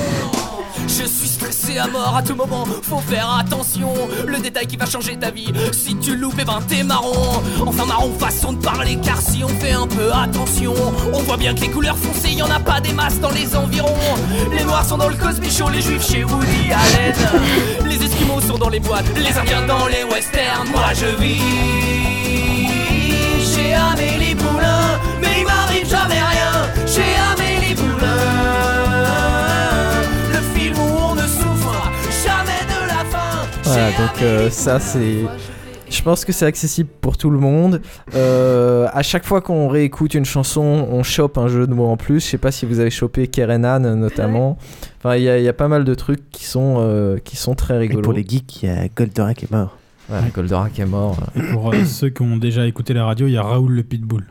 Je 0.87 1.05
suis 1.07 1.29
stressé 1.29 1.79
à 1.79 1.87
mort 1.87 2.15
à 2.17 2.23
tout 2.23 2.35
moment, 2.35 2.65
faut 2.83 3.01
faire 3.01 3.39
attention. 3.39 3.93
Le 4.27 4.39
détail 4.39 4.67
qui 4.67 4.77
va 4.77 4.87
changer 4.87 5.17
ta 5.17 5.31
vie, 5.31 5.53
si 5.73 5.97
tu 5.97 6.17
loupes, 6.17 6.37
eh 6.41 6.45
ben 6.45 6.61
t'es 6.69 6.83
marron. 6.83 7.43
Enfin, 7.67 7.87
marron 7.87 8.13
façon 8.19 8.53
de 8.53 8.59
parler, 8.59 8.99
car 9.03 9.21
si 9.21 9.43
on 9.43 9.49
fait 9.49 9.73
un 9.73 9.87
peu 9.87 10.13
attention, 10.13 10.75
on 11.13 11.19
voit 11.23 11.37
bien 11.37 11.55
que 11.55 11.61
les 11.61 11.71
couleurs 11.71 11.97
foncées, 11.97 12.33
y 12.33 12.43
en 12.43 12.51
a 12.51 12.61
pas 12.61 12.81
des 12.81 12.93
masses 12.93 13.21
dans 13.21 13.31
les 13.31 13.57
environs. 13.57 13.95
Les 14.53 14.65
noirs 14.65 14.85
sont 14.85 14.99
dans 14.99 15.09
le 15.09 15.17
Cosby 15.17 15.51
Show, 15.51 15.69
les 15.71 15.81
juifs 15.81 16.07
chez 16.07 16.25
Woody 16.25 16.73
Allen. 16.73 17.15
Les 17.89 18.05
esquimaux 18.05 18.41
sont 18.41 18.59
dans 18.59 18.71
les 18.71 18.81
boîtes, 18.81 19.07
les 19.17 19.37
indiens 19.37 19.67
dans 19.67 19.87
les 19.87 20.05
westerns. 20.05 20.69
Moi 20.71 20.93
je 20.95 21.07
vis 21.23 21.41
chez 23.55 23.75
Amélie 23.75 24.35
Poulain, 24.35 25.01
mais 25.21 25.41
il 25.41 25.45
m'arrive 25.45 25.89
jamais 25.89 26.15
rien 26.15 26.34
Voilà, 33.65 33.91
donc 33.91 34.23
euh, 34.23 34.51
ça 34.51 34.79
c'est. 34.81 35.19
Je 35.91 36.03
pense 36.03 36.25
que 36.25 36.33
c'est 36.33 36.47
accessible 36.47 36.89
pour 37.01 37.17
tout 37.17 37.31
le 37.31 37.39
monde. 37.39 37.81
Euh, 38.15 38.89
à 38.93 39.03
chaque 39.03 39.25
fois 39.25 39.41
qu'on 39.43 39.69
réécoute 39.69 40.15
une 40.15 40.25
chanson, 40.25 40.63
on 40.91 41.03
chope 41.03 41.39
un 41.39 41.47
jeu 41.47 41.67
de 41.67 41.75
mots 41.75 41.87
en 41.89 41.97
plus. 41.97 42.21
Je 42.21 42.27
sais 42.31 42.39
pas 42.39 42.51
si 42.51 42.67
vous 42.67 42.81
avez 42.81 42.91
chopé 42.91 43.29
Kerenan 43.29 43.81
notamment. 43.95 44.57
Enfin, 44.99 45.17
il 45.17 45.23
y, 45.25 45.29
a- 45.29 45.39
il 45.39 45.45
y 45.45 45.49
a 45.49 45.53
pas 45.53 45.69
mal 45.69 45.85
de 45.85 45.95
trucs 45.95 46.31
qui 46.31 46.47
sont, 46.47 46.77
euh, 46.79 47.19
qui 47.23 47.37
sont 47.37 47.55
très 47.55 47.79
rigolos. 47.79 48.03
pour 48.03 48.13
les 48.15 48.25
geeks, 48.27 48.63
il 48.63 48.69
y 48.69 48.73
a 48.73 48.89
Goldorak 48.89 49.37
qui 49.37 49.45
est 49.45 49.51
mort. 49.53 49.77
Ouais, 50.11 50.19
Goldorak 50.35 50.79
est 50.81 50.87
mort. 50.87 51.17
Et 51.37 51.43
pour 51.53 51.73
euh, 51.73 51.85
ceux 51.85 52.09
qui 52.09 52.23
ont 52.23 52.39
déjà 52.39 52.67
écouté 52.67 52.93
la 52.95 53.05
radio, 53.05 53.27
il 53.27 53.33
y 53.33 53.37
a 53.37 53.43
Raoul 53.43 53.73
le 53.73 53.83
Pitbull. 53.83 54.25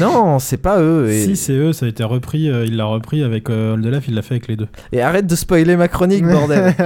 Non, 0.00 0.38
c'est 0.38 0.56
pas 0.56 0.80
eux. 0.80 1.08
Et, 1.10 1.24
Si, 1.24 1.36
c'est 1.36 1.52
eux, 1.52 1.72
ça 1.72 1.86
a 1.86 1.88
été 1.88 2.04
repris, 2.04 2.50
euh, 2.50 2.64
il 2.66 2.76
l'a 2.76 2.84
repris 2.84 3.22
avec 3.22 3.48
euh, 3.48 3.74
Oldelaf, 3.74 4.08
il 4.08 4.14
l'a 4.14 4.22
fait 4.22 4.34
avec 4.34 4.48
les 4.48 4.56
deux. 4.56 4.68
et 4.92 5.00
arrête 5.02 5.26
de 5.26 5.36
spoiler 5.36 5.76
ma 5.76 5.88
chronique, 5.88 6.24
bordel. 6.24 6.74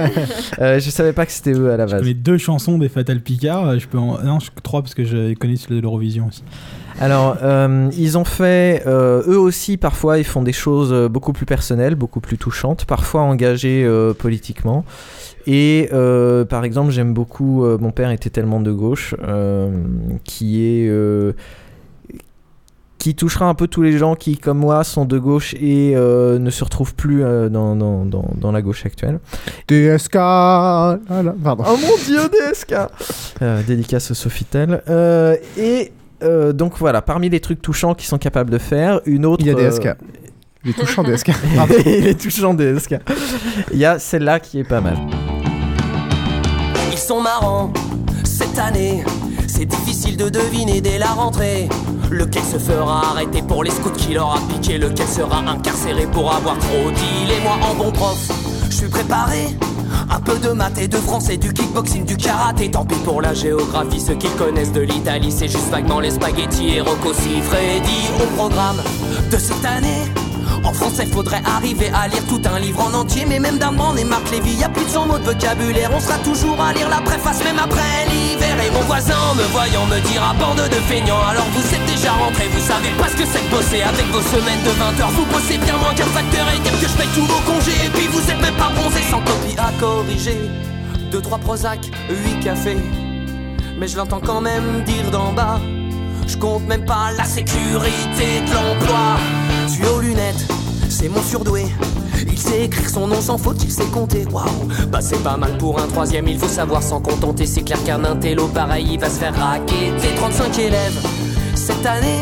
Euh, 0.59 0.79
je 0.79 0.89
savais 0.89 1.13
pas 1.13 1.25
que 1.25 1.31
c'était 1.31 1.53
eux 1.53 1.71
à 1.71 1.77
la 1.77 1.85
base. 1.85 2.03
Les 2.03 2.13
deux 2.13 2.37
chansons 2.37 2.77
des 2.77 2.89
Fatal 2.89 3.21
Picard, 3.21 3.65
euh, 3.67 3.79
je 3.79 3.87
peux 3.87 3.97
en... 3.97 4.21
Non, 4.21 4.39
je... 4.39 4.49
trois 4.61 4.81
parce 4.81 4.93
que 4.93 5.05
je 5.05 5.33
connais 5.35 5.55
celui 5.55 5.77
de 5.77 5.81
l'Eurovision 5.81 6.27
aussi. 6.27 6.43
Alors, 6.99 7.37
euh, 7.43 7.89
ils 7.97 8.17
ont 8.17 8.25
fait, 8.25 8.83
euh, 8.85 9.23
eux 9.27 9.39
aussi, 9.39 9.77
parfois, 9.77 10.17
ils 10.17 10.25
font 10.25 10.41
des 10.41 10.51
choses 10.51 10.93
beaucoup 11.09 11.31
plus 11.31 11.45
personnelles, 11.45 11.95
beaucoup 11.95 12.19
plus 12.19 12.37
touchantes, 12.37 12.83
parfois 12.85 13.21
engagées 13.21 13.85
euh, 13.85 14.13
politiquement. 14.13 14.83
Et 15.47 15.89
euh, 15.93 16.45
par 16.45 16.65
exemple, 16.65 16.91
j'aime 16.91 17.13
beaucoup 17.13 17.63
euh, 17.63 17.77
Mon 17.79 17.91
père 17.91 18.11
était 18.11 18.29
tellement 18.29 18.59
de 18.59 18.71
gauche, 18.71 19.15
euh, 19.23 19.71
qui 20.23 20.63
est. 20.63 20.89
qui 22.99 23.15
touchera 23.15 23.45
un 23.45 23.55
peu 23.55 23.67
tous 23.67 23.81
les 23.81 23.97
gens 23.97 24.15
qui, 24.15 24.37
comme 24.37 24.59
moi, 24.59 24.83
sont 24.83 25.05
de 25.05 25.17
gauche 25.17 25.55
et 25.55 25.93
euh, 25.95 26.37
ne 26.37 26.49
se 26.49 26.63
retrouvent 26.63 26.93
plus 26.93 27.23
euh, 27.23 27.47
dans, 27.49 27.75
dans, 27.75 28.05
dans, 28.05 28.29
dans 28.35 28.51
la 28.51 28.61
gauche 28.61 28.85
actuelle. 28.85 29.19
DSK 29.69 30.13
Voilà, 30.15 31.33
Pardon. 31.41 31.63
Oh 31.65 31.77
mon 31.81 31.97
dieu, 32.05 32.19
DSK 32.29 32.75
Euh, 33.41 33.63
Dédicace 33.63 34.11
au 34.11 34.13
Sofitel. 34.13 34.83
Euh, 34.89 35.37
et 35.57 35.93
euh, 36.23 36.51
donc 36.51 36.73
voilà, 36.77 37.01
parmi 37.01 37.29
les 37.29 37.39
trucs 37.39 37.61
touchants 37.61 37.95
qu'ils 37.95 38.09
sont 38.09 38.17
capables 38.17 38.49
de 38.49 38.57
faire, 38.57 38.99
une 39.05 39.25
autre. 39.25 39.41
Il 39.45 39.47
y 39.47 39.51
a 39.51 39.57
euh, 39.57 39.69
DSK. 39.69 39.95
Les 40.65 40.73
touchants 40.73 41.03
DSK. 41.03 41.31
Pardon. 41.55 41.73
les 41.85 42.15
touchants 42.15 42.53
DSK. 42.53 42.95
Il 43.71 43.77
y 43.79 43.85
a 43.85 43.97
celle-là 43.97 44.41
qui 44.41 44.59
est 44.59 44.65
pas 44.67 44.81
mal. 44.81 44.97
Ils 46.91 46.97
sont 46.97 47.21
marrants 47.21 47.71
cette 48.25 48.59
année. 48.59 49.05
C'est 49.59 49.65
difficile 49.65 50.15
de 50.15 50.29
deviner 50.29 50.79
dès 50.79 50.97
la 50.97 51.07
rentrée. 51.07 51.67
Lequel 52.09 52.43
se 52.43 52.57
fera 52.57 53.09
arrêter 53.11 53.41
pour 53.41 53.65
les 53.65 53.71
scouts 53.71 53.89
qui 53.89 54.13
leur 54.13 54.31
a 54.31 54.39
piqué 54.47 54.77
Lequel 54.77 55.05
sera 55.05 55.39
incarcéré 55.39 56.07
pour 56.13 56.33
avoir 56.33 56.57
trop 56.59 56.89
dit. 56.89 57.33
Et 57.33 57.43
moi 57.43 57.57
en 57.69 57.75
bon 57.75 57.91
prof, 57.91 58.17
je 58.69 58.73
suis 58.73 58.87
préparé. 58.87 59.49
Un 60.09 60.21
peu 60.21 60.39
de 60.39 60.53
maths 60.53 60.77
et 60.77 60.87
de 60.87 60.95
français, 60.95 61.35
du 61.35 61.51
kickboxing, 61.51 62.05
du 62.05 62.15
karaté. 62.15 62.71
Tant 62.71 62.85
pis 62.85 62.95
pour 63.03 63.21
la 63.21 63.33
géographie, 63.33 63.99
ceux 63.99 64.15
qui 64.15 64.29
connaissent 64.37 64.71
de 64.71 64.79
l'Italie 64.79 65.29
C'est 65.29 65.49
juste 65.49 65.69
vaguement 65.69 65.99
les 65.99 66.11
spaghettis 66.11 66.75
et 66.77 66.79
Rocco 66.79 67.11
Siffredi. 67.13 68.07
Au 68.23 68.27
programme 68.37 68.77
de 69.29 69.37
cette 69.37 69.65
année 69.65 70.28
en 70.65 70.73
français, 70.73 71.05
faudrait 71.05 71.41
arriver 71.45 71.91
à 71.93 72.07
lire 72.07 72.25
tout 72.27 72.41
un 72.45 72.59
livre 72.59 72.81
en 72.81 72.93
entier. 72.93 73.25
Mais 73.27 73.39
même 73.39 73.57
d'un 73.57 73.73
et 73.97 74.03
Marc 74.03 74.31
Lévy, 74.31 74.55
y 74.55 74.63
a 74.63 74.69
plus 74.69 74.85
de 74.85 74.89
100 74.89 75.05
mots 75.07 75.17
de 75.17 75.23
vocabulaire. 75.23 75.91
On 75.93 75.99
sera 75.99 76.17
toujours 76.19 76.59
à 76.61 76.73
lire 76.73 76.89
la 76.89 77.01
préface, 77.01 77.43
même 77.43 77.59
après 77.59 78.05
l'hiver. 78.09 78.55
Et 78.65 78.71
mon 78.71 78.81
voisin, 78.81 79.17
me 79.35 79.43
voyant, 79.51 79.85
me 79.85 79.99
dira 80.07 80.33
bande 80.33 80.67
de 80.67 80.81
feignants. 80.87 81.21
Alors 81.29 81.45
vous 81.53 81.75
êtes 81.75 81.85
déjà 81.85 82.11
rentrés, 82.11 82.47
vous 82.51 82.65
savez 82.65 82.89
pas 82.99 83.07
ce 83.07 83.15
que 83.15 83.25
c'est 83.25 83.43
de 83.43 83.49
bosser 83.49 83.81
avec 83.81 84.05
vos 84.07 84.21
semaines 84.21 84.63
de 84.63 84.71
20 84.71 84.99
heures. 85.01 85.11
Vous 85.11 85.25
bossez 85.25 85.57
bien 85.57 85.77
moins 85.77 85.93
qu'un 85.93 86.11
facteur 86.11 86.45
et 86.53 86.59
dire 86.59 86.79
que 86.79 86.87
je 86.87 86.97
paye 86.97 87.09
tous 87.15 87.25
vos 87.25 87.41
congés. 87.51 87.79
Et 87.85 87.89
puis 87.89 88.07
vous 88.07 88.29
êtes 88.29 88.41
même 88.41 88.55
pas 88.55 88.71
bronzés 88.75 89.05
sans 89.09 89.21
copie 89.21 89.57
à 89.57 89.71
corriger. 89.79 90.49
Deux, 91.11 91.21
trois 91.21 91.37
Prozac, 91.39 91.79
huit 92.09 92.39
cafés. 92.43 92.77
Mais 93.79 93.87
je 93.87 93.97
l'entends 93.97 94.19
quand 94.19 94.41
même 94.41 94.83
dire 94.85 95.09
d'en 95.11 95.31
bas. 95.31 95.59
Je 96.27 96.37
compte 96.37 96.67
même 96.67 96.85
pas 96.85 97.11
la 97.17 97.23
sécurité 97.23 98.41
de 98.45 98.53
l'emploi. 98.53 99.17
Tu 99.71 99.85
aux 99.85 99.99
lunettes, 99.99 100.47
c'est 100.89 101.09
mon 101.09 101.21
surdoué. 101.21 101.65
Il 102.27 102.37
sait 102.39 102.65
écrire 102.65 102.89
son 102.89 103.07
nom 103.07 103.21
sans 103.21 103.37
faute, 103.37 103.63
il 103.63 103.71
sait 103.71 103.85
compter. 103.85 104.25
Waouh, 104.31 104.67
bah 104.91 104.99
c'est 105.01 105.21
pas 105.21 105.37
mal 105.37 105.57
pour 105.57 105.79
un 105.79 105.87
troisième, 105.87 106.27
il 106.27 106.39
faut 106.39 106.47
savoir 106.47 106.81
s'en 106.81 106.99
contenter. 106.99 107.45
C'est 107.45 107.61
clair 107.61 107.81
qu'un 107.83 108.03
intello 108.03 108.47
pareil, 108.47 108.87
il 108.91 108.99
va 108.99 109.09
se 109.09 109.19
faire 109.19 109.35
raqueter. 109.35 110.15
35 110.17 110.59
élèves 110.59 110.99
cette 111.55 111.85
année, 111.85 112.19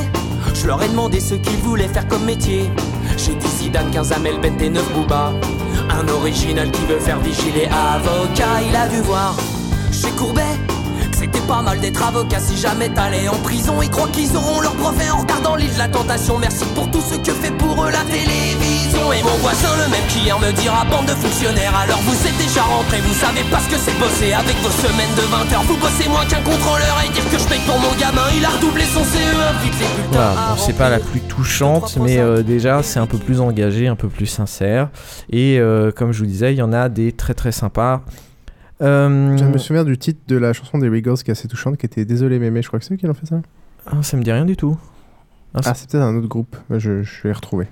je 0.53 0.67
leur 0.67 0.81
ai 0.83 0.89
demandé 0.89 1.19
ce 1.19 1.35
qu'ils 1.35 1.57
voulaient 1.57 1.87
faire 1.87 2.07
comme 2.07 2.25
métier. 2.25 2.69
J'ai 3.17 3.35
dit 3.35 3.47
Zidane, 3.47 3.91
15 3.91 4.11
Amel, 4.11 4.41
Bent 4.41 4.61
et 4.61 4.69
9 4.69 4.93
Booba. 4.93 5.31
Un 5.89 6.07
original 6.09 6.69
qui 6.69 6.85
veut 6.85 6.99
faire 6.99 7.19
vigiler 7.19 7.69
avocat, 7.95 8.61
il 8.67 8.75
a 8.75 8.87
dû 8.89 9.01
voir 9.01 9.35
chez 9.91 10.09
Courbet. 10.11 10.41
C'était 11.19 11.47
pas 11.47 11.63
mal 11.63 11.79
d'être 11.79 12.03
avocat 12.07 12.39
si 12.39 12.55
jamais 12.57 12.89
t'allais 12.89 13.27
en 13.27 13.37
prison. 13.37 13.81
Ils 13.81 13.89
croient 13.89 14.07
qu'ils 14.09 14.37
auront 14.37 14.61
leur 14.61 14.75
brevet 14.75 15.09
en 15.09 15.21
regardant 15.21 15.55
l'île 15.55 15.73
de 15.73 15.79
la 15.79 15.87
tentation. 15.87 16.37
Merci 16.37 16.63
pour 16.75 16.91
tout 16.91 17.01
ce 17.01 17.15
que 17.15 17.31
fait 17.31 17.49
pour 17.57 17.83
eux 17.83 17.89
la 17.89 18.03
télévision. 18.05 19.11
Et 19.11 19.23
mon 19.23 19.37
voisin, 19.41 19.73
le 19.83 19.89
même 19.89 20.05
qui 20.09 20.19
hier 20.19 20.39
me 20.39 20.51
dira 20.51 20.85
bande 20.85 21.07
de 21.07 21.17
fonctionnaires. 21.17 21.75
Alors 21.75 21.97
vous 22.01 22.27
êtes 22.27 22.37
déjà 22.37 22.61
rentrés, 22.61 23.01
vous 23.01 23.15
savez 23.15 23.41
pas 23.49 23.57
ce 23.57 23.69
que 23.73 23.79
c'est 23.79 23.97
bosser 23.97 24.33
avec 24.33 24.55
vos 24.57 24.69
semaines 24.69 25.15
de 25.17 25.23
20 25.23 25.57
heures. 25.57 25.63
Vous 25.63 25.77
bossez 25.77 26.07
moins 26.07 26.25
qu'un 26.25 26.41
contrôleur 26.41 27.01
et 27.03 27.09
dire 27.09 27.25
que 27.31 27.39
je 27.39 27.47
paye 27.47 27.61
pour 27.65 27.79
mon 27.79 27.93
gamin. 27.97 28.29
Il 28.37 28.45
a 28.45 28.49
redoublé 28.49 28.83
son 28.83 29.01
CE1, 29.01 29.63
vite 29.63 29.73
les 29.79 29.87
bulletins. 29.95 30.33
Voilà, 30.33 30.53
bon, 30.53 30.61
c'est 30.61 30.77
pas 30.77 30.89
la 30.89 30.99
plus 30.99 31.21
touchante, 31.21 31.97
mais 31.97 32.19
euh, 32.19 32.43
déjà 32.43 32.83
c'est 32.83 32.99
un 32.99 33.07
peu 33.07 33.17
plus 33.17 33.41
engagé, 33.41 33.87
un 33.87 33.95
peu 33.95 34.07
plus 34.07 34.27
sincère. 34.27 34.89
Et 35.31 35.57
euh, 35.57 35.91
comme 35.91 36.11
je 36.11 36.19
vous 36.19 36.29
disais, 36.29 36.53
il 36.53 36.57
y 36.57 36.61
en 36.61 36.73
a 36.73 36.89
des 36.89 37.11
très 37.11 37.33
très 37.33 37.51
sympas. 37.51 38.03
Euh, 38.81 39.37
Je 39.37 39.43
me 39.45 39.57
souviens 39.57 39.83
du 39.83 39.97
titre 39.97 40.19
de 40.27 40.37
la 40.37 40.53
chanson 40.53 40.77
des 40.77 40.89
Wiggles 40.89 41.15
qui 41.17 41.29
est 41.29 41.31
assez 41.31 41.47
touchante, 41.47 41.77
qui 41.77 41.85
était 41.85 42.05
Désolé 42.05 42.37
mémé, 42.39 42.61
je 42.61 42.67
crois 42.67 42.79
que 42.79 42.85
c'est 42.85 42.93
eux 42.93 42.97
qui 42.97 43.07
l'ont 43.07 43.13
fait 43.13 43.25
ça. 43.25 43.41
ah, 43.87 44.03
ça 44.03 44.17
me 44.17 44.23
dit 44.23 44.31
rien 44.31 44.45
du 44.45 44.55
tout. 44.55 44.77
Ah, 45.53 45.61
Ah, 45.65 45.73
c'est 45.73 45.89
peut-être 45.89 46.03
un 46.03 46.15
autre 46.15 46.27
groupe, 46.27 46.55
je, 46.69 47.01
je 47.03 47.23
vais 47.23 47.29
les 47.29 47.33
retrouver. 47.33 47.67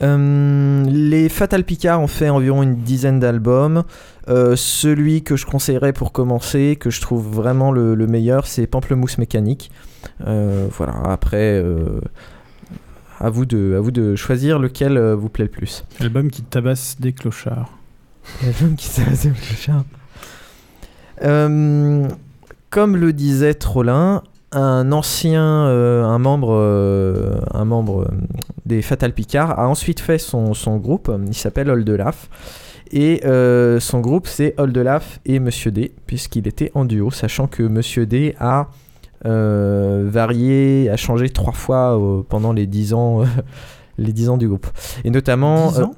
Euh, 0.00 0.84
les 0.88 1.28
Fatal 1.28 1.62
Picard 1.64 2.00
ont 2.00 2.06
fait 2.08 2.28
environ 2.28 2.62
une 2.62 2.76
dizaine 2.76 3.20
d'albums. 3.20 3.84
Euh, 4.28 4.56
celui 4.56 5.22
que 5.22 5.36
je 5.36 5.46
conseillerais 5.46 5.92
pour 5.92 6.12
commencer, 6.12 6.76
que 6.80 6.90
je 6.90 7.00
trouve 7.00 7.28
vraiment 7.28 7.70
le, 7.70 7.94
le 7.94 8.06
meilleur, 8.06 8.46
c'est 8.46 8.66
Pamplemousse 8.66 9.18
Mécanique. 9.18 9.70
Euh, 10.26 10.66
voilà, 10.76 10.94
après, 11.04 11.60
euh, 11.62 12.00
à, 13.20 13.30
vous 13.30 13.44
de, 13.46 13.74
à 13.76 13.80
vous 13.80 13.90
de 13.92 14.16
choisir 14.16 14.58
lequel 14.58 14.98
vous 15.12 15.28
plaît 15.28 15.44
le 15.44 15.50
plus. 15.50 15.84
Album 16.00 16.30
qui 16.30 16.42
tabasse 16.42 16.96
des 16.98 17.12
clochards. 17.12 17.70
L'album 18.42 18.74
qui 18.76 18.88
tabasse 18.90 19.26
des 19.26 19.30
clochards. 19.32 19.84
Euh, 21.22 22.08
comme 22.70 22.96
le 22.96 23.12
disait 23.12 23.54
Trollin, 23.54 24.22
un 24.52 24.92
ancien, 24.92 25.66
euh, 25.66 26.04
un 26.04 26.18
membre, 26.18 26.54
euh, 26.54 27.40
un 27.52 27.64
membre 27.64 28.08
des 28.66 28.82
Fatal 28.82 29.12
Picard 29.12 29.58
a 29.58 29.68
ensuite 29.68 30.00
fait 30.00 30.18
son, 30.18 30.54
son 30.54 30.76
groupe. 30.76 31.10
Il 31.26 31.34
s'appelle 31.34 31.70
Oldelaf. 31.70 32.28
Et 32.90 33.22
euh, 33.24 33.80
son 33.80 34.00
groupe, 34.00 34.26
c'est 34.26 34.54
Oldelaf 34.58 35.20
et 35.24 35.38
Monsieur 35.38 35.70
D, 35.70 35.92
puisqu'il 36.06 36.46
était 36.46 36.70
en 36.74 36.84
duo, 36.84 37.10
sachant 37.10 37.46
que 37.46 37.62
Monsieur 37.62 38.06
D 38.06 38.34
a 38.38 38.68
varié, 39.24 40.90
a 40.90 40.96
changé 40.96 41.30
trois 41.30 41.52
fois 41.52 41.98
pendant 42.28 42.52
les 42.52 42.66
dix 42.66 42.92
ans, 42.92 43.22
les 43.98 44.12
10 44.12 44.30
ans 44.30 44.36
du 44.36 44.48
groupe. 44.48 44.66
Et 45.04 45.10
notamment. 45.10 45.68
10 45.68 45.80
ans? 45.80 45.94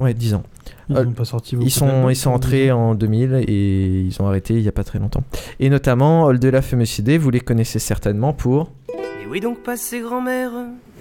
Ouais, 0.00 0.14
10 0.14 0.34
ans. 0.34 0.42
Ils 0.88 0.96
Euh, 0.96 1.04
pas 1.04 1.24
sorti 1.24 1.56
Ils 1.60 1.70
sont, 1.70 2.08
ils 2.08 2.16
sont 2.16 2.30
entrés 2.30 2.72
en 2.72 2.94
2000 2.94 3.44
et 3.46 4.00
ils 4.00 4.22
ont 4.22 4.26
arrêté 4.26 4.54
il 4.54 4.62
n'y 4.62 4.68
a 4.68 4.72
pas 4.72 4.82
très 4.84 4.98
longtemps. 4.98 5.22
Et 5.60 5.70
notamment, 5.70 6.28
Monsieur 6.32 7.02
D, 7.02 7.18
vous 7.18 7.30
les 7.30 7.40
connaissez 7.40 7.78
certainement 7.78 8.32
pour. 8.32 8.70
Et 9.22 9.26
oui 9.28 9.40
donc 9.40 9.62
passé 9.62 10.00
grand-mère, 10.00 10.50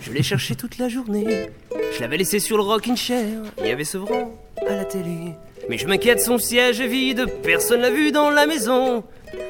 je 0.02 0.12
l'ai 0.12 0.22
cherché 0.22 0.56
toute 0.56 0.78
la 0.78 0.90
journée. 0.90 1.50
Je 1.96 2.02
l'avais 2.02 2.18
laissé 2.18 2.40
sur 2.40 2.58
le 2.58 2.64
rocking 2.64 2.96
chair, 2.96 3.42
il 3.60 3.68
y 3.68 3.72
avait 3.72 3.84
Sevran 3.84 4.32
à 4.68 4.76
la 4.76 4.86
télé. 4.86 5.34
Mais 5.68 5.78
je 5.78 5.88
m'inquiète, 5.88 6.22
son 6.22 6.38
siège 6.38 6.80
est 6.82 6.88
vide, 6.88 7.26
personne 7.44 7.82
l'a 7.82 7.92
vu 7.92 8.12
dans 8.12 8.30
la 8.30 8.46
maison. 8.46 9.04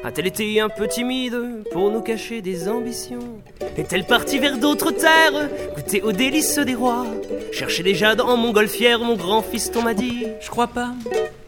A-t-elle 0.04 0.26
été 0.26 0.60
un 0.60 0.68
peu 0.68 0.86
timide 0.86 1.36
pour 1.72 1.90
nous 1.90 2.00
cacher 2.02 2.42
des 2.42 2.68
ambitions? 2.68 3.40
Est-elle 3.78 4.04
partie 4.04 4.38
vers 4.38 4.58
d'autres 4.58 4.90
terres, 4.90 5.48
goûter 5.74 6.02
aux 6.02 6.12
délices 6.12 6.58
des 6.58 6.74
rois? 6.74 7.06
Chercher 7.52 7.82
déjà 7.82 8.14
dans 8.14 8.36
mon 8.36 8.52
golfière, 8.52 9.00
mon 9.00 9.16
grand 9.16 9.42
fiston 9.42 9.82
m'a 9.82 9.94
dit 9.94 10.26
Je 10.40 10.50
crois 10.50 10.66
pas. 10.66 10.90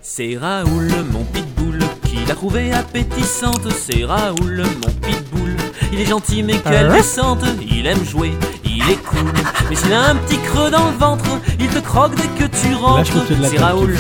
C'est 0.01 0.37
Raoul, 0.37 0.91
mon 1.13 1.25
pitbull, 1.25 1.79
qui 2.07 2.25
l'a 2.27 2.35
trouvée 2.35 2.73
appétissante. 2.73 3.71
C'est 3.71 4.05
Raoul, 4.05 4.63
mon 4.63 4.93
pitbull. 5.07 5.57
Il 5.93 6.01
est 6.01 6.07
gentil 6.07 6.43
mais 6.43 6.55
quelle 6.55 6.87
Ah 6.87 6.89
ouais 6.89 6.97
descente. 6.97 7.45
Il 7.71 7.87
aime 7.87 8.05
jouer, 8.05 8.33
il 8.65 8.83
est 8.91 9.03
cool. 9.05 9.31
Mais 9.69 9.77
s'il 9.77 9.93
a 9.93 10.09
un 10.09 10.17
petit 10.17 10.39
creux 10.39 10.71
dans 10.71 10.91
le 10.91 10.97
ventre, 10.97 11.25
il 11.61 11.69
te 11.69 11.79
croque 11.81 12.15
dès 12.15 12.45
que 12.45 12.51
tu 12.51 12.75
rentres. 12.75 13.13
C'est. 13.51 13.59
Raoul, 13.59 13.95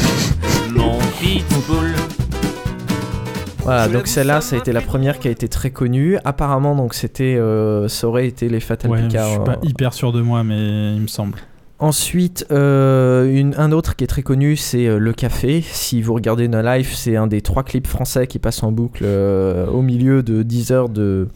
Voilà, 3.64 3.86
donc 3.88 4.08
celle-là, 4.08 4.40
ça 4.40 4.56
a 4.56 4.58
été 4.58 4.72
la 4.72 4.80
première 4.80 5.18
qui 5.20 5.28
a 5.28 5.30
été 5.30 5.46
très 5.48 5.70
connue. 5.70 6.18
Apparemment, 6.24 6.74
donc 6.74 6.94
c'était, 6.94 7.36
euh, 7.36 7.86
ça 7.88 8.08
aurait 8.08 8.26
été 8.26 8.48
les 8.48 8.58
Fatal 8.60 8.90
Ouais, 8.90 8.98
je 9.02 9.06
Picard. 9.06 9.28
suis 9.30 9.38
pas 9.38 9.52
euh, 9.52 9.56
hyper 9.68 9.94
sûr 9.94 10.12
de 10.12 10.20
moi, 10.20 10.42
mais 10.42 10.94
il 10.96 11.00
me 11.02 11.06
semble. 11.06 11.38
Ensuite, 11.78 12.44
euh, 12.50 13.32
une- 13.32 13.54
un 13.56 13.70
autre 13.72 13.94
qui 13.96 14.02
est 14.04 14.08
très 14.08 14.22
connu, 14.22 14.56
c'est 14.56 14.86
euh, 14.86 14.98
Le 14.98 15.12
Café. 15.12 15.62
Si 15.64 16.02
vous 16.02 16.14
regardez 16.14 16.48
No 16.48 16.60
Life, 16.60 16.92
c'est 16.94 17.16
un 17.16 17.26
des 17.28 17.40
trois 17.40 17.62
clips 17.62 17.86
français 17.86 18.26
qui 18.26 18.38
passe 18.40 18.62
en 18.64 18.72
boucle 18.72 19.04
euh, 19.04 19.66
au 19.66 19.82
milieu 19.82 20.22
de 20.24 20.42
10 20.42 20.72
heures 20.72 20.88
de, 20.88 21.28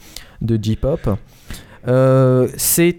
de 0.42 0.58
J-pop. 0.60 1.08
Euh, 1.88 2.48
c'est 2.56 2.98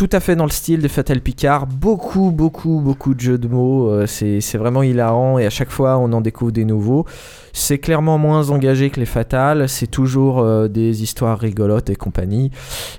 tout 0.00 0.08
à 0.12 0.20
fait 0.20 0.34
dans 0.34 0.46
le 0.46 0.50
style 0.50 0.80
de 0.80 0.88
Fatal 0.88 1.20
Picard. 1.20 1.66
Beaucoup, 1.66 2.30
beaucoup, 2.30 2.80
beaucoup 2.80 3.12
de 3.12 3.20
jeux 3.20 3.36
de 3.36 3.46
mots. 3.48 3.90
Euh, 3.90 4.06
c'est 4.06 4.56
vraiment 4.56 4.82
hilarant 4.82 5.38
et 5.38 5.44
à 5.44 5.50
chaque 5.50 5.68
fois, 5.68 5.98
on 5.98 6.10
en 6.14 6.22
découvre 6.22 6.52
des 6.52 6.64
nouveaux. 6.64 7.04
C'est 7.52 7.76
clairement 7.76 8.16
moins 8.16 8.48
engagé 8.48 8.88
que 8.88 8.98
les 8.98 9.04
Fatales. 9.04 9.68
C'est 9.68 9.88
toujours 9.88 10.38
euh, 10.38 10.68
des 10.68 11.02
histoires 11.02 11.38
rigolotes 11.38 11.90
et 11.90 11.96
compagnie. 11.96 12.50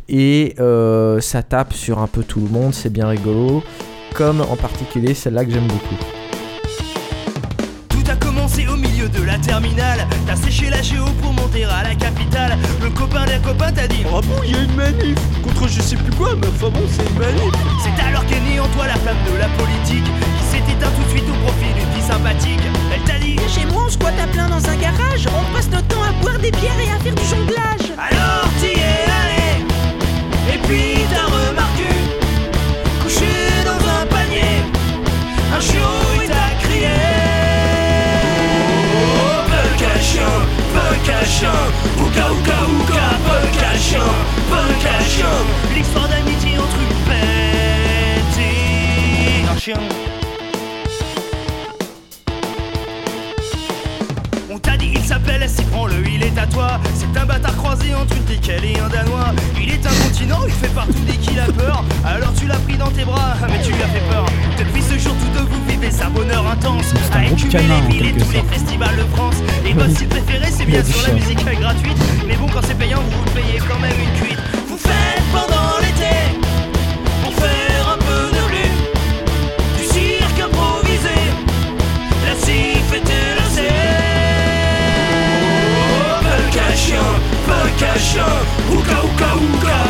Et 0.10 0.54
euh, 0.60 1.20
ça 1.22 1.42
tape 1.42 1.74
sur 1.74 1.98
un 1.98 2.08
peu 2.08 2.22
tout 2.22 2.40
le 2.40 2.50
monde. 2.50 2.76
C'est 2.76 2.94
bien 2.94 3.08
rigolo. 3.08 3.64
Comme 4.14 4.42
en 4.42 4.56
particulier 4.56 5.16
celle-là 5.16 5.44
que 5.44 5.50
j'aime 5.50 5.68
beaucoup. 5.68 6.21
La 9.32 9.38
terminale. 9.38 10.06
T'as 10.28 10.36
séché 10.36 10.70
la 10.70 10.82
géo 10.82 11.06
pour 11.22 11.34
monter 11.34 11.64
à 11.64 11.84
la 11.84 11.96
capitale. 11.96 12.58
Le 12.82 12.90
copain 12.90 13.26
d'un 13.26 13.40
copain 13.40 13.72
t'a 13.72 13.88
dit 13.88 14.04
Oh 14.14 14.22
bon, 14.22 14.44
y 14.44 14.54
a 14.54 14.62
une 14.62 14.76
manif 14.76 15.18
contre 15.44 15.68
je 15.68 15.82
sais 15.82 15.96
plus 15.96 16.14
quoi, 16.16 16.36
mais 16.36 16.48
enfin 16.48 16.70
bon, 16.70 16.84
c'est 16.90 17.08
une 17.08 17.20
manif. 17.20 17.54
C'est 17.84 18.04
alors 18.04 18.26
qu'est 18.26 18.42
née 18.42 18.60
en 18.60 18.68
toi 18.68 18.88
la 18.88 18.96
flamme 18.96 19.24
de 19.32 19.38
la 19.38 19.48
politique 19.60 20.04
qui 20.38 20.46
s'est 20.52 20.64
éteinte 20.72 20.94
tout 20.96 21.04
de 21.04 21.10
suite 21.10 21.30
au 21.30 21.38
profit 21.46 21.74
d'une 21.74 21.92
fille 21.94 22.08
sympathique. 22.08 22.66
Elle 22.94 23.04
t'a 23.04 23.20
dit 23.20 23.38
Chez 23.48 23.66
moi, 23.66 23.84
on 23.88 23.90
squatte 23.90 24.20
à 24.22 24.28
plein 24.28 24.50
dans 24.50 24.64
un 24.68 24.76
garage. 24.76 25.28
On 25.28 25.56
passe 25.56 25.70
notre 25.70 25.88
temps 25.88 26.04
à 26.04 26.12
boire 26.22 26.38
des 26.40 26.52
bières 26.52 26.80
et 26.86 26.92
à 26.92 27.00
faire 27.00 27.16
du 27.16 27.24
jonglage. 27.24 27.88
Alors 27.98 28.50
t'y 28.60 28.74
es 28.76 29.06
allé, 29.22 29.64
et 30.54 30.60
puis 30.68 31.06
t'as 31.10 31.26
remarqué, 31.26 31.90
couché 33.04 33.32
dans 33.64 33.82
un 33.98 34.06
panier, 34.08 34.60
un 35.56 35.62
chiot 35.62 36.11
chien, 41.26 41.50
ouka 41.98 42.32
ouka 42.32 42.58
ouka, 42.80 43.08
à 43.68 43.78
chien. 43.78 45.28
L'histoire 45.76 46.08
d'amitié 46.08 46.58
entre 46.58 46.78
une 46.80 46.98
bête 47.08 48.38
et 48.40 49.50
un 49.50 49.58
chien. 49.58 50.11
T'a 54.62 54.78
dit 54.78 54.92
il 54.94 55.04
s'appelle 55.04 55.48
si 55.48 55.64
prends-le, 55.64 56.08
il 56.08 56.24
est 56.24 56.38
à 56.38 56.46
toi. 56.48 56.80
C'est 56.94 57.20
un 57.20 57.26
bâtard 57.26 57.56
croisé 57.58 57.94
entre 57.96 58.16
une 58.16 58.24
tickel 58.24 58.64
et 58.64 58.80
un 58.80 58.90
danois. 58.90 59.34
Il 59.62 59.70
est 59.70 59.86
incontinent, 59.86 60.40
il 60.48 60.54
fait 60.54 60.74
partout 60.74 61.04
dès 61.08 61.18
qu'il 61.18 61.40
a 61.40 61.46
peur. 61.46 61.84
Alors 62.06 62.34
tu 62.34 62.48
l'as 62.48 62.60
pris 62.60 62.78
dans 62.78 62.92
tes 62.92 63.04
bras, 63.04 63.36
mais 63.50 63.62
tu 63.64 63.72
lui 63.72 63.82
as 63.82 63.88
fait 63.88 64.08
peur. 64.10 64.26
Depuis 64.58 64.82
ce 64.82 64.98
jour 64.98 65.14
tous 65.14 65.40
deux 65.40 65.46
vous 65.46 65.64
vivez 65.68 65.90
un 66.02 66.10
bonheur 66.10 66.46
intense. 66.48 66.94
Un 67.14 67.20
À 67.20 67.26
écumer 67.26 67.64
les 67.64 67.94
villes 67.94 68.08
et 68.08 68.20
tous 68.22 68.32
les 68.32 68.44
festivals 68.44 68.96
de 68.96 69.16
France. 69.16 69.36
Et 69.66 69.74
votre 69.74 69.92
style 69.92 70.08
préféré 70.08 70.48
c'est 70.52 70.66
bien 70.66 70.84
sûr 70.84 71.08
la 71.08 71.14
musique 71.14 71.44
gratuite. 71.60 71.98
Mais 72.28 72.36
bon 72.36 72.48
quand 72.48 72.62
c'est 72.64 72.78
payant 72.78 73.00
vous 73.00 73.18
vous 73.18 73.32
payez 73.32 73.60
quand 73.60 73.80
même 73.80 73.96
une 74.00 74.26
cuite 74.26 74.61
ouka 87.92 89.04
ouka 89.04 89.36
ouka. 89.36 89.82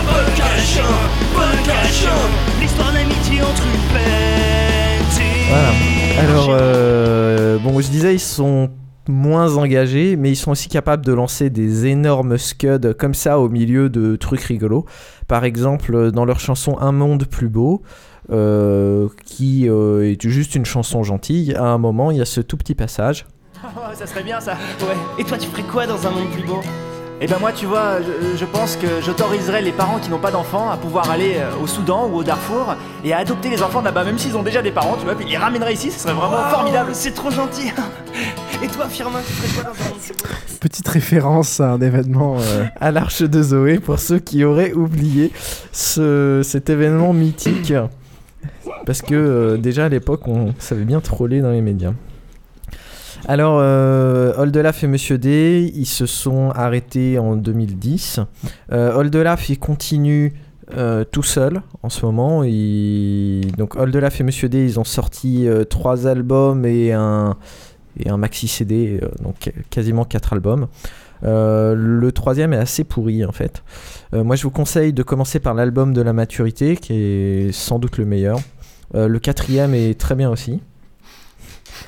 L'histoire 2.60 2.94
d'amitié 2.94 3.41
entre 3.41 3.64
une 3.64 3.94
bête 3.94 5.19
et 5.19 5.49
Voilà. 5.49 5.72
Alors, 6.19 6.48
euh, 6.49 7.60
bon, 7.60 7.80
je 7.80 7.90
disais, 7.90 8.15
ils 8.15 8.19
sont 8.19 8.69
moins 9.07 9.56
engagés, 9.57 10.15
mais 10.15 10.32
ils 10.32 10.36
sont 10.36 10.52
aussi 10.52 10.68
capables 10.68 11.06
de 11.06 11.14
lancer 11.14 11.49
des 11.49 11.86
énormes 11.86 12.38
scuds 12.38 12.94
comme 12.98 13.14
ça 13.14 13.40
au 13.40 13.49
milieu 13.49 13.90
de 13.90 14.15
trucs 14.15 14.41
rigolos. 14.41 14.86
Par 15.28 15.44
exemple, 15.44 16.11
dans 16.11 16.26
leur 16.26 16.40
chanson 16.40 16.78
Un 16.80 16.91
monde 16.91 17.26
plus 17.26 17.49
beau, 17.49 17.84
euh, 18.32 19.10
qui 19.26 19.69
euh, 19.69 20.11
est 20.11 20.28
juste 20.28 20.56
une 20.56 20.65
chanson 20.65 21.03
gentille, 21.03 21.53
à 21.53 21.65
un 21.65 21.78
moment, 21.78 22.10
il 22.10 22.18
y 22.18 22.22
a 22.22 22.26
ce 22.26 22.41
tout 22.41 22.57
petit 22.57 22.76
passage. 22.76 23.28
ça 23.94 24.07
serait 24.07 24.23
bien 24.23 24.40
ça. 24.40 24.53
Ouais. 24.53 24.95
Et 25.19 25.23
toi 25.23 25.38
tu 25.38 25.48
ferais 25.49 25.64
quoi 25.64 25.86
dans 25.86 26.07
un 26.07 26.11
monde 26.11 26.32
plus 26.32 26.44
beau? 26.44 26.61
Et 27.23 27.27
ben 27.27 27.38
moi 27.39 27.52
tu 27.52 27.68
vois, 27.68 27.99
je, 28.02 28.35
je 28.35 28.45
pense 28.45 28.76
que 28.76 28.88
j'autoriserais 28.99 29.61
les 29.61 29.72
parents 29.72 29.99
qui 29.99 30.10
n'ont 30.10 30.18
pas 30.18 30.31
d'enfants 30.31 30.72
à 30.72 30.77
pouvoir 30.77 31.11
aller 31.11 31.35
euh, 31.35 31.52
au 31.64 31.68
Soudan 31.68 32.10
ou 32.10 32.15
au 32.15 32.23
Darfour 32.23 32.76
et 33.06 33.14
à 33.14 33.19
adopter 33.19 33.49
les 33.49 33.61
enfants 33.61 33.81
de 33.81 33.85
là-bas, 33.85 34.03
même 34.06 34.18
s'ils 34.18 34.35
ont 34.35 34.41
déjà 34.41 34.64
des 34.64 34.72
parents, 34.72 34.95
tu 34.98 35.06
vois, 35.06 35.14
puis 35.14 35.26
ils 35.27 35.31
les 35.31 35.38
ramèneraient 35.38 35.73
ici, 35.73 35.91
ce 35.91 35.99
serait 35.99 36.14
vraiment 36.14 36.41
formidable. 36.49 36.89
C'est 36.93 37.14
trop 37.14 37.30
gentil 37.30 37.72
Et 38.64 38.68
toi 38.68 38.88
Firmin, 38.89 39.19
tu 39.19 39.34
ferais 39.34 39.61
quoi 39.64 39.72
dans 39.72 40.57
Petite 40.60 40.88
référence 40.88 41.60
à 41.60 41.73
un 41.73 41.81
événement. 41.81 42.38
euh, 42.39 42.65
à 42.80 42.91
l'Arche 42.91 43.22
de 43.22 43.43
Zoé 43.43 43.80
pour 43.80 43.99
ceux 43.99 44.18
qui 44.18 44.43
auraient 44.43 44.73
oublié 44.73 45.31
ce, 45.72 46.41
cet 46.43 46.72
événement 46.72 47.14
mythique. 47.14 47.73
Parce 48.88 49.03
que 49.03 49.14
euh, 49.14 49.57
déjà 49.57 49.85
à 49.85 49.89
l'époque, 49.89 50.27
on 50.27 50.56
savait 50.57 50.85
bien 50.85 51.02
troller 51.02 51.41
dans 51.41 51.52
les 51.52 51.61
médias. 51.61 51.93
Alors, 53.27 53.60
euh, 53.60 54.34
Oldelaf 54.38 54.84
et 54.84 54.88
Monsieur 54.88 55.18
D, 55.18 55.72
ils 55.76 55.85
se 55.85 56.06
sont 56.06 56.49
arrêtés 56.52 57.19
en 57.19 57.35
2010. 57.35 58.19
Euh, 58.72 58.95
Oldelaf, 58.95 59.49
il 59.49 59.60
continue 59.60 60.34
euh, 60.77 61.03
tout 61.03 61.23
seul 61.23 61.61
en 61.84 61.89
ce 61.89 62.06
moment. 62.06 62.43
Donc, 63.57 63.76
Oldelaf 63.76 64.22
et 64.22 64.23
Monsieur 64.23 64.48
D, 64.48 64.64
ils 64.64 64.80
ont 64.80 64.85
sorti 64.85 65.48
euh, 65.48 65.65
trois 65.65 66.07
albums 66.07 66.65
et 66.65 66.93
un, 66.93 67.35
maxi 68.18 68.48
CD, 68.48 68.99
euh, 69.02 69.10
donc 69.22 69.52
quasiment 69.69 70.06
quatre 70.06 70.34
albums. 70.34 70.68
Le 71.23 72.10
troisième 72.11 72.53
est 72.53 72.57
assez 72.57 72.84
pourri 72.84 73.26
en 73.26 73.31
fait. 73.31 73.64
Moi 74.11 74.35
je 74.35 74.41
vous 74.43 74.49
conseille 74.49 74.91
de 74.91 75.03
commencer 75.03 75.39
par 75.39 75.53
l'album 75.53 75.93
de 75.93 76.02
la 76.02 76.14
maturité 76.14 76.76
qui 76.77 76.93
est 76.93 77.52
sans 77.52 77.77
doute 77.77 77.99
le 77.99 78.06
meilleur. 78.06 78.39
Le 78.95 79.19
quatrième 79.19 79.76
est 79.76 79.99
très 79.99 80.15
bien 80.15 80.31
aussi. 80.31 80.61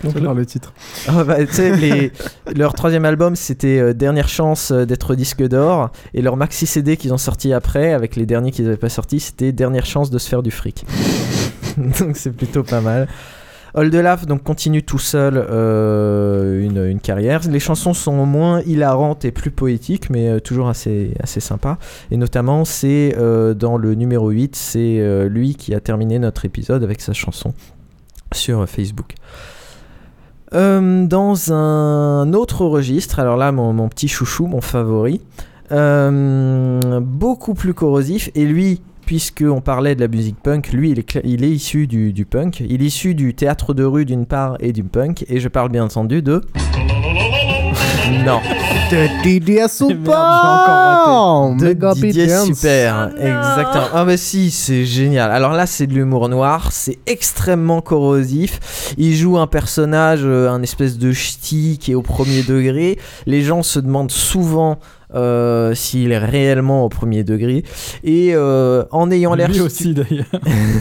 Donc 0.04 0.16
alors 0.16 0.34
le 0.34 0.46
titre. 0.46 0.74
Ah 1.08 1.24
bah, 1.24 1.38
les- 1.40 2.12
leur 2.56 2.74
troisième 2.74 3.06
album 3.06 3.36
c'était 3.36 3.80
euh, 3.80 3.94
Dernière 3.94 4.28
chance 4.30 4.72
euh, 4.72 4.86
d'être 4.86 5.16
disque 5.16 5.44
d'or 5.48 5.92
et 6.14 6.22
leur 6.22 6.38
maxi 6.38 6.66
CD 6.66 6.98
qu'ils 6.98 7.14
ont 7.14 7.18
sorti 7.18 7.54
après 7.54 7.94
avec 7.94 8.16
les 8.16 8.26
derniers 8.26 8.52
qu'ils 8.52 8.66
n'avaient 8.66 8.78
pas 8.78 8.90
sortis 8.90 9.20
c'était 9.20 9.52
Dernière 9.52 9.86
chance 9.86 10.10
de 10.10 10.18
se 10.18 10.30
faire 10.30 10.44
du 10.44 10.52
fric. 10.52 10.86
donc 12.00 12.16
c'est 12.18 12.32
plutôt 12.32 12.64
pas 12.64 12.82
mal. 12.82 13.08
Oldelaf 13.76 14.28
donc 14.28 14.44
continue 14.44 14.84
tout 14.84 15.00
seul 15.00 15.34
euh, 15.36 16.62
une, 16.64 16.86
une 16.86 17.00
carrière. 17.00 17.42
Les 17.50 17.60
chansons 17.60 17.94
sont 17.96 18.26
moins 18.26 18.62
hilarantes 18.62 19.26
et 19.26 19.32
plus 19.32 19.50
poétiques, 19.50 20.12
mais 20.12 20.30
euh, 20.30 20.40
toujours 20.40 20.70
assez, 20.70 21.16
assez 21.20 21.40
sympa. 21.40 21.80
Et 22.12 22.18
notamment, 22.18 22.66
c'est 22.66 23.16
euh, 23.18 23.56
dans 23.56 23.78
le 23.78 23.96
numéro 23.96 24.30
8, 24.30 24.56
c'est 24.56 25.28
lui 25.28 25.56
qui 25.56 25.74
a 25.74 25.80
terminé 25.80 26.20
notre 26.20 26.46
épisode 26.46 26.84
avec 26.84 27.02
sa 27.02 27.14
chanson 27.14 27.54
sur 28.32 28.68
Facebook. 28.70 29.16
Euh, 30.56 31.06
dans 31.06 31.52
un 31.52 32.34
autre 32.34 32.66
registre, 32.66 33.20
alors 33.20 33.38
là, 33.38 33.52
mon, 33.52 33.88
petit 33.90 34.08
chouchou, 34.08 34.46
mon 34.46 34.62
favori, 34.62 35.22
euh, 35.72 37.00
beaucoup 37.02 37.54
plus 37.54 37.74
corrosif, 37.74 38.30
et 38.36 38.46
lui, 38.46 38.82
puisqu'on 39.06 39.62
parlait 39.62 39.96
de 39.96 40.02
la 40.02 40.08
musique 40.08 40.38
punk, 40.42 40.72
lui, 40.72 40.92
il 41.24 41.44
est, 41.44 41.50
issu 41.50 41.88
du 41.88 42.26
punk. 42.30 42.60
Il 42.60 42.82
est 42.82 42.86
issu 42.86 43.16
du 43.16 43.34
théâtre 43.34 43.74
de 43.74 43.84
rue 43.84 44.06
d'une 44.06 44.26
part 44.26 44.58
et 44.60 44.74
du 44.74 44.84
punk. 44.84 45.26
Et 45.28 45.40
je 45.40 45.48
parle 45.48 45.70
bien 45.70 45.86
entendu 45.86 46.22
de... 46.22 46.42
Non. 48.26 48.42
De 48.92 49.24
Didier 49.24 49.68
Super 49.70 51.56
De 51.60 51.74
Didier. 51.94 52.30
Super, 52.30 53.10
exactement. 53.18 53.88
Ah 53.94 54.06
bah 54.06 54.18
si, 54.18 54.52
c'est 54.52 54.86
génial. 54.86 55.32
Alors 55.32 55.54
là, 55.54 55.66
c'est 55.66 55.88
de 55.88 55.94
l'humour 55.94 56.30
noir, 56.30 56.72
c'est 56.72 57.00
extrêmement 57.08 57.82
corrosif. 57.82 58.94
Il 58.98 59.16
joue 59.16 59.38
un 59.38 59.48
personnage, 59.48 60.22
euh, 60.24 60.50
un 60.50 60.62
espèce 60.62 60.98
de 60.98 61.12
ch'ti 61.12 61.78
qui 61.80 61.92
est 61.92 61.96
au 61.96 62.02
premier 62.02 62.44
degré. 62.44 63.00
Les 63.26 63.42
gens 63.42 63.64
se 63.64 63.80
demandent 63.80 64.12
souvent 64.12 64.80
euh, 65.16 65.74
s'il 65.76 66.12
est 66.12 66.18
réellement 66.18 66.86
au 66.86 66.90
premier 66.90 67.24
degré. 67.24 67.64
Et 68.04 68.32
euh, 68.34 68.84
en 68.92 69.12
ayant 69.12 69.36
l'air... 69.36 69.50
Lui 69.50 69.62
aussi 69.62 69.94
d'ailleurs. 69.94 70.26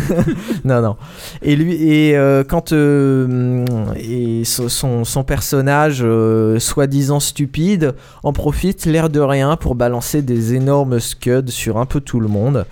non, 0.64 0.80
non. 0.80 0.96
Et 1.42 1.56
lui, 1.56 1.74
et 1.74 2.16
euh, 2.16 2.44
quand 2.44 2.72
euh, 2.72 3.64
et 3.96 4.44
so- 4.44 4.68
son, 4.68 5.04
son 5.04 5.24
personnage, 5.24 6.00
euh, 6.02 6.59
soi-disant 6.59 7.20
stupide, 7.20 7.94
en 8.22 8.32
profite 8.32 8.84
l'air 8.86 9.10
de 9.10 9.20
rien 9.20 9.56
pour 9.56 9.74
balancer 9.74 10.22
des 10.22 10.54
énormes 10.54 11.00
scuds 11.00 11.50
sur 11.50 11.78
un 11.78 11.86
peu 11.86 12.00
tout 12.00 12.20
le 12.20 12.28
monde. 12.28 12.66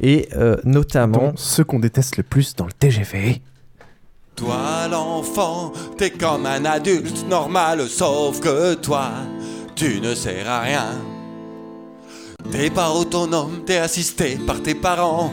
Et 0.00 0.28
euh, 0.36 0.56
notamment. 0.64 1.18
Dont 1.18 1.32
ceux 1.36 1.64
qu'on 1.64 1.78
déteste 1.78 2.16
le 2.16 2.22
plus 2.22 2.54
dans 2.54 2.66
le 2.66 2.72
TGV. 2.72 3.40
Toi 4.34 4.88
l'enfant, 4.90 5.72
t'es 5.96 6.10
comme 6.10 6.44
un 6.44 6.66
adulte 6.66 7.24
normal, 7.30 7.80
sauf 7.88 8.38
que 8.40 8.74
toi, 8.74 9.08
tu 9.76 10.00
ne 10.00 10.14
sers 10.14 10.48
à 10.48 10.60
rien. 10.60 10.86
T'es 12.50 12.70
pas 12.70 12.90
autonome, 12.90 13.62
t'es 13.66 13.76
assisté 13.76 14.38
par 14.46 14.62
tes 14.62 14.74
parents. 14.74 15.32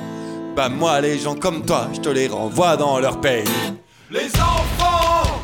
Bah 0.55 0.69
moi 0.69 0.99
les 1.01 1.17
gens 1.17 1.35
comme 1.35 1.65
toi, 1.65 1.87
je 1.93 1.99
te 2.01 2.09
les 2.09 2.27
renvoie 2.27 2.75
dans 2.75 2.99
leur 2.99 3.19
pays. 3.21 3.45
Les 4.11 4.27
enfants, 4.35 5.41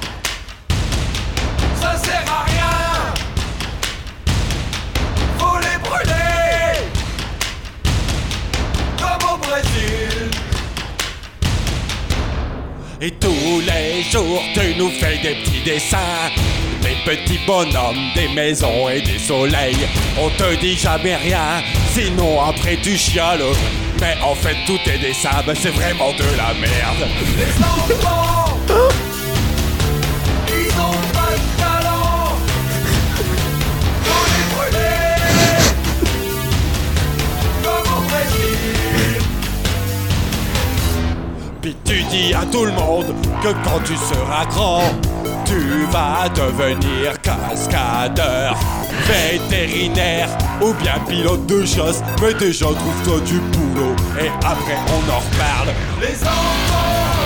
Et 13.01 13.11
tous 13.11 13.61
les 13.61 14.03
jours, 14.11 14.41
tu 14.53 14.75
nous 14.77 14.89
fais 14.89 15.17
des 15.19 15.35
petits 15.35 15.61
dessins. 15.63 15.97
Des 16.81 16.97
petits 17.05 17.39
bonhommes, 17.47 18.11
des 18.13 18.27
maisons 18.27 18.89
et 18.89 19.01
des 19.01 19.17
soleils. 19.17 19.87
On 20.17 20.29
te 20.31 20.59
dit 20.59 20.75
jamais 20.75 21.15
rien, 21.15 21.63
sinon 21.93 22.41
après 22.41 22.77
tu 22.83 22.97
chiales. 22.97 23.39
Mais 24.01 24.17
en 24.21 24.35
fait, 24.35 24.55
tous 24.65 24.79
tes 24.83 24.97
dessins, 24.97 25.43
ben, 25.45 25.55
c'est 25.55 25.71
vraiment 25.71 26.11
de 26.11 26.23
la 26.35 26.53
merde. 26.53 27.07
Puis 41.61 41.75
tu 41.83 42.01
dis 42.03 42.33
à 42.33 42.45
tout 42.45 42.65
le 42.65 42.71
monde 42.71 43.13
que 43.43 43.49
quand 43.49 43.79
tu 43.83 43.95
seras 43.95 44.45
grand, 44.45 44.81
tu 45.45 45.85
vas 45.91 46.29
devenir 46.29 47.19
cascadeur, 47.21 48.55
vétérinaire 49.07 50.29
ou 50.61 50.73
bien 50.81 50.95
pilote 51.07 51.45
de 51.47 51.65
chasse. 51.65 52.01
Mais 52.21 52.33
déjà 52.33 52.65
trouve-toi 52.65 53.19
du 53.25 53.39
boulot 53.39 53.95
et 54.19 54.29
après 54.45 54.77
on 54.87 55.11
en 55.11 55.19
reparle. 55.19 55.73
Les 55.99 56.23
enfants, 56.23 57.18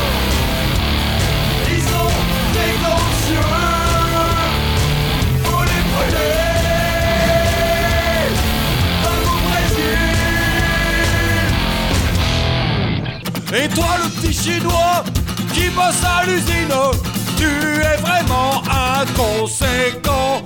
Et 13.55 13.67
toi 13.67 13.85
le 14.03 14.09
petit 14.09 14.33
chinois 14.33 15.03
qui 15.53 15.69
bosse 15.69 16.03
à 16.03 16.25
l'usine, 16.25 16.73
tu 17.37 17.45
es 17.45 17.97
vraiment 18.01 18.63
inconséquent. 18.67 20.41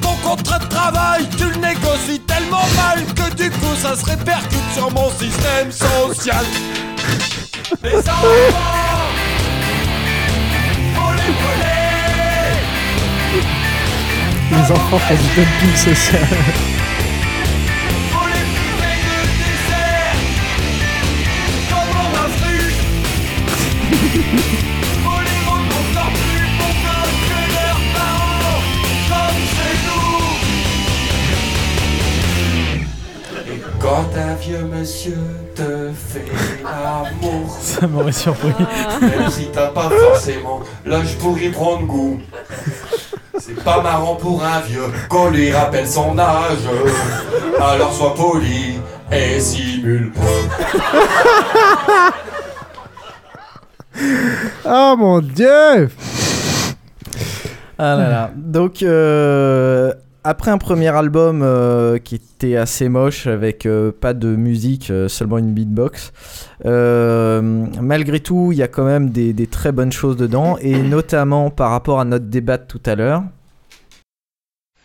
Ton 0.00 0.14
contrat 0.22 0.60
de 0.60 0.66
travail, 0.66 1.28
tu 1.36 1.46
le 1.50 1.56
négocies 1.56 2.20
tellement 2.20 2.64
mal 2.76 3.04
que 3.16 3.34
du 3.34 3.50
coup 3.50 3.74
ça 3.76 3.96
se 3.96 4.04
répercute 4.04 4.72
sur 4.74 4.92
mon 4.92 5.10
système 5.10 5.72
social. 5.72 6.44
Les 7.82 7.98
enfants, 7.98 8.26
faut 10.94 11.12
les 11.14 11.32
brûler. 11.40 11.82
Les 14.52 14.70
enfants 14.70 14.98
font 14.98 15.14
du 15.14 15.28
dumping 15.34 15.76
social. 15.76 16.81
Quand 33.92 34.18
un 34.18 34.34
vieux 34.36 34.64
monsieur 34.72 35.18
te 35.54 35.90
fait 35.92 36.24
l'amour 36.64 37.54
Ça 37.60 37.86
m'aurait 37.86 38.10
surpris. 38.10 38.54
Même 39.02 39.28
si 39.28 39.48
t'as 39.52 39.66
pas 39.68 39.90
forcément 39.90 40.60
l'âge 40.86 41.18
pour 41.18 41.38
y 41.38 41.50
prendre 41.50 41.82
goût 41.82 42.18
c'est 43.38 43.62
pas 43.62 43.82
marrant 43.82 44.14
pour 44.14 44.42
un 44.42 44.60
vieux 44.60 44.86
qu'on 45.10 45.28
lui 45.28 45.50
rappelle 45.52 45.86
son 45.86 46.18
âge. 46.18 46.64
Alors 47.60 47.92
sois 47.92 48.14
poli 48.14 48.78
et 49.10 49.38
simule. 49.40 50.12
Oh 54.64 54.94
mon 54.96 55.20
dieu 55.20 55.90
Ah 57.78 57.94
là 57.94 58.08
là. 58.08 58.30
Donc, 58.34 58.82
euh, 58.82 59.61
après 60.24 60.50
un 60.50 60.58
premier 60.58 60.88
album 60.88 61.42
euh, 61.42 61.98
qui 61.98 62.16
était 62.16 62.56
assez 62.56 62.88
moche, 62.88 63.26
avec 63.26 63.66
euh, 63.66 63.92
pas 63.92 64.14
de 64.14 64.36
musique, 64.36 64.90
euh, 64.90 65.08
seulement 65.08 65.38
une 65.38 65.52
beatbox, 65.52 66.12
malgré 66.64 68.20
tout, 68.20 68.50
il 68.52 68.58
y 68.58 68.62
a 68.62 68.68
quand 68.68 68.84
même 68.84 69.10
des, 69.10 69.32
des 69.32 69.46
très 69.46 69.72
bonnes 69.72 69.92
choses 69.92 70.16
dedans, 70.16 70.56
et 70.60 70.80
notamment 70.82 71.50
par 71.50 71.70
rapport 71.70 72.00
à 72.00 72.04
notre 72.04 72.26
débat 72.26 72.58
de 72.58 72.64
tout 72.64 72.82
à 72.86 72.94
l'heure. 72.94 73.24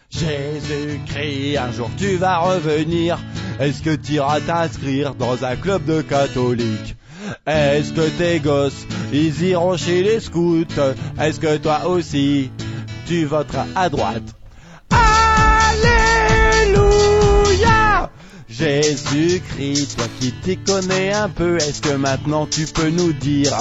Jésus-Christ, 0.09 1.57
un 1.57 1.71
jour 1.71 1.91
tu 1.97 2.15
vas 2.15 2.37
revenir. 2.37 3.19
Est-ce 3.59 3.81
que 3.81 3.95
tu 3.95 4.13
iras 4.13 4.39
t'inscrire 4.39 5.15
dans 5.15 5.43
un 5.43 5.55
club 5.55 5.83
de 5.85 6.01
catholiques? 6.01 6.95
Est-ce 7.45 7.91
que 7.91 8.09
tes 8.17 8.39
gosses, 8.39 8.87
ils 9.11 9.43
iront 9.43 9.75
chez 9.75 10.03
les 10.03 10.21
scouts? 10.21 10.63
Est-ce 11.19 11.39
que 11.39 11.57
toi 11.57 11.87
aussi, 11.87 12.49
tu 13.05 13.25
voteras 13.25 13.65
à 13.75 13.89
droite? 13.89 14.23
Jésus-Christ, 18.49 19.97
toi 19.97 20.05
qui 20.21 20.31
t'y 20.31 20.57
connais 20.57 21.11
un 21.11 21.27
peu, 21.27 21.57
est-ce 21.57 21.81
que 21.81 21.93
maintenant 21.95 22.45
tu 22.45 22.65
peux 22.65 22.89
nous 22.89 23.11
dire 23.11 23.51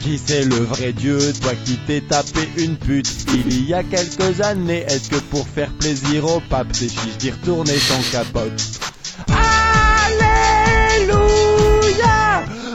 qui 0.00 0.16
c'est 0.24 0.44
le 0.44 0.54
vrai 0.56 0.92
Dieu, 0.92 1.18
toi 1.42 1.52
qui 1.64 1.76
t'es 1.86 2.00
tapé 2.00 2.48
une 2.56 2.76
pute 2.76 3.08
il 3.34 3.68
y 3.68 3.74
a 3.74 3.82
quelques 3.82 4.40
années, 4.40 4.84
est-ce 4.86 5.10
que 5.10 5.16
pour 5.16 5.46
faire 5.46 5.70
plaisir 5.72 6.24
au 6.24 6.40
pape, 6.48 6.70
t'es 6.72 6.88
chiche 6.88 7.18
d'y 7.18 7.32
retourner 7.32 7.74
ton 7.74 8.00
capote? 8.12 8.62
Alléluia! 9.28 11.18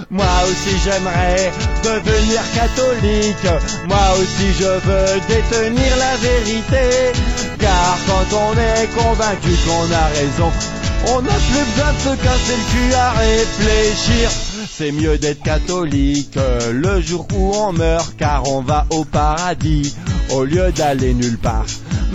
Moi 0.09 0.25
aussi 0.43 0.77
j'aimerais 0.83 1.51
devenir 1.83 2.41
catholique, 2.53 3.47
moi 3.87 4.13
aussi 4.19 4.53
je 4.59 4.65
veux 4.65 5.21
détenir 5.29 5.95
la 5.97 6.17
vérité, 6.17 7.13
car 7.57 7.97
quand 8.05 8.35
on 8.35 8.51
est 8.51 8.87
convaincu 8.95 9.55
qu'on 9.65 9.91
a 9.91 10.07
raison, 10.07 10.51
on 11.07 11.21
n'a 11.21 11.33
plus 11.33 11.65
besoin 11.75 11.93
de 11.93 11.99
se 11.99 12.23
casser 12.23 12.55
le 12.57 12.71
cul 12.71 12.93
à 12.93 13.11
réfléchir. 13.11 14.29
C'est 14.69 14.91
mieux 14.91 15.17
d'être 15.17 15.41
catholique 15.43 16.35
euh, 16.37 16.71
le 16.73 17.01
jour 17.01 17.27
où 17.35 17.53
on 17.55 17.73
meurt, 17.73 18.15
car 18.17 18.49
on 18.49 18.61
va 18.61 18.85
au 18.89 19.03
paradis 19.03 19.93
au 20.31 20.43
lieu 20.43 20.71
d'aller 20.71 21.13
nulle 21.13 21.37
part. 21.37 21.65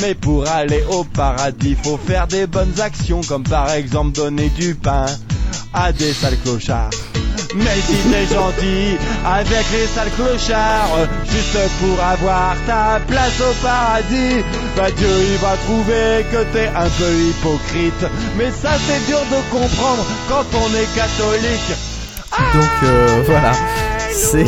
Mais 0.00 0.14
pour 0.14 0.48
aller 0.48 0.82
au 0.90 1.04
paradis, 1.04 1.76
faut 1.82 1.98
faire 1.98 2.26
des 2.26 2.46
bonnes 2.46 2.80
actions, 2.80 3.20
comme 3.22 3.42
par 3.44 3.70
exemple 3.70 4.12
donner 4.12 4.48
du 4.50 4.74
pain 4.74 5.06
à 5.72 5.92
des 5.92 6.12
sales. 6.12 6.36
Mais 7.58 7.80
si 7.80 7.96
t'es 8.10 8.26
gentil 8.26 8.96
avec 9.24 9.64
les 9.72 9.86
sales 9.86 10.10
clochards, 10.16 11.08
juste 11.24 11.58
pour 11.80 12.02
avoir 12.02 12.54
ta 12.66 13.00
place 13.06 13.40
au 13.40 13.52
paradis, 13.62 14.44
bah 14.76 14.90
Dieu 14.96 15.08
il 15.32 15.38
va 15.38 15.56
trouver 15.66 16.24
que 16.30 16.44
t'es 16.52 16.68
un 16.68 16.88
peu 16.98 17.12
hypocrite. 17.28 18.06
Mais 18.36 18.50
ça 18.50 18.70
c'est 18.86 19.06
dur 19.06 19.20
de 19.30 19.40
comprendre 19.50 20.04
quand 20.28 20.46
on 20.54 20.68
est 20.74 20.88
catholique. 20.94 21.72
Donc 22.54 22.70
euh, 22.84 23.22
voilà, 23.26 23.52
c'est. 24.10 24.44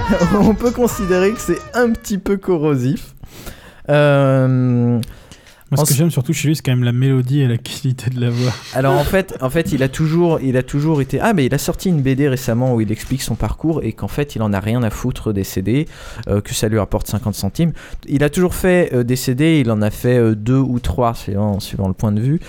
On 0.40 0.54
peut 0.54 0.70
considérer 0.70 1.32
que 1.32 1.40
c'est 1.40 1.60
un 1.74 1.90
petit 1.90 2.18
peu 2.18 2.36
corrosif. 2.36 3.14
Euh, 3.88 5.00
Moi, 5.70 5.76
ce 5.76 5.82
en 5.82 5.84
que 5.84 5.94
j'aime 5.94 6.10
surtout 6.10 6.32
chez 6.32 6.48
lui, 6.48 6.56
c'est 6.56 6.62
quand 6.62 6.72
même 6.72 6.82
la 6.82 6.92
mélodie 6.92 7.40
et 7.40 7.46
la 7.48 7.56
qualité 7.56 8.10
de 8.10 8.20
la 8.20 8.30
voix. 8.30 8.52
Alors 8.74 8.98
en 8.98 9.04
fait, 9.04 9.36
en 9.40 9.50
fait, 9.50 9.72
il 9.72 9.82
a 9.82 9.88
toujours, 9.88 10.40
il 10.40 10.56
a 10.56 10.62
toujours 10.64 11.00
été. 11.00 11.20
Ah 11.20 11.32
mais 11.32 11.46
il 11.46 11.54
a 11.54 11.58
sorti 11.58 11.88
une 11.88 12.02
BD 12.02 12.28
récemment 12.28 12.74
où 12.74 12.80
il 12.80 12.90
explique 12.90 13.22
son 13.22 13.36
parcours 13.36 13.82
et 13.84 13.92
qu'en 13.92 14.08
fait, 14.08 14.34
il 14.34 14.42
en 14.42 14.52
a 14.52 14.58
rien 14.58 14.82
à 14.82 14.90
foutre 14.90 15.32
des 15.32 15.44
CD, 15.44 15.86
euh, 16.28 16.40
que 16.40 16.54
ça 16.54 16.68
lui 16.68 16.78
rapporte 16.78 17.06
50 17.06 17.34
centimes. 17.34 17.72
Il 18.08 18.24
a 18.24 18.30
toujours 18.30 18.54
fait 18.54 18.90
euh, 18.92 19.04
des 19.04 19.16
CD, 19.16 19.60
il 19.60 19.70
en 19.70 19.80
a 19.80 19.90
fait 19.90 20.18
euh, 20.18 20.34
deux 20.34 20.58
ou 20.58 20.80
trois 20.80 21.14
suivant, 21.14 21.60
suivant 21.60 21.86
le 21.86 21.94
point 21.94 22.10
de 22.12 22.20
vue, 22.20 22.40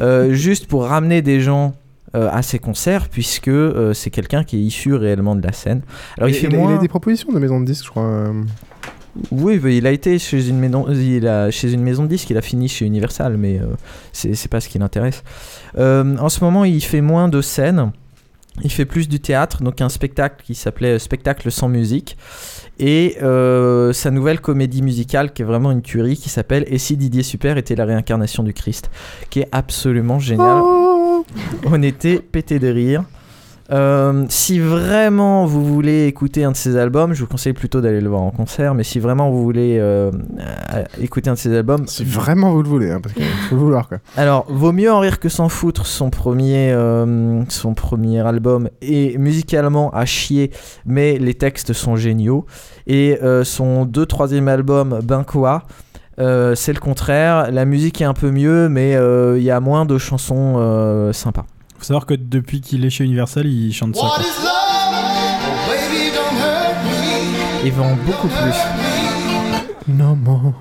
euh, 0.00 0.32
juste 0.34 0.66
pour 0.66 0.84
ramener 0.84 1.20
des 1.22 1.40
gens. 1.40 1.74
euh, 2.14 2.30
à 2.32 2.40
ses 2.40 2.58
concerts 2.58 3.08
puisque 3.10 3.48
euh, 3.48 3.92
c'est 3.92 4.08
quelqu'un 4.08 4.42
qui 4.42 4.56
est 4.56 4.60
issu 4.62 4.94
réellement 4.94 5.36
de 5.36 5.42
la 5.46 5.52
scène. 5.52 5.82
Alors 6.16 6.30
il, 6.30 6.34
fait 6.34 6.46
il, 6.46 6.56
moins... 6.56 6.72
il 6.72 6.76
a 6.76 6.78
des 6.78 6.88
propositions 6.88 7.30
de 7.30 7.38
maison 7.38 7.60
de 7.60 7.66
disques, 7.66 7.84
je 7.84 7.90
crois. 7.90 8.32
Euh. 9.18 9.26
Oui, 9.30 9.60
il 9.76 9.86
a 9.86 9.90
été 9.90 10.18
chez 10.18 10.48
une 10.48 10.58
maison, 10.58 10.86
il 10.90 11.26
a, 11.26 11.50
chez 11.50 11.72
une 11.72 11.82
maison 11.82 12.04
de 12.04 12.08
disques, 12.08 12.30
il 12.30 12.36
a 12.36 12.42
fini 12.42 12.68
chez 12.68 12.84
Universal, 12.84 13.36
mais 13.36 13.58
euh, 13.58 13.66
c'est 14.12 14.48
pas 14.48 14.60
ce 14.60 14.68
qui 14.68 14.78
l'intéresse. 14.78 15.22
Euh, 15.78 16.16
en 16.18 16.28
ce 16.28 16.42
moment, 16.42 16.64
il 16.64 16.82
fait 16.82 17.00
moins 17.00 17.28
de 17.28 17.40
scènes, 17.40 17.92
il 18.62 18.70
fait 18.70 18.84
plus 18.84 19.08
du 19.08 19.20
théâtre, 19.20 19.62
donc 19.62 19.80
un 19.80 19.88
spectacle 19.88 20.44
qui 20.44 20.54
s'appelait 20.54 20.98
Spectacle 20.98 21.50
sans 21.50 21.68
musique, 21.68 22.16
et 22.78 23.16
euh, 23.22 23.92
sa 23.92 24.10
nouvelle 24.10 24.40
comédie 24.40 24.82
musicale 24.82 25.32
qui 25.32 25.42
est 25.42 25.44
vraiment 25.44 25.70
une 25.70 25.82
tuerie 25.82 26.16
qui 26.16 26.28
s'appelle 26.28 26.64
Et 26.68 26.78
si 26.78 26.96
Didier 26.96 27.22
Super 27.22 27.56
était 27.56 27.74
la 27.74 27.84
réincarnation 27.84 28.42
du 28.42 28.52
Christ, 28.52 28.90
qui 29.30 29.40
est 29.40 29.48
absolument 29.52 30.18
génial. 30.18 30.62
On 31.64 31.82
était 31.82 32.20
pété 32.20 32.58
de 32.58 32.68
rire. 32.68 33.04
Euh, 33.70 34.24
si 34.30 34.58
vraiment 34.60 35.44
vous 35.44 35.62
voulez 35.62 36.06
écouter 36.06 36.44
un 36.44 36.52
de 36.52 36.56
ses 36.56 36.76
albums, 36.76 37.12
je 37.12 37.20
vous 37.20 37.26
conseille 37.26 37.52
plutôt 37.52 37.80
d'aller 37.80 38.00
le 38.00 38.08
voir 38.08 38.22
en 38.22 38.30
concert. 38.30 38.74
Mais 38.74 38.84
si 38.84 38.98
vraiment 38.98 39.30
vous 39.30 39.42
voulez 39.42 39.78
euh, 39.78 40.10
écouter 41.00 41.30
un 41.30 41.34
de 41.34 41.38
ses 41.38 41.54
albums, 41.54 41.86
Si 41.86 42.04
vraiment 42.04 42.52
vous 42.52 42.62
le 42.62 42.68
voulez, 42.68 42.90
hein, 42.90 43.00
parce 43.02 43.14
qu'il 43.14 43.24
faut 43.24 43.56
le 43.56 43.60
vouloir 43.60 43.88
quoi. 43.88 43.98
alors, 44.16 44.46
vaut 44.48 44.72
mieux 44.72 44.90
en 44.90 45.00
rire 45.00 45.20
que 45.20 45.28
s'en 45.28 45.48
foutre. 45.48 45.86
Son 45.86 46.10
premier, 46.10 46.72
euh, 46.72 47.44
son 47.48 47.74
premier 47.74 48.26
album 48.26 48.70
est 48.80 49.18
musicalement 49.18 49.90
à 49.90 50.06
chier, 50.06 50.50
mais 50.86 51.18
les 51.18 51.34
textes 51.34 51.72
sont 51.72 51.96
géniaux. 51.96 52.46
Et 52.86 53.18
son 53.44 53.84
deux 53.84 54.06
troisième 54.06 54.48
album, 54.48 55.00
Ben 55.04 55.22
quoi, 55.24 55.64
c'est 56.16 56.72
le 56.72 56.80
contraire. 56.80 57.50
La 57.50 57.66
musique 57.66 58.00
est 58.00 58.06
un 58.06 58.14
peu 58.14 58.30
mieux, 58.30 58.68
mais 58.70 58.96
il 59.36 59.42
y 59.42 59.50
a 59.50 59.60
moins 59.60 59.84
de 59.84 59.98
chansons 59.98 61.12
sympas. 61.12 61.44
Faut 61.78 61.84
savoir 61.84 62.06
que 62.06 62.14
depuis 62.14 62.60
qu'il 62.60 62.84
est 62.84 62.90
chez 62.90 63.04
Universal, 63.04 63.46
il 63.46 63.72
chante 63.72 63.94
ça. 63.96 64.00
quoi. 64.02 64.24
Il 67.64 67.72
vend 67.72 67.96
beaucoup 68.06 68.28
plus. 68.28 68.54
Non, 69.94 70.16
non. 70.16 70.54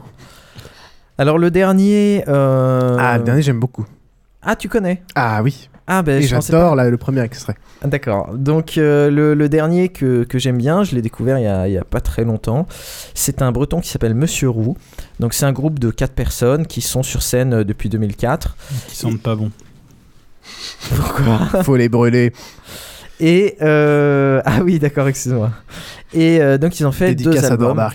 Alors 1.17 1.37
le 1.37 1.49
dernier. 1.51 2.23
euh, 2.27 2.97
Ah, 2.99 3.17
le 3.17 3.23
dernier, 3.23 3.41
j'aime 3.41 3.59
beaucoup. 3.59 3.85
Ah, 4.41 4.55
tu 4.55 4.69
connais? 4.69 5.03
Ah 5.15 5.41
oui. 5.43 5.69
Ah, 5.89 6.01
ben 6.01 6.21
j'adore 6.21 6.75
le 6.75 6.97
premier 6.97 7.21
extrait. 7.21 7.55
D'accord. 7.83 8.33
Donc 8.33 8.77
euh, 8.77 9.09
le, 9.09 9.33
le 9.35 9.47
dernier 9.49 9.87
que, 9.89 10.23
que 10.25 10.37
j'aime 10.37 10.57
bien, 10.57 10.83
je 10.83 10.93
l'ai 10.95 11.01
découvert 11.01 11.39
il 11.39 11.43
y, 11.43 11.47
a, 11.47 11.67
il 11.67 11.73
y 11.73 11.77
a 11.77 11.85
pas 11.85 12.01
très 12.01 12.25
longtemps. 12.25 12.67
C'est 13.13 13.41
un 13.41 13.53
breton 13.53 13.79
qui 13.79 13.87
s'appelle 13.89 14.13
Monsieur 14.13 14.49
Roux. 14.49 14.75
Donc 15.21 15.33
c'est 15.33 15.45
un 15.45 15.53
groupe 15.53 15.79
de 15.79 15.89
quatre 15.89 16.13
personnes 16.13 16.67
qui 16.67 16.81
sont 16.81 17.03
sur 17.03 17.21
scène 17.23 17.53
euh, 17.53 17.63
depuis 17.63 17.87
2004. 17.87 18.57
Qui 18.89 18.95
sentent 18.97 19.21
pas 19.21 19.35
bon. 19.35 19.49
Pourquoi 20.95 21.63
Faut 21.63 21.75
les 21.75 21.89
brûler. 21.89 22.33
Et 23.19 23.57
euh, 23.61 24.41
ah 24.45 24.61
oui, 24.63 24.79
d'accord, 24.79 25.07
excuse-moi. 25.07 25.51
Et 26.13 26.39
euh, 26.41 26.57
donc 26.57 26.79
ils 26.79 26.85
ont 26.85 26.91
fait 26.91 27.15
Dédicace 27.15 27.41
deux 27.41 27.51
albums. 27.51 27.89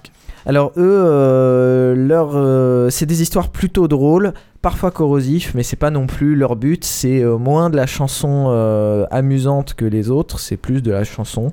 Alors 0.45 0.73
eux, 0.77 1.05
euh, 1.05 1.95
leur, 1.95 2.91
c'est 2.91 3.07
des 3.07 3.23
histoires 3.23 3.51
plutôt 3.51 3.87
drôles, 3.87 4.33
parfois 4.61 4.91
corrosifs, 4.91 5.53
mais 5.55 5.63
c'est 5.63 5.77
pas 5.77 5.91
non 5.91 6.09
plus 6.09 6.35
leur 6.35 6.57
but. 6.57 6.85
C'est 6.85 7.23
moins 7.23 7.71
de 7.71 7.77
la 7.77 7.87
chanson 7.87 8.49
amusante 9.13 9.75
que 9.75 9.85
les 9.85 10.11
autres, 10.11 10.41
c'est 10.41 10.57
plus 10.57 10.83
de 10.83 10.91
la 10.91 11.05
chanson, 11.05 11.53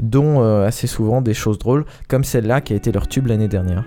dont 0.00 0.42
assez 0.64 0.88
souvent 0.88 1.20
des 1.20 1.34
choses 1.34 1.58
drôles, 1.58 1.84
comme 2.08 2.24
celle-là 2.24 2.60
qui 2.60 2.72
a 2.72 2.76
été 2.76 2.90
leur 2.90 3.06
tube 3.06 3.28
l'année 3.28 3.48
dernière. 3.48 3.84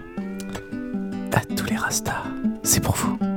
À 1.34 1.41
tous 1.41 1.65
les 1.65 1.75
rastas, 1.75 2.23
c'est 2.63 2.81
pour 2.81 2.95
vous. 2.95 3.36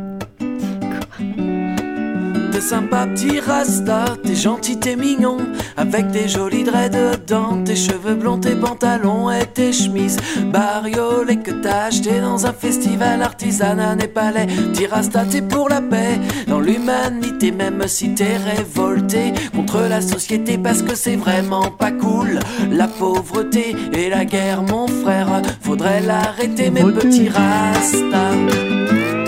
T'es 2.60 2.66
sympa 2.66 3.06
petit 3.06 3.40
rasta, 3.40 4.04
t'es 4.22 4.34
gentil, 4.34 4.78
t'es 4.78 4.94
mignon. 4.94 5.38
Avec 5.78 6.12
tes 6.12 6.28
jolis 6.28 6.62
dreads 6.62 6.90
dedans, 6.90 7.64
tes 7.64 7.74
cheveux 7.74 8.14
blonds, 8.14 8.36
tes 8.36 8.54
pantalons 8.54 9.30
et 9.30 9.46
tes 9.46 9.72
chemises 9.72 10.18
Bariolées 10.52 11.38
que 11.38 11.52
t'as 11.52 11.84
acheté 11.84 12.20
dans 12.20 12.44
un 12.44 12.52
festival 12.52 13.22
artisanat 13.22 13.94
népalais 13.94 14.46
Petit 14.46 14.86
rasta, 14.86 15.24
t'es 15.24 15.40
pour 15.40 15.70
la 15.70 15.80
paix, 15.80 16.20
dans 16.48 16.60
l'humanité 16.60 17.50
Même 17.50 17.84
si 17.86 18.14
t'es 18.14 18.36
révolté 18.36 19.32
contre 19.56 19.80
la 19.88 20.02
société 20.02 20.58
Parce 20.58 20.82
que 20.82 20.94
c'est 20.94 21.16
vraiment 21.16 21.70
pas 21.70 21.92
cool. 21.92 22.40
La 22.70 22.88
pauvreté 22.88 23.74
et 23.94 24.10
la 24.10 24.26
guerre 24.26 24.62
mon 24.64 24.86
frère. 24.86 25.40
Faudrait 25.62 26.02
l'arrêter 26.02 26.70
mes 26.70 26.82
petits 26.82 27.30
rastas 27.30 29.19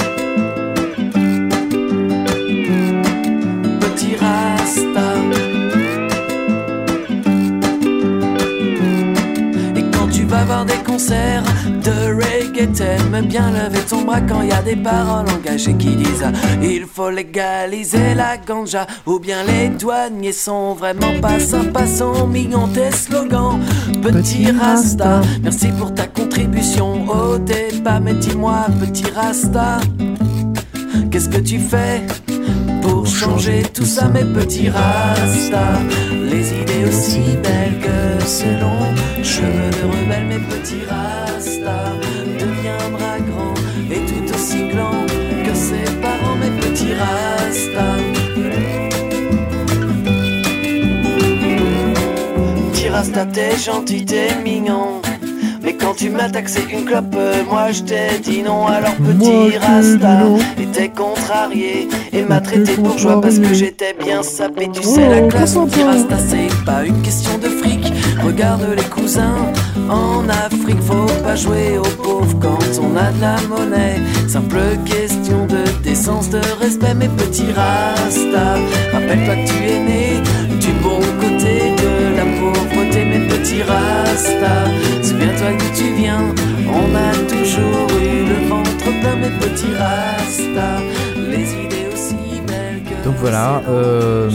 Et 9.76 9.82
quand 9.92 10.08
tu 10.10 10.24
vas 10.24 10.44
voir 10.44 10.64
des 10.64 10.78
concerts 10.86 11.42
de 11.66 12.14
reggae, 12.14 12.72
t'aimes 12.72 13.26
bien 13.26 13.50
lever 13.50 13.80
ton 13.88 14.02
bras 14.02 14.20
quand 14.20 14.42
y 14.42 14.52
a 14.52 14.62
des 14.62 14.76
paroles 14.76 15.26
engagées 15.30 15.74
qui 15.74 15.96
disent 15.96 16.24
Il 16.62 16.86
faut 16.86 17.10
légaliser 17.10 18.14
la 18.14 18.38
ganja. 18.38 18.86
Ou 19.06 19.18
bien 19.18 19.44
les 19.44 19.68
douaniers 19.68 20.32
sont 20.32 20.74
vraiment 20.74 21.20
pas 21.20 21.38
sympas, 21.38 21.86
sont 21.86 22.26
mignons 22.26 22.68
tes 22.68 22.90
slogans. 22.92 23.58
Petit 24.02 24.50
rasta, 24.50 25.20
merci 25.42 25.68
pour 25.78 25.92
ta 25.94 26.06
contribution 26.06 27.06
au 27.08 27.38
débat. 27.38 28.00
Mais 28.00 28.14
dis-moi, 28.14 28.66
petit 28.80 29.10
rasta, 29.14 29.80
qu'est-ce 31.10 31.28
que 31.28 31.38
tu 31.40 31.58
fais? 31.58 32.02
Changer 33.12 33.62
tout 33.74 33.84
ça, 33.84 34.08
mes 34.08 34.24
petits 34.24 34.68
rastas. 34.68 35.80
Les 36.30 36.52
idées 36.60 36.84
aussi 36.88 37.36
belles 37.42 37.78
que 37.80 38.24
ce 38.24 38.46
long 38.60 38.86
cheveux 39.22 39.70
de 39.78 39.84
rebelle, 39.92 40.26
mes 40.26 40.38
petits 40.38 40.84
rastas. 40.88 41.92
Deviendra 42.40 43.18
grand 43.28 43.54
et 43.90 44.04
tout 44.06 44.34
aussi 44.34 44.68
gland 44.68 45.06
que 45.44 45.54
ses 45.54 45.90
parents, 46.00 46.36
mes 46.36 46.50
petits 46.60 46.94
rastas. 46.94 48.22
Rasta, 52.92 53.24
t'es 53.24 53.56
gentil, 53.56 54.04
t'es 54.04 54.34
mignon. 54.44 55.00
Mais 55.64 55.76
quand 55.76 55.94
tu 55.94 56.10
m'as 56.10 56.28
taxé 56.28 56.60
une 56.72 56.84
clope, 56.84 57.14
euh, 57.16 57.44
moi 57.48 57.70
je 57.70 57.82
t'ai 57.82 58.18
dit 58.20 58.42
non. 58.42 58.66
Alors 58.66 58.94
petit 58.96 59.56
rasta, 59.58 60.20
était 60.60 60.88
contrarié 60.88 61.88
et 62.12 62.22
m'a 62.22 62.40
traité 62.40 62.76
de 62.76 62.82
bourgeois 62.82 63.20
parce 63.20 63.38
que 63.38 63.54
j'étais 63.54 63.94
bien 63.94 64.22
sapé. 64.22 64.68
Tu 64.72 64.82
sais, 64.82 65.08
la 65.08 65.22
classe 65.28 65.54
petit 65.54 65.82
rasta, 65.82 66.16
c'est 66.18 66.64
pas 66.64 66.84
une 66.84 67.00
question 67.02 67.38
de 67.38 67.48
fric. 67.48 67.92
Regarde 68.24 68.66
les 68.76 68.84
cousins 68.84 69.52
en 69.88 70.28
Afrique, 70.28 70.80
faut 70.82 71.06
pas 71.22 71.36
jouer 71.36 71.78
aux 71.78 72.02
pauvres 72.02 72.36
quand 72.40 72.58
on 72.80 72.96
a 72.96 73.12
de 73.12 73.20
la 73.20 73.36
monnaie. 73.48 74.00
Simple 74.28 74.58
question 74.84 75.46
de 75.46 75.62
décence, 75.82 76.30
de 76.30 76.40
respect, 76.60 76.94
mes 76.94 77.08
petits 77.08 77.52
rasta. 77.52 78.58
Rappelle-toi 78.92 79.34
que 79.36 79.48
tu 79.48 79.64
es 79.64 79.78
né 79.78 80.22
du 80.60 80.72
bon 80.82 81.00
côté 81.20 81.74
de 81.76 82.16
la 82.16 82.24
pauvreté, 82.92 83.04
mes 83.04 83.26
petits 83.28 83.62
rasta. 83.62 84.64
Souviens-toi 85.02 85.52
d'où 85.52 85.76
tu 85.76 85.94
viens, 85.94 86.34
on 86.68 86.94
a 86.94 87.12
toujours 87.28 87.88
eu 88.00 88.28
le 88.28 88.48
ventre 88.48 89.00
plein, 89.00 89.16
mes 89.16 89.30
petits 89.38 89.74
rasta. 89.74 90.80
Les 91.16 91.52
idées 91.54 91.88
aussi 91.92 92.14
belles 92.46 92.82
que. 92.84 93.04
Donc 93.04 93.16
voilà, 93.16 93.62
euh, 93.68 94.30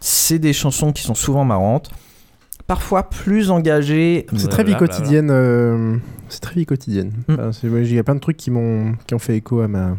c'est 0.00 0.38
des 0.38 0.52
chansons 0.52 0.92
qui 0.92 1.02
sont 1.02 1.14
souvent 1.14 1.44
marrantes, 1.44 1.90
parfois 2.66 3.08
plus 3.08 3.50
engagées. 3.50 4.26
C'est 4.36 4.48
très 4.48 4.64
vie 4.64 4.72
Blablabla. 4.72 4.96
quotidienne. 4.96 5.30
euh, 5.30 5.96
C'est 6.28 6.40
très 6.40 6.54
vie 6.54 6.66
quotidienne. 6.66 7.12
Mm. 7.28 7.34
Enfin, 7.34 7.68
ouais, 7.68 7.82
Il 7.82 7.94
y 7.94 7.98
a 7.98 8.04
plein 8.04 8.14
de 8.14 8.20
trucs 8.20 8.36
qui 8.36 8.50
m'ont 8.50 8.94
qui 9.06 9.14
ont 9.14 9.18
fait 9.18 9.36
écho 9.36 9.60
à 9.60 9.68
ma. 9.68 9.96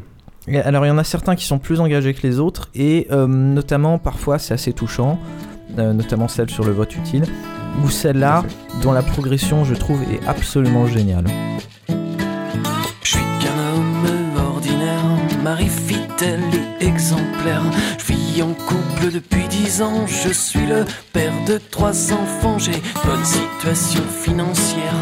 Alors 0.65 0.85
il 0.85 0.89
y 0.89 0.91
en 0.91 0.97
a 0.97 1.05
certains 1.05 1.35
qui 1.37 1.45
sont 1.45 1.57
plus 1.57 1.79
engagés 1.79 2.13
que 2.13 2.27
les 2.27 2.37
autres 2.37 2.69
et 2.75 3.07
euh, 3.11 3.27
notamment 3.27 3.97
parfois 3.97 4.39
c'est 4.39 4.53
assez 4.53 4.73
touchant, 4.73 5.17
euh, 5.17 5.52
notamment 5.77 6.27
celle 6.27 6.49
sur 6.49 6.63
le 6.63 6.71
vote 6.71 6.95
utile 6.95 7.25
ou 7.83 7.89
celle-là 7.89 8.43
dont 8.81 8.91
la 8.91 9.01
progression 9.01 9.63
je 9.65 9.73
trouve 9.73 10.01
est 10.03 10.25
absolument 10.27 10.87
géniale. 10.87 11.25
Je 13.03 13.09
suis 13.09 13.19
qu'un 13.39 13.57
homme 13.75 14.37
ordinaire, 14.53 15.03
mari 15.43 15.67
fidèle 15.67 16.41
et 16.79 16.85
exemplaire. 16.85 17.63
Je 17.97 18.13
vis 18.13 18.23
suis 18.33 18.41
en 18.41 18.53
couple 18.53 19.11
depuis 19.13 19.47
dix 19.47 19.81
ans, 19.81 20.07
je 20.07 20.29
suis 20.29 20.65
le 20.65 20.85
père 21.13 21.33
de 21.47 21.59
trois 21.71 22.13
enfants, 22.13 22.57
j'ai 22.57 22.81
bonne 23.05 23.25
situation 23.25 24.01
financière, 24.23 24.93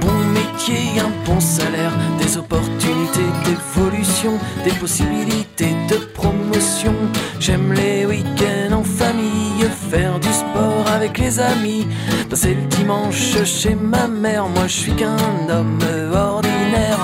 bon 0.00 0.17
métier, 0.38 1.00
un 1.00 1.12
bon 1.26 1.40
salaire, 1.40 1.92
des 2.18 2.36
opportunités 2.36 3.30
d'évolution, 3.44 4.34
des 4.64 4.72
possibilités 4.72 5.74
de 5.90 5.96
promotion. 6.18 6.94
J'aime 7.40 7.72
les 7.72 8.06
week-ends 8.06 8.72
en 8.80 8.84
famille, 8.84 9.64
faire 9.90 10.18
du 10.20 10.28
sport 10.28 10.86
avec 10.94 11.18
les 11.18 11.40
amis, 11.40 11.86
passer 12.30 12.54
le 12.54 12.66
dimanche 12.76 13.44
chez 13.44 13.74
ma 13.74 14.06
mère, 14.06 14.46
moi 14.48 14.66
je 14.66 14.76
suis 14.82 14.92
qu'un 14.92 15.16
homme 15.50 15.78
ordinaire. 16.14 17.00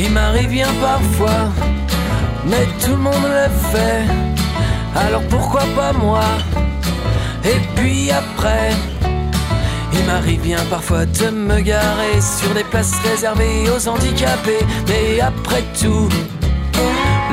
Il 0.00 0.10
m'arrive 0.12 0.50
bien 0.50 0.68
parfois, 0.80 1.40
mais 2.48 2.66
tout 2.82 2.92
le 2.92 3.02
monde 3.02 3.14
le 3.22 3.48
fait. 3.70 4.04
Alors 4.96 5.22
pourquoi 5.28 5.62
pas 5.76 5.92
moi? 5.92 6.24
Et 7.44 7.60
puis 7.76 8.10
après, 8.10 8.70
il 9.92 10.04
m'arrive 10.04 10.40
bien 10.40 10.58
parfois 10.70 11.06
de 11.06 11.30
me 11.30 11.60
garer 11.60 12.20
sur 12.20 12.52
des 12.54 12.64
places 12.64 12.94
réservées 13.08 13.68
aux 13.70 13.88
handicapés. 13.88 14.64
Mais 14.88 15.20
après 15.20 15.62
tout, 15.80 16.08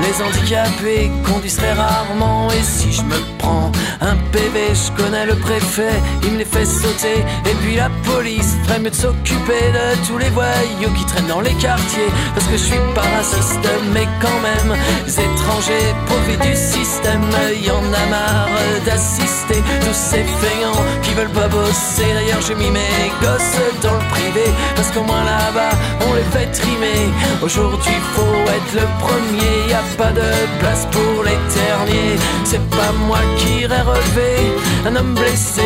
les 0.05 0.21
handicapés 0.23 1.11
conduisent 1.25 1.57
très 1.57 1.73
rarement. 1.73 2.47
Et 2.51 2.63
si 2.63 2.91
je 2.91 3.01
me 3.03 3.17
prends 3.37 3.71
un 4.01 4.15
PV, 4.31 4.73
je 4.73 5.03
connais 5.03 5.25
le 5.25 5.35
préfet, 5.35 5.95
il 6.23 6.31
me 6.33 6.37
les 6.39 6.45
fait 6.45 6.65
sauter. 6.65 7.19
Et 7.49 7.55
puis 7.61 7.75
la 7.75 7.89
police 8.03 8.55
ferait 8.63 8.79
mieux 8.79 8.89
de 8.89 8.95
s'occuper 8.95 9.63
de 9.77 10.07
tous 10.07 10.17
les 10.17 10.29
voyous 10.29 10.93
qui 10.97 11.05
traînent 11.05 11.27
dans 11.27 11.41
les 11.41 11.53
quartiers. 11.53 12.11
Parce 12.33 12.45
que 12.47 12.57
je 12.57 12.63
suis 12.63 12.85
pas 12.93 13.07
raciste, 13.17 13.67
mais 13.93 14.07
quand 14.21 14.39
même, 14.41 14.77
les 15.05 15.13
étrangers 15.13 15.89
profitent 16.07 16.41
du 16.41 16.55
système. 16.55 17.23
Y 17.63 17.71
en 17.71 17.85
a 18.01 18.05
marre 18.09 18.49
d'assister 18.85 19.61
tous 19.81 19.93
ces 19.93 20.23
feignants 20.23 20.83
qui 21.03 21.13
veulent 21.13 21.29
pas 21.29 21.47
bosser. 21.47 22.09
D'ailleurs, 22.13 22.41
j'ai 22.41 22.55
mis 22.55 22.69
mes 22.69 23.11
gosses 23.21 23.57
dans 23.81 23.93
le 23.93 24.07
privé. 24.09 24.45
Parce 24.75 24.91
qu'au 24.91 25.03
moins 25.03 25.23
là-bas, 25.23 25.75
on 26.07 26.13
les 26.13 26.29
fait 26.33 26.51
trimer. 26.51 27.09
Aujourd'hui, 27.41 27.95
faut 28.13 28.51
être 28.57 28.73
le 28.73 28.87
premier. 28.99 29.73
A 29.73 29.81
pas 29.97 30.11
de 30.11 30.21
place 30.59 30.87
pour 30.91 31.23
les 31.23 31.37
derniers. 31.55 32.17
C'est 32.43 32.63
pas 32.69 32.91
moi 33.07 33.19
qui 33.37 33.61
irai 33.61 33.81
relever 33.81 34.51
un 34.85 34.95
homme 34.95 35.13
blessé 35.13 35.61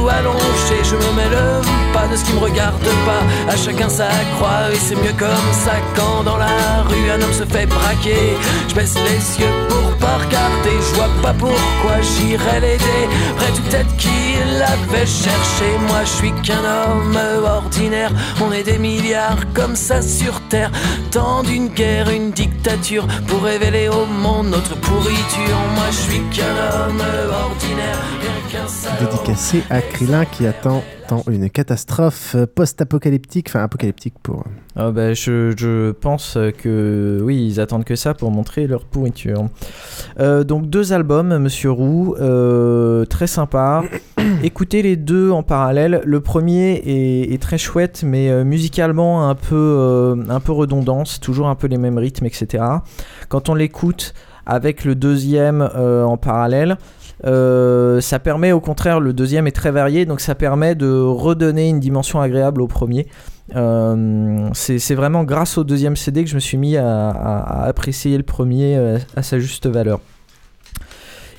ou 0.00 0.08
allongé. 0.08 0.76
Je 0.82 0.96
me 0.96 1.12
mets 1.16 1.28
le 1.28 1.60
pas 1.92 2.06
de 2.08 2.16
ce 2.16 2.24
qui 2.24 2.32
me 2.32 2.40
regarde 2.40 2.88
pas. 3.06 3.52
À 3.52 3.56
chacun 3.56 3.88
sa 3.88 4.08
croix 4.36 4.72
et 4.72 4.76
c'est 4.76 4.96
mieux 4.96 5.16
comme 5.18 5.50
ça 5.52 5.74
quand 5.94 6.22
dans 6.24 6.36
la 6.36 6.82
rue 6.88 7.10
un 7.10 7.20
homme 7.20 7.32
se 7.32 7.44
fait 7.44 7.66
braquer. 7.66 8.36
Je 8.68 8.74
baisse 8.74 8.94
les 8.94 9.40
yeux 9.40 9.54
pour 9.68 9.96
pas 9.98 10.16
regarder. 10.24 10.76
Je 10.88 10.94
vois 10.94 11.10
pas 11.22 11.34
pourquoi 11.34 12.00
j'irais 12.00 12.60
l'aider. 12.60 13.04
Après 13.36 13.52
tout 13.52 13.62
peut-être 13.68 13.96
qu'il 13.96 14.58
l'avait 14.58 15.06
cherché. 15.06 15.66
Moi 15.88 16.00
je 16.04 16.10
suis 16.10 16.32
qu'un 16.42 16.64
homme 16.64 17.18
ordinaire. 17.44 18.12
On 18.40 18.52
est 18.52 18.64
des 18.64 18.78
milliards 18.78 19.44
comme 19.52 19.76
ça 19.76 20.00
sur 20.00 20.40
terre. 20.48 20.70
Tant 21.10 21.42
d'une 21.42 21.68
guerre, 21.68 22.10
une 22.10 22.30
dictature 22.30 23.06
pour 23.26 23.42
révéler 23.42 23.73
Dédicacé 29.00 29.64
à 29.68 29.82
Krillin 29.82 30.24
qui 30.26 30.46
attend 30.46 30.84
tant 31.06 31.22
une 31.28 31.50
catastrophe 31.50 32.36
post-apocalyptique, 32.54 33.48
enfin 33.48 33.62
apocalyptique 33.62 34.14
pour. 34.22 34.44
Ah 34.76 34.90
bah, 34.90 35.14
je, 35.14 35.54
je 35.56 35.92
pense 35.92 36.38
que 36.58 37.20
oui, 37.22 37.46
ils 37.46 37.60
attendent 37.60 37.84
que 37.84 37.96
ça 37.96 38.14
pour 38.14 38.30
montrer 38.30 38.66
leur 38.66 38.84
pourriture. 38.84 39.48
Euh, 40.18 40.44
donc 40.44 40.68
deux 40.68 40.92
albums, 40.92 41.38
Monsieur 41.38 41.70
Roux, 41.70 42.16
euh, 42.20 43.04
très 43.04 43.26
sympa. 43.26 43.82
Écoutez 44.42 44.82
les 44.82 44.96
deux 44.96 45.30
en 45.30 45.42
parallèle. 45.42 46.02
Le 46.04 46.20
premier 46.20 46.74
est, 46.84 47.32
est 47.32 47.42
très 47.42 47.58
chouette, 47.58 48.02
mais 48.06 48.30
euh, 48.30 48.44
musicalement 48.44 49.28
un 49.28 49.34
peu, 49.34 49.54
euh, 49.54 50.16
un 50.28 50.40
peu 50.40 50.52
redondant, 50.52 51.04
c'est 51.04 51.20
toujours 51.20 51.48
un 51.48 51.54
peu 51.54 51.66
les 51.66 51.78
mêmes 51.78 51.98
rythmes, 51.98 52.26
etc. 52.26 52.64
Quand 53.28 53.48
on 53.48 53.54
l'écoute 53.54 54.14
avec 54.46 54.84
le 54.84 54.94
deuxième 54.94 55.68
euh, 55.74 56.04
en 56.04 56.16
parallèle, 56.16 56.76
euh, 57.24 58.00
ça 58.00 58.18
permet 58.18 58.52
au 58.52 58.60
contraire, 58.60 59.00
le 59.00 59.12
deuxième 59.12 59.46
est 59.46 59.52
très 59.52 59.70
varié, 59.70 60.06
donc 60.06 60.20
ça 60.20 60.34
permet 60.34 60.74
de 60.74 60.90
redonner 60.90 61.68
une 61.68 61.80
dimension 61.80 62.20
agréable 62.20 62.60
au 62.62 62.66
premier. 62.66 63.06
Euh, 63.54 64.48
c'est 64.54 64.94
vraiment 64.94 65.24
grâce 65.24 65.58
au 65.58 65.64
deuxième 65.64 65.96
CD 65.96 66.24
que 66.24 66.30
je 66.30 66.34
me 66.34 66.40
suis 66.40 66.56
mis 66.56 66.76
à, 66.76 67.10
apprécier 67.64 68.16
le 68.16 68.22
premier 68.22 68.76
euh, 68.76 68.98
à 69.16 69.22
sa 69.22 69.38
juste 69.38 69.66
valeur. 69.66 70.00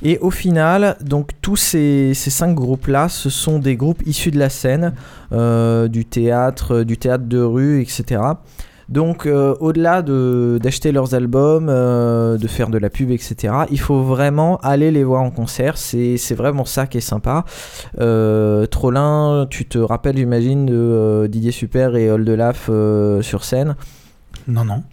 Et 0.03 0.19
au 0.19 0.30
final, 0.30 0.97
donc 1.02 1.31
tous 1.41 1.56
ces, 1.56 2.14
cinq 2.14 2.53
groupes-là, 2.53 3.10
ce 3.10 3.30
sont 3.30 3.60
des 3.60 3.76
groupes 3.76 4.06
issus 4.06 4.30
de 4.30 4.38
la 4.38 4.49
scène, 4.49 4.93
du 5.31 6.06
théâtre, 6.06 6.84
du 6.84 6.97
théâtre 6.97 7.23
de 7.26 7.39
rue, 7.39 7.81
etc. 7.81 8.22
Donc 8.90 9.26
euh, 9.26 9.56
au-delà 9.60 10.02
de- 10.02 10.60
d'acheter 10.62 10.91
leurs 10.91 11.16
albums, 11.16 11.68
euh, 11.70 12.38
de 12.38 12.48
faire 12.48 12.70
de 12.70 12.78
la 12.78 12.90
pub, 12.90 13.10
etc., 13.12 13.53
il 13.72 13.80
faut 13.80 14.02
vraiment 14.03 14.57
aller 14.57 14.91
les 14.91 15.03
voir 15.03 15.22
en 15.24 15.32
concert. 15.32 15.78
C'est 15.78 16.18
c'est 16.18 16.36
vraiment 16.36 16.66
ça 16.66 16.86
qui 16.88 16.98
est 16.99 17.02
sympa. 17.02 17.45
Euh, 17.99 18.66
Trollin, 18.68 19.48
tu 19.49 19.66
te 19.66 19.78
rappelles, 19.78 20.18
j'imagine, 20.18 20.66
de 20.66 21.28
Didier 21.28 21.52
Super 21.52 21.95
et 21.95 22.12
Oldelaf 22.12 22.70
sur 23.22 23.44
scène? 23.44 23.76
Non, 24.48 24.64
non. 24.66 24.84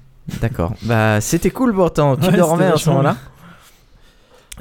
D'accord. 0.40 0.72
Bah, 0.82 1.20
c'était 1.20 1.50
cool 1.50 1.74
pourtant. 1.74 2.16
Tu 2.16 2.30
Ouais, 2.30 2.36
dormais 2.36 2.66
à 2.66 2.76
ce 2.76 2.88
moment-là? 2.90 3.16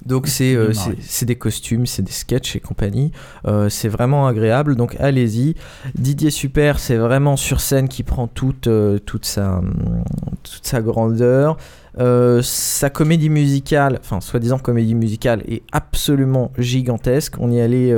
Donc 0.05 0.27
c'est 0.27 0.55
euh, 0.55 0.71
c'est 1.01 1.25
des 1.25 1.35
costumes, 1.35 1.85
c'est 1.85 2.01
des 2.01 2.11
sketchs 2.11 2.55
et 2.55 2.59
compagnie. 2.59 3.11
Euh, 3.45 3.69
c'est 3.69 3.89
vraiment 3.89 4.25
agréable, 4.25 4.75
donc 4.75 4.95
allez-y. 4.99 5.55
Didier 5.95 6.31
Super, 6.31 6.79
c'est 6.79 6.95
vraiment 6.95 7.35
sur 7.35 7.61
scène 7.61 7.87
qui 7.87 8.03
prend 8.03 8.27
toute, 8.27 8.67
euh, 8.67 8.99
toute, 8.99 9.25
sa, 9.25 9.57
hum, 9.57 10.03
toute 10.43 10.65
sa 10.65 10.81
grandeur. 10.81 11.57
Sa 12.41 12.89
comédie 12.89 13.29
musicale, 13.29 13.99
enfin 14.01 14.21
soi-disant 14.21 14.57
comédie 14.59 14.95
musicale, 14.95 15.43
est 15.45 15.61
absolument 15.73 16.53
gigantesque. 16.57 17.35
On 17.37 17.51
y 17.51 17.59
allait 17.59 17.93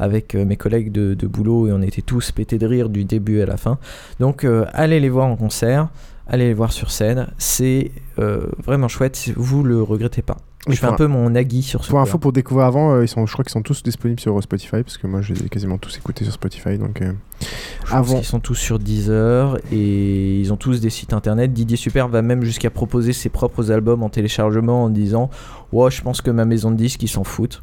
avec 0.00 0.34
mes 0.34 0.56
collègues 0.56 0.90
de, 0.90 1.14
de 1.14 1.26
boulot 1.28 1.68
et 1.68 1.72
on 1.72 1.80
était 1.80 2.02
tous 2.02 2.32
pétés 2.32 2.58
de 2.58 2.66
rire 2.66 2.88
du 2.88 3.04
début 3.04 3.40
à 3.40 3.46
la 3.46 3.56
fin. 3.56 3.78
Donc 4.18 4.44
allez 4.72 4.98
les 4.98 5.08
voir 5.08 5.28
en 5.28 5.36
concert, 5.36 5.90
allez 6.30 6.46
les 6.46 6.54
voir 6.54 6.72
sur 6.72 6.90
scène. 6.90 7.28
C'est 7.36 7.90
euh, 8.18 8.46
vraiment 8.64 8.88
chouette, 8.88 9.32
vous 9.36 9.62
le 9.62 9.82
regrettez 9.82 10.22
pas. 10.22 10.38
Je 10.68 10.74
fais 10.74 10.86
un 10.86 10.92
peu 10.92 11.06
mon 11.06 11.30
nagui 11.30 11.62
sur 11.62 11.84
ce 11.84 11.90
Pour 11.90 12.00
info, 12.00 12.18
pour 12.18 12.32
découvrir 12.32 12.66
avant, 12.66 12.92
euh, 12.92 13.04
ils 13.04 13.08
sont, 13.08 13.24
je 13.24 13.32
crois 13.32 13.42
qu'ils 13.42 13.52
sont 13.52 13.62
tous 13.62 13.82
disponibles 13.82 14.20
sur 14.20 14.36
euh, 14.36 14.42
Spotify 14.42 14.82
parce 14.82 14.98
que 14.98 15.06
moi 15.06 15.22
je 15.22 15.32
les 15.32 15.46
ai 15.46 15.48
quasiment 15.48 15.78
tous 15.78 15.96
écoutés 15.96 16.24
sur 16.24 16.34
Spotify. 16.34 16.76
Donc 16.76 17.00
euh, 17.00 17.12
Je 17.40 17.90
pense 17.90 17.92
avant, 17.92 18.16
qu'ils 18.16 18.26
sont 18.26 18.40
tous 18.40 18.56
sur 18.56 18.78
Deezer 18.78 19.56
et 19.72 20.38
ils 20.38 20.52
ont 20.52 20.58
tous 20.58 20.80
des 20.82 20.90
sites 20.90 21.14
internet. 21.14 21.54
Didier 21.54 21.78
Super 21.78 22.08
va 22.08 22.20
même 22.20 22.42
jusqu'à 22.44 22.68
proposer 22.68 23.14
ses 23.14 23.30
propres 23.30 23.70
albums 23.70 24.02
en 24.02 24.10
téléchargement 24.10 24.84
en 24.84 24.90
disant 24.90 25.30
Ouais, 25.72 25.90
je 25.90 26.02
pense 26.02 26.20
que 26.20 26.30
ma 26.30 26.44
maison 26.44 26.70
de 26.70 26.76
disques, 26.76 27.02
ils 27.02 27.08
s'en 27.08 27.24
foutent. 27.24 27.62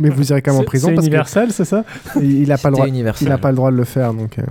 mais 0.00 0.10
vous 0.10 0.32
irez 0.32 0.42
quand 0.42 0.52
même 0.52 0.62
en 0.62 0.64
prison 0.64 0.88
c'est 0.88 0.96
Universal, 0.96 1.52
c'est 1.52 1.64
ça? 1.64 1.84
il, 2.16 2.42
il 2.42 2.52
a 2.52 2.58
pas 2.58 2.70
le 2.70 2.74
droit. 2.74 2.88
Universal. 2.88 3.28
Il 3.28 3.32
a 3.32 3.38
pas 3.38 3.50
le 3.50 3.56
droit 3.56 3.70
de 3.70 3.76
le 3.76 3.84
faire. 3.84 4.12
Donc 4.12 4.40
euh, 4.40 4.42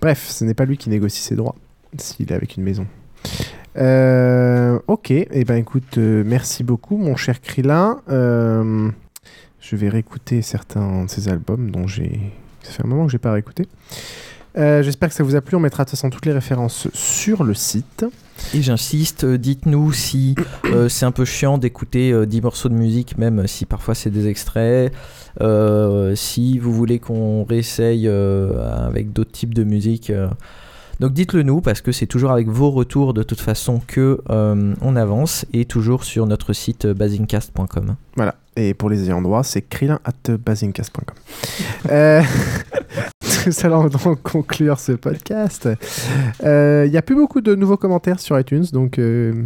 bref, 0.00 0.28
ce 0.28 0.44
n'est 0.44 0.54
pas 0.54 0.64
lui 0.64 0.76
qui 0.76 0.90
négocie 0.90 1.22
ses 1.22 1.36
droits 1.36 1.54
s'il 1.98 2.30
est 2.30 2.34
avec 2.34 2.56
une 2.56 2.62
maison. 2.62 2.86
Euh, 3.76 4.78
ok, 4.88 5.10
et 5.10 5.28
eh 5.30 5.44
ben 5.44 5.56
écoute, 5.56 5.98
euh, 5.98 6.22
merci 6.26 6.64
beaucoup 6.64 6.96
mon 6.96 7.16
cher 7.16 7.40
Krillin. 7.40 8.00
Euh, 8.08 8.90
je 9.60 9.76
vais 9.76 9.88
réécouter 9.88 10.42
certains 10.42 11.04
de 11.04 11.10
ces 11.10 11.28
albums 11.28 11.70
dont 11.70 11.86
j'ai. 11.86 12.18
Ça 12.62 12.72
fait 12.72 12.84
un 12.84 12.88
moment 12.88 13.06
que 13.06 13.12
j'ai 13.12 13.18
pas 13.18 13.32
réécouté. 13.32 13.68
J'espère 14.56 15.08
que 15.08 15.14
ça 15.14 15.22
vous 15.22 15.36
a 15.36 15.40
plu. 15.40 15.56
On 15.56 15.60
mettra 15.60 15.84
de 15.84 15.90
toute 15.90 15.96
façon 15.96 16.10
toutes 16.10 16.26
les 16.26 16.32
références 16.32 16.88
sur 16.92 17.44
le 17.44 17.54
site. 17.54 18.04
Et 18.54 18.62
j'insiste, 18.62 19.24
euh, 19.24 19.38
dites-nous 19.38 19.92
si 19.92 20.34
euh, 20.66 20.88
c'est 20.88 21.06
un 21.06 21.12
peu 21.12 21.24
chiant 21.24 21.58
d'écouter 21.58 22.12
euh, 22.12 22.26
10 22.26 22.40
morceaux 22.42 22.68
de 22.68 22.74
musique, 22.74 23.16
même 23.18 23.46
si 23.46 23.64
parfois 23.66 23.94
c'est 23.94 24.10
des 24.10 24.26
extraits. 24.28 24.92
Euh, 25.40 26.14
si 26.16 26.58
vous 26.58 26.72
voulez 26.72 26.98
qu'on 26.98 27.44
réessaye 27.44 28.08
euh, 28.08 28.86
avec 28.86 29.12
d'autres 29.12 29.30
types 29.32 29.54
de 29.54 29.62
musique. 29.64 30.10
euh. 30.10 30.28
Donc 30.98 31.12
dites-le 31.14 31.42
nous, 31.44 31.60
parce 31.62 31.80
que 31.80 31.92
c'est 31.92 32.06
toujours 32.06 32.30
avec 32.30 32.48
vos 32.48 32.70
retours 32.70 33.14
de 33.14 33.22
toute 33.22 33.40
façon 33.40 33.80
que 33.86 34.20
euh, 34.28 34.74
on 34.82 34.96
avance, 34.96 35.46
et 35.54 35.64
toujours 35.64 36.04
sur 36.04 36.26
notre 36.26 36.52
site 36.52 36.84
euh, 36.86 36.94
basingcast.com. 36.94 37.94
Voilà. 38.16 38.34
Et 38.56 38.74
pour 38.74 38.90
les 38.90 39.04
ayants 39.04 39.22
droit, 39.22 39.42
c'est 39.44 39.62
krillin 39.62 40.00
at 40.04 40.36
basincast.com. 40.36 41.14
Euh, 43.46 43.50
Nous 43.50 43.66
allons 43.66 43.88
donc 43.88 44.22
conclure 44.22 44.78
ce 44.78 44.92
podcast. 44.92 45.68
Euh, 46.44 46.84
Il 46.86 46.90
n'y 46.90 46.96
a 46.98 47.02
plus 47.02 47.14
beaucoup 47.14 47.40
de 47.40 47.54
nouveaux 47.54 47.76
commentaires 47.76 48.20
sur 48.20 48.38
iTunes, 48.38 48.64
donc 48.72 48.98
euh, 48.98 49.44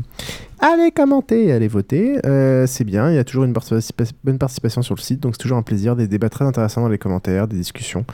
allez 0.59 0.91
commenter, 0.91 1.53
allez 1.53 1.69
voter. 1.69 2.19
Euh, 2.27 2.67
c'est 2.67 2.85
bien, 2.85 3.11
il 3.11 3.17
y 3.17 3.19
a 3.19 3.25
toujours 3.25 3.45
une 3.45 3.53
bonne 3.53 4.39
participation 4.39 4.83
sur 4.83 4.95
le 4.95 5.01
site, 5.01 5.21
donc 5.21 5.35
c'est 5.35 5.43
toujours 5.43 5.59
un 5.59 5.63
plaisir, 5.63 5.97
des 5.97 6.09
débats 6.09 6.29
très 6.29 6.45
intéressants 6.45 6.83
dans 6.83 6.89
les 6.89 6.99
commentaires, 6.99 7.47
des 7.49 7.57
discussions. 7.57 8.05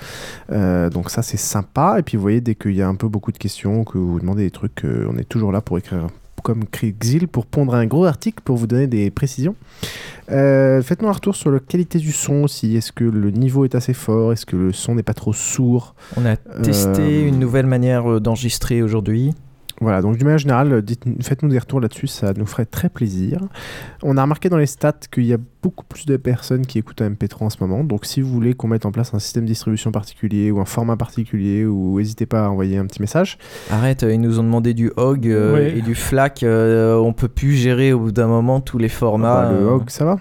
Euh, 0.52 0.90
donc 0.90 1.10
ça, 1.10 1.22
c'est 1.22 1.36
sympa. 1.38 1.96
Et 1.98 2.02
puis 2.02 2.16
vous 2.16 2.22
voyez, 2.22 2.40
dès 2.40 2.54
qu'il 2.54 2.74
y 2.74 2.82
a 2.82 2.88
un 2.88 2.94
peu 2.94 3.08
beaucoup 3.08 3.32
de 3.32 3.38
questions, 3.38 3.84
que 3.84 3.98
vous 3.98 4.20
demandez 4.20 4.44
des 4.44 4.50
trucs, 4.50 4.84
euh, 4.84 5.06
on 5.10 5.16
est 5.16 5.28
toujours 5.28 5.52
là 5.52 5.60
pour 5.60 5.78
écrire 5.78 6.06
comme 6.42 6.64
Xil 6.64 7.28
pour 7.28 7.46
pondre 7.46 7.74
un 7.74 7.86
gros 7.86 8.04
article 8.04 8.42
pour 8.44 8.56
vous 8.56 8.66
donner 8.66 8.86
des 8.86 9.10
précisions. 9.10 9.54
Euh, 10.30 10.82
Faites-nous 10.82 11.08
un 11.08 11.12
retour 11.12 11.34
sur 11.36 11.50
la 11.50 11.58
qualité 11.58 11.98
du 11.98 12.12
son 12.12 12.44
aussi. 12.44 12.76
Est-ce 12.76 12.92
que 12.92 13.04
le 13.04 13.30
niveau 13.30 13.64
est 13.64 13.74
assez 13.74 13.94
fort 13.94 14.32
Est-ce 14.32 14.46
que 14.46 14.56
le 14.56 14.72
son 14.72 14.94
n'est 14.94 15.02
pas 15.02 15.14
trop 15.14 15.32
sourd 15.32 15.94
On 16.16 16.24
a 16.24 16.36
testé 16.36 17.00
Euh, 17.00 17.28
une 17.28 17.38
nouvelle 17.38 17.66
manière 17.66 18.10
euh, 18.10 18.20
d'enregistrer 18.20 18.82
aujourd'hui. 18.82 19.34
Voilà, 19.82 20.02
donc 20.02 20.18
du 20.18 20.24
manière 20.24 20.38
générale, 20.38 20.82
dites- 20.82 21.04
faites-nous 21.22 21.48
des 21.48 21.58
retours 21.58 21.80
là-dessus, 21.80 22.06
ça 22.06 22.34
nous 22.36 22.44
ferait 22.44 22.66
très 22.66 22.90
plaisir. 22.90 23.40
On 24.02 24.18
a 24.18 24.22
remarqué 24.22 24.50
dans 24.50 24.58
les 24.58 24.66
stats 24.66 24.92
qu'il 25.10 25.24
y 25.24 25.32
a 25.32 25.38
beaucoup 25.62 25.84
plus 25.86 26.04
de 26.04 26.18
personnes 26.18 26.66
qui 26.66 26.78
écoutent 26.78 27.00
un 27.00 27.08
MP3 27.10 27.44
en 27.44 27.50
ce 27.50 27.56
moment, 27.62 27.82
donc 27.82 28.04
si 28.04 28.20
vous 28.20 28.30
voulez 28.30 28.52
qu'on 28.52 28.68
mette 28.68 28.84
en 28.84 28.92
place 28.92 29.14
un 29.14 29.18
système 29.18 29.44
de 29.44 29.48
distribution 29.48 29.90
particulier 29.90 30.50
ou 30.50 30.60
un 30.60 30.66
format 30.66 30.96
particulier, 30.98 31.64
ou 31.64 31.98
n'hésitez 31.98 32.26
pas 32.26 32.44
à 32.44 32.48
envoyer 32.50 32.76
un 32.76 32.84
petit 32.84 33.00
message. 33.00 33.38
Arrête, 33.70 34.02
euh, 34.02 34.12
ils 34.12 34.20
nous 34.20 34.38
ont 34.38 34.42
demandé 34.44 34.74
du 34.74 34.92
HOG 34.98 35.26
euh, 35.28 35.54
Ouais. 35.54 35.78
et 35.78 35.80
du 35.80 35.94
FLAC. 35.94 36.42
euh, 36.42 36.96
on 36.96 37.14
peut 37.14 37.28
plus 37.28 37.52
gérer 37.54 37.94
au 37.94 38.00
bout 38.00 38.12
d'un 38.12 38.26
moment 38.28 38.60
tous 38.60 38.76
les 38.78 38.88
formats. 38.90 39.44
Bah, 39.44 39.52
le 39.52 39.66
euh. 39.66 39.70
HOG, 39.76 39.88
ça 39.90 40.04
va 40.04 40.18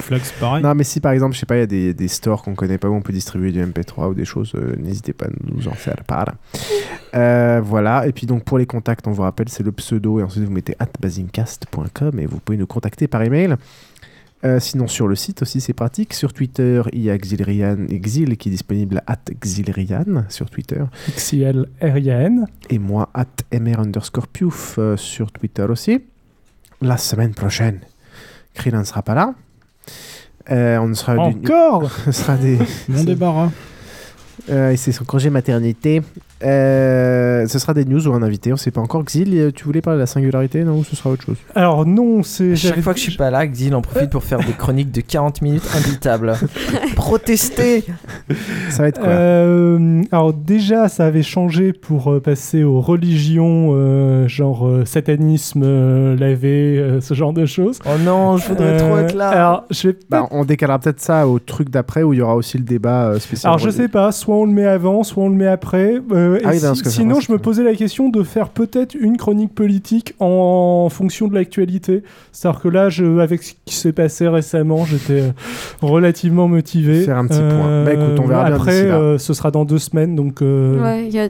Flux, 0.00 0.20
pareil. 0.38 0.62
Non, 0.62 0.74
mais 0.74 0.84
si 0.84 1.00
par 1.00 1.12
exemple, 1.12 1.34
je 1.34 1.40
sais 1.40 1.46
pas, 1.46 1.56
il 1.56 1.60
y 1.60 1.62
a 1.62 1.66
des, 1.66 1.94
des 1.94 2.08
stores 2.08 2.42
qu'on 2.42 2.54
connaît 2.54 2.78
pas 2.78 2.88
où 2.88 2.94
on 2.94 3.02
peut 3.02 3.12
distribuer 3.12 3.52
du 3.52 3.62
MP3 3.62 4.10
ou 4.10 4.14
des 4.14 4.24
choses, 4.24 4.52
euh, 4.54 4.74
n'hésitez 4.78 5.12
pas 5.12 5.26
à 5.26 5.30
nous 5.44 5.68
en 5.68 5.72
faire 5.72 6.02
part. 6.06 6.34
Euh, 7.14 7.60
voilà, 7.62 8.06
et 8.06 8.12
puis 8.12 8.26
donc 8.26 8.44
pour 8.44 8.58
les 8.58 8.66
contacts, 8.66 9.06
on 9.06 9.12
vous 9.12 9.22
rappelle, 9.22 9.48
c'est 9.48 9.62
le 9.62 9.72
pseudo 9.72 10.20
et 10.20 10.22
ensuite 10.22 10.44
vous 10.44 10.52
mettez 10.52 10.74
atbasincast.com 10.78 12.18
et 12.18 12.26
vous 12.26 12.38
pouvez 12.40 12.58
nous 12.58 12.66
contacter 12.66 13.08
par 13.08 13.22
email. 13.22 13.56
Euh, 14.42 14.58
sinon, 14.58 14.86
sur 14.86 15.06
le 15.06 15.14
site 15.14 15.42
aussi, 15.42 15.60
c'est 15.60 15.74
pratique. 15.74 16.14
Sur 16.14 16.32
Twitter, 16.32 16.82
il 16.92 17.02
y 17.02 17.10
a 17.10 17.18
Xilrian, 17.18 17.86
Exil 17.88 18.36
qui 18.38 18.48
est 18.48 18.52
disponible 18.52 19.02
à 19.06 19.16
Xilrian 19.16 20.24
sur 20.28 20.48
Twitter. 20.48 20.82
XIL-R-I-A-N. 21.14 22.46
Et 22.70 22.78
moi, 22.78 23.10
at 23.12 23.26
mr 23.52 23.80
underscore 23.80 24.28
piouf 24.28 24.76
euh, 24.78 24.96
sur 24.96 25.30
Twitter 25.30 25.64
aussi. 25.64 26.00
La 26.80 26.96
semaine 26.96 27.34
prochaine, 27.34 27.80
Krillin 28.54 28.80
ne 28.80 28.84
sera 28.84 29.02
pas 29.02 29.14
là. 29.14 29.34
Euh, 30.50 30.78
on 30.78 30.94
sera 30.94 31.14
du- 31.30 31.46
Encore 31.48 31.90
Ce 32.06 32.12
sera 32.12 32.36
des... 32.36 32.58
Mon 32.88 33.04
débarras. 33.04 33.50
Euh, 34.48 34.70
et 34.70 34.76
c'est 34.76 34.92
son 34.92 35.04
congé 35.04 35.30
maternité. 35.30 36.02
Euh, 36.42 37.46
ce 37.46 37.58
sera 37.58 37.74
des 37.74 37.84
news 37.84 38.06
ou 38.08 38.12
un 38.14 38.22
invité, 38.22 38.52
on 38.52 38.56
sait 38.56 38.70
pas 38.70 38.80
encore. 38.80 39.04
Xil, 39.04 39.34
euh, 39.38 39.50
tu 39.54 39.64
voulais 39.64 39.80
parler 39.80 39.98
de 39.98 40.02
la 40.02 40.06
singularité, 40.06 40.64
non 40.64 40.78
Ou 40.78 40.84
ce 40.84 40.96
sera 40.96 41.10
autre 41.10 41.24
chose? 41.24 41.36
Alors 41.54 41.86
non, 41.86 42.22
c'est... 42.22 42.56
Chaque 42.56 42.80
fois 42.80 42.92
que 42.94 42.98
je 42.98 43.04
suis 43.04 43.16
pas 43.16 43.30
là, 43.30 43.46
Xil 43.46 43.74
en 43.74 43.82
profite 43.82 44.10
pour 44.10 44.24
faire 44.24 44.38
des 44.40 44.52
chroniques 44.52 44.90
de 44.90 45.00
40 45.00 45.42
minutes 45.42 45.68
imbitables. 45.76 46.34
Protester 46.96 47.84
Ça 48.70 48.82
va 48.82 48.88
être 48.88 49.00
quoi? 49.00 49.08
Euh, 49.08 50.02
alors 50.12 50.32
déjà, 50.32 50.88
ça 50.88 51.06
avait 51.06 51.22
changé 51.22 51.72
pour 51.72 52.12
euh, 52.12 52.20
passer 52.20 52.62
aux 52.64 52.80
religions, 52.80 53.70
euh, 53.74 54.28
genre 54.28 54.66
euh, 54.66 54.84
satanisme, 54.84 55.62
euh, 55.64 56.16
lavé, 56.16 56.78
euh, 56.78 57.00
ce 57.00 57.14
genre 57.14 57.32
de 57.32 57.46
choses. 57.46 57.78
Oh 57.86 57.98
non, 58.00 58.36
je 58.36 58.48
voudrais 58.48 58.76
trop 58.76 58.98
être 58.98 59.14
là. 59.14 59.28
Alors, 59.28 59.64
je 59.70 59.88
vais 59.88 59.96
Bah, 60.08 60.26
on 60.30 60.44
décalera 60.44 60.78
peut-être 60.78 61.00
ça 61.00 61.26
au 61.28 61.38
truc 61.38 61.70
d'après 61.70 62.02
où 62.02 62.12
il 62.12 62.18
y 62.18 62.22
aura 62.22 62.34
aussi 62.36 62.58
le 62.58 62.64
débat 62.64 63.06
euh, 63.08 63.18
spécial. 63.18 63.50
Alors 63.50 63.58
je 63.58 63.70
sais 63.70 63.88
pas, 63.88 64.12
soit 64.12 64.36
on 64.36 64.44
le 64.44 64.52
met 64.52 64.66
avant, 64.66 65.02
soit 65.02 65.22
on 65.24 65.28
le 65.28 65.34
met 65.36 65.46
après. 65.46 66.00
euh, 66.12 66.29
Ah 66.44 66.50
oui, 66.52 66.58
si- 66.60 66.90
sinon, 66.90 67.20
je 67.20 67.32
me 67.32 67.38
posais 67.38 67.62
la 67.64 67.74
question 67.74 68.08
de 68.08 68.22
faire 68.22 68.48
peut-être 68.48 68.94
une 68.94 69.16
chronique 69.16 69.54
politique 69.54 70.14
en 70.20 70.88
fonction 70.90 71.28
de 71.28 71.34
l'actualité. 71.34 72.02
C'est-à-dire 72.32 72.60
que 72.60 72.68
là, 72.68 72.88
je, 72.88 73.18
avec 73.18 73.42
ce 73.42 73.52
qui 73.64 73.74
s'est 73.74 73.92
passé 73.92 74.28
récemment, 74.28 74.84
j'étais 74.84 75.20
euh, 75.20 75.30
relativement 75.82 76.48
motivé. 76.48 77.02
Faire 77.04 77.18
un 77.18 77.26
petit 77.26 77.38
point. 77.38 77.84
Bah, 77.84 77.92
écoute, 77.94 78.18
on 78.20 78.26
verra 78.26 78.44
bien 78.46 78.56
Après, 78.56 78.86
là. 78.86 78.98
euh, 78.98 79.18
ce 79.18 79.34
sera 79.34 79.50
dans 79.50 79.64
deux 79.64 79.78
semaines, 79.78 80.14
donc. 80.16 80.42
euh, 80.42 80.82
Ouais, 80.82 81.06
il 81.06 81.14
y 81.14 81.18
a 81.20 81.28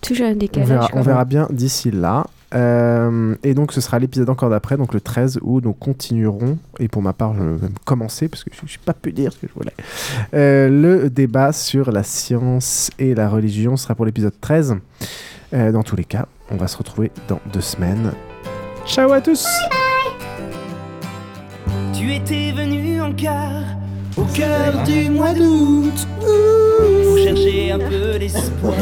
toujours 0.00 0.26
un 0.26 0.32
On 0.32 0.36
décalage. 0.36 0.68
verra, 0.68 0.88
on 0.94 1.02
verra 1.02 1.24
bien 1.24 1.46
d'ici 1.50 1.90
là. 1.90 2.26
Euh, 2.54 3.34
et 3.42 3.54
donc 3.54 3.72
ce 3.72 3.80
sera 3.80 3.98
l'épisode 3.98 4.28
encore 4.28 4.50
d'après, 4.50 4.76
donc 4.76 4.92
le 4.94 5.00
13, 5.00 5.38
où 5.42 5.60
nous 5.60 5.72
continuerons, 5.72 6.58
et 6.78 6.88
pour 6.88 7.02
ma 7.02 7.12
part 7.12 7.34
je 7.34 7.42
vais 7.42 7.62
même 7.62 7.74
commencer, 7.84 8.28
parce 8.28 8.44
que 8.44 8.50
je 8.54 8.60
n'ai 8.62 8.78
pas 8.84 8.92
pu 8.92 9.12
dire 9.12 9.32
ce 9.32 9.38
que 9.38 9.46
je 9.48 9.54
voulais, 9.54 9.72
Euh, 10.34 10.68
le 10.68 11.10
débat 11.10 11.52
sur 11.52 11.92
la 11.92 12.02
science 12.02 12.90
et 12.98 13.14
la 13.14 13.28
religion 13.28 13.76
sera 13.76 13.94
pour 13.94 14.04
l'épisode 14.04 14.34
13. 14.40 14.76
Euh, 15.54 15.72
dans 15.72 15.82
tous 15.82 15.96
les 15.96 16.04
cas, 16.04 16.26
on 16.50 16.56
va 16.56 16.66
se 16.68 16.76
retrouver 16.76 17.10
dans 17.28 17.40
deux 17.52 17.60
semaines. 17.60 18.12
Ciao 18.86 19.12
à 19.12 19.20
tous. 19.20 19.46
Tu 21.92 22.12
étais 22.14 22.52
venu 22.52 23.00
en 23.00 23.12
car 23.12 23.62
au 24.16 24.24
cœur 24.24 24.82
du 24.84 25.10
mois 25.10 25.32
d'août. 25.32 26.06
Pour 26.20 27.18
chercher 27.18 27.72
un 27.72 27.78
peu 27.78 28.18
d'espoir 28.18 28.74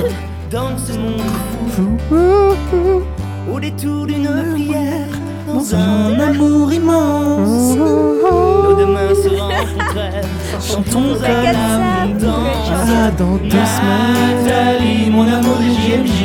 dans 0.50 0.76
ce 0.78 0.92
monde 0.92 1.20
fou. 1.70 3.02
Au 3.52 3.58
détour 3.58 4.06
d'une 4.06 4.28
prière, 4.52 5.08
dans 5.46 5.74
un 5.74 6.18
amour 6.20 6.72
immense, 6.72 7.76
nos 7.76 8.74
deux 8.74 8.86
mains 8.86 9.14
se 9.14 9.28
rencontrèrent. 9.28 10.24
Chantons 10.60 11.14
à 11.24 11.26
l'abondance. 11.52 12.70
Dans 13.18 13.36
deux 13.36 13.48
Nathalie, 13.48 15.10
mon 15.10 15.26
amour 15.26 15.56
de 15.58 15.64
JMJ. 15.64 16.20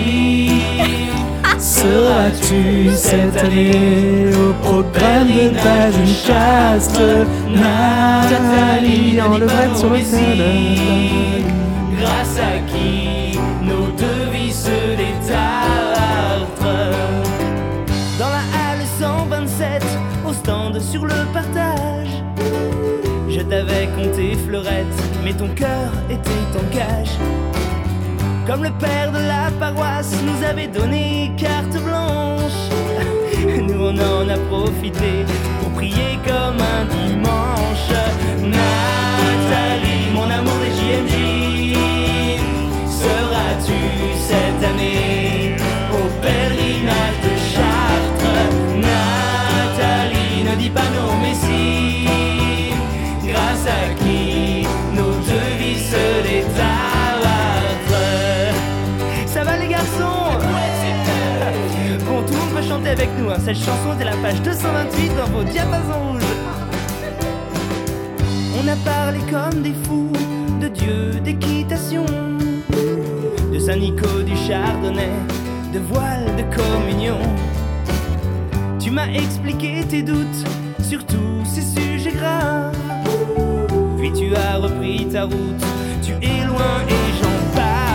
Seras-tu 1.57 2.89
cette 2.95 3.37
année 3.37 4.29
au 4.33 4.53
programme 4.63 5.27
de 5.27 5.49
Basincast 5.63 6.99
Nathalie, 7.49 9.21
en 9.21 9.37
levrette 9.37 9.75
sur 9.75 9.89
le 9.89 9.99
Grâce 11.99 12.37
à 12.37 12.59
qui 12.67 12.74
mais 25.25 25.33
ton 25.33 25.47
cœur 25.55 25.91
était 26.07 26.45
en 26.55 26.63
cage. 26.71 27.17
Comme 28.45 28.63
le 28.63 28.69
père 28.79 29.11
de 29.11 29.17
la 29.17 29.49
paroisse 29.59 30.13
nous 30.23 30.45
avait 30.45 30.67
donné 30.67 31.31
carte 31.35 31.81
blanche, 31.83 32.69
nous 33.67 33.87
on 33.89 33.97
en 33.97 34.29
a 34.29 34.37
profité 34.51 35.24
cette 63.45 63.57
chanson 63.57 63.91
à 63.91 64.03
la 64.03 64.17
page 64.23 64.41
228 64.41 65.09
dans 65.17 65.27
vos 65.27 65.43
diapasons. 65.43 66.17
On 68.57 68.67
a 68.67 68.75
parlé 68.77 69.19
comme 69.29 69.61
des 69.61 69.75
fous 69.83 70.11
de 70.59 70.67
Dieu, 70.67 71.19
d'équitation, 71.23 72.05
de 73.53 73.59
Saint-Nico, 73.59 74.23
du 74.25 74.35
Chardonnay, 74.35 75.11
de 75.71 75.77
voile, 75.77 76.25
de 76.37 76.43
communion. 76.55 77.19
Tu 78.79 78.89
m'as 78.89 79.09
expliqué 79.09 79.83
tes 79.87 80.01
doutes 80.01 80.43
sur 80.81 81.05
tous 81.05 81.45
ces 81.45 81.61
sujets 81.61 82.13
graves. 82.13 82.75
Puis 83.99 84.11
tu 84.11 84.35
as 84.35 84.57
repris 84.57 85.05
ta 85.05 85.25
route, 85.25 85.65
tu 86.01 86.13
es 86.13 86.45
loin 86.47 86.81
et 86.89 87.21
j'en 87.21 87.55
bave. 87.55 87.85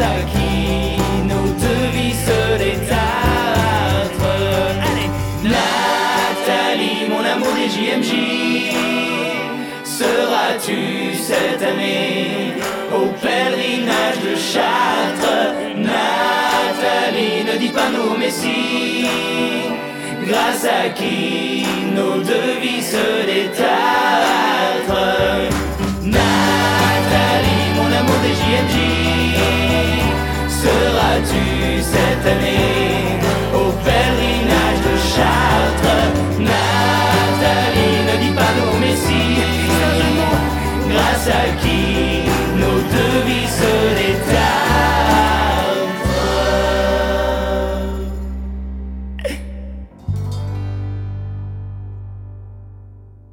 À 0.00 0.20
qui 0.30 0.98
nos 1.26 1.48
deux 1.64 1.86
vies 1.92 2.14
se 2.14 2.58
détartrent. 2.58 4.34
Allez, 4.88 5.10
Nathalie, 5.42 7.08
mon 7.08 7.24
amour 7.24 7.52
des 7.54 7.68
JMJ, 7.68 8.12
Seras-tu 9.84 11.14
cette 11.14 11.62
année 11.62 12.54
au 12.92 13.06
pèlerinage 13.22 14.20
de 14.22 14.34
Chartres? 14.36 15.54
Nathalie, 15.76 17.44
ne 17.44 17.58
dis 17.58 17.70
pas 17.70 17.88
non, 17.90 18.16
mais 18.18 18.30
si 18.30 19.06
Grâce 20.26 20.64
à 20.64 20.90
qui 20.90 21.64
nos 21.94 22.18
deux 22.22 22.58
vies 22.60 22.82
se 22.82 23.24
détartrent 23.24 23.76
des 28.22 28.34
JMJ 28.40 28.76
Seras-tu 30.62 31.44
cette 31.92 32.26
année 32.26 33.20
au 33.54 33.70
pèlerinage 33.84 34.80
de 34.88 34.94
Chartres? 35.12 36.02
Nathalie, 36.40 37.98
ne 38.08 38.16
dis 38.24 38.34
pas 38.40 38.52
non, 38.58 38.72
mais 38.80 38.96
si. 38.96 39.22
Grâce 40.90 41.28
à 41.28 41.44
qui 41.60 42.28
nos 42.60 42.78
deux 42.92 43.20
vies 43.26 43.48
se 43.48 43.76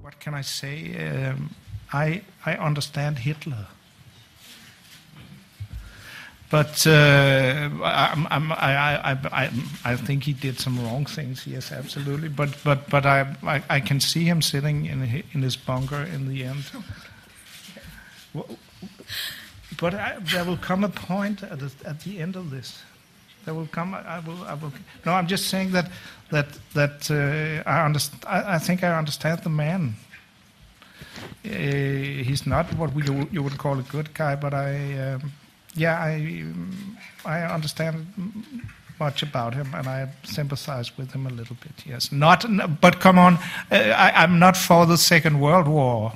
what 0.01 0.19
can 0.19 0.33
I 0.33 0.41
say? 0.41 0.95
Um, 0.97 1.55
I 1.91 2.21
I 2.45 2.55
understand 2.55 3.19
Hitler, 3.19 3.67
but 6.53 6.85
uh, 6.85 7.69
I'm, 7.83 8.27
I'm, 8.29 8.51
I, 8.51 9.11
I, 9.11 9.17
I, 9.31 9.49
I 9.83 9.95
think 9.95 10.23
he 10.23 10.33
did 10.33 10.59
some 10.59 10.77
wrong 10.85 11.03
things. 11.07 11.47
Yes, 11.47 11.71
absolutely. 11.71 12.29
But 12.29 12.49
but 12.63 12.87
but 12.91 13.07
I 13.07 13.35
I, 13.43 13.63
I 13.77 13.79
can 13.79 13.99
see 13.99 14.25
him 14.25 14.43
sitting 14.43 14.85
in 14.85 14.99
hi- 15.07 15.23
in 15.33 15.41
his 15.41 15.55
bunker 15.55 16.03
in 16.13 16.29
the 16.29 16.43
end. 16.43 16.65
But 19.81 19.95
I, 19.95 20.19
there 20.19 20.45
will 20.45 20.57
come 20.57 20.83
a 20.83 20.89
point 20.89 21.41
at 21.41 21.57
the, 21.57 21.71
at 21.85 22.01
the 22.01 22.19
end 22.21 22.35
of 22.35 22.51
this. 22.51 22.83
There 23.45 23.55
will 23.55 23.67
come. 23.71 23.95
I 23.95 24.19
will. 24.19 24.43
I 24.43 24.53
will. 24.53 24.71
No, 25.05 25.13
I'm 25.13 25.27
just 25.27 25.49
saying 25.49 25.71
that 25.71 25.89
that 26.29 26.47
that 26.75 27.09
uh, 27.09 27.67
I 27.67 27.83
understand. 27.83 28.23
I, 28.27 28.55
I 28.55 28.59
think 28.59 28.83
I 28.83 28.95
understand 28.95 29.39
the 29.41 29.49
man. 29.49 29.95
Uh, 31.43 31.49
he's 31.49 32.45
not 32.45 32.65
what 32.77 32.93
we, 32.93 33.03
you 33.31 33.41
would 33.41 33.57
call 33.57 33.79
a 33.79 33.83
good 33.83 34.13
guy, 34.13 34.35
but 34.35 34.53
I, 34.53 35.13
um, 35.13 35.31
yeah, 35.75 35.97
I, 35.97 36.45
I 37.25 37.41
understand 37.41 38.05
much 38.99 39.23
about 39.23 39.53
him, 39.53 39.73
and 39.73 39.87
I 39.87 40.09
sympathize 40.23 40.97
with 40.97 41.11
him 41.11 41.25
a 41.25 41.29
little 41.29 41.55
bit. 41.61 41.85
Yes, 41.85 42.11
not, 42.11 42.45
but 42.79 42.99
come 42.99 43.17
on, 43.17 43.35
uh, 43.71 43.75
I, 43.75 44.23
I'm 44.23 44.39
not 44.39 44.55
for 44.55 44.85
the 44.85 44.97
Second 44.97 45.39
World 45.39 45.67
War, 45.67 46.13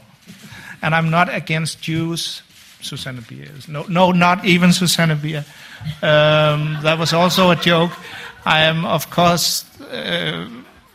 and 0.81 0.93
I'm 0.93 1.09
not 1.09 1.34
against 1.34 1.81
Jews. 1.81 2.43
Susanna 2.79 3.21
Bier 3.21 3.49
is 3.57 3.67
no, 3.67 3.84
no, 3.89 4.11
not 4.11 4.45
even 4.45 4.71
Susanna 4.71 5.15
Bier. 5.15 5.43
Um, 6.01 6.77
that 6.84 6.97
was 6.99 7.13
also 7.13 7.49
a 7.49 7.55
joke. 7.55 7.91
I 8.45 8.61
am, 8.61 8.85
of 8.85 9.09
course. 9.09 9.65
Uh, 9.81 10.47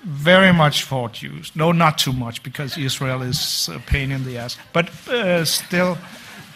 very 0.05 0.53
much 0.53 0.83
for 0.83 1.09
Jews. 1.09 1.53
No, 1.55 1.73
not 1.73 1.99
too 1.99 2.13
much, 2.13 2.43
because 2.43 2.77
Israel 2.77 3.23
is 3.23 3.69
a 3.69 3.79
pain 3.79 4.11
in 4.11 4.25
the 4.25 4.39
ass. 4.39 4.57
But 4.73 4.91
uh, 5.09 5.45
still, 5.45 5.97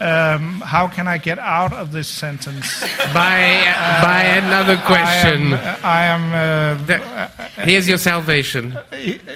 um, 0.00 0.60
how 0.60 0.88
can 0.88 1.08
I 1.08 1.18
get 1.18 1.38
out 1.38 1.72
of 1.72 1.92
this 1.92 2.08
sentence? 2.08 2.80
By, 3.14 3.64
by 4.02 4.22
another 4.24 4.76
question. 4.78 5.54
I 5.84 6.04
am. 6.04 6.32
uh, 6.34 7.28
Here's 7.64 7.88
your 7.88 7.98
salvation. 7.98 8.78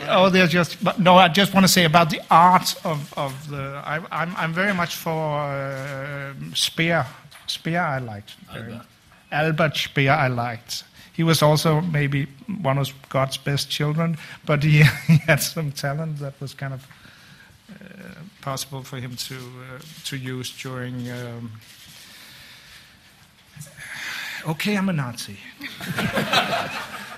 Oh, 0.09 0.29
there's 0.29 0.51
just 0.51 0.83
but 0.85 0.99
no. 0.99 1.17
I 1.17 1.29
just 1.29 1.55
want 1.55 1.65
to 1.65 1.73
say 1.73 1.85
about 1.85 2.11
the 2.11 2.21
art 2.31 2.75
of, 2.85 3.13
of 3.17 3.49
the. 3.49 3.81
I, 3.85 4.01
I'm 4.11 4.37
I'm 4.37 4.53
very 4.53 4.75
much 4.75 4.95
for 4.97 5.41
uh, 5.41 6.35
Speer. 6.55 7.07
Speer, 7.47 7.81
I 7.81 7.99
liked. 7.99 8.35
very 8.53 8.75
much. 8.75 8.87
Albert 9.33 9.77
Speer, 9.77 10.13
I 10.13 10.29
liked. 10.29 10.85
He 11.13 11.23
was 11.23 11.43
also 11.43 11.81
maybe 11.81 12.27
one 12.63 12.79
of 12.79 12.89
God's 13.09 13.37
best 13.37 13.69
children, 13.71 14.17
but 14.47 14.63
he, 14.63 14.83
he 15.07 15.17
had 15.27 15.37
some 15.43 15.73
talent 15.73 16.19
that 16.19 16.41
was 16.41 16.55
kind 16.55 16.73
of 16.75 16.83
uh, 16.85 17.00
possible 18.41 18.83
for 18.83 18.99
him 18.99 19.17
to 19.17 19.35
uh, 19.35 19.79
to 20.05 20.17
use 20.17 20.51
during. 20.63 21.11
Um, 21.11 21.53
okay, 24.49 24.77
I'm 24.77 24.89
a 24.89 24.93
Nazi. 24.93 25.39